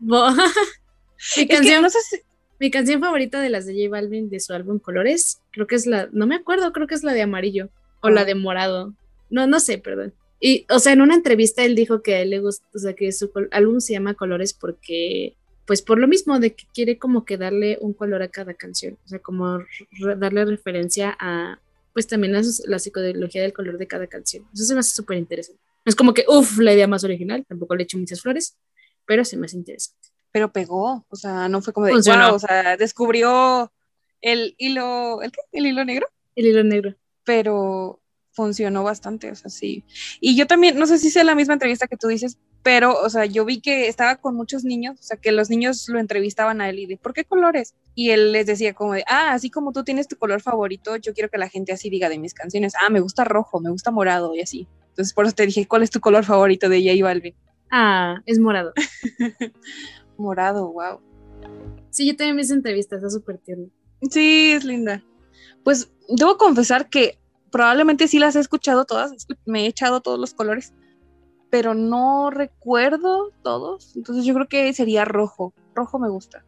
mi, 1.36 1.46
canción, 1.46 1.82
no 1.82 1.90
sé 1.90 2.24
mi 2.58 2.72
canción 2.72 3.00
favorita 3.00 3.40
de 3.40 3.50
las 3.50 3.66
de 3.66 3.74
J 3.74 3.88
Balvin 3.88 4.28
de 4.30 4.40
su 4.40 4.52
álbum 4.52 4.80
Colores, 4.80 5.42
creo 5.52 5.68
que 5.68 5.76
es 5.76 5.86
la, 5.86 6.08
no 6.10 6.26
me 6.26 6.34
acuerdo, 6.34 6.72
creo 6.72 6.88
que 6.88 6.96
es 6.96 7.04
la 7.04 7.12
de 7.12 7.22
amarillo 7.22 7.68
o 8.00 8.10
la 8.10 8.22
ah. 8.22 8.24
de 8.24 8.34
morado. 8.34 8.92
No, 9.30 9.46
no 9.46 9.60
sé, 9.60 9.78
perdón. 9.78 10.12
Y, 10.40 10.66
o 10.70 10.80
sea, 10.80 10.92
en 10.92 11.02
una 11.02 11.14
entrevista 11.14 11.64
él 11.64 11.76
dijo 11.76 12.02
que 12.02 12.16
a 12.16 12.20
él 12.20 12.30
le 12.30 12.40
gusta, 12.40 12.66
o 12.74 12.78
sea, 12.80 12.94
que 12.94 13.12
su 13.12 13.30
álbum 13.52 13.78
se 13.78 13.92
llama 13.92 14.14
Colores 14.14 14.54
porque, 14.54 15.36
pues 15.66 15.82
por 15.82 15.98
lo 15.98 16.06
mismo, 16.06 16.38
de 16.38 16.54
que 16.54 16.66
quiere 16.72 16.98
como 16.98 17.24
que 17.24 17.36
darle 17.36 17.78
un 17.80 17.94
color 17.94 18.22
a 18.22 18.28
cada 18.28 18.54
canción, 18.54 18.98
o 19.04 19.08
sea, 19.08 19.18
como 19.18 19.60
darle 20.18 20.44
referencia 20.44 21.16
a, 21.18 21.60
pues 21.92 22.06
también 22.06 22.34
a 22.36 22.42
la 22.66 22.78
psicología 22.78 23.42
del 23.42 23.52
color 23.52 23.78
de 23.78 23.86
cada 23.86 24.06
canción. 24.06 24.46
Eso 24.52 24.64
se 24.64 24.74
me 24.74 24.80
hace 24.80 24.94
súper 24.94 25.16
interesante. 25.16 25.60
No 25.84 25.90
es 25.90 25.96
como 25.96 26.14
que, 26.14 26.24
uff, 26.28 26.58
la 26.58 26.74
idea 26.74 26.86
más 26.86 27.04
original, 27.04 27.44
tampoco 27.46 27.74
le 27.76 27.82
he 27.82 27.84
hecho 27.84 27.98
muchas 27.98 28.20
flores, 28.20 28.56
pero 29.06 29.24
se 29.24 29.36
me 29.36 29.46
hace 29.46 29.56
interesante. 29.56 30.08
Pero 30.32 30.52
pegó, 30.52 31.06
o 31.08 31.16
sea, 31.16 31.48
no 31.48 31.62
fue 31.62 31.72
como 31.72 31.86
de, 31.86 31.92
wow, 31.92 32.34
o 32.34 32.38
sea, 32.38 32.76
descubrió 32.76 33.72
el 34.20 34.54
hilo, 34.58 35.22
¿el 35.22 35.30
qué? 35.30 35.40
¿El 35.52 35.66
hilo 35.66 35.84
negro? 35.84 36.08
El 36.34 36.46
hilo 36.46 36.64
negro. 36.64 36.96
Pero 37.24 38.00
funcionó 38.32 38.82
bastante, 38.82 39.30
o 39.30 39.34
sea, 39.34 39.48
sí. 39.48 39.84
Y 40.20 40.36
yo 40.36 40.46
también, 40.46 40.78
no 40.78 40.86
sé 40.86 40.98
si 40.98 41.10
sea 41.10 41.24
la 41.24 41.34
misma 41.34 41.54
entrevista 41.54 41.86
que 41.86 41.96
tú 41.96 42.08
dices, 42.08 42.38
pero, 42.64 42.98
o 42.98 43.10
sea, 43.10 43.26
yo 43.26 43.44
vi 43.44 43.60
que 43.60 43.88
estaba 43.88 44.16
con 44.16 44.34
muchos 44.34 44.64
niños, 44.64 44.98
o 44.98 45.02
sea, 45.02 45.18
que 45.18 45.32
los 45.32 45.50
niños 45.50 45.86
lo 45.86 46.00
entrevistaban 46.00 46.62
a 46.62 46.70
él 46.70 46.78
y 46.78 46.86
de, 46.86 46.96
¿por 46.96 47.12
qué 47.12 47.26
colores? 47.26 47.74
Y 47.94 48.08
él 48.08 48.32
les 48.32 48.46
decía 48.46 48.72
como 48.72 48.94
de, 48.94 49.04
ah, 49.06 49.34
así 49.34 49.50
como 49.50 49.70
tú 49.70 49.84
tienes 49.84 50.08
tu 50.08 50.16
color 50.16 50.40
favorito, 50.40 50.96
yo 50.96 51.12
quiero 51.12 51.28
que 51.28 51.36
la 51.36 51.50
gente 51.50 51.72
así 51.72 51.90
diga 51.90 52.08
de 52.08 52.18
mis 52.18 52.32
canciones, 52.32 52.72
ah, 52.80 52.88
me 52.88 53.00
gusta 53.00 53.22
rojo, 53.22 53.60
me 53.60 53.68
gusta 53.68 53.90
morado 53.90 54.34
y 54.34 54.40
así. 54.40 54.66
Entonces 54.88 55.12
por 55.12 55.26
eso 55.26 55.34
te 55.34 55.44
dije, 55.44 55.68
¿cuál 55.68 55.82
es 55.82 55.90
tu 55.90 56.00
color 56.00 56.24
favorito 56.24 56.70
de 56.70 56.82
J 56.82 57.04
Balvin? 57.04 57.34
Ah, 57.70 58.22
es 58.24 58.38
morado. 58.38 58.72
morado, 60.16 60.72
wow. 60.72 61.00
Sí, 61.90 62.06
yo 62.06 62.16
también 62.16 62.36
vi 62.36 62.42
esa 62.44 62.54
entrevista, 62.54 62.96
está 62.96 63.10
súper 63.10 63.36
tierno. 63.36 63.66
Sí, 64.10 64.52
es 64.52 64.64
linda. 64.64 65.04
Pues 65.64 65.92
debo 66.08 66.38
confesar 66.38 66.88
que 66.88 67.18
probablemente 67.52 68.08
sí 68.08 68.18
las 68.18 68.36
he 68.36 68.40
escuchado 68.40 68.86
todas, 68.86 69.12
me 69.44 69.64
he 69.64 69.66
echado 69.66 70.00
todos 70.00 70.18
los 70.18 70.32
colores, 70.32 70.72
pero 71.54 71.72
no 71.72 72.32
recuerdo 72.32 73.30
todos, 73.44 73.94
entonces 73.94 74.24
yo 74.24 74.34
creo 74.34 74.48
que 74.48 74.72
sería 74.72 75.04
rojo. 75.04 75.54
Rojo 75.72 76.00
me 76.00 76.08
gusta. 76.08 76.44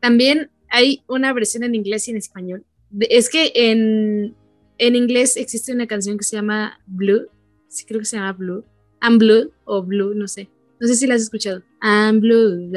También 0.00 0.50
hay 0.68 1.04
una 1.06 1.32
versión 1.32 1.62
en 1.62 1.76
inglés 1.76 2.08
y 2.08 2.10
en 2.10 2.16
español. 2.16 2.64
Es 2.98 3.30
que 3.30 3.52
en, 3.54 4.34
en 4.78 4.96
inglés 4.96 5.36
existe 5.36 5.72
una 5.72 5.86
canción 5.86 6.18
que 6.18 6.24
se 6.24 6.34
llama 6.34 6.80
Blue 6.88 7.28
sí 7.68 7.84
creo 7.86 8.00
que 8.00 8.06
se 8.06 8.16
llama 8.16 8.32
Blue. 8.32 8.64
I'm 9.00 9.18
Blue 9.18 9.52
o 9.66 9.84
Blue, 9.84 10.14
no 10.14 10.26
sé. 10.26 10.48
No 10.80 10.88
sé 10.88 10.96
si 10.96 11.06
la 11.06 11.14
has 11.14 11.22
escuchado. 11.22 11.62
I'm 11.80 12.18
Blue. 12.18 12.68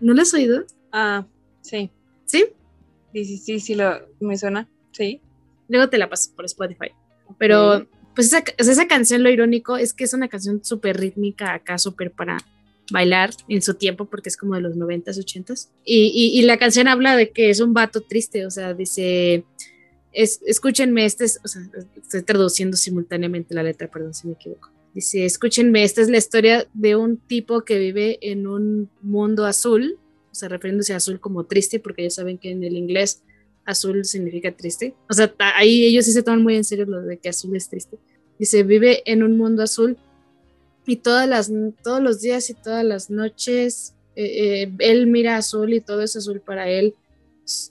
¿No 0.00 0.14
la 0.14 0.22
has 0.22 0.32
oído? 0.32 0.64
Ah, 0.92 1.26
sí. 1.60 1.90
¿Sí? 2.24 2.46
Sí, 3.12 3.24
sí, 3.26 3.36
sí, 3.36 3.60
sí, 3.60 3.74
lo, 3.74 4.00
me 4.18 4.38
suena. 4.38 4.66
Sí. 4.92 5.20
Luego 5.68 5.88
te 5.88 5.98
la 5.98 6.08
paso 6.08 6.30
por 6.34 6.44
Spotify. 6.44 6.92
Pero, 7.38 7.86
pues 8.14 8.28
esa, 8.28 8.42
esa 8.56 8.88
canción, 8.88 9.22
lo 9.22 9.30
irónico 9.30 9.76
es 9.76 9.92
que 9.92 10.04
es 10.04 10.14
una 10.14 10.28
canción 10.28 10.64
súper 10.64 10.98
rítmica 10.98 11.54
acá, 11.54 11.78
súper 11.78 12.12
para 12.12 12.38
bailar 12.90 13.30
en 13.48 13.62
su 13.62 13.74
tiempo 13.74 14.04
porque 14.04 14.28
es 14.28 14.36
como 14.36 14.54
de 14.54 14.60
los 14.60 14.76
90s, 14.76 15.18
80s. 15.18 15.68
Y, 15.84 16.12
y, 16.14 16.38
y, 16.38 16.42
la 16.42 16.56
canción 16.56 16.88
habla 16.88 17.16
de 17.16 17.30
que 17.30 17.50
es 17.50 17.60
un 17.60 17.74
vato 17.74 18.00
triste, 18.00 18.46
o 18.46 18.50
sea, 18.50 18.74
dice, 18.74 19.44
escúchenme, 20.12 21.04
este 21.04 21.24
es, 21.24 21.40
o 21.44 21.48
sea, 21.48 21.62
estoy 21.96 22.22
traduciendo 22.22 22.76
simultáneamente 22.76 23.54
la 23.54 23.62
letra, 23.62 23.88
perdón 23.88 24.14
si 24.14 24.26
me 24.26 24.34
equivoco. 24.34 24.70
Dice, 24.94 25.26
escúchenme, 25.26 25.84
esta 25.84 26.00
es 26.00 26.08
la 26.08 26.16
historia 26.16 26.66
de 26.72 26.96
un 26.96 27.18
tipo 27.18 27.62
que 27.64 27.78
vive 27.78 28.18
en 28.22 28.46
un 28.46 28.88
mundo 29.02 29.44
azul, 29.44 29.98
o 30.30 30.34
sea, 30.34 30.48
refiriéndose 30.48 30.94
a 30.94 30.96
azul 30.96 31.20
como 31.20 31.44
triste, 31.44 31.80
porque 31.80 32.04
ya 32.04 32.10
saben 32.10 32.38
que 32.38 32.50
en 32.50 32.64
el 32.64 32.76
inglés 32.76 33.22
azul 33.66 34.04
significa 34.04 34.52
triste. 34.52 34.94
O 35.10 35.14
sea, 35.14 35.32
ahí 35.54 35.84
ellos 35.84 36.04
sí 36.04 36.12
se 36.12 36.22
toman 36.22 36.42
muy 36.42 36.56
en 36.56 36.64
serio 36.64 36.86
lo 36.86 37.02
de 37.02 37.18
que 37.18 37.28
azul 37.28 37.54
es 37.56 37.68
triste. 37.68 37.98
Dice, 38.38 38.62
vive 38.62 39.02
en 39.10 39.22
un 39.22 39.36
mundo 39.36 39.62
azul 39.62 39.96
y 40.86 40.96
todas 40.96 41.28
las, 41.28 41.50
todos 41.82 42.00
los 42.00 42.20
días 42.20 42.48
y 42.50 42.54
todas 42.54 42.84
las 42.84 43.10
noches 43.10 43.94
eh, 44.14 44.62
eh, 44.62 44.72
él 44.78 45.06
mira 45.06 45.36
azul 45.36 45.72
y 45.74 45.80
todo 45.80 46.02
es 46.02 46.16
azul 46.16 46.40
para 46.40 46.68
él 46.68 46.94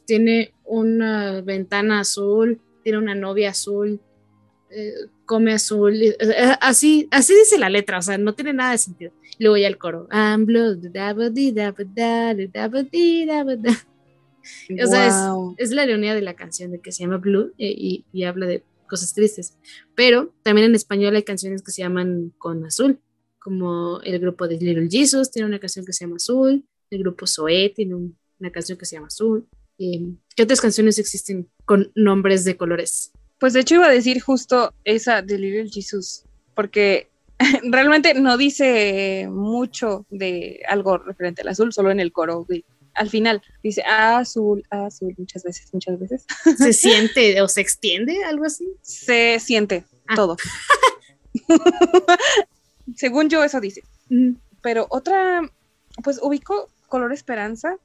tiene 0.06 0.54
una 0.64 1.42
ventana 1.42 2.00
azul, 2.00 2.62
tiene 2.84 2.98
una 3.00 3.16
novia 3.16 3.50
azul, 3.50 4.00
eh, 4.70 4.94
come 5.26 5.54
azul, 5.54 5.94
así, 6.62 7.08
así 7.12 7.36
dice 7.36 7.58
la 7.58 7.70
letra, 7.70 8.00
o 8.00 8.02
sea, 8.02 8.18
no 8.18 8.34
tiene 8.34 8.54
nada 8.54 8.72
de 8.72 8.78
sentido. 8.78 9.12
Luego 9.38 9.58
ya 9.58 9.68
el 9.68 9.78
coro. 9.78 10.08
I'm 10.12 10.46
blue, 10.46 10.80
o 14.84 14.88
sea, 14.88 15.34
es, 15.58 15.72
la 15.72 15.86
ironía 15.86 16.16
de 16.16 16.22
la 16.22 16.36
canción 16.36 16.72
de 16.72 16.80
que 16.80 16.92
se 16.92 17.04
llama 17.04 17.18
Blue 17.18 17.54
eh, 17.58 17.74
y, 17.76 18.06
y, 18.12 18.24
habla 18.24 18.46
de 18.46 18.64
cosas 18.88 19.14
tristes. 19.14 19.58
Pero 19.96 20.34
también 20.44 20.68
en 20.68 20.76
español 20.76 21.16
hay 21.16 21.24
canciones 21.24 21.62
que 21.62 21.72
se 21.72 21.82
llaman 21.82 22.34
con 22.38 22.66
azul, 22.66 23.00
como 23.40 24.02
el 24.02 24.20
grupo 24.20 24.48
de 24.48 24.58
Little 24.58 24.90
Jesus 24.90 25.30
tiene 25.30 25.48
una 25.48 25.60
canción 25.60 25.86
que 25.86 25.94
se 25.94 26.04
llama 26.04 26.16
Azul, 26.16 26.66
el 26.90 27.00
grupo 27.00 27.28
Zoé 27.28 27.70
tiene 27.70 27.96
una 27.96 28.52
canción 28.52 28.78
que 28.78 28.86
se 28.86 28.96
llama 28.96 29.08
Azul. 29.08 29.48
¿Qué 29.78 30.44
otras 30.44 30.62
canciones 30.62 30.98
existen 30.98 31.50
con 31.66 31.92
nombres 31.96 32.44
de 32.44 32.58
colores? 32.58 33.12
Pues 33.40 33.54
de 33.54 33.60
hecho 33.60 33.76
iba 33.76 33.88
a 33.88 33.92
decir 33.92 34.22
justo 34.22 34.74
esa 34.84 35.22
de 35.22 35.38
Little 35.38 35.70
Jesus, 35.70 36.24
porque 36.56 37.10
realmente 37.64 38.14
no 38.14 38.38
dice 38.38 39.28
mucho 39.30 40.06
de 40.10 40.62
algo 40.68 40.98
referente 40.98 41.42
al 41.42 41.50
azul, 41.50 41.74
solo 41.74 41.92
en 41.92 42.00
el 42.00 42.12
coro. 42.12 42.48
Al 42.96 43.10
final 43.10 43.42
dice 43.62 43.84
azul, 43.84 44.66
azul, 44.70 45.14
muchas 45.18 45.44
veces, 45.44 45.74
muchas 45.74 46.00
veces. 46.00 46.26
¿Se 46.58 46.74
siente 46.74 47.42
o 47.42 47.48
se 47.48 47.62
extiende 47.62 48.24
algo 48.24 48.46
así? 48.46 48.68
Se 48.82 49.40
siente 49.40 49.86
ah. 50.08 50.16
todo. 50.16 50.38
Según 52.96 53.30
yo, 53.30 53.44
eso 53.44 53.60
dice. 53.60 53.84
Pero 54.62 54.88
otra, 54.90 55.42
pues 56.04 56.20
ubico 56.22 56.70
color 56.88 57.12
esperanza 57.14 57.78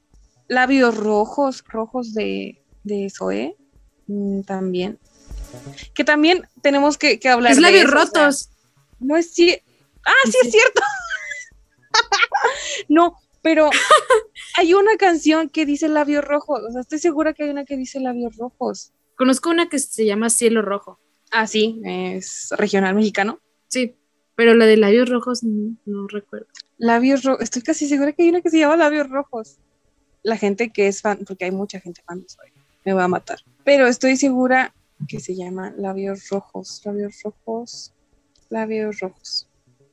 labios 0.51 0.97
rojos, 0.97 1.63
rojos 1.65 2.13
de, 2.13 2.61
de 2.83 3.09
Zoe, 3.09 3.55
mm, 4.07 4.41
también. 4.41 4.99
Que 5.93 6.03
también 6.03 6.47
tenemos 6.61 6.97
que, 6.97 7.19
hablar 7.29 7.53
es 7.53 7.59
labios 7.59 7.89
rotos. 7.89 8.49
no 8.99 9.15
es 9.15 9.33
cierto. 9.33 9.65
Ah, 10.05 10.11
sí, 10.25 10.37
es 10.43 10.51
cierto. 10.51 10.81
no, 12.89 13.15
pero 13.41 13.69
hay 14.57 14.73
una 14.73 14.95
canción 14.97 15.49
que 15.49 15.65
dice 15.65 15.87
labios 15.87 16.23
rojos. 16.23 16.61
O 16.67 16.71
sea, 16.71 16.81
estoy 16.81 16.99
segura 16.99 17.33
que 17.33 17.43
hay 17.43 17.49
una 17.49 17.65
que 17.65 17.77
dice 17.77 17.99
labios 17.99 18.37
rojos. 18.37 18.93
Conozco 19.15 19.49
una 19.49 19.69
que 19.69 19.79
se 19.79 20.05
llama 20.05 20.29
Cielo 20.29 20.61
Rojo. 20.61 20.99
Ah, 21.31 21.47
sí, 21.47 21.81
es 21.83 22.49
regional 22.57 22.95
mexicano. 22.95 23.39
Sí, 23.67 23.95
pero 24.35 24.53
la 24.53 24.65
de 24.65 24.77
labios 24.77 25.09
rojos 25.09 25.43
no, 25.43 25.75
no 25.85 26.07
recuerdo. 26.07 26.47
Labios 26.77 27.23
rojos, 27.23 27.43
estoy 27.43 27.61
casi 27.61 27.87
segura 27.87 28.11
que 28.13 28.23
hay 28.23 28.29
una 28.29 28.41
que 28.41 28.49
se 28.49 28.59
llama 28.59 28.75
labios 28.75 29.09
rojos 29.09 29.59
la 30.23 30.37
gente 30.37 30.71
que 30.71 30.87
es 30.87 31.01
fan, 31.01 31.19
porque 31.25 31.45
hay 31.45 31.51
mucha 31.51 31.79
gente 31.79 32.01
fan 32.05 32.21
de 32.21 32.29
Zoe, 32.29 32.53
me 32.85 32.93
va 32.93 33.05
a 33.05 33.07
matar. 33.07 33.39
Pero 33.63 33.87
estoy 33.87 34.17
segura 34.17 34.73
que 35.07 35.19
se 35.19 35.35
llama 35.35 35.73
labios 35.77 36.29
rojos, 36.29 36.81
labios 36.85 37.21
rojos, 37.23 37.93
labios 38.49 38.99
rojos. 38.99 39.47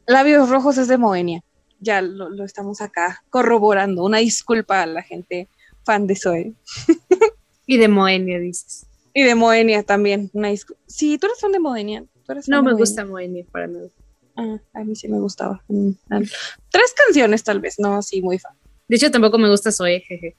Labios 0.07 0.49
rojos 0.49 0.79
es 0.79 0.89
de 0.89 0.99
Moenia. 0.99 1.43
Ya 1.81 2.03
lo, 2.03 2.45
estamos 2.45 2.81
acá 2.81 3.23
corroborando. 3.31 4.05
Una 4.05 4.19
disculpa 4.19 4.83
a 4.83 4.87
la 4.87 5.03
gente 5.03 5.49
fan 5.85 6.07
de 6.07 6.17
Zoe. 6.17 6.55
y 7.67 7.77
de 7.77 7.89
Moenia, 7.89 8.39
dices. 8.39 8.87
Y 9.15 9.23
de 9.23 9.35
Moenia 9.35 9.83
también. 9.83 10.31
Una 10.33 10.51
sí, 10.87 11.19
tú 11.19 11.27
eres 11.27 11.41
fan 11.41 11.53
de 11.53 11.61
Moenia. 11.61 12.05
no 12.49 12.63
me 12.63 12.75
gusta 12.75 13.05
Moenia 13.05 13.45
para 13.51 13.67
nada. 13.67 13.89
Ah, 14.37 14.59
a 14.75 14.85
mí 14.85 14.95
sí 14.95 15.09
me 15.09 15.19
gustaba. 15.19 15.63
Mm, 15.69 15.91
Tres 16.71 16.95
canciones 16.95 17.43
tal 17.43 17.61
vez, 17.61 17.77
no 17.79 17.97
así 17.97 18.23
muy 18.23 18.39
fan. 18.39 18.53
De 18.87 18.97
hecho, 18.97 19.11
tampoco 19.11 19.37
me 19.39 19.51
gusta 19.51 19.73
Zoe, 19.73 20.01
jeje. 20.01 20.37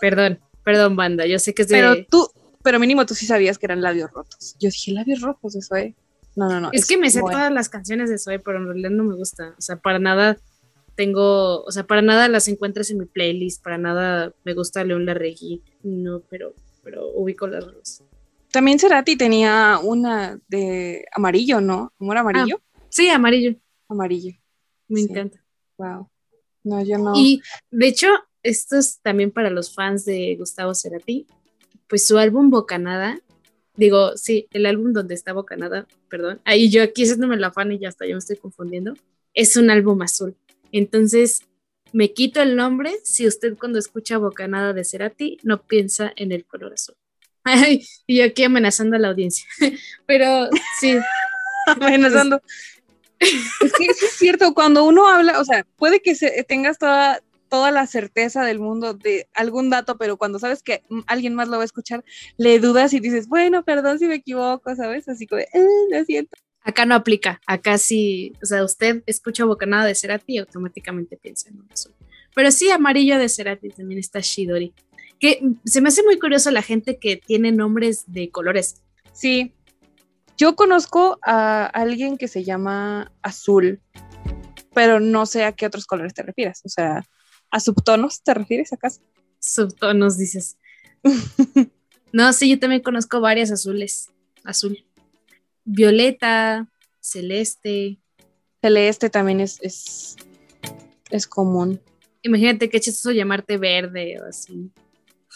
Perdón. 0.00 0.38
Perdón, 0.66 0.96
banda, 0.96 1.26
yo 1.26 1.38
sé 1.38 1.54
que 1.54 1.62
es 1.62 1.68
de... 1.68 1.76
Pero 1.76 2.06
tú, 2.06 2.28
pero 2.64 2.80
mínimo 2.80 3.06
tú 3.06 3.14
sí 3.14 3.24
sabías 3.24 3.56
que 3.56 3.66
eran 3.66 3.80
labios 3.80 4.10
rotos. 4.10 4.56
Yo 4.58 4.68
dije, 4.68 4.90
labios 4.90 5.20
rojos 5.20 5.52
de 5.52 5.62
Zoe. 5.62 5.94
No, 6.36 6.48
no, 6.48 6.60
no. 6.60 6.68
Es, 6.72 6.86
que 6.86 6.98
me 6.98 7.10
sé 7.10 7.20
todas 7.20 7.50
las 7.50 7.68
canciones 7.68 8.10
de 8.10 8.18
Zoe, 8.18 8.38
pero 8.38 8.58
en 8.58 8.66
realidad 8.66 8.90
no 8.90 9.04
me 9.04 9.14
gusta. 9.14 9.54
O 9.58 9.60
sea, 9.60 9.76
para 9.76 9.98
nada 9.98 10.36
tengo, 10.94 11.62
o 11.62 11.70
sea, 11.72 11.86
para 11.86 12.02
nada 12.02 12.28
las 12.28 12.46
encuentras 12.48 12.90
en 12.90 12.98
mi 12.98 13.06
playlist, 13.06 13.62
para 13.62 13.78
nada 13.78 14.32
me 14.44 14.54
gusta 14.54 14.84
León 14.84 15.06
Larregui, 15.06 15.62
no, 15.82 16.20
pero, 16.28 16.54
pero 16.84 17.08
ubico 17.14 17.46
las 17.46 17.64
dos. 17.64 18.02
También 18.50 18.78
Cerati 18.78 19.16
tenía 19.16 19.78
una 19.82 20.38
de 20.48 21.06
amarillo, 21.12 21.60
¿no? 21.60 21.92
¿Amor 22.00 22.18
amarillo? 22.18 22.60
Ah, 22.74 22.80
sí, 22.88 23.08
amarillo. 23.08 23.56
Amarillo. 23.88 24.32
Me 24.88 25.00
encanta. 25.00 25.42
Wow. 25.76 26.08
No, 26.64 26.82
yo 26.82 26.98
no. 26.98 27.12
Y 27.14 27.42
de 27.70 27.88
hecho, 27.88 28.08
esto 28.42 28.76
es 28.78 29.00
también 29.00 29.30
para 29.30 29.50
los 29.50 29.74
fans 29.74 30.04
de 30.04 30.36
Gustavo 30.36 30.74
Cerati, 30.74 31.26
pues 31.88 32.06
su 32.06 32.18
álbum 32.18 32.50
Bocanada, 32.50 33.18
digo, 33.76 34.16
sí, 34.16 34.46
el 34.52 34.66
álbum 34.66 34.92
donde 34.92 35.14
está 35.14 35.32
Bocanada, 35.32 35.86
perdón, 36.08 36.40
ahí 36.44 36.70
yo 36.70 36.82
aquí 36.82 37.04
haciéndome 37.04 37.36
la 37.36 37.52
fan 37.52 37.72
y 37.72 37.78
ya 37.78 37.88
está, 37.88 38.06
yo 38.06 38.12
me 38.12 38.18
estoy 38.18 38.36
confundiendo, 38.36 38.94
es 39.34 39.56
un 39.56 39.70
álbum 39.70 40.02
azul. 40.02 40.34
Entonces, 40.72 41.42
me 41.92 42.12
quito 42.12 42.42
el 42.42 42.56
nombre 42.56 42.94
si 43.04 43.26
usted 43.26 43.56
cuando 43.56 43.78
escucha 43.78 44.18
Bocanada 44.18 44.72
de 44.72 44.84
Cerati 44.84 45.38
no 45.42 45.62
piensa 45.62 46.12
en 46.16 46.32
el 46.32 46.44
color 46.44 46.74
azul. 46.74 46.96
y 48.06 48.16
yo 48.16 48.24
aquí 48.24 48.44
amenazando 48.44 48.96
a 48.96 48.98
la 48.98 49.08
audiencia. 49.08 49.46
Pero 50.06 50.48
sí. 50.80 50.98
amenazando. 51.80 52.40
es 53.18 53.72
que 53.72 53.86
es 53.86 53.98
cierto, 54.18 54.52
cuando 54.52 54.84
uno 54.84 55.08
habla, 55.08 55.40
o 55.40 55.44
sea, 55.44 55.66
puede 55.76 56.00
que 56.00 56.14
se, 56.14 56.44
tengas 56.44 56.78
toda, 56.78 57.20
toda 57.48 57.70
la 57.70 57.86
certeza 57.86 58.44
del 58.44 58.58
mundo 58.58 58.94
de 58.94 59.28
algún 59.34 59.70
dato, 59.70 59.96
pero 59.96 60.16
cuando 60.16 60.38
sabes 60.38 60.62
que 60.62 60.82
alguien 61.06 61.34
más 61.34 61.48
lo 61.48 61.56
va 61.56 61.62
a 61.62 61.66
escuchar, 61.66 62.04
le 62.36 62.58
dudas 62.58 62.92
y 62.92 63.00
dices, 63.00 63.28
bueno, 63.28 63.64
perdón 63.64 63.98
si 63.98 64.06
me 64.06 64.16
equivoco, 64.16 64.74
¿sabes? 64.74 65.08
Así 65.08 65.26
como, 65.26 65.40
eh, 65.40 65.48
lo 65.90 66.04
siento. 66.04 66.36
Acá 66.62 66.84
no 66.84 66.96
aplica, 66.96 67.40
acá 67.46 67.78
sí, 67.78 68.32
o 68.42 68.46
sea, 68.46 68.64
usted 68.64 69.02
escucha 69.06 69.44
bocanada 69.44 69.84
de 69.84 69.94
Cerati 69.94 70.34
y 70.34 70.38
automáticamente 70.38 71.16
piensa 71.16 71.48
en 71.48 71.60
un 71.60 71.68
azul. 71.70 71.94
Pero 72.34 72.50
sí, 72.50 72.70
amarillo 72.70 73.18
de 73.18 73.28
Cerati 73.28 73.68
también 73.70 74.00
está 74.00 74.20
Shidori. 74.20 74.74
Que 75.18 75.40
se 75.64 75.80
me 75.80 75.88
hace 75.88 76.02
muy 76.02 76.18
curioso 76.18 76.50
la 76.50 76.62
gente 76.62 76.98
que 76.98 77.16
tiene 77.16 77.52
nombres 77.52 78.04
de 78.08 78.30
colores. 78.30 78.82
Sí, 79.12 79.54
yo 80.36 80.54
conozco 80.54 81.18
a 81.22 81.64
alguien 81.66 82.18
que 82.18 82.28
se 82.28 82.44
llama 82.44 83.10
Azul, 83.22 83.80
pero 84.74 85.00
no 85.00 85.24
sé 85.24 85.44
a 85.44 85.52
qué 85.52 85.64
otros 85.64 85.86
colores 85.86 86.12
te 86.12 86.22
refieres. 86.22 86.60
O 86.66 86.68
sea, 86.68 87.02
¿A 87.56 87.60
subtonos 87.60 88.22
te 88.22 88.34
refieres 88.34 88.74
acaso? 88.74 89.00
Subtonos, 89.38 90.18
dices. 90.18 90.58
no, 92.12 92.30
sí, 92.34 92.50
yo 92.50 92.58
también 92.58 92.82
conozco 92.82 93.22
varias 93.22 93.50
azules. 93.50 94.10
Azul. 94.44 94.84
Violeta, 95.64 96.70
celeste. 97.00 97.96
Celeste 98.60 99.08
también 99.08 99.40
es, 99.40 99.58
es, 99.62 100.16
es 101.08 101.26
común. 101.26 101.80
Imagínate 102.20 102.68
qué 102.68 102.78
chistoso 102.78 103.10
llamarte 103.12 103.56
verde 103.56 104.20
o 104.20 104.26
así. 104.26 104.70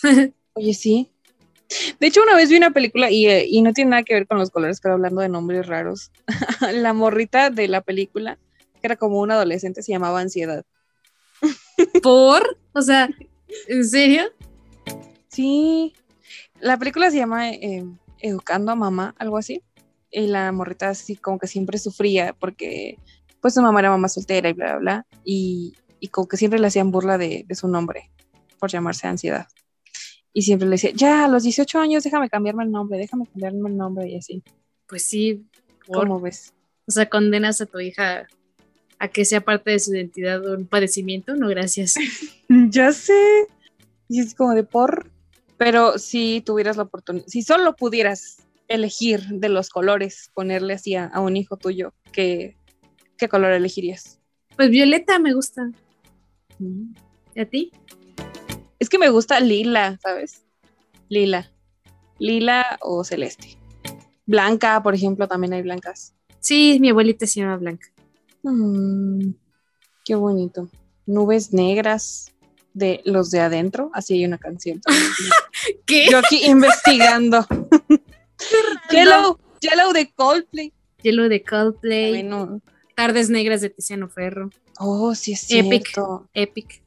Oye, 0.53 0.75
sí. 0.75 1.11
De 2.01 2.07
hecho, 2.07 2.23
una 2.23 2.37
vez 2.37 2.51
vi 2.51 2.59
una 2.59 2.73
película 2.73 3.11
y, 3.11 3.29
eh, 3.29 3.47
y, 3.49 3.63
no 3.63 3.73
tiene 3.73 3.93
nada 3.93 4.03
que 4.03 4.13
ver 4.13 4.27
con 4.27 4.37
los 4.37 4.51
colores, 4.51 4.83
pero 4.83 4.93
hablando 4.93 5.23
de 5.23 5.31
nombres 5.31 5.67
raros. 5.67 6.13
la 6.71 6.93
morrita 6.93 7.49
de 7.49 7.67
la 7.67 7.81
película, 7.81 8.39
que 8.75 8.89
era 8.89 8.97
como 8.97 9.21
un 9.21 9.31
adolescente, 9.31 9.83
se 9.83 9.93
llamaba 9.93 10.21
Ansiedad. 10.21 10.67
¿Por? 12.03 12.59
O 12.73 12.83
sea, 12.83 13.09
¿en 13.69 13.85
serio? 13.85 14.25
Sí. 15.29 15.95
La 16.61 16.79
película 16.79 17.11
se 17.11 17.19
llama 17.19 17.51
eh, 17.51 17.85
Educando 18.19 18.73
a 18.73 18.77
Mamá, 18.77 19.15
algo 19.19 19.39
así. 19.39 19.63
Y 20.11 20.27
la 20.27 20.51
morrita 20.53 20.89
así 20.89 21.17
como 21.17 21.39
que 21.39 21.47
siempre 21.47 21.79
sufría 21.79 22.33
porque 22.33 22.99
pues 23.41 23.55
su 23.55 23.63
mamá 23.63 23.81
era 23.81 23.91
mamá 23.91 24.09
soltera 24.09 24.49
y 24.49 24.53
bla, 24.53 24.73
bla, 24.73 24.79
bla. 24.79 25.07
Y, 25.25 25.75
y 26.01 26.09
como 26.09 26.27
que 26.27 26.37
siempre 26.37 26.59
le 26.59 26.67
hacían 26.67 26.91
burla 26.91 27.19
de, 27.19 27.47
su 27.53 27.69
nombre 27.69 28.11
por 28.59 28.71
llamarse 28.71 29.07
ansiedad. 29.07 29.47
Y 30.33 30.43
siempre 30.43 30.69
le 30.69 30.73
decía, 30.73 30.91
ya, 30.95 31.25
a 31.25 31.29
los 31.29 31.43
18 31.43 31.79
años 31.79 32.05
déjame 32.05 32.29
cambiarme 32.29 32.65
el 32.65 32.71
nombre, 32.71 32.99
déjame 32.99 33.27
cambiarme 33.27 33.69
el 33.69 33.77
nombre 33.77 34.09
y 34.09 34.17
así. 34.17 34.43
Pues 34.87 35.05
sí. 35.05 35.47
¿Cómo 35.87 36.21
ves? 36.21 36.53
O 36.87 36.93
sea, 36.93 37.09
condenas 37.09 37.61
a 37.61 37.67
tu 37.67 37.81
hija 37.81 38.27
a 39.01 39.09
que 39.09 39.25
sea 39.25 39.41
parte 39.41 39.71
de 39.71 39.79
su 39.81 39.95
identidad 39.95 40.47
un 40.47 40.67
padecimiento, 40.67 41.35
no 41.35 41.49
gracias. 41.49 41.97
ya 42.49 42.93
sé. 42.93 43.49
Y 44.09 44.21
es 44.21 44.35
como 44.35 44.55
de 44.55 44.63
por. 44.63 45.11
Pero 45.57 45.99
si 45.99 46.43
tuvieras 46.43 46.77
la 46.77 46.85
oportunidad, 46.85 47.27
si 47.27 47.43
solo 47.43 47.75
pudieras 47.75 48.37
elegir 48.69 49.23
de 49.29 49.49
los 49.49 49.71
colores, 49.71 50.31
ponerle 50.35 50.75
así 50.75 50.95
a, 50.95 51.11
un 51.19 51.37
hijo 51.37 51.57
tuyo, 51.57 51.93
¿qué, 52.13 52.57
¿qué, 53.17 53.29
color 53.29 53.53
elegirías? 53.53 54.21
Pues 54.57 54.71
violeta 54.71 55.19
me 55.19 55.35
gusta. 55.35 55.71
Mm. 56.59 56.93
¿Y 57.35 57.41
a 57.41 57.49
ti? 57.49 57.73
Es 58.79 58.89
que 58.89 58.99
me 58.99 59.09
gusta 59.09 59.41
lila, 59.41 59.99
¿sabes? 60.03 60.45
Lila. 61.09 61.51
Lila 62.19 62.79
o 62.83 63.03
celeste. 63.03 63.59
Blanca, 64.27 64.83
por 64.83 64.95
ejemplo, 64.95 65.27
también 65.27 65.55
hay 65.55 65.63
blancas. 65.63 66.15
Sí, 66.39 66.79
mi 66.81 66.91
abuelita 66.91 67.27
se 67.27 67.41
llama 67.41 67.57
Blanca. 67.57 67.89
Mm, 68.43 69.33
qué 70.05 70.15
bonito. 70.15 70.69
Nubes 71.07 71.53
negras 71.53 72.33
de 72.75 73.01
los 73.05 73.31
de 73.31 73.41
adentro, 73.41 73.91
así 73.95 74.15
hay 74.15 74.25
una 74.25 74.39
canción. 74.39 74.81
¿Qué? 75.87 76.07
Yo 76.11 76.19
aquí 76.19 76.45
investigando. 76.47 77.47
Yellow, 78.91 79.39
Yellow 79.61 79.93
de 79.93 80.13
Coldplay. 80.13 80.73
Yellow 81.03 81.29
de 81.29 81.43
Coldplay. 81.43 82.29
Tardes 82.95 83.31
negras 83.31 83.61
de 83.61 83.71
Tiziano 83.71 84.09
Ferro. 84.09 84.51
Oh, 84.79 85.15
sí 85.15 85.33
es 85.33 85.41
cierto. 85.41 86.29
Epic. 86.35 86.83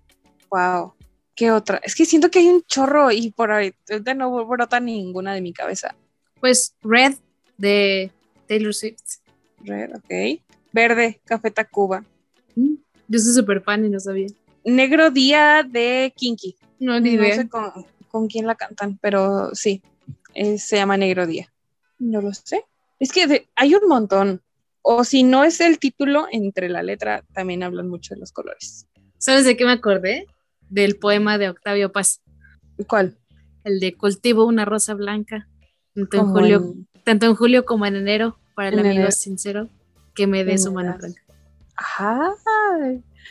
Wow. 0.50 0.94
¿Qué 1.36 1.52
otra? 1.52 1.80
Es 1.84 1.96
que 1.96 2.06
siento 2.06 2.30
que 2.30 2.40
hay 2.40 2.48
un 2.48 2.64
chorro 2.64 3.12
y 3.12 3.32
por 3.32 3.52
ahí 3.52 3.74
no 4.16 4.46
brota 4.46 4.80
ninguna 4.80 5.34
de 5.34 5.42
mi 5.42 5.54
cabeza. 5.54 5.96
Pues 6.40 6.76
Red 6.82 7.16
de 7.58 8.12
Taylor 8.48 8.74
Swift. 8.74 9.20
Red, 9.62 9.96
ok. 9.96 10.42
Verde, 10.74 11.22
Café 11.24 11.52
Tacuba. 11.52 12.04
Mm, 12.56 12.76
yo 13.08 13.20
soy 13.20 13.34
súper 13.34 13.62
fan 13.62 13.86
y 13.86 13.90
no 13.90 14.00
sabía. 14.00 14.28
Negro 14.66 15.12
Día 15.12 15.64
de 15.64 16.12
Kinky. 16.16 16.58
No, 16.80 17.00
ni 17.00 17.16
no 17.16 17.24
sé 17.24 17.48
con, 17.48 18.28
quién 18.28 18.48
la 18.48 18.56
cantan, 18.56 18.98
pero 19.02 19.54
sí, 19.54 19.82
se 20.34 20.76
llama 20.76 20.98
Negro 20.98 21.28
Día. 21.28 21.54
No 22.00 22.22
lo 22.22 22.34
sé. 22.34 22.66
Es 23.00 23.12
que 23.12 23.48
hay 23.56 23.76
un 23.76 23.88
montón. 23.88 24.42
O 24.82 25.06
si 25.06 25.24
no 25.24 25.46
es 25.46 25.62
el 25.62 25.80
título, 25.80 26.26
entre 26.32 26.68
la 26.68 26.84
letra 26.84 27.24
también 27.34 27.64
hablan 27.64 27.88
mucho 27.88 28.16
de 28.16 28.20
los 28.20 28.34
colores. 28.34 28.88
¿Sabes 29.18 29.46
de 29.46 29.56
qué 29.56 29.64
me 29.64 29.72
acordé? 29.72 30.28
Del 30.70 30.98
poema 30.98 31.38
de 31.38 31.50
Octavio 31.50 31.92
Paz. 31.92 32.22
¿Cuál? 32.88 33.16
El 33.64 33.80
de 33.80 33.94
Cultivo 33.94 34.46
una 34.46 34.66
rosa 34.66 34.94
blanca. 34.94 35.48
Tanto 35.94 36.18
en, 36.18 36.26
julio, 36.26 36.74
tanto 37.04 37.28
en 37.28 37.36
julio 37.36 37.64
como 37.64 37.86
en 37.86 37.96
enero, 37.96 38.38
para 38.56 38.70
el 38.70 38.80
amigo 38.80 39.10
sincero 39.12 39.70
que 40.14 40.28
me 40.28 40.44
dé 40.44 40.58
su 40.58 40.72
mano 40.72 40.96
franca. 40.98 41.22
Ajá. 41.76 42.34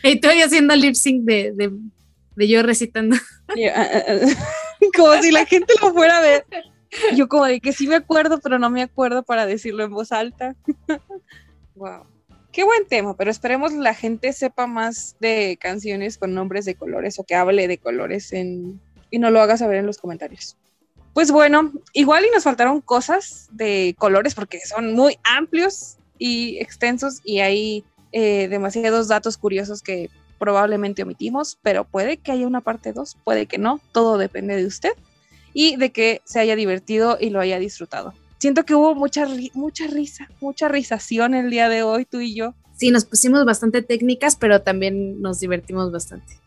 Estoy 0.03 0.43
haciendo 0.43 0.75
lip 0.75 0.95
sync 0.95 1.25
de, 1.25 1.53
de, 1.53 1.73
de 2.37 2.49
yo 2.49 2.63
recitando. 2.63 3.17
Ah, 3.75 3.87
ah, 3.93 4.03
ah. 4.09 4.63
como 4.97 5.21
si 5.21 5.31
la 5.31 5.45
gente 5.45 5.75
lo 5.83 5.93
fuera 5.93 6.17
a 6.17 6.21
ver. 6.23 6.47
Yo 7.15 7.29
como 7.29 7.45
de 7.45 7.61
que 7.61 7.75
sí 7.75 7.87
me 7.87 7.97
acuerdo, 7.97 8.41
pero 8.41 8.59
no 8.59 8.71
me 8.71 8.83
acuerdo 8.83 9.23
para 9.23 9.45
decirlo 9.45 9.85
en 9.85 9.91
voz 9.91 10.11
alta. 10.11 10.57
wow. 11.75 12.05
Qué 12.51 12.65
buen 12.65 12.87
tema, 12.87 13.17
pero 13.17 13.31
esperemos 13.31 13.73
la 13.73 13.95
gente 13.95 14.33
sepa 14.33 14.67
más 14.67 15.17
de 15.21 15.59
canciones 15.61 16.19
con 16.19 16.35
nombres 16.35 16.65
de 16.65 16.75
colores 16.75 17.19
o 17.19 17.25
que 17.25 17.35
hable 17.35 17.69
de 17.69 17.79
colores 17.79 18.33
en, 18.33 18.81
y 19.11 19.19
no 19.19 19.31
lo 19.31 19.41
haga 19.41 19.57
saber 19.57 19.77
en 19.77 19.87
los 19.87 19.99
comentarios. 19.99 20.57
Pues 21.15 21.31
bueno, 21.31 21.73
igual 21.93 22.25
y 22.27 22.31
nos 22.31 22.45
faltaron 22.45 22.81
cosas 22.81 23.49
de 23.53 23.95
colores 23.99 24.35
porque 24.35 24.61
son 24.61 24.95
muy 24.95 25.19
amplios 25.25 25.99
y 26.23 26.59
extensos 26.61 27.21
y 27.25 27.41
hay 27.41 27.85
eh, 28.13 28.47
demasiados 28.47 29.09
datos 29.09 29.37
curiosos 29.37 29.83
que 29.83 30.09
probablemente 30.39 31.03
omitimos, 31.03 31.59
pero 31.63 31.83
puede 31.83 32.17
que 32.17 32.31
haya 32.31 32.47
una 32.47 32.61
parte 32.61 32.93
2, 32.93 33.17
puede 33.25 33.47
que 33.47 33.59
no, 33.59 33.81
todo 33.91 34.19
depende 34.19 34.55
de 34.55 34.65
usted 34.65 34.93
y 35.53 35.75
de 35.75 35.91
que 35.91 36.23
se 36.25 36.39
haya 36.39 36.55
divertido 36.55 37.19
y 37.21 37.31
lo 37.31 37.41
haya 37.41 37.59
disfrutado. 37.59 38.15
Siento 38.39 38.65
que 38.65 38.77
hubo 38.77 38.95
mucha, 38.95 39.27
mucha 39.55 39.89
risa, 39.89 40.31
mucha 40.41 40.69
risación 40.69 41.35
el 41.35 41.51
día 41.51 41.69
de 41.69 41.83
hoy, 41.83 42.05
tú 42.05 42.21
y 42.21 42.37
yo. 42.37 42.55
Sí, 42.77 42.93
nos 42.93 43.05
pusimos 43.05 43.45
bastante 43.45 43.83
técnicas, 43.83 44.37
pero 44.37 44.63
también 44.63 45.21
nos 45.21 45.41
divertimos 45.41 45.91
bastante. 45.91 46.39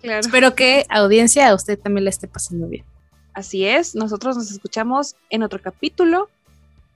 Claro. 0.00 0.20
Espero 0.20 0.54
que 0.54 0.86
audiencia 0.88 1.48
a 1.48 1.54
usted 1.54 1.76
también 1.76 2.04
le 2.04 2.10
esté 2.10 2.28
pasando 2.28 2.68
bien. 2.68 2.84
Así 3.34 3.66
es, 3.66 3.96
nosotros 3.96 4.36
nos 4.36 4.50
escuchamos 4.52 5.16
en 5.28 5.42
otro 5.42 5.60
capítulo 5.60 6.28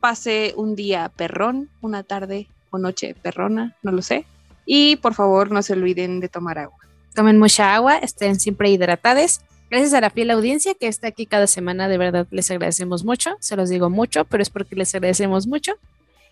pase 0.05 0.53
un 0.59 0.77
día 0.77 1.11
perrón, 1.17 1.71
una 1.81 2.03
tarde 2.03 2.47
o 2.69 2.77
noche 2.77 3.15
perrona, 3.23 3.75
no 3.83 3.91
lo 3.91 4.03
sé. 4.03 4.27
Y 4.67 4.97
por 4.97 5.15
favor 5.15 5.51
no 5.51 5.63
se 5.63 5.73
olviden 5.73 6.21
de 6.21 6.29
tomar 6.29 6.59
agua. 6.59 6.77
Tomen 7.15 7.39
mucha 7.39 7.75
agua, 7.75 7.97
estén 7.97 8.39
siempre 8.39 8.69
hidratados 8.69 9.41
Gracias 9.71 9.95
a 9.95 10.03
la 10.03 10.11
fiel 10.11 10.31
audiencia 10.31 10.75
que 10.75 10.89
está 10.89 11.09
aquí 11.09 11.25
cada 11.25 11.47
semana, 11.47 11.89
de 11.89 11.97
verdad 11.97 12.27
les 12.31 12.51
agradecemos 12.51 13.03
mucho, 13.03 13.39
se 13.41 13.57
los 13.57 13.71
digo 13.71 13.89
mucho, 13.89 14.27
pero 14.27 14.43
es 14.43 14.51
porque 14.51 14.77
les 14.77 14.95
agradecemos 14.95 15.47
mucho. 15.47 15.73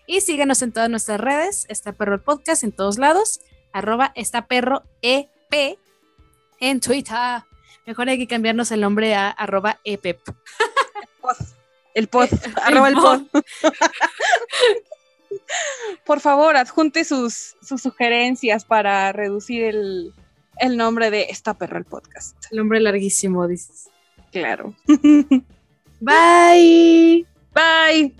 Y 0.05 0.21
síganos 0.21 0.61
en 0.61 0.71
todas 0.71 0.91
nuestras 0.91 1.19
redes, 1.19 1.65
está 1.67 1.93
perro 1.93 2.13
el 2.13 2.21
podcast 2.21 2.63
en 2.63 2.73
todos 2.73 2.99
lados, 2.99 3.39
arroba 3.73 4.11
está 4.13 4.45
perro 4.45 4.83
EP 5.01 5.79
en 6.59 6.79
Twitter. 6.79 7.41
Mejor 7.87 8.07
hay 8.07 8.19
que 8.19 8.27
cambiarnos 8.27 8.71
el 8.71 8.81
nombre 8.81 9.15
a 9.15 9.31
arroba 9.31 9.79
epep. 9.83 10.19
El 11.93 12.07
pod, 12.07 12.29
arroba 12.63 12.89
el 12.89 12.95
pod. 12.95 13.21
Por 16.05 16.19
favor, 16.19 16.55
adjunte 16.55 17.03
sus, 17.03 17.55
sugerencias 17.61 18.65
para 18.65 19.11
reducir 19.11 19.63
el, 19.63 20.13
el 20.57 20.77
nombre 20.77 21.11
de 21.11 21.27
esta 21.29 21.53
perra 21.53 21.77
el 21.77 21.85
podcast. 21.85 22.35
El 22.51 22.57
nombre 22.59 22.79
larguísimo, 22.79 23.47
dices. 23.47 23.89
Claro. 24.31 24.75
Bye. 25.99 27.25
Bye. 27.53 28.13